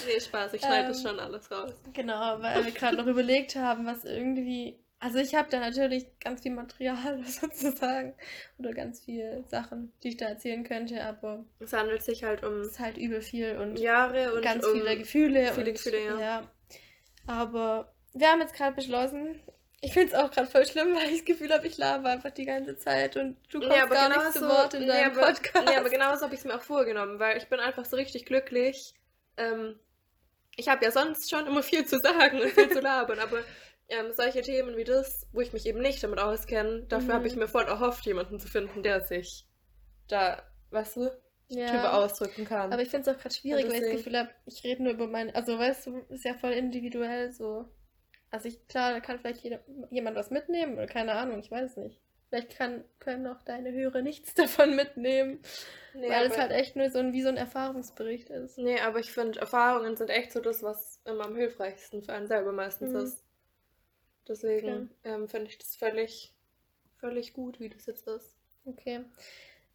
Nee, 0.08 0.20
Spaß, 0.20 0.54
ich 0.54 0.64
schneide 0.64 0.88
das 0.90 0.98
Ähm, 1.04 1.08
schon 1.10 1.20
alles 1.20 1.52
raus. 1.52 1.74
genau, 1.94 2.42
weil 2.42 2.66
wir 2.66 2.72
gerade 2.74 2.98
noch 2.98 3.08
überlegt 3.08 3.56
haben, 3.56 3.86
was 3.86 4.06
irgendwie, 4.06 4.80
also 5.00 5.20
ich 5.20 5.36
habe 5.36 5.50
da 5.50 5.60
natürlich 5.60 6.06
ganz 6.20 6.42
viel 6.42 6.52
Material 6.54 7.24
sozusagen 7.26 8.16
oder 8.58 8.74
ganz 8.74 9.02
viele 9.04 9.44
Sachen, 9.48 9.94
die 10.04 10.10
ich 10.10 10.18
da 10.18 10.28
erzählen 10.28 10.64
könnte, 10.64 11.04
aber 11.04 11.46
Es 11.60 11.74
handelt 11.74 12.02
sich 12.04 12.24
halt 12.24 12.44
um 12.44 12.62
es 12.62 12.70
ist 12.70 12.80
halt 12.80 12.98
übel 12.98 13.22
viel 13.22 13.58
und 13.58 13.78
Jahre 13.80 14.34
und 14.34 14.42
ganz 14.42 14.66
um 14.66 14.74
viele 14.74 14.98
Gefühle. 14.98 15.52
viele 15.54 15.68
und, 15.68 15.74
Gefühle, 15.74 16.06
ja. 16.06 16.20
ja. 16.20 16.52
Aber 17.26 17.94
wir 18.14 18.28
haben 18.30 18.42
jetzt 18.42 18.56
gerade 18.56 18.76
beschlossen, 18.76 19.40
ich 19.82 19.94
finde 19.94 20.08
es 20.08 20.14
auch 20.16 20.32
gerade 20.32 20.48
voll 20.50 20.66
schlimm, 20.66 20.96
weil 20.96 21.10
ich 21.10 21.18
das 21.20 21.26
Gefühl 21.26 21.54
habe, 21.54 21.68
ich 21.68 21.78
laber 21.78 22.10
einfach 22.10 22.32
die 22.32 22.46
ganze 22.46 22.78
Zeit 22.78 23.16
und 23.18 23.38
du 23.52 23.60
kommst 23.60 23.76
Nee, 23.76 23.88
gar 23.90 24.10
genau 24.10 24.24
nicht 24.24 24.34
zu 24.34 24.40
so, 24.40 24.48
Wort 24.48 24.74
in 24.74 24.82
nee, 24.82 24.88
deinem 24.88 25.12
aber, 25.18 25.28
Podcast. 25.34 25.68
nee, 25.68 25.76
aber 25.76 25.90
genauso 25.90 26.24
habe 26.24 26.34
ich 26.34 26.40
es 26.40 26.46
mir 26.46 26.56
auch 26.56 26.62
vorgenommen, 26.64 27.20
weil 27.20 27.38
ich 27.38 27.48
bin 27.48 27.60
einfach 27.60 27.86
so 27.86 27.96
richtig 27.96 28.26
glücklich. 28.26 28.94
Ähm, 29.38 29.78
ich 30.58 30.68
habe 30.68 30.84
ja 30.86 30.92
sonst 30.92 31.30
schon 31.30 31.48
immer 31.48 31.64
viel 31.64 31.86
zu 31.86 32.00
sagen 32.00 32.42
und 32.42 32.50
viel 32.52 32.70
zu 32.70 32.82
labern, 32.82 33.20
aber 33.20 33.44
ähm, 33.90 34.12
solche 34.14 34.42
Themen 34.42 34.76
wie 34.78 34.84
das, 34.84 35.28
wo 35.32 35.42
ich 35.42 35.54
mich 35.54 35.66
eben 35.66 35.82
nicht 35.82 36.04
damit 36.04 36.20
auskenne, 36.20 36.86
dafür 36.90 37.14
Mhm. 37.14 37.14
habe 37.14 37.28
ich 37.28 37.36
mir 37.38 37.48
voll 37.48 37.64
erhofft, 37.66 38.06
jemanden 38.06 38.40
zu 38.40 38.48
finden, 38.50 38.84
der 38.84 39.02
sich 39.06 39.48
da, 40.08 40.44
weißt 40.72 40.98
du, 40.98 41.22
ja. 41.50 41.72
drüber 41.72 41.94
ausdrücken 41.94 42.46
kann. 42.46 42.74
Aber 42.74 42.82
ich 42.82 42.90
finde 42.90 43.10
es 43.10 43.16
auch 43.16 43.22
gerade 43.22 43.36
schwierig, 43.36 43.66
weil 43.68 43.76
ich 43.76 43.82
das 43.82 43.92
Gefühl 43.92 44.18
habe, 44.18 44.30
ich 44.46 44.64
rede 44.64 44.84
nur 44.84 44.94
über 44.94 45.08
mein, 45.08 45.34
also 45.36 45.58
weißt 45.58 45.88
du, 45.88 46.00
ist 46.10 46.26
ja 46.26 46.34
voll 46.34 46.52
individuell 46.52 47.32
so. 47.32 47.70
Also 48.32 48.50
ich, 48.50 48.68
klar, 48.68 48.92
da 48.94 49.00
kann 49.00 49.20
vielleicht 49.20 49.44
jeder, 49.44 49.62
jemand 49.90 50.18
was 50.18 50.32
mitnehmen 50.32 50.74
oder 50.74 50.88
keine 50.88 51.14
Ahnung, 51.14 51.40
ich 51.40 51.50
weiß 51.52 51.78
nicht. 51.78 52.02
Vielleicht 52.30 52.58
kann, 52.58 52.84
können 53.00 53.28
auch 53.28 53.42
deine 53.44 53.72
Hörer 53.72 54.02
nichts 54.02 54.34
davon 54.36 54.76
mitnehmen, 54.76 55.40
nee, 55.94 56.10
weil 56.10 56.26
es 56.28 56.38
halt 56.38 56.52
echt 56.52 56.76
nur 56.76 56.90
so 56.90 57.00
ein, 57.00 57.14
wie 57.14 57.22
so 57.22 57.30
ein 57.30 57.38
Erfahrungsbericht 57.38 58.30
ist. 58.30 58.58
Nee, 58.58 58.80
aber 58.80 59.00
ich 59.00 59.12
finde, 59.12 59.40
Erfahrungen 59.40 59.96
sind 59.96 60.10
echt 60.10 60.32
so 60.32 60.40
das, 60.42 60.64
was 60.64 61.00
immer 61.06 61.26
am 61.26 61.36
hilfreichsten 61.36 62.04
für 62.04 62.14
einen 62.14 62.28
selber 62.28 62.52
meistens 62.52 62.92
Mhm. 62.92 62.98
ist. 63.04 63.24
Deswegen 64.28 64.92
ähm, 65.04 65.28
finde 65.28 65.48
ich 65.50 65.58
das 65.58 65.76
völlig, 65.76 66.36
völlig 67.00 67.34
gut, 67.34 67.60
wie 67.60 67.70
das 67.70 67.86
jetzt 67.88 68.08
ist. 68.08 68.38
Okay. 68.66 69.06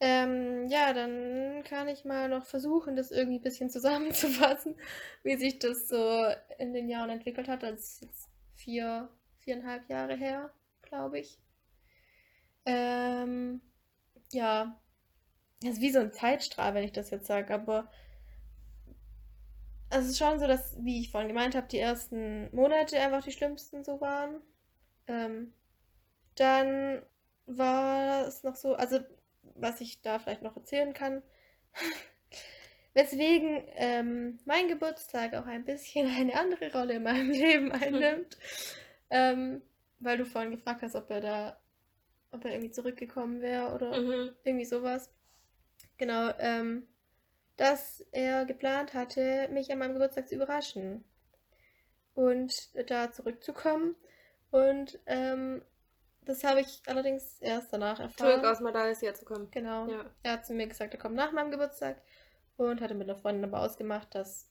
Ähm, 0.00 0.68
ja, 0.68 0.92
dann 0.92 1.62
kann 1.64 1.88
ich 1.88 2.04
mal 2.04 2.28
noch 2.28 2.44
versuchen, 2.44 2.96
das 2.96 3.10
irgendwie 3.12 3.38
ein 3.38 3.42
bisschen 3.42 3.70
zusammenzufassen, 3.70 4.76
wie 5.22 5.36
sich 5.36 5.58
das 5.58 5.88
so 5.88 6.26
in 6.58 6.74
den 6.74 6.88
Jahren 6.88 7.10
entwickelt 7.10 7.48
hat. 7.48 7.62
Das 7.62 7.80
ist 7.80 8.02
jetzt 8.02 8.30
vier, 8.56 9.08
viereinhalb 9.40 9.88
Jahre 9.88 10.16
her, 10.16 10.52
glaube 10.82 11.20
ich. 11.20 11.38
Ähm, 12.66 13.60
ja, 14.32 14.80
das 15.60 15.74
ist 15.74 15.80
wie 15.80 15.90
so 15.90 16.00
ein 16.00 16.12
Zeitstrahl, 16.12 16.74
wenn 16.74 16.84
ich 16.84 16.92
das 16.92 17.10
jetzt 17.10 17.26
sage, 17.26 17.52
aber 17.52 17.90
also 19.90 20.06
es 20.06 20.12
ist 20.12 20.18
schon 20.18 20.38
so, 20.40 20.46
dass, 20.46 20.76
wie 20.82 21.00
ich 21.00 21.10
vorhin 21.10 21.28
gemeint 21.28 21.54
habe, 21.54 21.68
die 21.68 21.78
ersten 21.78 22.54
Monate 22.54 22.98
einfach 22.98 23.22
die 23.22 23.32
schlimmsten 23.32 23.84
so 23.84 24.00
waren. 24.00 24.40
Ähm, 25.06 25.52
dann 26.36 27.02
war 27.46 28.26
es 28.26 28.42
noch 28.42 28.56
so, 28.56 28.74
also 28.74 29.00
was 29.54 29.80
ich 29.80 30.00
da 30.00 30.18
vielleicht 30.18 30.42
noch 30.42 30.56
erzählen 30.56 30.94
kann, 30.94 31.22
weswegen 32.94 33.62
ähm, 33.74 34.38
mein 34.46 34.68
Geburtstag 34.68 35.34
auch 35.34 35.46
ein 35.46 35.64
bisschen 35.64 36.06
eine 36.16 36.38
andere 36.38 36.72
Rolle 36.72 36.94
in 36.94 37.02
meinem 37.02 37.30
Leben 37.30 37.70
einnimmt, 37.72 38.38
ähm, 39.10 39.62
weil 39.98 40.16
du 40.16 40.24
vorhin 40.24 40.52
gefragt 40.52 40.82
hast, 40.82 40.96
ob 40.96 41.10
er 41.10 41.20
da, 41.20 41.60
ob 42.32 42.44
er 42.44 42.52
irgendwie 42.52 42.70
zurückgekommen 42.72 43.40
wäre 43.40 43.72
oder 43.74 43.98
Mhm. 44.00 44.34
irgendwie 44.44 44.64
sowas. 44.64 45.10
Genau, 45.98 46.32
ähm, 46.38 46.86
dass 47.56 48.00
er 48.12 48.44
geplant 48.46 48.94
hatte, 48.94 49.48
mich 49.52 49.70
an 49.70 49.78
meinem 49.78 49.92
Geburtstag 49.92 50.28
zu 50.28 50.34
überraschen 50.34 51.04
und 52.14 52.70
da 52.90 53.12
zurückzukommen. 53.12 53.94
Und 54.50 54.98
ähm, 55.06 55.62
das 56.24 56.44
habe 56.44 56.60
ich 56.60 56.82
allerdings 56.86 57.40
erst 57.40 57.72
danach 57.72 58.00
erfahren. 58.00 58.32
Zurück 58.40 58.44
aus 58.44 58.60
Malaysia 58.60 59.14
zu 59.14 59.24
kommen. 59.24 59.50
Genau. 59.50 59.88
Ja. 59.88 60.04
Er 60.22 60.32
hat 60.32 60.46
zu 60.46 60.52
mir 60.54 60.66
gesagt, 60.66 60.94
er 60.94 61.00
kommt 61.00 61.14
nach 61.14 61.32
meinem 61.32 61.50
Geburtstag 61.50 62.00
und 62.56 62.80
hatte 62.80 62.94
mit 62.94 63.08
einer 63.08 63.18
Freundin 63.18 63.44
aber 63.44 63.60
ausgemacht, 63.62 64.14
dass 64.14 64.48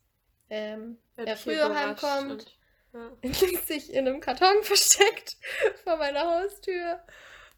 ähm, 0.49 0.97
er 1.15 1.37
früher 1.37 1.73
heimkommt, 1.73 2.31
und- 2.31 2.57
Ja. 2.93 3.11
sich 3.65 3.93
in 3.93 4.07
einem 4.07 4.19
Karton 4.19 4.55
versteckt 4.63 5.37
vor 5.83 5.97
meiner 5.97 6.21
Haustür. 6.41 6.99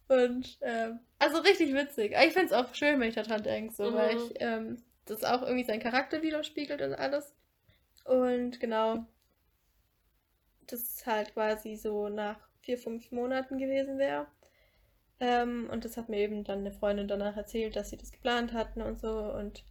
Und 0.08 0.58
ähm, 0.62 1.00
also 1.20 1.40
richtig 1.40 1.74
witzig. 1.74 2.14
Ich 2.14 2.34
finde 2.34 2.48
es 2.48 2.52
auch 2.54 2.74
schön, 2.76 3.00
wenn 3.00 3.10
ich 3.10 3.16
daran 3.16 3.44
denke, 3.44 3.74
so, 3.74 3.94
weil 3.94 4.16
Mhm. 4.16 4.18
ich 4.18 4.34
ähm, 4.40 4.84
das 5.06 5.24
auch 5.24 5.42
irgendwie 5.42 5.64
seinen 5.66 5.82
Charakter 5.82 6.22
widerspiegelt 6.22 6.82
und 6.82 6.94
alles. 6.96 7.34
Und 8.06 8.60
genau, 8.60 9.06
das 10.68 11.06
halt 11.06 11.34
quasi 11.34 11.76
so 11.76 12.10
nach 12.10 12.38
vier, 12.62 12.78
fünf 12.78 13.12
Monaten 13.12 13.58
gewesen 13.58 13.98
wäre. 13.98 14.28
Ähm, 15.20 15.70
und 15.72 15.86
das 15.86 15.98
hat 15.98 16.10
mir 16.10 16.20
eben 16.20 16.44
dann 16.44 16.60
eine 16.60 16.72
Freundin 16.72 17.08
danach 17.08 17.38
erzählt, 17.38 17.76
dass 17.76 17.90
sie 17.92 17.98
das 17.98 18.12
geplant 18.12 18.54
hatten 18.54 18.82
und 18.82 19.00
so 19.00 19.10
und 19.34 19.64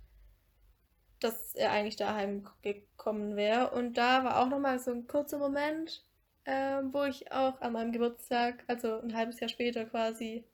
dass 1.21 1.55
er 1.55 1.71
eigentlich 1.71 1.97
daheim 1.97 2.49
gekommen 2.63 3.37
wäre. 3.37 3.71
Und 3.71 3.95
da 3.97 4.25
war 4.25 4.41
auch 4.43 4.49
nochmal 4.49 4.79
so 4.79 4.91
ein 4.91 5.07
kurzer 5.07 5.39
Moment, 5.39 6.05
ähm, 6.47 6.93
wo 6.93 7.05
ich 7.05 7.31
auch 7.33 7.61
an 7.61 7.73
meinem 7.73 7.93
Geburtstag, 7.93 8.65
also 8.67 9.01
ein 9.01 9.15
halbes 9.17 9.41
Jahr 9.41 9.49
später 9.49 9.85
quasi, 9.85 10.45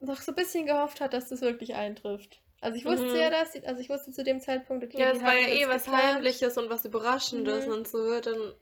noch 0.00 0.20
so 0.20 0.32
ein 0.32 0.36
bisschen 0.36 0.66
gehofft 0.66 1.00
hat, 1.00 1.14
dass 1.14 1.28
das 1.28 1.40
wirklich 1.40 1.74
eintrifft. 1.74 2.42
Also 2.60 2.78
ich 2.78 2.84
wusste 2.84 3.06
Mhm. 3.08 3.16
ja, 3.16 3.30
dass 3.30 3.52
sie, 3.52 3.66
also 3.66 3.80
ich 3.80 3.88
wusste 3.88 4.12
zu 4.12 4.24
dem 4.24 4.40
Zeitpunkt, 4.40 4.84
okay, 4.84 4.98
Ja, 4.98 5.10
es 5.12 5.22
war 5.22 5.34
ja 5.34 5.48
eh 5.48 5.60
das 5.60 5.68
was 5.68 5.84
geplant. 5.84 6.14
Heimliches 6.16 6.58
und 6.58 6.70
was 6.70 6.84
Überraschendes 6.84 7.66
Mhm. 7.66 7.72
und 7.72 7.88
so. 7.88 8.20
Dann, 8.20 8.54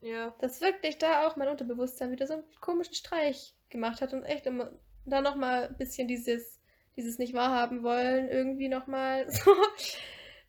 ja. 0.00 0.34
dass 0.40 0.60
wirklich 0.60 0.98
da 0.98 1.26
auch 1.26 1.36
mein 1.36 1.48
Unterbewusstsein 1.48 2.10
wieder 2.12 2.26
so 2.26 2.34
einen 2.34 2.44
komischen 2.60 2.94
Streich 2.94 3.54
gemacht 3.68 4.00
hat 4.00 4.12
und 4.12 4.24
echt 4.24 4.46
immer 4.46 4.72
da 5.04 5.20
nochmal 5.20 5.68
ein 5.68 5.76
bisschen 5.76 6.08
dieses, 6.08 6.60
dieses 6.96 7.18
nicht 7.18 7.34
wahrhaben 7.34 7.82
wollen, 7.82 8.28
irgendwie 8.28 8.68
nochmal 8.68 9.28
so, 9.30 9.52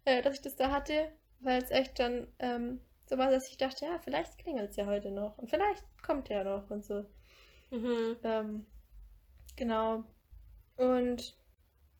äh, 0.05 0.21
dass 0.21 0.35
ich 0.35 0.41
das 0.41 0.55
da 0.55 0.71
hatte, 0.71 1.11
weil 1.39 1.61
es 1.61 1.69
echt 1.71 1.99
dann 1.99 2.27
ähm, 2.39 2.81
so 3.07 3.17
war, 3.17 3.31
dass 3.31 3.49
ich 3.49 3.57
dachte, 3.57 3.85
ja, 3.85 3.99
vielleicht 3.99 4.37
klingelt 4.37 4.71
es 4.71 4.75
ja 4.77 4.85
heute 4.85 5.11
noch 5.11 5.37
und 5.37 5.49
vielleicht 5.49 5.83
kommt 6.03 6.29
er 6.29 6.43
noch 6.43 6.69
und 6.69 6.85
so. 6.85 7.05
Mhm. 7.71 8.17
Ähm, 8.23 8.65
genau. 9.55 10.03
Und 10.77 11.37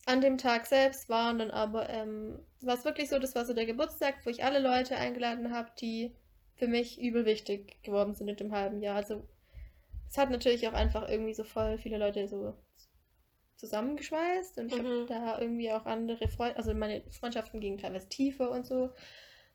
an 0.05 0.21
dem 0.21 0.37
Tag 0.37 0.67
selbst 0.67 1.09
waren 1.09 1.39
dann 1.39 1.51
aber, 1.51 1.89
ähm, 1.89 2.39
war 2.61 2.75
es 2.75 2.85
wirklich 2.85 3.09
so, 3.09 3.19
das 3.19 3.35
war 3.35 3.45
so 3.45 3.53
der 3.53 3.65
Geburtstag, 3.65 4.25
wo 4.25 4.29
ich 4.29 4.43
alle 4.43 4.59
Leute 4.59 4.97
eingeladen 4.97 5.53
habe, 5.53 5.71
die 5.81 6.15
für 6.55 6.67
mich 6.67 6.99
übel 7.01 7.25
wichtig 7.25 7.81
geworden 7.83 8.15
sind 8.15 8.29
in 8.29 8.37
dem 8.37 8.53
halben 8.53 8.81
Jahr. 8.81 8.97
Also 8.97 9.27
es 10.09 10.17
hat 10.17 10.31
natürlich 10.31 10.67
auch 10.67 10.73
einfach 10.73 11.09
irgendwie 11.09 11.33
so 11.33 11.43
voll 11.43 11.77
viele 11.79 11.97
Leute 11.97 12.27
so 12.27 12.55
zusammengeschweißt 13.57 14.57
und 14.59 14.67
ich 14.67 14.79
habe 14.79 14.89
Mhm. 14.89 15.07
da 15.07 15.39
irgendwie 15.39 15.71
auch 15.71 15.85
andere 15.85 16.27
Freunde, 16.27 16.57
also 16.57 16.73
meine 16.73 17.03
Freundschaften 17.11 17.59
gingen 17.59 17.77
teilweise 17.79 18.09
tiefer 18.09 18.51
und 18.51 18.65
so. 18.65 18.91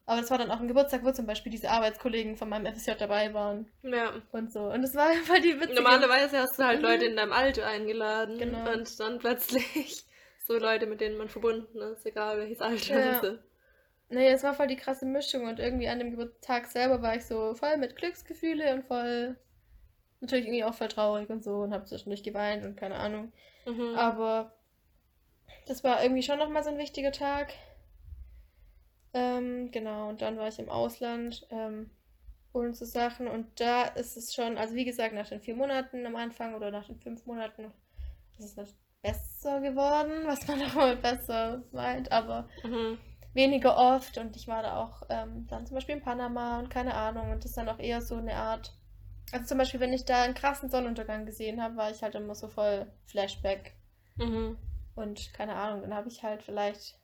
Aber 0.05 0.20
es 0.20 0.30
war 0.30 0.38
dann 0.38 0.50
auch 0.50 0.59
ein 0.61 0.66
Geburtstag, 0.68 1.05
wo 1.05 1.12
zum 1.12 1.26
Beispiel 1.26 1.53
diese 1.53 1.70
Arbeitskollegen 1.70 2.36
von 2.36 2.48
meinem 2.48 2.66
FSJ 2.74 2.92
dabei 2.98 3.32
waren 3.34 3.70
Ja. 3.82 4.12
und 4.32 4.53
so. 4.53 4.64
Und 4.64 4.82
es 4.82 4.94
war 4.94 5.09
einfach 5.11 5.36
die 5.38 5.55
witzige... 5.61 5.74
Normalerweise 5.74 6.38
hast 6.38 6.59
du 6.59 6.64
halt 6.64 6.78
Mhm. 6.80 6.84
Leute 6.84 7.05
in 7.07 7.16
deinem 7.16 7.32
Alter 7.32 7.66
eingeladen 7.66 8.38
Genau. 8.38 8.72
und 8.72 8.98
dann 9.00 9.18
plötzlich 9.18 10.05
so 10.46 10.59
Leute, 10.59 10.86
mit 10.86 11.00
denen 11.00 11.16
man 11.18 11.28
verbunden 11.28 11.78
ist, 11.78 12.05
egal 12.05 12.38
welches 12.38 12.61
Alter 12.61 12.98
Ja. 13.00 13.20
sind. 13.20 13.38
Nee, 14.09 14.28
es 14.28 14.42
war 14.42 14.53
voll 14.55 14.66
die 14.66 14.76
krasse 14.76 15.07
Mischung 15.07 15.46
und 15.46 15.59
irgendwie 15.59 15.88
an 15.88 15.98
dem 15.98 16.11
Geburtstag 16.11 16.66
selber 16.66 17.00
war 17.00 17.14
ich 17.16 17.24
so 17.24 17.55
voll 17.55 17.76
mit 17.78 17.96
Glücksgefühle 17.96 18.74
und 18.74 18.84
voll 18.84 19.36
natürlich 20.20 20.44
irgendwie 20.46 20.64
auch 20.64 20.74
voll 20.74 20.88
traurig 20.88 21.30
und 21.30 21.42
so 21.42 21.57
und 21.59 21.72
habe 21.72 21.84
zwischendurch 21.86 22.22
geweint 22.22 22.64
und 22.64 22.76
keine 22.76 22.96
Ahnung. 22.96 23.32
Mhm. 23.66 23.94
Aber 23.96 24.53
das 25.66 25.82
war 25.82 26.03
irgendwie 26.03 26.22
schon 26.22 26.38
nochmal 26.38 26.62
so 26.62 26.70
ein 26.70 26.76
wichtiger 26.78 27.12
Tag. 27.12 27.55
Ähm, 29.15 29.71
genau, 29.71 30.09
und 30.09 30.23
dann 30.23 30.39
war 30.39 30.49
ich 30.49 30.59
im 30.59 30.69
Ausland 30.71 31.47
ähm, 31.51 31.91
und 32.53 32.77
so 32.77 32.85
Sachen 32.85 33.29
und 33.29 33.61
da 33.61 33.85
ist 33.85 34.17
es 34.17 34.35
schon, 34.35 34.59
also 34.59 34.75
wie 34.75 34.85
gesagt, 34.85 35.15
nach 35.15 35.29
den 35.29 35.41
vier 35.41 35.57
Monaten 35.57 36.07
am 36.07 36.17
Anfang 36.17 36.55
oder 36.55 36.71
nach 36.71 36.87
den 36.87 36.99
fünf 37.01 37.27
Monaten 37.27 37.73
ist 38.39 38.45
es 38.47 38.57
nicht 38.57 38.77
besser 39.03 39.61
geworden, 39.61 40.13
was 40.27 40.47
man 40.49 40.63
auch 40.63 40.75
mal 40.75 40.97
besser 40.97 41.63
meint, 41.73 42.13
aber 42.13 42.49
Mhm. 42.65 42.99
weniger 43.35 43.77
oft 43.79 44.19
und 44.19 44.37
ich 44.37 44.49
war 44.49 44.63
da 44.63 44.79
auch 44.83 45.03
ähm, 45.11 45.47
dann 45.49 45.67
zum 45.67 45.75
Beispiel 45.77 45.97
in 45.97 46.03
Panama 46.03 46.59
und 46.61 46.71
keine 46.71 46.95
Ahnung 46.95 47.31
und 47.33 47.39
das 47.45 47.53
ist 47.53 47.57
dann 47.59 47.69
auch 47.69 47.79
eher 47.81 48.03
so 48.03 48.17
eine 48.17 48.35
Art. 48.37 48.75
Also 49.33 49.47
zum 49.47 49.59
Beispiel, 49.59 49.81
wenn 49.81 49.93
ich 49.95 50.05
da 50.07 50.23
einen 50.25 50.35
krassen 50.35 50.71
Sonnenuntergang 50.71 51.27
gesehen 51.27 51.63
habe, 51.63 51.77
war 51.77 51.91
ich 51.91 52.03
halt 52.03 52.15
immer 52.15 52.35
so 52.35 52.49
voll 52.49 52.87
Flashback 53.07 53.75
Mhm. 54.19 54.57
und 54.95 55.33
keine 55.35 55.55
Ahnung, 55.55 55.83
dann 55.83 55.95
habe 55.95 56.09
ich 56.09 56.23
halt 56.23 56.43
vielleicht 56.43 56.99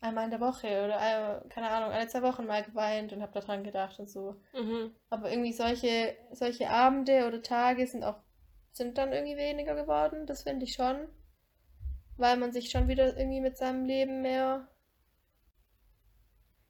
einmal 0.00 0.24
in 0.24 0.30
der 0.30 0.40
Woche 0.40 0.66
oder 0.84 0.96
äh, 1.44 1.48
keine 1.48 1.70
Ahnung, 1.70 1.90
alle 1.90 2.08
zwei 2.08 2.22
Wochen 2.22 2.46
mal 2.46 2.62
geweint 2.62 3.12
und 3.12 3.22
habe 3.22 3.38
daran 3.38 3.64
gedacht 3.64 3.98
und 3.98 4.08
so. 4.08 4.36
Mhm. 4.52 4.94
Aber 5.10 5.30
irgendwie 5.30 5.52
solche, 5.52 6.16
solche 6.32 6.70
Abende 6.70 7.26
oder 7.26 7.42
Tage 7.42 7.86
sind 7.86 8.04
auch, 8.04 8.16
sind 8.72 8.98
dann 8.98 9.12
irgendwie 9.12 9.36
weniger 9.36 9.74
geworden, 9.74 10.26
das 10.26 10.44
finde 10.44 10.64
ich 10.64 10.74
schon. 10.74 11.08
Weil 12.16 12.36
man 12.36 12.52
sich 12.52 12.70
schon 12.70 12.88
wieder 12.88 13.16
irgendwie 13.16 13.40
mit 13.40 13.56
seinem 13.56 13.84
Leben 13.84 14.22
mehr. 14.22 14.68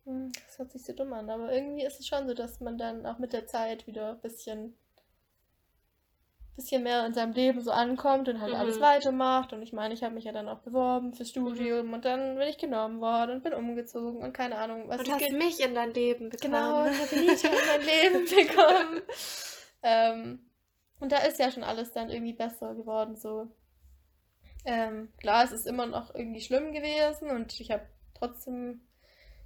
Hm, 0.05 0.33
Das 0.47 0.59
hört 0.59 0.73
sich 0.73 0.85
so 0.85 0.93
dumm 0.93 1.13
an, 1.13 1.31
aber 1.31 1.53
irgendwie 1.53 1.85
ist 1.85 2.01
es 2.01 2.07
schon 2.07 2.27
so, 2.27 2.35
dass 2.35 2.61
man 2.61 2.79
dann 2.79 3.07
auch 3.07 3.19
mit 3.19 3.33
der 3.33 3.47
Zeit 3.47 3.87
wieder 3.87 4.13
ein 4.13 4.21
bisschen, 4.21 4.77
bisschen 6.61 6.83
mehr 6.83 7.05
in 7.07 7.15
seinem 7.15 7.33
Leben 7.33 7.61
so 7.61 7.71
ankommt 7.71 8.29
und 8.29 8.41
halt 8.41 8.53
Mhm. 8.53 8.59
alles 8.59 8.81
weitermacht. 8.81 9.53
Und 9.53 9.63
ich 9.63 9.73
meine, 9.73 9.95
ich 9.95 10.03
habe 10.03 10.15
mich 10.15 10.25
ja 10.25 10.33
dann 10.33 10.49
auch 10.49 10.61
beworben 10.61 11.13
fürs 11.15 11.31
Studium 11.31 11.93
und 11.93 12.05
dann 12.05 12.37
bin 12.37 12.49
ich 12.49 12.59
genommen 12.59 13.01
worden 13.01 13.37
und 13.37 13.43
bin 13.43 13.53
umgezogen 13.55 14.23
und 14.23 14.33
keine 14.33 14.57
Ahnung, 14.59 14.85
was 14.89 15.01
Und 15.01 15.11
hast 15.11 15.19
gibt. 15.19 15.33
mich 15.33 15.61
in 15.61 15.75
dein 15.75 15.93
Leben 15.93 16.31
Genau, 16.31 16.83
bekommen. 16.85 16.93
ich 16.95 17.01
habe 17.01 17.17
Nita 17.17 17.49
in 17.49 17.67
mein 17.67 17.81
Leben 17.81 18.25
bekommen. 18.49 19.03
ähm, 19.83 20.39
und 21.01 21.13
da 21.13 21.19
ist 21.19 21.39
ja 21.39 21.51
schon 21.51 21.65
alles 21.65 21.93
dann 21.93 22.11
irgendwie 22.11 22.35
besser 22.35 22.75
geworden, 22.75 23.17
so. 23.17 23.49
Ähm, 24.67 25.09
klar, 25.19 25.45
es 25.45 25.53
ist 25.53 25.67
immer 25.67 25.87
noch 25.87 26.15
irgendwie 26.15 26.43
schlimm 26.43 26.73
gewesen 26.73 27.31
und 27.31 27.59
ich 27.59 27.71
habe 27.71 27.87
trotzdem 28.15 28.83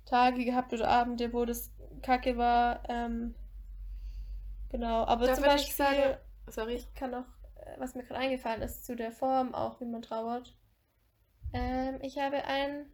Tage 0.06 0.44
gehabt 0.44 0.72
oder 0.72 0.88
Abende, 0.88 1.32
wo 1.32 1.44
das 1.44 1.70
kacke 2.02 2.36
war. 2.36 2.82
Ähm, 2.88 3.34
genau, 4.70 5.04
aber 5.04 5.26
Da 5.26 5.34
zum 5.34 5.44
würde 5.44 5.54
ich 5.56 5.62
Beispiel, 5.76 5.76
sagen- 5.86 6.16
Sorry. 6.46 6.74
ich 6.74 6.94
kann 6.94 7.14
auch, 7.14 7.26
äh, 7.56 7.78
was 7.78 7.94
mir 7.94 8.04
gerade 8.04 8.20
eingefallen 8.20 8.62
ist, 8.62 8.84
zu 8.84 8.96
der 8.96 9.12
Form 9.12 9.54
auch, 9.54 9.80
wie 9.80 9.86
man 9.86 10.02
trauert. 10.02 10.54
Ähm, 11.52 11.98
ich 12.02 12.18
habe 12.18 12.44
ein 12.44 12.90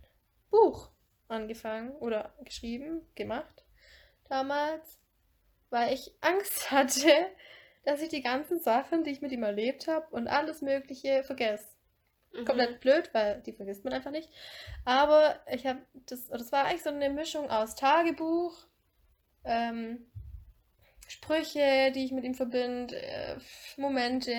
Buch 0.51 0.91
angefangen 1.29 1.93
oder 1.93 2.35
geschrieben, 2.45 3.07
gemacht 3.15 3.65
damals, 4.31 4.99
weil 5.69 5.93
ich 5.93 6.15
Angst 6.21 6.71
hatte, 6.71 7.13
dass 7.85 8.01
ich 8.01 8.09
die 8.09 8.23
ganzen 8.23 8.61
Sachen, 8.61 9.05
die 9.05 9.11
ich 9.11 9.23
mit 9.23 9.33
ihm 9.33 9.43
erlebt 9.43 9.89
habe 9.89 10.07
und 10.11 10.29
alles 10.29 10.63
Mögliche 10.63 11.25
vergesse. 11.25 11.67
Mhm. 12.33 12.45
Komplett 12.45 12.81
blöd, 12.81 13.11
weil 13.13 13.43
die 13.43 13.53
vergisst 13.53 13.85
man 13.85 13.93
einfach 13.93 14.11
nicht. 14.13 14.31
Aber 14.85 15.41
ich 15.51 15.67
habe 15.67 15.81
das, 16.07 16.29
das 16.29 16.53
war 16.53 16.65
eigentlich 16.65 16.83
so 16.83 16.91
eine 16.91 17.11
Mischung 17.11 17.51
aus 17.51 17.75
Tagebuch, 17.75 18.57
ähm, 19.45 20.07
Sprüche, 21.11 21.91
die 21.93 22.05
ich 22.05 22.13
mit 22.13 22.25
ihm 22.25 22.35
verbinde, 22.35 22.97
äh, 22.97 23.37
Momente, 23.77 24.33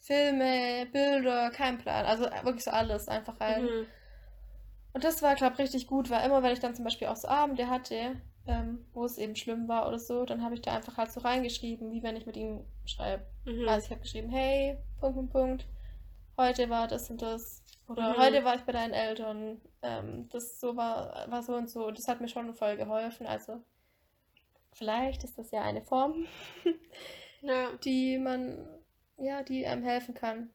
Filme, 0.00 0.86
Bilder, 0.92 1.50
kein 1.50 1.78
Plan. 1.78 2.04
Also 2.06 2.24
wirklich 2.24 2.64
so 2.64 2.72
alles 2.72 3.06
einfach 3.08 3.40
rein. 3.40 3.62
Mhm. 3.62 3.86
Und 4.92 5.04
das 5.04 5.22
war, 5.22 5.36
glaube 5.36 5.54
ich, 5.54 5.60
richtig 5.60 5.86
gut, 5.86 6.10
weil 6.10 6.26
immer, 6.26 6.42
wenn 6.42 6.52
ich 6.52 6.58
dann 6.60 6.74
zum 6.74 6.84
Beispiel 6.84 7.06
auch 7.06 7.16
so 7.16 7.28
Abende 7.28 7.68
hatte, 7.68 8.20
ähm, 8.46 8.84
wo 8.92 9.04
es 9.04 9.16
eben 9.16 9.36
schlimm 9.36 9.68
war 9.68 9.86
oder 9.86 10.00
so, 10.00 10.24
dann 10.24 10.42
habe 10.42 10.54
ich 10.54 10.62
da 10.62 10.74
einfach 10.74 10.96
halt 10.96 11.12
so 11.12 11.20
reingeschrieben, 11.20 11.92
wie 11.92 12.02
wenn 12.02 12.16
ich 12.16 12.26
mit 12.26 12.36
ihm 12.36 12.64
schreibe. 12.84 13.24
Mhm. 13.46 13.68
Also 13.68 13.86
ich 13.86 13.90
habe 13.92 14.00
geschrieben, 14.02 14.28
hey, 14.28 14.76
Punkt, 15.00 15.14
Punkt, 15.16 15.32
Punkt, 15.32 15.66
heute 16.36 16.68
war 16.68 16.88
das 16.88 17.08
und 17.10 17.22
das. 17.22 17.62
Oder 17.88 18.16
Mhm. 18.16 18.18
heute 18.18 18.44
war 18.44 18.56
ich 18.56 18.62
bei 18.62 18.72
deinen 18.72 18.92
Eltern. 18.92 19.60
Ähm, 19.82 20.28
das 20.30 20.58
so 20.60 20.76
war, 20.76 21.30
war 21.30 21.42
so 21.44 21.54
und 21.54 21.70
so. 21.70 21.90
Das 21.92 22.08
hat 22.08 22.20
mir 22.20 22.28
schon 22.28 22.52
voll 22.54 22.76
geholfen. 22.76 23.26
Also 23.26 23.62
vielleicht 24.72 25.24
ist 25.24 25.38
das 25.38 25.50
ja 25.50 25.62
eine 25.62 25.82
Form, 25.82 26.26
ja. 27.42 27.72
die 27.84 28.18
man, 28.18 28.66
ja, 29.18 29.42
die 29.42 29.66
einem 29.66 29.82
helfen 29.82 30.14
kann. 30.14 30.50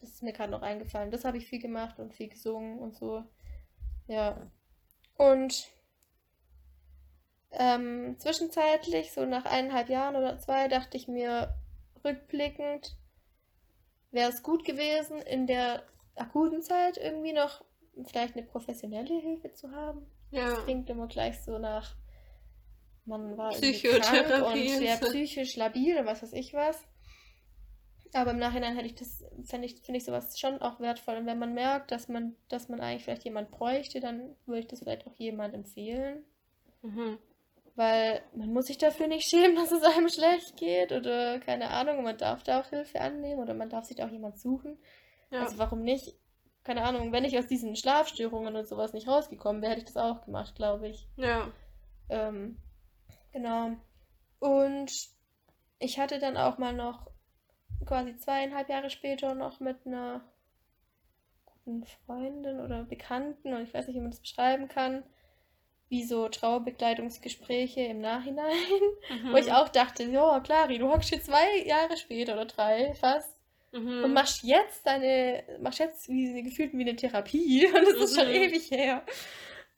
Das 0.00 0.10
ist 0.10 0.22
mir 0.22 0.32
gerade 0.32 0.52
noch 0.52 0.62
eingefallen. 0.62 1.10
Das 1.10 1.24
habe 1.24 1.38
ich 1.38 1.46
viel 1.46 1.60
gemacht 1.60 1.98
und 1.98 2.14
viel 2.14 2.28
gesungen 2.28 2.78
und 2.78 2.94
so. 2.94 3.24
Ja. 4.06 4.50
Und 5.16 5.68
ähm, 7.50 8.16
zwischenzeitlich, 8.18 9.12
so 9.12 9.24
nach 9.24 9.44
eineinhalb 9.44 9.88
Jahren 9.88 10.16
oder 10.16 10.38
zwei, 10.38 10.68
dachte 10.68 10.96
ich 10.96 11.08
mir 11.08 11.54
rückblickend, 12.04 12.96
wäre 14.10 14.30
es 14.30 14.42
gut 14.42 14.64
gewesen, 14.64 15.20
in 15.22 15.46
der 15.46 15.82
akuten 16.14 16.62
Zeit 16.62 16.96
irgendwie 16.96 17.32
noch 17.32 17.64
vielleicht 18.04 18.36
eine 18.36 18.46
professionelle 18.46 19.20
Hilfe 19.20 19.52
zu 19.52 19.72
haben. 19.72 20.06
Ja. 20.30 20.54
Klingt 20.62 20.88
immer 20.90 21.08
gleich 21.08 21.42
so 21.42 21.58
nach 21.58 21.96
man 23.08 23.36
war 23.36 23.50
Psychotherapie. 23.50 24.76
und 24.76 24.82
ja, 24.82 24.96
psychisch 24.96 25.56
labil 25.56 25.98
und 25.98 26.06
was 26.06 26.22
weiß 26.22 26.32
ich 26.34 26.54
was. 26.54 26.82
Aber 28.14 28.30
im 28.30 28.38
Nachhinein 28.38 28.74
hätte 28.74 28.86
ich 28.86 28.94
das, 28.94 29.24
finde 29.44 29.66
ich, 29.66 29.80
finde 29.82 29.98
ich 29.98 30.04
sowas 30.04 30.38
schon 30.38 30.60
auch 30.62 30.80
wertvoll. 30.80 31.16
Und 31.16 31.26
wenn 31.26 31.38
man 31.38 31.54
merkt, 31.54 31.90
dass 31.90 32.08
man, 32.08 32.36
dass 32.48 32.68
man 32.68 32.80
eigentlich 32.80 33.04
vielleicht 33.04 33.24
jemand 33.24 33.50
bräuchte, 33.50 34.00
dann 34.00 34.34
würde 34.46 34.60
ich 34.60 34.66
das 34.66 34.80
vielleicht 34.80 35.06
auch 35.06 35.14
jemand 35.16 35.54
empfehlen. 35.54 36.24
Mhm. 36.82 37.18
Weil 37.74 38.22
man 38.34 38.52
muss 38.52 38.66
sich 38.66 38.78
dafür 38.78 39.08
nicht 39.08 39.28
schämen, 39.28 39.56
dass 39.56 39.72
es 39.72 39.82
einem 39.82 40.08
schlecht 40.08 40.56
geht 40.56 40.92
oder 40.92 41.38
keine 41.40 41.70
Ahnung, 41.70 42.02
man 42.02 42.16
darf 42.16 42.42
da 42.42 42.60
auch 42.60 42.66
Hilfe 42.66 43.00
annehmen 43.00 43.40
oder 43.40 43.54
man 43.54 43.68
darf 43.68 43.84
sich 43.84 43.96
da 43.96 44.06
auch 44.06 44.12
jemand 44.12 44.38
suchen. 44.38 44.78
Ja. 45.30 45.42
Also 45.42 45.58
warum 45.58 45.82
nicht? 45.82 46.14
Keine 46.64 46.84
Ahnung, 46.84 47.12
wenn 47.12 47.24
ich 47.24 47.38
aus 47.38 47.46
diesen 47.46 47.76
Schlafstörungen 47.76 48.56
und 48.56 48.66
sowas 48.66 48.92
nicht 48.92 49.08
rausgekommen 49.08 49.62
wäre, 49.62 49.72
hätte 49.72 49.82
ich 49.82 49.92
das 49.92 49.96
auch 49.96 50.24
gemacht, 50.24 50.54
glaube 50.54 50.88
ich. 50.88 51.08
ja. 51.16 51.50
Ähm, 52.10 52.56
genau. 53.38 53.76
Und 54.40 54.90
ich 55.78 55.98
hatte 55.98 56.18
dann 56.18 56.36
auch 56.36 56.58
mal 56.58 56.72
noch 56.72 57.06
quasi 57.86 58.16
zweieinhalb 58.16 58.68
Jahre 58.68 58.90
später 58.90 59.34
noch 59.34 59.60
mit 59.60 59.76
einer 59.86 60.20
guten 61.46 61.84
Freundin 62.06 62.60
oder 62.60 62.84
Bekannten, 62.84 63.54
und 63.54 63.62
ich 63.62 63.72
weiß 63.74 63.86
nicht, 63.86 63.96
wie 63.96 64.00
man 64.00 64.10
das 64.10 64.20
beschreiben 64.20 64.68
kann, 64.68 65.04
wie 65.88 66.04
so 66.04 66.28
Trauerbegleitungsgespräche 66.28 67.80
im 67.82 68.00
Nachhinein, 68.00 68.52
Mhm. 69.10 69.32
wo 69.32 69.36
ich 69.36 69.52
auch 69.52 69.68
dachte, 69.68 70.02
ja, 70.04 70.40
Clari, 70.40 70.78
du 70.78 70.90
hockst 70.90 71.08
hier 71.08 71.22
zwei 71.22 71.62
Jahre 71.64 71.96
später 71.96 72.34
oder 72.34 72.44
drei 72.46 72.94
fast 72.94 73.34
Mhm. 73.72 74.04
und 74.04 74.12
machst 74.12 74.42
jetzt 74.44 74.86
deine, 74.86 75.44
machst 75.60 75.78
jetzt 75.78 76.08
wie 76.08 76.42
gefühlt 76.42 76.72
wie 76.74 76.82
eine 76.82 76.96
Therapie 76.96 77.66
und 77.74 77.74
das 77.86 78.10
ist 78.10 78.16
schon 78.18 78.28
Mhm. 78.28 78.34
ewig 78.34 78.70
her. 78.70 79.02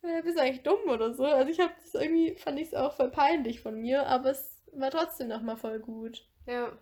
Äh, 0.03 0.23
bist 0.23 0.39
du 0.39 0.43
eigentlich 0.43 0.63
dumm 0.63 0.89
oder 0.89 1.13
so? 1.15 1.25
Also 1.25 1.51
ich 1.51 1.61
habe 1.61 1.73
das 1.83 1.95
irgendwie, 1.95 2.37
fand 2.37 2.59
ich 2.59 2.69
es 2.69 2.75
auch 2.75 2.95
voll 2.95 3.11
peinlich 3.11 3.61
von 3.61 3.81
mir, 3.81 4.07
aber 4.07 4.31
es 4.31 4.65
war 4.73 4.91
trotzdem 4.91 5.29
nochmal 5.29 5.57
voll 5.57 5.79
gut. 5.81 6.27
Ja. 6.47 6.73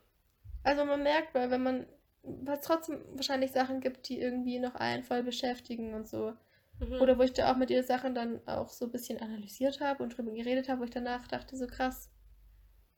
Also 0.63 0.85
man 0.85 1.03
merkt, 1.03 1.35
weil 1.35 1.51
wenn 1.51 1.63
man, 1.63 1.87
weil 2.23 2.59
es 2.59 2.65
trotzdem 2.65 3.03
wahrscheinlich 3.15 3.53
Sachen 3.53 3.81
gibt, 3.81 4.09
die 4.09 4.21
irgendwie 4.21 4.59
noch 4.59 4.75
einen 4.75 5.03
voll 5.03 5.23
beschäftigen 5.23 5.95
und 5.95 6.07
so. 6.07 6.35
Mhm. 6.79 7.01
Oder 7.01 7.19
wo 7.19 7.23
ich 7.23 7.33
da 7.33 7.53
auch 7.53 7.57
mit 7.57 7.71
ihr 7.71 7.83
Sachen 7.83 8.15
dann 8.15 8.41
auch 8.47 8.69
so 8.69 8.85
ein 8.85 8.93
bisschen 8.93 9.21
analysiert 9.21 9.81
habe 9.81 10.03
und 10.03 10.17
drüber 10.17 10.33
geredet 10.33 10.69
habe, 10.69 10.81
wo 10.81 10.85
ich 10.85 10.91
danach 10.91 11.27
dachte, 11.27 11.57
so 11.57 11.67
krass, 11.67 12.11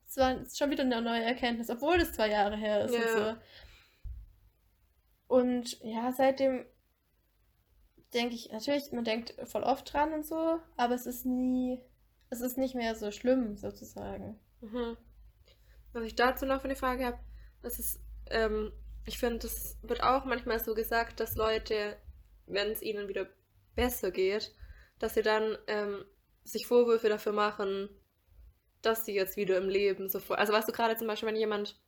es 0.07 0.17
war 0.17 0.35
schon 0.53 0.69
wieder 0.69 0.83
eine 0.83 1.01
neue 1.01 1.23
Erkenntnis, 1.23 1.69
obwohl 1.69 1.97
das 1.97 2.11
zwei 2.11 2.29
Jahre 2.29 2.57
her 2.57 2.85
ist 2.85 2.93
und 2.93 3.01
Ja. 3.01 3.35
so. 3.35 3.41
Und 5.27 5.79
ja, 5.81 6.11
seitdem 6.11 6.65
denke 8.13 8.35
ich, 8.35 8.51
natürlich, 8.51 8.91
man 8.91 9.03
denkt 9.03 9.35
voll 9.45 9.63
oft 9.63 9.91
dran 9.91 10.13
und 10.13 10.25
so, 10.25 10.59
aber 10.77 10.95
es 10.95 11.05
ist 11.05 11.25
nie, 11.25 11.79
es 12.29 12.41
ist 12.41 12.57
nicht 12.57 12.75
mehr 12.75 12.95
so 12.95 13.11
schlimm, 13.11 13.57
sozusagen. 13.57 14.39
Mhm. 14.61 14.97
Was 15.93 16.03
ich 16.03 16.15
dazu 16.15 16.45
noch 16.45 16.59
für 16.61 16.65
eine 16.65 16.75
Frage 16.75 17.05
habe, 17.05 17.19
das 17.61 17.79
ist, 17.79 17.99
ähm, 18.29 18.71
ich 19.05 19.17
finde, 19.17 19.39
das 19.39 19.77
wird 19.81 20.03
auch 20.03 20.25
manchmal 20.25 20.59
so 20.59 20.73
gesagt, 20.73 21.19
dass 21.19 21.35
Leute, 21.35 21.97
wenn 22.45 22.71
es 22.71 22.81
ihnen 22.81 23.07
wieder 23.07 23.27
besser 23.75 24.11
geht, 24.11 24.53
dass 24.99 25.15
sie 25.15 25.21
dann 25.21 25.57
ähm, 25.67 26.05
sich 26.43 26.67
Vorwürfe 26.67 27.09
dafür 27.09 27.33
machen, 27.33 27.89
dass 28.81 29.05
sie 29.05 29.13
jetzt 29.13 29.37
wieder 29.37 29.57
im 29.57 29.69
Leben 29.69 30.09
so 30.09 30.19
vor. 30.19 30.37
Also 30.37 30.53
weißt 30.53 30.67
du 30.67 30.71
gerade 30.73 30.97
zum 30.97 31.07
Beispiel, 31.07 31.27
wenn 31.29 31.35
jemand 31.35 31.79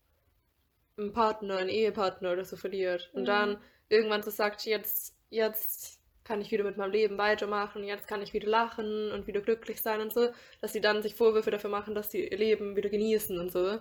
einen 0.98 1.12
Partner, 1.14 1.58
einen 1.58 1.70
Ehepartner 1.70 2.32
oder 2.34 2.46
so 2.46 2.56
verliert 2.56 3.12
und 3.14 3.24
Mhm. 3.24 3.28
dann 3.28 3.62
irgendwann 3.90 4.24
so 4.24 4.30
sagt, 4.32 4.66
jetzt, 4.66 5.16
jetzt 5.30 6.00
kann 6.24 6.42
ich 6.42 6.52
wieder 6.52 6.64
mit 6.64 6.78
meinem 6.78 6.92
Leben 6.92 7.18
weitermachen, 7.18 7.84
jetzt 7.84 8.08
kann 8.08 8.22
ich 8.22 8.34
wieder 8.34 8.48
lachen 8.48 9.12
und 9.12 9.28
wieder 9.28 9.42
glücklich 9.42 9.82
sein 9.82 10.02
und 10.02 10.14
so, 10.14 10.30
dass 10.62 10.74
sie 10.74 10.82
dann 10.82 11.02
sich 11.04 11.16
Vorwürfe 11.16 11.52
dafür 11.52 11.70
machen, 11.70 11.96
dass 11.96 12.12
sie 12.12 12.28
ihr 12.28 12.38
Leben 12.38 12.76
wieder 12.76 12.90
genießen 12.90 13.38
und 13.40 13.52
so. 13.52 13.80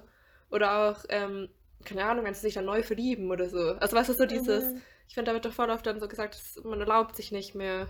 Oder 0.51 0.91
auch, 0.91 1.05
ähm, 1.09 1.49
keine 1.85 2.05
Ahnung, 2.05 2.25
wenn 2.25 2.35
sie 2.35 2.41
sich 2.41 2.55
dann 2.55 2.65
neu 2.65 2.83
verlieben 2.83 3.31
oder 3.31 3.49
so. 3.49 3.73
Also 3.81 3.97
weißt 3.97 4.11
du, 4.11 4.15
so 4.15 4.27
dieses, 4.27 4.73
Mhm. 4.75 4.83
ich 5.09 5.15
finde, 5.15 5.31
da 5.31 5.35
wird 5.35 5.45
doch 5.45 5.53
voll 5.53 5.71
oft 5.71 5.87
dann 5.87 6.01
so 6.01 6.09
gesagt, 6.09 6.35
dass 6.35 6.65
man 6.65 6.81
erlaubt 6.81 7.17
sich 7.17 7.33
nicht 7.33 7.55
mehr 7.55 7.89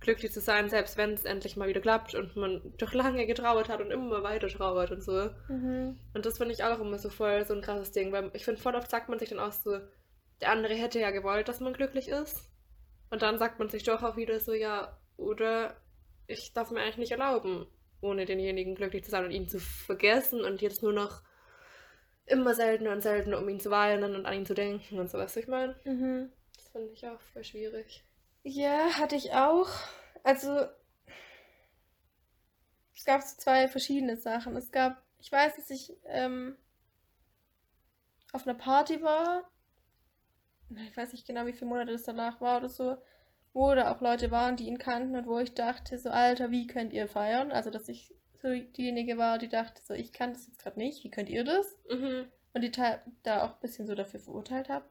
glücklich 0.00 0.32
zu 0.32 0.40
sein, 0.40 0.68
selbst 0.68 0.96
wenn 0.96 1.14
es 1.14 1.24
endlich 1.24 1.56
mal 1.56 1.68
wieder 1.68 1.80
klappt 1.80 2.14
und 2.14 2.34
man 2.36 2.60
doch 2.76 2.92
lange 2.92 3.26
getrauert 3.26 3.68
hat 3.68 3.80
und 3.80 3.90
immer 3.92 4.22
weiter 4.22 4.48
trauert 4.48 4.90
und 4.90 5.02
so. 5.02 5.30
Mhm. 5.48 5.98
Und 6.12 6.26
das 6.26 6.38
finde 6.38 6.54
ich 6.54 6.64
auch 6.64 6.80
immer 6.80 6.98
so 6.98 7.08
voll 7.08 7.44
so 7.46 7.54
ein 7.54 7.62
krasses 7.62 7.92
Ding, 7.92 8.10
weil 8.12 8.30
ich 8.34 8.44
finde, 8.44 8.60
voll 8.60 8.74
oft 8.74 8.90
sagt 8.90 9.08
man 9.08 9.18
sich 9.18 9.28
dann 9.28 9.38
auch 9.38 9.52
so, 9.52 9.78
der 10.40 10.50
andere 10.50 10.74
hätte 10.74 10.98
ja 10.98 11.10
gewollt, 11.12 11.48
dass 11.48 11.60
man 11.60 11.72
glücklich 11.72 12.08
ist. 12.08 12.48
Und 13.12 13.20
dann 13.20 13.38
sagt 13.38 13.58
man 13.58 13.68
sich 13.68 13.82
doch 13.82 14.02
auch 14.02 14.16
wieder 14.16 14.40
so, 14.40 14.54
ja, 14.54 14.98
oder 15.18 15.76
ich 16.26 16.54
darf 16.54 16.70
mir 16.70 16.80
eigentlich 16.80 16.96
nicht 16.96 17.12
erlauben, 17.12 17.66
ohne 18.00 18.24
denjenigen 18.24 18.74
glücklich 18.74 19.04
zu 19.04 19.10
sein 19.10 19.26
und 19.26 19.32
ihn 19.32 19.46
zu 19.46 19.60
vergessen 19.60 20.42
und 20.42 20.62
jetzt 20.62 20.82
nur 20.82 20.94
noch 20.94 21.20
immer 22.24 22.54
seltener 22.54 22.92
und 22.92 23.02
seltener 23.02 23.36
um 23.36 23.46
ihn 23.50 23.60
zu 23.60 23.70
weinen 23.70 24.14
und 24.14 24.24
an 24.24 24.32
ihn 24.32 24.46
zu 24.46 24.54
denken 24.54 24.98
und 24.98 25.10
so, 25.10 25.18
was 25.18 25.36
ich 25.36 25.46
meine. 25.46 25.78
Mhm. 25.84 26.32
Das 26.56 26.68
finde 26.68 26.90
ich 26.90 27.06
auch 27.06 27.20
voll 27.20 27.44
schwierig. 27.44 28.02
Ja, 28.44 28.94
hatte 28.94 29.16
ich 29.16 29.34
auch. 29.34 29.68
Also, 30.22 30.66
es 32.96 33.04
gab 33.04 33.20
so 33.20 33.36
zwei 33.36 33.68
verschiedene 33.68 34.16
Sachen. 34.16 34.56
Es 34.56 34.72
gab, 34.72 35.02
ich 35.18 35.30
weiß, 35.30 35.56
dass 35.56 35.68
ich 35.68 35.92
ähm, 36.06 36.56
auf 38.32 38.46
einer 38.46 38.56
Party 38.56 39.02
war. 39.02 39.51
Ich 40.88 40.96
weiß 40.96 41.12
nicht 41.12 41.26
genau, 41.26 41.46
wie 41.46 41.52
viele 41.52 41.66
Monate 41.66 41.92
das 41.92 42.04
danach 42.04 42.40
war 42.40 42.58
oder 42.58 42.68
so. 42.68 42.96
Wo 43.52 43.74
da 43.74 43.92
auch 43.92 44.00
Leute 44.00 44.30
waren, 44.30 44.56
die 44.56 44.66
ihn 44.66 44.78
kannten 44.78 45.14
und 45.16 45.26
wo 45.26 45.38
ich 45.38 45.54
dachte, 45.54 45.98
so, 45.98 46.08
Alter, 46.10 46.50
wie 46.50 46.66
könnt 46.66 46.92
ihr 46.92 47.06
feiern? 47.06 47.52
Also, 47.52 47.70
dass 47.70 47.88
ich 47.88 48.14
so 48.40 48.48
diejenige 48.48 49.18
war, 49.18 49.38
die 49.38 49.48
dachte, 49.48 49.82
so, 49.84 49.94
ich 49.94 50.12
kann 50.12 50.32
das 50.32 50.46
jetzt 50.46 50.58
gerade 50.58 50.78
nicht, 50.78 51.04
wie 51.04 51.10
könnt 51.10 51.28
ihr 51.28 51.44
das? 51.44 51.76
Mhm. 51.90 52.26
Und 52.54 52.62
die 52.62 52.70
da 53.22 53.44
auch 53.44 53.54
ein 53.54 53.60
bisschen 53.60 53.86
so 53.86 53.94
dafür 53.94 54.20
verurteilt 54.20 54.68
habe, 54.68 54.84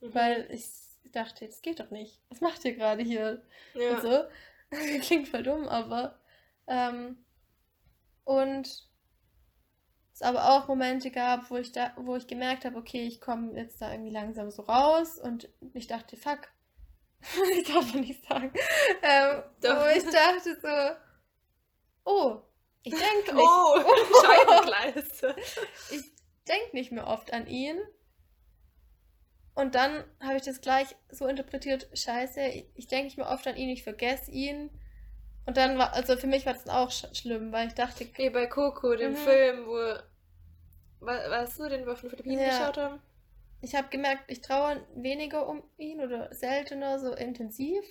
Mhm. 0.00 0.14
weil 0.14 0.48
ich 0.50 0.66
dachte, 1.12 1.46
das 1.46 1.62
geht 1.62 1.80
doch 1.80 1.90
nicht. 1.90 2.20
Was 2.28 2.40
macht 2.40 2.64
ihr 2.64 2.74
gerade 2.74 3.02
hier? 3.02 3.42
ja. 3.74 3.90
und 3.90 4.02
so. 4.02 4.24
Klingt 5.00 5.28
voll 5.28 5.42
dumm, 5.42 5.66
aber. 5.68 6.18
Ähm, 6.66 7.24
und 8.24 8.88
es 10.16 10.22
aber 10.22 10.50
auch 10.50 10.66
Momente 10.66 11.10
gab, 11.10 11.50
wo 11.50 11.58
ich 11.58 11.72
da, 11.72 11.92
wo 11.96 12.16
ich 12.16 12.26
gemerkt 12.26 12.64
habe, 12.64 12.78
okay, 12.78 13.06
ich 13.06 13.20
komme 13.20 13.52
jetzt 13.52 13.82
da 13.82 13.92
irgendwie 13.92 14.12
langsam 14.12 14.50
so 14.50 14.62
raus 14.62 15.18
und 15.18 15.50
ich 15.74 15.88
dachte, 15.88 16.16
fuck. 16.16 16.48
ich 17.52 17.70
darf 17.70 17.92
doch 17.92 18.00
nicht 18.00 18.26
sagen. 18.26 18.50
Ähm, 19.02 19.42
Doch. 19.60 19.76
wo 19.76 19.88
ich 19.94 20.04
dachte 20.04 20.58
so, 20.62 22.10
oh, 22.10 22.40
ich 22.82 22.94
denke 22.94 23.34
nicht. 23.34 23.46
Oh, 23.46 23.78
Scheibengleise. 24.24 25.36
ich 25.90 26.04
denke 26.48 26.70
nicht 26.72 26.92
mehr 26.92 27.06
oft 27.06 27.34
an 27.34 27.46
ihn. 27.46 27.78
Und 29.54 29.74
dann 29.74 30.02
habe 30.20 30.38
ich 30.38 30.44
das 30.44 30.62
gleich 30.62 30.96
so 31.10 31.26
interpretiert, 31.26 31.90
scheiße, 31.92 32.40
ich, 32.40 32.70
ich 32.74 32.86
denke 32.86 33.04
nicht 33.04 33.18
mehr 33.18 33.28
oft 33.28 33.46
an 33.46 33.56
ihn, 33.56 33.68
ich 33.68 33.82
vergesse 33.82 34.30
ihn. 34.30 34.70
Und 35.46 35.56
dann 35.56 35.78
war, 35.78 35.92
also 35.94 36.16
für 36.16 36.26
mich 36.26 36.44
war 36.44 36.54
das 36.54 36.68
auch 36.68 36.90
sch 36.90 37.06
schlimm, 37.14 37.52
weil 37.52 37.68
ich 37.68 37.74
dachte, 37.74 38.06
Wie 38.16 38.30
bei 38.30 38.46
Coco, 38.46 38.94
dem 38.96 39.12
Mhm. 39.12 39.16
Film, 39.16 39.66
wo. 39.66 39.94
Wa- 41.00 41.30
Weißt 41.30 41.58
du, 41.60 41.68
den 41.68 41.86
wir 41.86 41.92
auf 41.92 42.00
den 42.00 42.10
Philippinen 42.10 42.38
Ja. 42.40 42.48
geschaut 42.48 42.76
haben? 42.78 43.00
ich 43.62 43.74
habe 43.74 43.88
gemerkt, 43.88 44.24
ich 44.30 44.42
traue 44.42 44.86
weniger 44.94 45.48
um 45.48 45.62
ihn 45.78 46.00
oder 46.00 46.32
seltener 46.34 46.98
so 47.00 47.14
intensiv. 47.14 47.82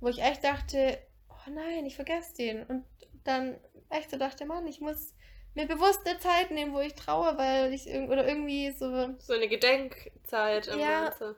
Wo 0.00 0.08
ich 0.08 0.20
echt 0.20 0.42
dachte, 0.44 0.98
oh 1.28 1.50
nein, 1.50 1.86
ich 1.86 1.94
vergesse 1.96 2.34
den. 2.36 2.64
Und 2.64 2.84
dann 3.24 3.58
echt 3.88 4.10
so 4.10 4.18
dachte, 4.18 4.44
Mann, 4.44 4.66
ich 4.66 4.80
muss 4.80 5.14
mir 5.54 5.66
bewusst 5.66 6.06
eine 6.06 6.18
Zeit 6.18 6.50
nehmen, 6.50 6.74
wo 6.74 6.80
ich 6.80 6.94
traue, 6.94 7.38
weil 7.38 7.72
ich 7.72 7.86
irg 7.86 8.10
oder 8.10 8.26
irgendwie 8.26 8.70
so 8.72 9.14
So 9.18 9.34
eine 9.34 9.48
Gedenkzeit 9.48 10.66
im 10.68 10.78
Ja. 10.80 11.04
Ganze. 11.04 11.36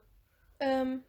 Ähm, 0.61 1.05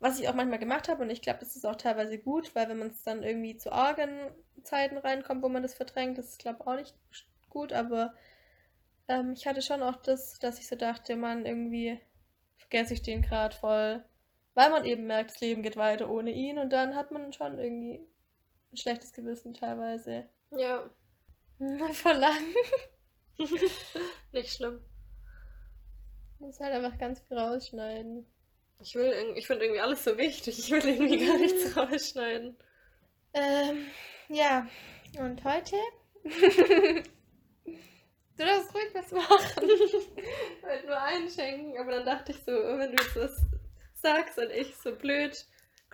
was 0.00 0.20
ich 0.20 0.28
auch 0.28 0.34
manchmal 0.34 0.58
gemacht 0.58 0.88
habe, 0.88 1.02
und 1.02 1.10
ich 1.10 1.22
glaube, 1.22 1.40
das 1.40 1.56
ist 1.56 1.64
auch 1.64 1.76
teilweise 1.76 2.18
gut, 2.18 2.54
weil 2.54 2.68
wenn 2.68 2.78
man 2.78 2.88
es 2.88 3.02
dann 3.02 3.22
irgendwie 3.22 3.56
zu 3.56 3.72
argen 3.72 4.30
Zeiten 4.62 4.98
reinkommt, 4.98 5.42
wo 5.42 5.48
man 5.48 5.62
das 5.62 5.74
verdrängt, 5.74 6.18
das 6.18 6.30
ist, 6.30 6.38
glaube 6.38 6.58
ich, 6.60 6.66
auch 6.66 6.76
nicht 6.76 6.94
gut, 7.48 7.72
aber 7.72 8.14
ähm, 9.08 9.32
ich 9.32 9.46
hatte 9.46 9.62
schon 9.62 9.82
auch 9.82 9.96
das, 9.96 10.38
dass 10.38 10.58
ich 10.58 10.68
so 10.68 10.76
dachte, 10.76 11.16
man, 11.16 11.46
irgendwie 11.46 12.00
vergesse 12.56 12.94
ich 12.94 13.02
den 13.02 13.22
gerade 13.22 13.56
voll, 13.56 14.04
weil 14.54 14.70
man 14.70 14.84
eben 14.84 15.06
merkt, 15.06 15.30
das 15.30 15.40
Leben 15.40 15.62
geht 15.62 15.76
weiter 15.76 16.10
ohne 16.10 16.30
ihn 16.30 16.58
und 16.58 16.72
dann 16.72 16.94
hat 16.94 17.10
man 17.10 17.32
schon 17.32 17.58
irgendwie 17.58 18.06
ein 18.72 18.76
schlechtes 18.76 19.12
Gewissen 19.12 19.54
teilweise. 19.54 20.28
Ja, 20.50 20.88
lang. 21.58 22.42
nicht 24.32 24.52
schlimm. 24.52 24.80
Muss 26.38 26.60
halt 26.60 26.72
einfach 26.72 26.98
ganz 26.98 27.20
viel 27.20 27.36
rausschneiden. 27.36 28.26
Ich 28.80 28.94
will, 28.94 29.12
ich 29.34 29.46
finde 29.46 29.64
irgendwie 29.64 29.80
alles 29.80 30.04
so 30.04 30.16
wichtig. 30.16 30.58
Ich 30.58 30.70
will 30.70 30.86
irgendwie 30.86 31.26
gar 31.26 31.36
nichts 31.36 31.76
rausschneiden. 31.76 32.56
Ähm, 33.34 33.86
ja, 34.28 34.66
und 35.18 35.42
heute? 35.44 35.76
du 36.22 37.02
darfst 38.36 38.74
ruhig 38.74 38.90
was 38.94 39.10
machen. 39.10 39.68
Ich 40.56 40.62
wollte 40.62 40.86
nur 40.86 41.00
einschenken, 41.00 41.78
aber 41.78 41.92
dann 41.92 42.06
dachte 42.06 42.32
ich 42.32 42.38
so, 42.38 42.52
wenn 42.52 42.94
du 42.94 43.02
jetzt 43.02 43.16
was 43.16 43.36
sagst 43.94 44.38
und 44.38 44.50
ich 44.50 44.76
so 44.76 44.94
blöd. 44.94 45.44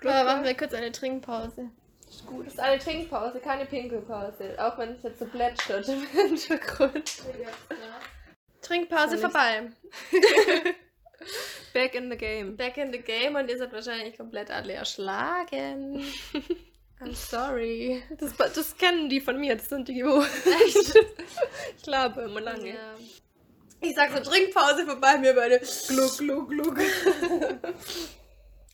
Aber 0.01 0.25
machen 0.25 0.45
wir 0.45 0.55
kurz 0.55 0.75
eine 0.75 0.93
Trinkpause. 0.93 1.71
Ist 2.09 2.27
gut. 2.27 2.47
Das 2.47 2.55
ist 2.55 2.61
eine 2.61 2.79
Trinkpause, 2.79 3.41
keine 3.41 3.65
Pinkelpause. 3.65 4.57
Auch 4.59 4.77
wenn 4.79 4.91
es 4.91 5.03
jetzt 5.03 5.21
so 5.21 5.27
plätschert 5.27 5.89
im 5.89 6.07
Hintergrund. 6.09 7.23
Trinkpause 8.61 9.19
vorbei. 9.19 9.71
Back 11.75 11.97
in 11.97 12.09
the 12.09 12.17
game. 12.17 12.57
Back 12.57 12.79
in 12.79 12.93
the 12.93 13.01
game 13.01 13.35
und 13.35 13.51
ihr 13.51 13.59
seid 13.59 13.73
wahrscheinlich 13.73 14.17
komplett 14.17 14.49
alle 14.49 14.75
erschlagen. 14.75 16.05
I'm 17.01 17.15
sorry. 17.15 18.01
Das, 18.19 18.37
das 18.37 18.77
kennen 18.77 19.09
die 19.09 19.21
von 19.21 19.39
mir, 19.41 19.57
das 19.57 19.69
sind 19.69 19.89
die 19.89 19.95
gewohnt. 19.95 20.31
ich 21.77 21.83
glaube 21.83 22.23
immer 22.23 22.41
lange. 22.41 22.69
Ja. 22.69 22.95
Ich 23.81 23.95
sag 23.97 24.13
so, 24.13 24.21
Trinkpause 24.31 24.87
vorbei, 24.87 25.19
mir 25.19 25.35
beide. 25.35 25.61
Gluck, 25.89 26.17
gluck, 26.17 26.49
gluck. 26.49 26.79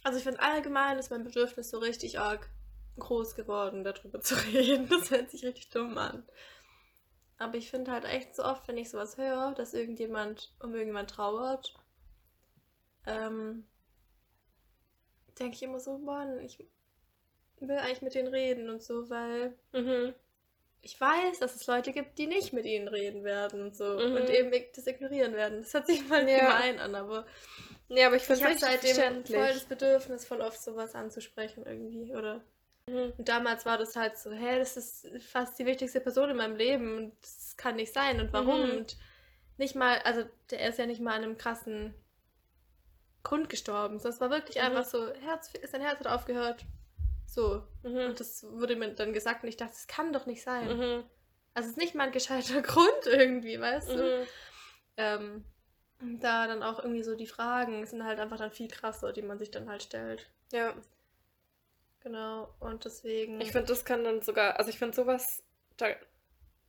Also 0.05 0.19
ich 0.19 0.25
finde 0.25 0.41
allgemein 0.41 0.99
ist 0.99 1.11
mein 1.11 1.25
Bedürfnis 1.25 1.71
so 1.71 1.79
richtig 1.79 2.19
arg 2.19 2.51
groß 2.99 3.35
geworden, 3.35 3.83
darüber 3.83 4.21
zu 4.21 4.35
reden. 4.53 4.89
Das 4.91 5.11
hört 5.11 5.31
sich 5.31 5.43
richtig 5.45 5.71
dumm 5.71 5.97
an. 5.97 6.23
Aber 7.39 7.57
ich 7.57 7.71
finde 7.71 7.93
halt 7.93 8.05
echt 8.05 8.37
so 8.37 8.45
oft, 8.45 8.69
wenn 8.69 8.77
ich 8.77 8.91
sowas 8.91 9.17
höre, 9.17 9.55
dass 9.55 9.73
irgendjemand 9.73 10.53
um 10.61 10.73
irgendjemand 10.73 11.09
trauert, 11.09 11.75
ähm, 13.07 13.65
denke 15.39 15.57
ich 15.57 15.63
immer 15.63 15.81
so, 15.81 15.99
Mann, 15.99 16.39
ich 16.41 16.65
will 17.61 17.71
eigentlich 17.79 18.03
mit 18.03 18.15
denen 18.15 18.29
reden 18.29 18.69
und 18.71 18.83
so, 18.83 19.09
weil 19.11 19.55
Mhm. 19.73 20.15
ich 20.83 20.99
weiß, 21.01 21.41
dass 21.41 21.55
es 21.55 21.67
Leute 21.67 21.93
gibt, 21.93 22.19
die 22.19 22.27
nicht 22.27 22.53
mit 22.53 22.65
ihnen 22.65 22.89
reden 22.89 23.23
werden 23.23 23.63
und 23.63 23.77
so 23.77 23.85
Mhm. 23.99 24.17
und 24.17 24.31
eben 24.31 24.51
das 24.75 24.87
ignorieren 24.87 25.35
werden. 25.35 25.61
Das 25.61 25.75
hört 25.75 25.87
sich 25.87 26.07
mal 26.09 26.27
Ja. 26.27 26.49
gemein 26.49 26.79
an, 26.79 26.95
aber 26.95 27.27
Nee, 27.89 28.05
aber 28.05 28.17
ich 28.17 28.23
finde 28.23 28.49
es 28.49 28.61
seitdem 28.61 29.25
voll 29.25 29.49
das 29.53 29.65
Bedürfnis, 29.65 30.25
voll 30.25 30.41
oft 30.41 30.63
sowas 30.63 30.95
anzusprechen 30.95 31.65
irgendwie, 31.67 32.15
oder? 32.15 32.41
Mhm. 32.87 33.13
Und 33.19 33.29
damals 33.29 33.67
war 33.67 33.79
das 33.79 33.97
halt 33.97 34.17
so, 34.17 34.31
hä, 34.31 34.59
das 34.59 34.77
ist 34.77 35.09
fast 35.25 35.59
die 35.59 35.67
wichtigste 35.67 36.01
Person 36.01 36.31
in 36.31 36.37
meinem 36.37 36.57
Leben 36.57 36.97
und 36.97 37.13
das 37.21 37.57
kann 37.57 37.77
nicht 37.77 37.93
sein 37.93 38.21
und 38.21 38.33
warum? 38.33 38.71
Mhm. 38.71 38.77
Und 38.79 38.97
nicht 39.59 39.75
mal, 39.75 39.99
also 40.05 40.25
der 40.51 40.69
ist 40.69 40.79
ja 40.79 40.87
nicht 40.87 41.01
mal 41.01 41.15
an 41.17 41.25
einem 41.25 41.37
krassen 41.37 41.95
Grund 43.23 43.49
gestorben. 43.49 43.99
So, 43.99 44.09
es 44.09 44.21
war 44.21 44.31
wirklich 44.31 44.57
Mhm. 44.57 44.63
einfach 44.63 44.85
so, 44.85 45.09
Herz, 45.15 45.53
sein 45.71 45.81
Herz 45.81 46.01
hat 46.01 46.07
aufgehört. 46.07 46.65
So. 47.27 47.63
Mhm. 47.83 47.97
Und 48.07 48.21
das 48.21 48.45
wurde 48.51 48.77
mir 48.77 48.93
dann 48.95 49.13
gesagt 49.13 49.43
und 49.43 49.49
ich 49.49 49.57
dachte, 49.57 49.73
das 49.73 49.87
kann 49.87 50.13
doch 50.13 50.27
nicht 50.27 50.43
sein. 50.43 50.67
Mhm. 50.77 51.05
Also 51.55 51.67
es 51.67 51.73
ist 51.73 51.77
nicht 51.79 51.95
mal 51.95 52.05
ein 52.05 52.13
gescheiter 52.13 52.61
Grund 52.63 53.07
irgendwie, 53.07 53.61
weißt 53.61 53.91
du? 53.91 54.03
Mhm. 54.21 54.27
Ähm, 54.97 55.45
da 56.21 56.47
dann 56.47 56.63
auch 56.63 56.79
irgendwie 56.79 57.03
so 57.03 57.15
die 57.15 57.27
Fragen 57.27 57.85
sind 57.87 58.05
halt 58.05 58.19
einfach 58.21 58.39
dann 58.39 58.51
viel 58.51 58.69
krasser, 58.69 59.13
die 59.13 59.23
man 59.23 59.39
sich 59.39 59.51
dann 59.51 59.69
halt 59.69 59.83
stellt. 59.83 60.31
Ja, 60.53 60.75
Genau. 62.03 62.55
Und 62.61 62.85
deswegen. 62.85 63.41
ich 63.41 63.53
finde, 63.53 63.67
das 63.69 63.85
kann 63.85 64.05
dann 64.05 64.23
sogar, 64.23 64.59
also 64.59 64.71
ich 64.71 64.79
finde 64.79 64.97
sowas, 64.97 65.43
da, 65.77 65.89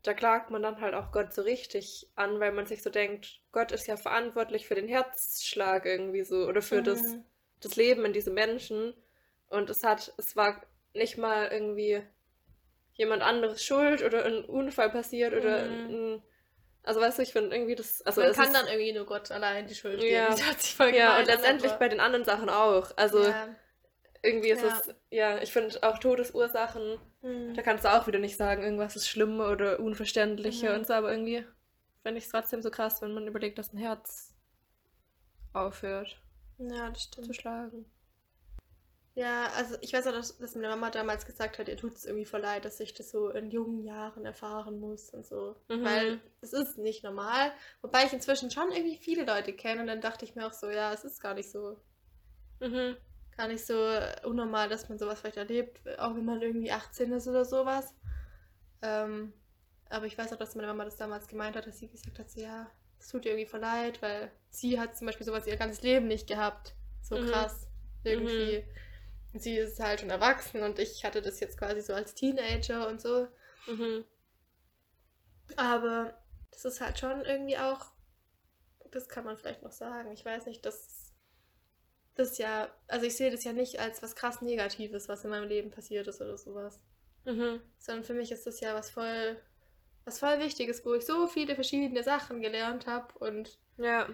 da 0.04 0.14
klagt 0.14 0.50
man 0.50 0.64
dann 0.64 0.82
halt 0.82 0.94
auch 0.96 1.12
Gott 1.12 1.34
so 1.34 1.42
richtig 1.44 2.10
an, 2.16 2.40
weil 2.40 2.52
man 2.52 2.66
sich 2.66 2.82
so 2.82 2.90
denkt, 2.90 3.40
Gott 3.52 3.72
ist 3.72 3.88
ja 3.88 3.98
verantwortlich 3.98 4.68
für 4.68 4.76
den 4.76 4.88
Herzschlag 4.88 5.86
irgendwie 5.86 6.24
so 6.24 6.48
oder 6.48 6.62
für 6.62 6.82
das, 6.82 7.02
Mhm. 7.02 7.24
das 7.60 7.76
Leben 7.76 8.04
in 8.06 8.14
diesem 8.14 8.34
Menschen. 8.34 8.94
Und 9.50 9.70
es 9.70 9.84
hat, 9.84 10.14
es 10.18 10.36
war 10.36 10.62
nicht 10.94 11.18
mal 11.18 11.48
irgendwie 11.52 12.02
jemand 12.94 13.22
anderes 13.22 13.64
schuld 13.64 14.04
oder 14.04 14.26
ein 14.26 14.44
Unfall 14.46 14.90
passiert 14.90 15.34
oder 15.34 15.66
Mhm. 15.66 15.90
ein, 16.16 16.24
also 16.84 17.00
weißt 17.00 17.20
du, 17.20 17.22
ich 17.24 17.32
finde 17.32 17.56
irgendwie 17.56 17.76
das, 17.76 18.02
also 18.02 18.22
man 18.22 18.32
es 18.32 18.36
kann 18.38 18.48
ist, 18.48 18.56
dann 18.56 18.68
irgendwie 18.68 18.94
nur 18.94 19.06
Gott 19.06 19.30
allein 19.32 19.68
die 19.68 19.76
Schuld 19.76 20.00
geben. 20.00 20.14
Ja. 20.16 20.30
Das 20.58 20.78
ja, 20.96 21.20
und 21.20 21.26
letztendlich 21.28 21.72
aber- 21.72 21.80
bei 21.80 21.90
den 21.90 22.00
anderen 22.00 22.26
Sachen 22.26 22.50
auch. 22.50 22.92
Also 22.98 23.24
ja. 23.24 23.50
Irgendwie 24.24 24.50
ist 24.50 24.62
Ja. 24.64 24.80
es, 24.80 24.96
ja, 25.10 25.42
ich 25.42 25.52
finde 25.52 25.82
auch 25.84 25.98
Todesursachen, 25.98 27.00
Mhm. 27.22 27.54
da 27.56 27.62
kannst 27.62 27.86
du 27.86 27.90
auch 27.94 28.08
wieder 28.08 28.20
nicht 28.20 28.38
sagen, 28.38 28.64
irgendwas 28.64 28.96
ist 28.96 29.08
schlimmer 29.08 29.50
oder 29.52 29.80
unverständlicher 29.80 30.72
Mhm. 30.74 30.80
und 30.80 30.88
so, 30.88 30.94
aber 30.94 31.12
irgendwie 31.12 31.46
finde 32.04 32.18
ich 32.20 32.26
es 32.26 32.32
trotzdem 32.32 32.62
so 32.62 32.72
krass, 32.72 33.02
wenn 33.02 33.14
man 33.14 33.28
überlegt, 33.28 33.58
dass 33.58 33.74
ein 33.74 33.78
Herz 33.78 34.34
aufhört 35.54 36.22
ja, 36.58 36.90
das 36.90 37.04
stimmt. 37.04 37.28
zu 37.28 37.34
schlagen. 37.34 37.86
Ja, 39.14 39.48
also 39.58 39.76
ich 39.82 39.92
weiß 39.92 40.08
auch, 40.08 40.14
dass, 40.14 40.38
dass 40.38 40.56
meine 40.56 40.70
Mama 40.70 40.90
damals 40.90 41.26
gesagt 41.26 41.60
hat, 41.60 41.68
ihr 41.68 41.76
tut 41.76 41.96
es 41.98 42.06
irgendwie 42.06 42.24
voll 42.26 42.40
leid, 42.40 42.64
dass 42.64 42.80
ich 42.80 42.94
das 42.94 43.12
so 43.12 43.30
in 43.30 43.52
jungen 43.52 43.84
Jahren 43.84 44.24
erfahren 44.26 44.80
muss 44.80 45.10
und 45.10 45.26
so. 45.26 45.58
Mhm. 45.68 45.84
Weil 45.84 46.22
es 46.40 46.54
ist 46.54 46.78
nicht 46.78 47.04
normal. 47.04 47.52
Wobei 47.82 48.06
ich 48.06 48.14
inzwischen 48.14 48.52
schon 48.52 48.72
irgendwie 48.72 48.96
viele 48.98 49.26
Leute 49.26 49.52
kenne 49.52 49.82
und 49.82 49.88
dann 49.88 50.00
dachte 50.00 50.24
ich 50.24 50.36
mir 50.36 50.48
auch 50.48 50.54
so, 50.54 50.70
ja, 50.70 50.94
es 50.94 51.04
ist 51.04 51.20
gar 51.20 51.34
nicht 51.34 51.52
so, 51.52 51.78
Mhm. 52.62 52.96
Gar 53.36 53.48
nicht 53.48 53.66
so 53.66 53.76
unnormal, 54.24 54.70
dass 54.70 54.90
man 54.90 55.00
sowas 55.00 55.22
vielleicht 55.22 55.38
erlebt, 55.38 55.82
auch 56.00 56.16
wenn 56.16 56.26
man 56.26 56.42
irgendwie 56.42 56.72
18 56.72 57.12
ist 57.14 57.28
oder 57.28 57.46
sowas. 57.46 57.94
Ähm, 58.82 59.34
aber 59.90 60.06
ich 60.06 60.18
weiß 60.18 60.32
auch, 60.34 60.38
dass 60.38 60.56
meine 60.56 60.68
Mama 60.68 60.86
das 60.86 60.98
damals 60.98 61.28
gemeint 61.28 61.56
hat, 61.56 61.68
dass 61.68 61.80
sie 61.80 61.90
gesagt 61.90 62.18
hat, 62.20 62.30
so, 62.30 62.40
ja, 62.42 62.70
es 63.00 63.10
tut 63.10 63.26
ihr 63.26 63.32
irgendwie 63.32 63.50
voll 63.50 63.60
leid, 63.60 64.02
weil 64.02 64.32
sie 64.50 64.80
hat 64.80 64.96
zum 64.96 65.08
Beispiel 65.08 65.26
sowas 65.26 65.48
ihr 65.48 65.58
ganzes 65.58 65.82
Leben 65.82 66.08
nicht 66.08 66.28
gehabt. 66.28 66.76
So 67.02 67.18
Mhm. 67.18 67.30
krass. 67.30 67.68
Irgendwie. 68.04 68.64
Und 69.34 69.42
sie 69.42 69.58
ist 69.58 69.80
halt 69.80 70.02
schon 70.02 70.10
erwachsen 70.10 70.62
und 70.64 70.78
ich 70.80 71.06
hatte 71.06 71.22
das 71.22 71.40
jetzt 71.40 71.58
quasi 71.58 71.82
so 71.82 71.94
als 71.94 72.14
Teenager 72.16 72.88
und 72.88 73.02
so. 73.02 73.28
Mhm. 73.68 74.04
Aber 75.56 76.14
das 76.52 76.66
ist 76.66 76.82
halt 76.82 77.00
schon 77.00 77.24
irgendwie 77.26 77.58
auch, 77.58 77.92
das 78.92 79.08
kann 79.08 79.26
man 79.26 79.38
vielleicht 79.38 79.64
noch 79.64 79.72
sagen. 79.72 80.12
Ich 80.12 80.26
weiß 80.26 80.46
nicht, 80.46 80.66
dass 80.66 81.01
das 82.16 82.38
ja, 82.38 82.70
also 82.88 83.06
ich 83.06 83.16
sehe 83.16 83.32
das 83.32 83.44
ja 83.44 83.54
nicht 83.54 83.80
als 83.80 84.02
was 84.04 84.16
krass 84.16 84.42
Negatives, 84.42 85.08
was 85.10 85.24
in 85.24 85.30
meinem 85.30 85.48
Leben 85.48 85.72
passiert 85.72 86.08
ist 86.08 86.22
oder 86.22 86.38
sowas. 86.38 86.80
Mhm. 87.26 87.62
Sondern 87.78 88.04
für 88.04 88.14
mich 88.14 88.32
ist 88.32 88.46
das 88.48 88.60
ja 88.60 88.74
was 88.74 88.90
voll, 88.90 89.38
was 90.06 90.20
voll 90.20 90.40
Wichtiges, 90.40 90.86
wo 90.86 90.94
ich 90.94 91.06
so 91.06 91.28
viele 91.28 91.56
verschiedene 91.56 92.04
Sachen 92.04 92.42
gelernt 92.42 92.88
habe 92.88 93.14
und 93.20 93.58
Ja, 93.78 94.08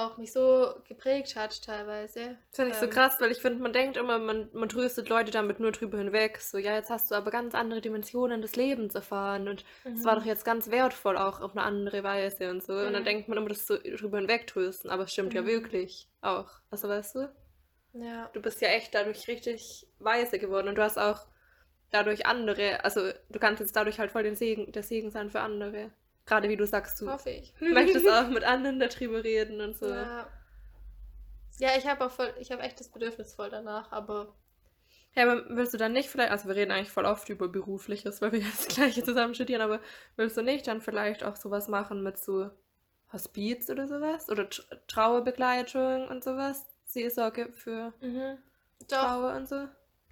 auch 0.00 0.16
mich 0.18 0.32
so 0.32 0.74
geprägt 0.88 1.36
hat 1.36 1.62
teilweise. 1.62 2.38
das 2.50 2.56
finde 2.56 2.70
ich 2.72 2.78
so 2.78 2.86
Ähm, 2.86 2.90
krass, 2.90 3.16
weil 3.20 3.30
ich 3.30 3.38
finde, 3.40 3.62
man 3.62 3.72
denkt 3.72 3.96
immer, 3.96 4.18
man, 4.18 4.48
man 4.52 4.68
tröstet 4.68 5.08
Leute 5.08 5.30
damit 5.30 5.60
nur 5.60 5.70
drüber 5.72 5.98
hinweg. 5.98 6.38
So, 6.40 6.58
ja, 6.58 6.74
jetzt 6.74 6.90
hast 6.90 7.10
du 7.10 7.14
aber 7.14 7.30
ganz 7.30 7.54
andere 7.54 7.80
Dimensionen 7.80 8.42
des 8.42 8.56
Lebens 8.56 8.94
erfahren 8.94 9.48
und 9.48 9.64
es 9.94 10.04
war 10.04 10.16
Mhm. 10.16 10.18
doch 10.20 10.24
jetzt 10.24 10.44
ganz 10.44 10.70
wertvoll 10.70 11.16
auch 11.16 11.40
auf 11.40 11.52
eine 11.52 11.62
andere 11.62 12.02
Weise 12.02 12.50
und 12.50 12.62
so. 12.62 12.72
Und 12.74 12.92
dann 12.92 13.02
Mhm. 13.02 13.04
denkt 13.04 13.28
man 13.28 13.38
immer, 13.38 13.48
das 13.48 13.66
so 13.66 13.76
drüber 13.78 14.18
hinwegtrösten, 14.18 14.90
aber 14.90 15.04
es 15.04 15.12
stimmt 15.12 15.34
ja 15.34 15.42
Mhm. 15.42 15.46
wirklich 15.46 16.08
auch. 16.22 16.50
Also 16.70 16.88
weißt 16.88 17.14
du, 17.16 17.32
Ja. 17.92 18.30
du 18.32 18.40
bist 18.42 18.60
ja 18.60 18.68
echt 18.68 18.94
dadurch 18.94 19.28
richtig 19.28 19.86
weise 20.00 20.38
geworden 20.38 20.68
und 20.68 20.76
du 20.76 20.82
hast 20.82 20.98
auch 20.98 21.26
dadurch 21.90 22.26
andere, 22.26 22.84
also 22.84 23.12
du 23.30 23.38
kannst 23.38 23.60
jetzt 23.60 23.76
dadurch 23.76 23.98
halt 24.00 24.12
voll 24.12 24.22
den 24.24 24.36
Segen, 24.36 24.72
der 24.72 24.82
Segen 24.82 25.10
sein 25.10 25.30
für 25.30 25.40
andere. 25.40 25.90
Gerade 26.30 26.48
wie 26.48 26.56
du 26.56 26.64
sagst, 26.64 27.00
du 27.00 27.10
Hoffe 27.10 27.30
ich. 27.30 27.52
möchtest 27.60 28.08
auch 28.08 28.28
mit 28.28 28.44
anderen 28.44 28.78
darüber 28.78 29.24
reden 29.24 29.60
und 29.60 29.76
so. 29.76 29.88
Ja. 29.88 30.28
Ja, 31.58 31.70
ich 31.76 31.88
habe 31.88 32.06
auch 32.06 32.12
voll, 32.12 32.32
ich 32.38 32.52
habe 32.52 32.62
echt 32.62 32.78
das 32.78 32.88
Bedürfnis 32.88 33.34
voll 33.34 33.50
danach, 33.50 33.90
aber 33.90 34.32
Ja, 35.16 35.24
aber 35.24 35.44
willst 35.56 35.74
du 35.74 35.76
dann 35.76 35.92
nicht 35.92 36.08
vielleicht, 36.08 36.30
also 36.30 36.46
wir 36.46 36.54
reden 36.54 36.70
eigentlich 36.70 36.92
voll 36.92 37.04
oft 37.04 37.28
über 37.30 37.48
Berufliches, 37.48 38.22
weil 38.22 38.30
wir 38.30 38.38
jetzt 38.46 38.68
das 38.68 38.76
gleiche 38.76 39.02
zusammen 39.02 39.34
studieren, 39.34 39.60
aber 39.60 39.80
willst 40.14 40.36
du 40.36 40.42
nicht 40.42 40.68
dann 40.68 40.80
vielleicht 40.80 41.24
auch 41.24 41.34
sowas 41.34 41.66
machen 41.66 42.04
mit 42.04 42.16
so 42.16 42.48
Hospiz 43.12 43.68
oder 43.68 43.88
sowas? 43.88 44.28
Oder 44.30 44.48
Tr 44.48 44.64
Trauerbegleitung 44.86 46.06
und 46.06 46.22
sowas? 46.22 46.64
Seelsorge 46.84 47.52
für 47.52 47.92
doch 48.88 49.00
Trauer 49.00 49.34
und 49.34 49.48
so? 49.48 49.66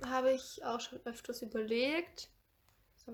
habe 0.05 0.32
ich 0.32 0.65
auch 0.65 0.81
schon 0.81 0.99
öfters 1.05 1.43
überlegt. 1.43 2.28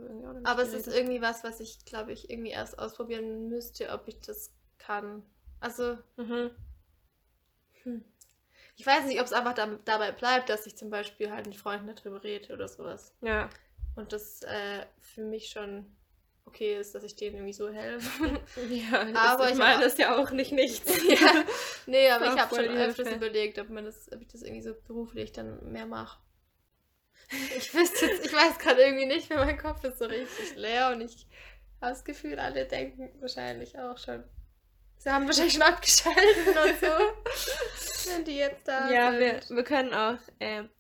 Wir 0.01 0.09
irgendwie 0.09 0.27
auch 0.27 0.33
noch 0.33 0.41
nicht 0.41 0.47
Aber 0.49 0.63
es 0.63 0.73
ist 0.73 0.85
geredet. 0.87 0.95
irgendwie 1.03 1.23
was, 1.23 1.45
was 1.45 1.61
ich, 1.61 1.85
glaube 1.85 2.13
ich, 2.13 2.31
irgendwie 2.31 2.51
erst 2.51 2.79
ausprobieren 2.79 3.49
müsste, 3.49 3.91
ob 3.91 4.07
ich 4.09 4.21
das 4.21 4.53
kann. 4.79 5.23
Also, 5.61 5.99
Mhm. 6.17 6.51
hm. 7.83 8.05
ich 8.77 8.87
weiß 8.87 9.07
nicht, 9.07 9.21
ob 9.21 9.27
es 9.27 9.33
einfach 9.33 9.55
da, 9.55 9.67
dabei 9.85 10.13
bleibt, 10.13 10.49
dass 10.49 10.67
ich 10.67 10.77
zum 10.77 10.91
Beispiel 10.91 11.31
halt 11.31 11.47
mit 11.47 11.57
Freunden 11.57 11.95
darüber 11.95 12.23
rede 12.23 12.53
oder 12.53 12.69
sowas. 12.69 13.15
Ja. 13.21 13.49
Und 13.97 14.13
das 14.13 14.43
äh, 14.43 14.85
für 15.01 15.23
mich 15.23 15.49
schon 15.51 15.87
okay 16.47 16.79
ist, 16.79 16.95
dass 16.95 17.05
ich 17.05 17.17
denen 17.17 17.37
irgendwie 17.37 17.53
so 17.55 17.69
helfe. 17.71 18.41
Ja, 18.69 19.07
Aber 19.15 19.49
ich 19.51 19.57
meine, 19.57 19.83
das 19.83 19.97
ja 19.99 20.17
auch 20.17 20.31
nicht 20.31 20.53
nichts. 20.53 20.91
ja. 21.09 21.45
Nee, 21.87 22.11
aber 22.11 22.27
ich 22.35 22.39
habe 22.39 22.55
schon 22.55 22.67
öfters 22.77 23.09
Hilfe. 23.09 23.25
überlegt, 23.25 23.59
ob, 23.59 23.71
man 23.71 23.85
das, 23.85 24.11
ob 24.13 24.21
ich 24.21 24.29
das 24.29 24.43
irgendwie 24.43 24.63
so 24.63 24.75
beruflich 24.87 25.33
dann 25.33 25.73
mehr 25.73 25.87
mache. 25.87 26.19
Ich 27.57 27.75
wüsste 27.75 28.07
jetzt, 28.07 28.25
ich 28.27 28.33
weiß 28.33 28.59
gerade 28.59 28.83
irgendwie 28.83 29.07
nicht, 29.07 29.31
weil 29.31 29.39
mein 29.45 29.59
Kopf 29.59 29.83
ist 29.85 29.99
so 29.99 30.05
richtig 30.07 30.57
leer 30.57 30.91
und 30.91 31.01
ich 31.01 31.27
habe 31.81 31.93
das 31.93 32.05
Gefühl, 32.05 32.39
alle 32.39 32.67
denken 32.67 33.11
wahrscheinlich 33.21 33.79
auch 33.79 33.99
schon. 33.99 34.25
Sie 34.99 35.11
haben 35.11 35.27
wahrscheinlich 35.27 35.55
schon 35.55 35.63
abgeschaltet 35.63 36.47
und 36.49 36.81
so. 36.81 36.87
Wenn 38.11 38.25
die 38.25 38.37
jetzt 38.37 38.67
da 38.69 38.91
Ja, 38.91 39.11
sind. 39.11 39.21
wir, 39.21 39.57
wir 39.57 39.65
können 39.65 39.93
auch 39.93 40.19
ähm, 40.41 40.71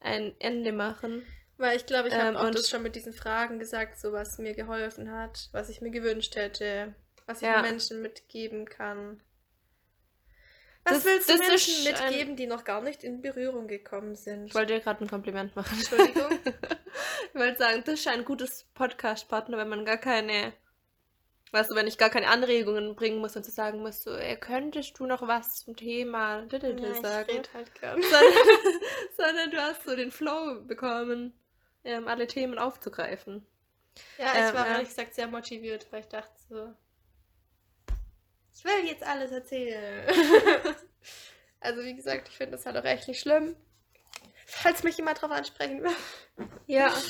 ein 0.00 0.34
Ende 0.40 0.72
machen. 0.72 1.26
Weil 1.58 1.76
ich 1.76 1.86
glaube, 1.86 2.08
ich 2.08 2.14
habe 2.14 2.28
Ähm, 2.30 2.36
auch 2.36 2.50
das 2.50 2.68
schon 2.68 2.82
mit 2.82 2.96
diesen 2.96 3.14
Fragen 3.14 3.58
gesagt, 3.58 3.98
so 3.98 4.12
was 4.12 4.38
mir 4.38 4.54
geholfen 4.54 5.10
hat, 5.10 5.48
was 5.52 5.70
ich 5.70 5.80
mir 5.80 5.90
gewünscht 5.90 6.36
hätte, 6.36 6.94
was 7.26 7.40
ich 7.40 7.46
Ja. 7.48 7.62
Menschen 7.62 8.02
mitgeben 8.02 8.66
kann. 8.66 9.22
Was 10.86 10.94
Das- 10.94 11.04
willst 11.04 11.28
du 11.28 11.36
Menschen 11.38 11.74
ist 11.86 12.00
ein- 12.00 12.08
mitgeben, 12.10 12.36
die 12.36 12.46
noch 12.46 12.64
gar 12.64 12.80
nicht 12.80 13.02
in 13.04 13.20
Berührung 13.20 13.66
gekommen 13.66 14.14
sind? 14.14 14.46
Ich 14.46 14.54
wollte 14.54 14.74
dir 14.74 14.80
gerade 14.80 15.04
ein 15.04 15.08
Kompliment 15.08 15.54
machen. 15.56 15.76
Entschuldigung. 15.78 16.30
Ich 17.34 17.40
wollte 17.40 17.58
sagen, 17.58 17.82
das 17.84 17.94
ist 18.00 18.08
ein 18.08 18.24
gutes 18.24 18.64
Podcast-Partner, 18.72 19.58
wenn 19.58 19.68
man 19.68 19.84
gar 19.84 19.98
keine, 19.98 20.54
weißt 21.52 21.70
du, 21.70 21.74
wenn 21.74 21.86
ich 21.86 21.98
gar 21.98 22.08
keine 22.08 22.28
Anregungen 22.28 22.94
bringen 22.96 23.18
muss 23.18 23.36
und 23.36 23.44
zu 23.44 23.50
sagen 23.50 23.80
muss, 23.80 24.02
so, 24.02 24.14
ey, 24.16 24.36
könntest 24.38 24.98
du 24.98 25.04
noch 25.04 25.20
was 25.28 25.56
zum 25.64 25.76
Thema 25.76 26.46
ja, 26.50 26.58
ich 26.58 26.96
sagen? 27.02 27.30
red 27.30 27.50
halt 27.52 27.74
gern. 27.78 28.00
sondern, 28.00 28.32
sondern 29.18 29.50
du 29.50 29.56
hast 29.58 29.84
so 29.84 29.94
den 29.94 30.10
Flow 30.10 30.62
bekommen, 30.62 31.34
ähm, 31.84 32.08
alle 32.08 32.26
Themen 32.26 32.58
aufzugreifen. 32.58 33.46
Ja, 34.16 34.32
ich 34.32 34.48
Ähm, 34.48 34.54
war 34.54 34.66
ehrlich 34.66 34.88
gesagt 34.88 35.14
sehr 35.14 35.26
motiviert, 35.28 35.86
weil 35.90 36.00
ich 36.00 36.08
dachte 36.08 36.32
so, 36.48 36.72
ich 38.56 38.64
will 38.64 38.86
jetzt 38.86 39.02
alles 39.02 39.30
erzählen. 39.30 40.06
also 41.60 41.82
wie 41.82 41.94
gesagt, 41.94 42.28
ich 42.28 42.36
finde 42.36 42.52
das 42.52 42.66
halt 42.66 42.76
auch 42.76 42.84
echt 42.84 43.08
nicht 43.08 43.20
schlimm. 43.20 43.56
Falls 44.46 44.82
mich 44.82 44.96
jemand 44.96 45.20
drauf 45.20 45.30
ansprechen 45.30 45.82
will, 45.82 45.94
Ja. 46.66 46.92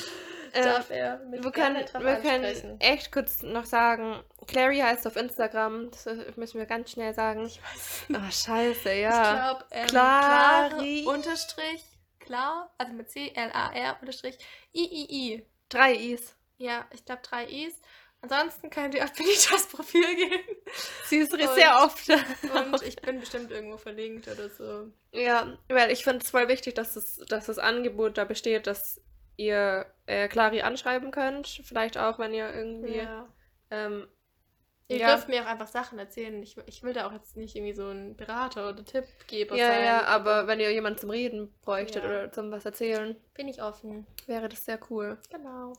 Darf 0.53 0.89
er 0.89 1.19
mich 1.25 1.43
wir 1.43 1.51
können, 1.51 1.85
wir 1.99 2.15
können 2.21 2.79
echt 2.79 3.11
kurz 3.11 3.43
noch 3.43 3.65
sagen, 3.65 4.23
Clary 4.47 4.79
heißt 4.79 5.05
auf 5.05 5.15
Instagram, 5.17 5.91
das 5.91 6.05
müssen 6.35 6.57
wir 6.57 6.65
ganz 6.65 6.91
schnell 6.91 7.13
sagen. 7.13 7.45
Ich 7.45 7.61
weiß 7.61 8.05
Oh, 8.13 8.31
scheiße, 8.31 8.91
Ich 8.91 9.01
ja. 9.01 9.33
glaube, 9.51 9.65
ähm. 9.71 9.87
Klare 9.87 11.03
unterstrich, 11.05 11.83
klar, 12.19 12.73
also 12.77 12.93
mit 12.93 13.11
C-L-A-R 13.11 13.97
unterstrich 14.01 14.37
I-I-I. 14.73 15.45
Drei 15.69 15.93
Is. 15.93 16.35
Ja, 16.57 16.87
ich 16.93 17.05
glaube 17.05 17.21
drei 17.23 17.45
Is. 17.45 17.79
Ansonsten 18.29 18.69
könnt 18.69 18.93
ihr 18.95 19.03
auf 19.03 19.13
Benitas 19.17 19.67
Profil 19.67 20.15
gehen. 20.15 20.57
Sie 21.05 21.17
ist 21.17 21.33
Und- 21.33 21.41
sehr 21.55 21.83
oft. 21.83 22.09
Und 22.09 22.81
ich 22.83 22.95
bin 22.97 23.19
bestimmt 23.19 23.51
irgendwo 23.51 23.77
verlinkt 23.77 24.27
oder 24.27 24.49
so. 24.49 24.91
Ja, 25.11 25.57
weil 25.69 25.91
ich 25.91 26.03
finde 26.03 26.23
es 26.23 26.29
voll 26.31 26.47
wichtig, 26.47 26.75
dass 26.75 26.93
das, 26.93 27.17
dass 27.27 27.45
das 27.47 27.59
Angebot 27.59 28.17
da 28.17 28.25
besteht, 28.25 28.67
dass 28.67 29.01
ihr 29.37 29.85
äh, 30.07 30.27
Clary 30.27 30.61
anschreiben 30.61 31.11
könnt. 31.11 31.47
Vielleicht 31.63 31.97
auch, 31.97 32.19
wenn 32.19 32.33
ihr 32.33 32.53
irgendwie. 32.53 32.97
Ja. 32.97 33.27
Ähm, 33.71 34.07
Ihr 34.89 34.99
Ja. 34.99 35.13
dürft 35.15 35.27
mir 35.27 35.41
auch 35.41 35.47
einfach 35.47 35.67
Sachen 35.67 35.99
erzählen. 35.99 36.41
Ich, 36.41 36.55
ich 36.65 36.81
will 36.81 36.93
da 36.93 37.07
auch 37.07 37.11
jetzt 37.11 37.35
nicht 37.35 37.57
irgendwie 37.57 37.73
so 37.73 37.89
ein 37.89 38.15
Berater 38.15 38.69
oder 38.69 38.85
Tippgeber 38.85 39.57
ja, 39.57 39.67
sein. 39.67 39.83
ja, 39.83 40.03
aber 40.05 40.47
wenn 40.47 40.61
ihr 40.61 40.71
jemanden 40.71 40.97
zum 40.97 41.09
Reden 41.09 41.53
bräuchtet 41.61 42.03
Ja. 42.05 42.09
oder 42.09 42.31
zum 42.31 42.51
was 42.51 42.63
erzählen, 42.63 43.17
Bin 43.33 43.49
ich 43.49 43.61
offen. 43.61 44.07
wäre 44.27 44.47
das 44.47 44.63
sehr 44.63 44.79
cool. 44.89 45.17
Genau. 45.29 45.73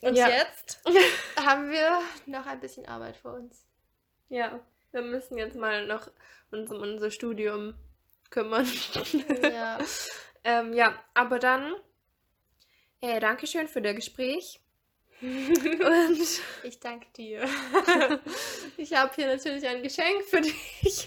Und 0.00 0.16
Ja. 0.16 0.28
jetzt 0.28 0.80
haben 1.36 1.70
wir 1.70 2.00
noch 2.26 2.46
ein 2.46 2.60
bisschen 2.60 2.86
Arbeit 2.86 3.16
vor 3.16 3.34
uns. 3.34 3.66
Ja, 4.28 4.60
wir 4.92 5.02
müssen 5.02 5.36
jetzt 5.38 5.56
mal 5.56 5.86
noch 5.86 6.10
uns 6.50 6.70
um 6.70 6.80
unser 6.80 7.10
Studium 7.10 7.74
kümmern. 8.30 8.66
Ja. 9.42 9.78
ähm, 10.44 10.72
ja, 10.72 10.94
aber 11.14 11.38
dann, 11.38 11.74
äh, 13.00 13.20
Dankeschön 13.20 13.68
für 13.68 13.82
das 13.82 13.94
Gespräch. 13.96 14.60
Und 15.22 16.20
Ich 16.62 16.80
danke 16.80 17.06
dir. 17.16 17.42
Ich 18.76 18.94
habe 18.94 19.12
hier 19.14 19.26
natürlich 19.26 19.66
ein 19.66 19.82
Geschenk 19.82 20.24
für 20.24 20.40
dich. 20.40 21.06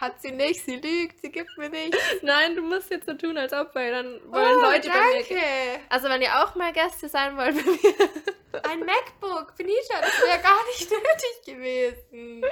Hat 0.00 0.20
sie 0.20 0.32
nicht, 0.32 0.62
sie 0.64 0.76
lügt, 0.76 1.20
sie 1.20 1.30
gibt 1.30 1.56
mir 1.56 1.70
nicht. 1.70 1.96
nein, 2.22 2.54
du 2.54 2.62
musst 2.62 2.90
jetzt 2.90 3.06
so 3.06 3.14
tun, 3.14 3.38
als 3.38 3.52
ob, 3.54 3.74
weil 3.74 3.92
dann 3.92 4.20
wollen 4.30 4.60
Leute 4.60 4.88
bei 4.88 4.94
mir. 4.94 5.10
Oh, 5.10 5.24
danke. 5.28 5.80
Also, 5.88 6.08
wenn 6.10 6.20
ihr 6.20 6.44
auch 6.44 6.54
mal 6.54 6.72
Gäste 6.72 7.08
sein 7.08 7.36
wollt 7.36 7.54
bei 7.56 7.62
mir. 7.62 8.62
Ein 8.62 8.80
MacBook, 8.80 9.56
Benita, 9.56 10.00
das 10.00 10.20
wäre 10.22 10.42
gar 10.42 10.66
nicht 10.66 10.90
nötig 10.90 11.44
gewesen. 11.46 12.44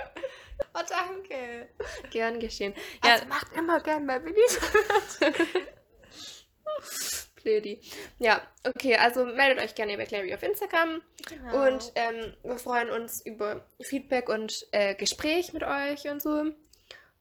Oh, 0.74 0.80
danke. 0.88 1.68
Gern 2.10 2.40
geschehen. 2.40 2.74
Ja, 3.04 3.12
Also 3.12 3.26
macht 3.26 3.52
immer 3.54 3.80
gern 3.80 4.06
bei 4.06 4.18
Benita. 4.18 4.66
Plödi. 7.44 7.80
Ja, 8.18 8.40
okay, 8.66 8.96
also 8.96 9.24
meldet 9.26 9.62
euch 9.62 9.74
gerne 9.74 9.94
über 9.94 10.04
Clary 10.04 10.34
auf 10.34 10.42
Instagram. 10.42 11.02
Genau. 11.28 11.66
Und 11.66 11.92
ähm, 11.94 12.34
wir 12.42 12.56
freuen 12.56 12.90
uns 12.90 13.24
über 13.24 13.66
Feedback 13.82 14.30
und 14.30 14.66
äh, 14.72 14.94
Gespräch 14.94 15.52
mit 15.52 15.62
euch 15.62 16.08
und 16.08 16.22
so. 16.22 16.52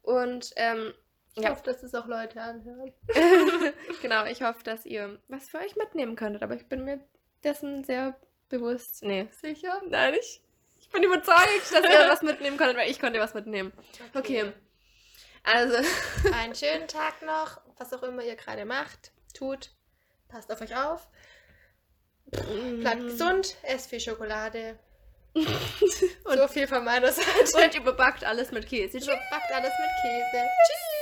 Und 0.02 0.52
ähm, 0.56 0.94
ich 1.36 1.44
ja. 1.44 1.52
hoffe, 1.52 1.64
dass 1.66 1.84
es 1.84 1.94
auch 1.94 2.08
Leute 2.08 2.41
anhören. 2.41 2.94
genau, 4.02 4.26
ich 4.26 4.41
hoffe, 4.41 4.64
dass 4.64 4.86
ihr 4.86 5.20
was 5.28 5.50
für 5.50 5.58
euch 5.60 5.76
mitnehmen 5.76 6.16
könntet. 6.16 6.41
Aber 6.41 6.56
ich 6.56 6.68
bin 6.68 6.86
mir 6.86 7.00
dessen 7.44 7.84
sehr 7.84 8.16
bewusst. 8.48 9.04
Nee. 9.04 9.28
Sicher? 9.41 9.82
Nein, 9.90 10.14
ich, 10.20 10.41
ich 10.80 10.90
bin 10.90 11.04
überzeugt, 11.04 11.72
dass 11.72 11.84
ihr 11.84 12.08
was 12.10 12.22
mitnehmen 12.22 12.58
könntet, 12.58 12.78
weil 12.78 12.90
ich 12.90 13.00
konnte 13.00 13.20
was 13.20 13.34
mitnehmen. 13.34 13.74
Okay. 14.14 14.54
Also, 15.44 15.76
Einen 16.34 16.56
schönen 16.56 16.88
Tag 16.88 17.22
noch, 17.22 17.60
was 17.78 17.91
auch 17.91 18.04
immer 18.04 18.24
ihr 18.24 18.38
gerade 18.38 18.64
macht, 18.64 19.12
tut. 19.34 19.72
Passt 20.34 20.52
auf 20.52 20.60
euch 20.62 20.76
auf. 20.76 21.08
Bleibt 22.26 23.02
Mhm. 23.04 23.08
gesund, 23.08 23.56
esst 23.62 23.90
viel 23.92 24.00
Schokolade. 24.00 24.80
so 25.36 26.48
viel 26.48 26.68
von 26.68 26.84
meiner 26.84 27.12
Seite. 27.12 27.30
und 27.64 27.76
überbackt 27.76 28.24
alles 28.24 28.52
mit 28.52 28.68
Käse. 28.68 28.98
Backt 28.98 29.52
alles 29.54 29.72
mit 29.80 29.92
Käse. 30.02 30.44
Tschüss. 30.66 30.93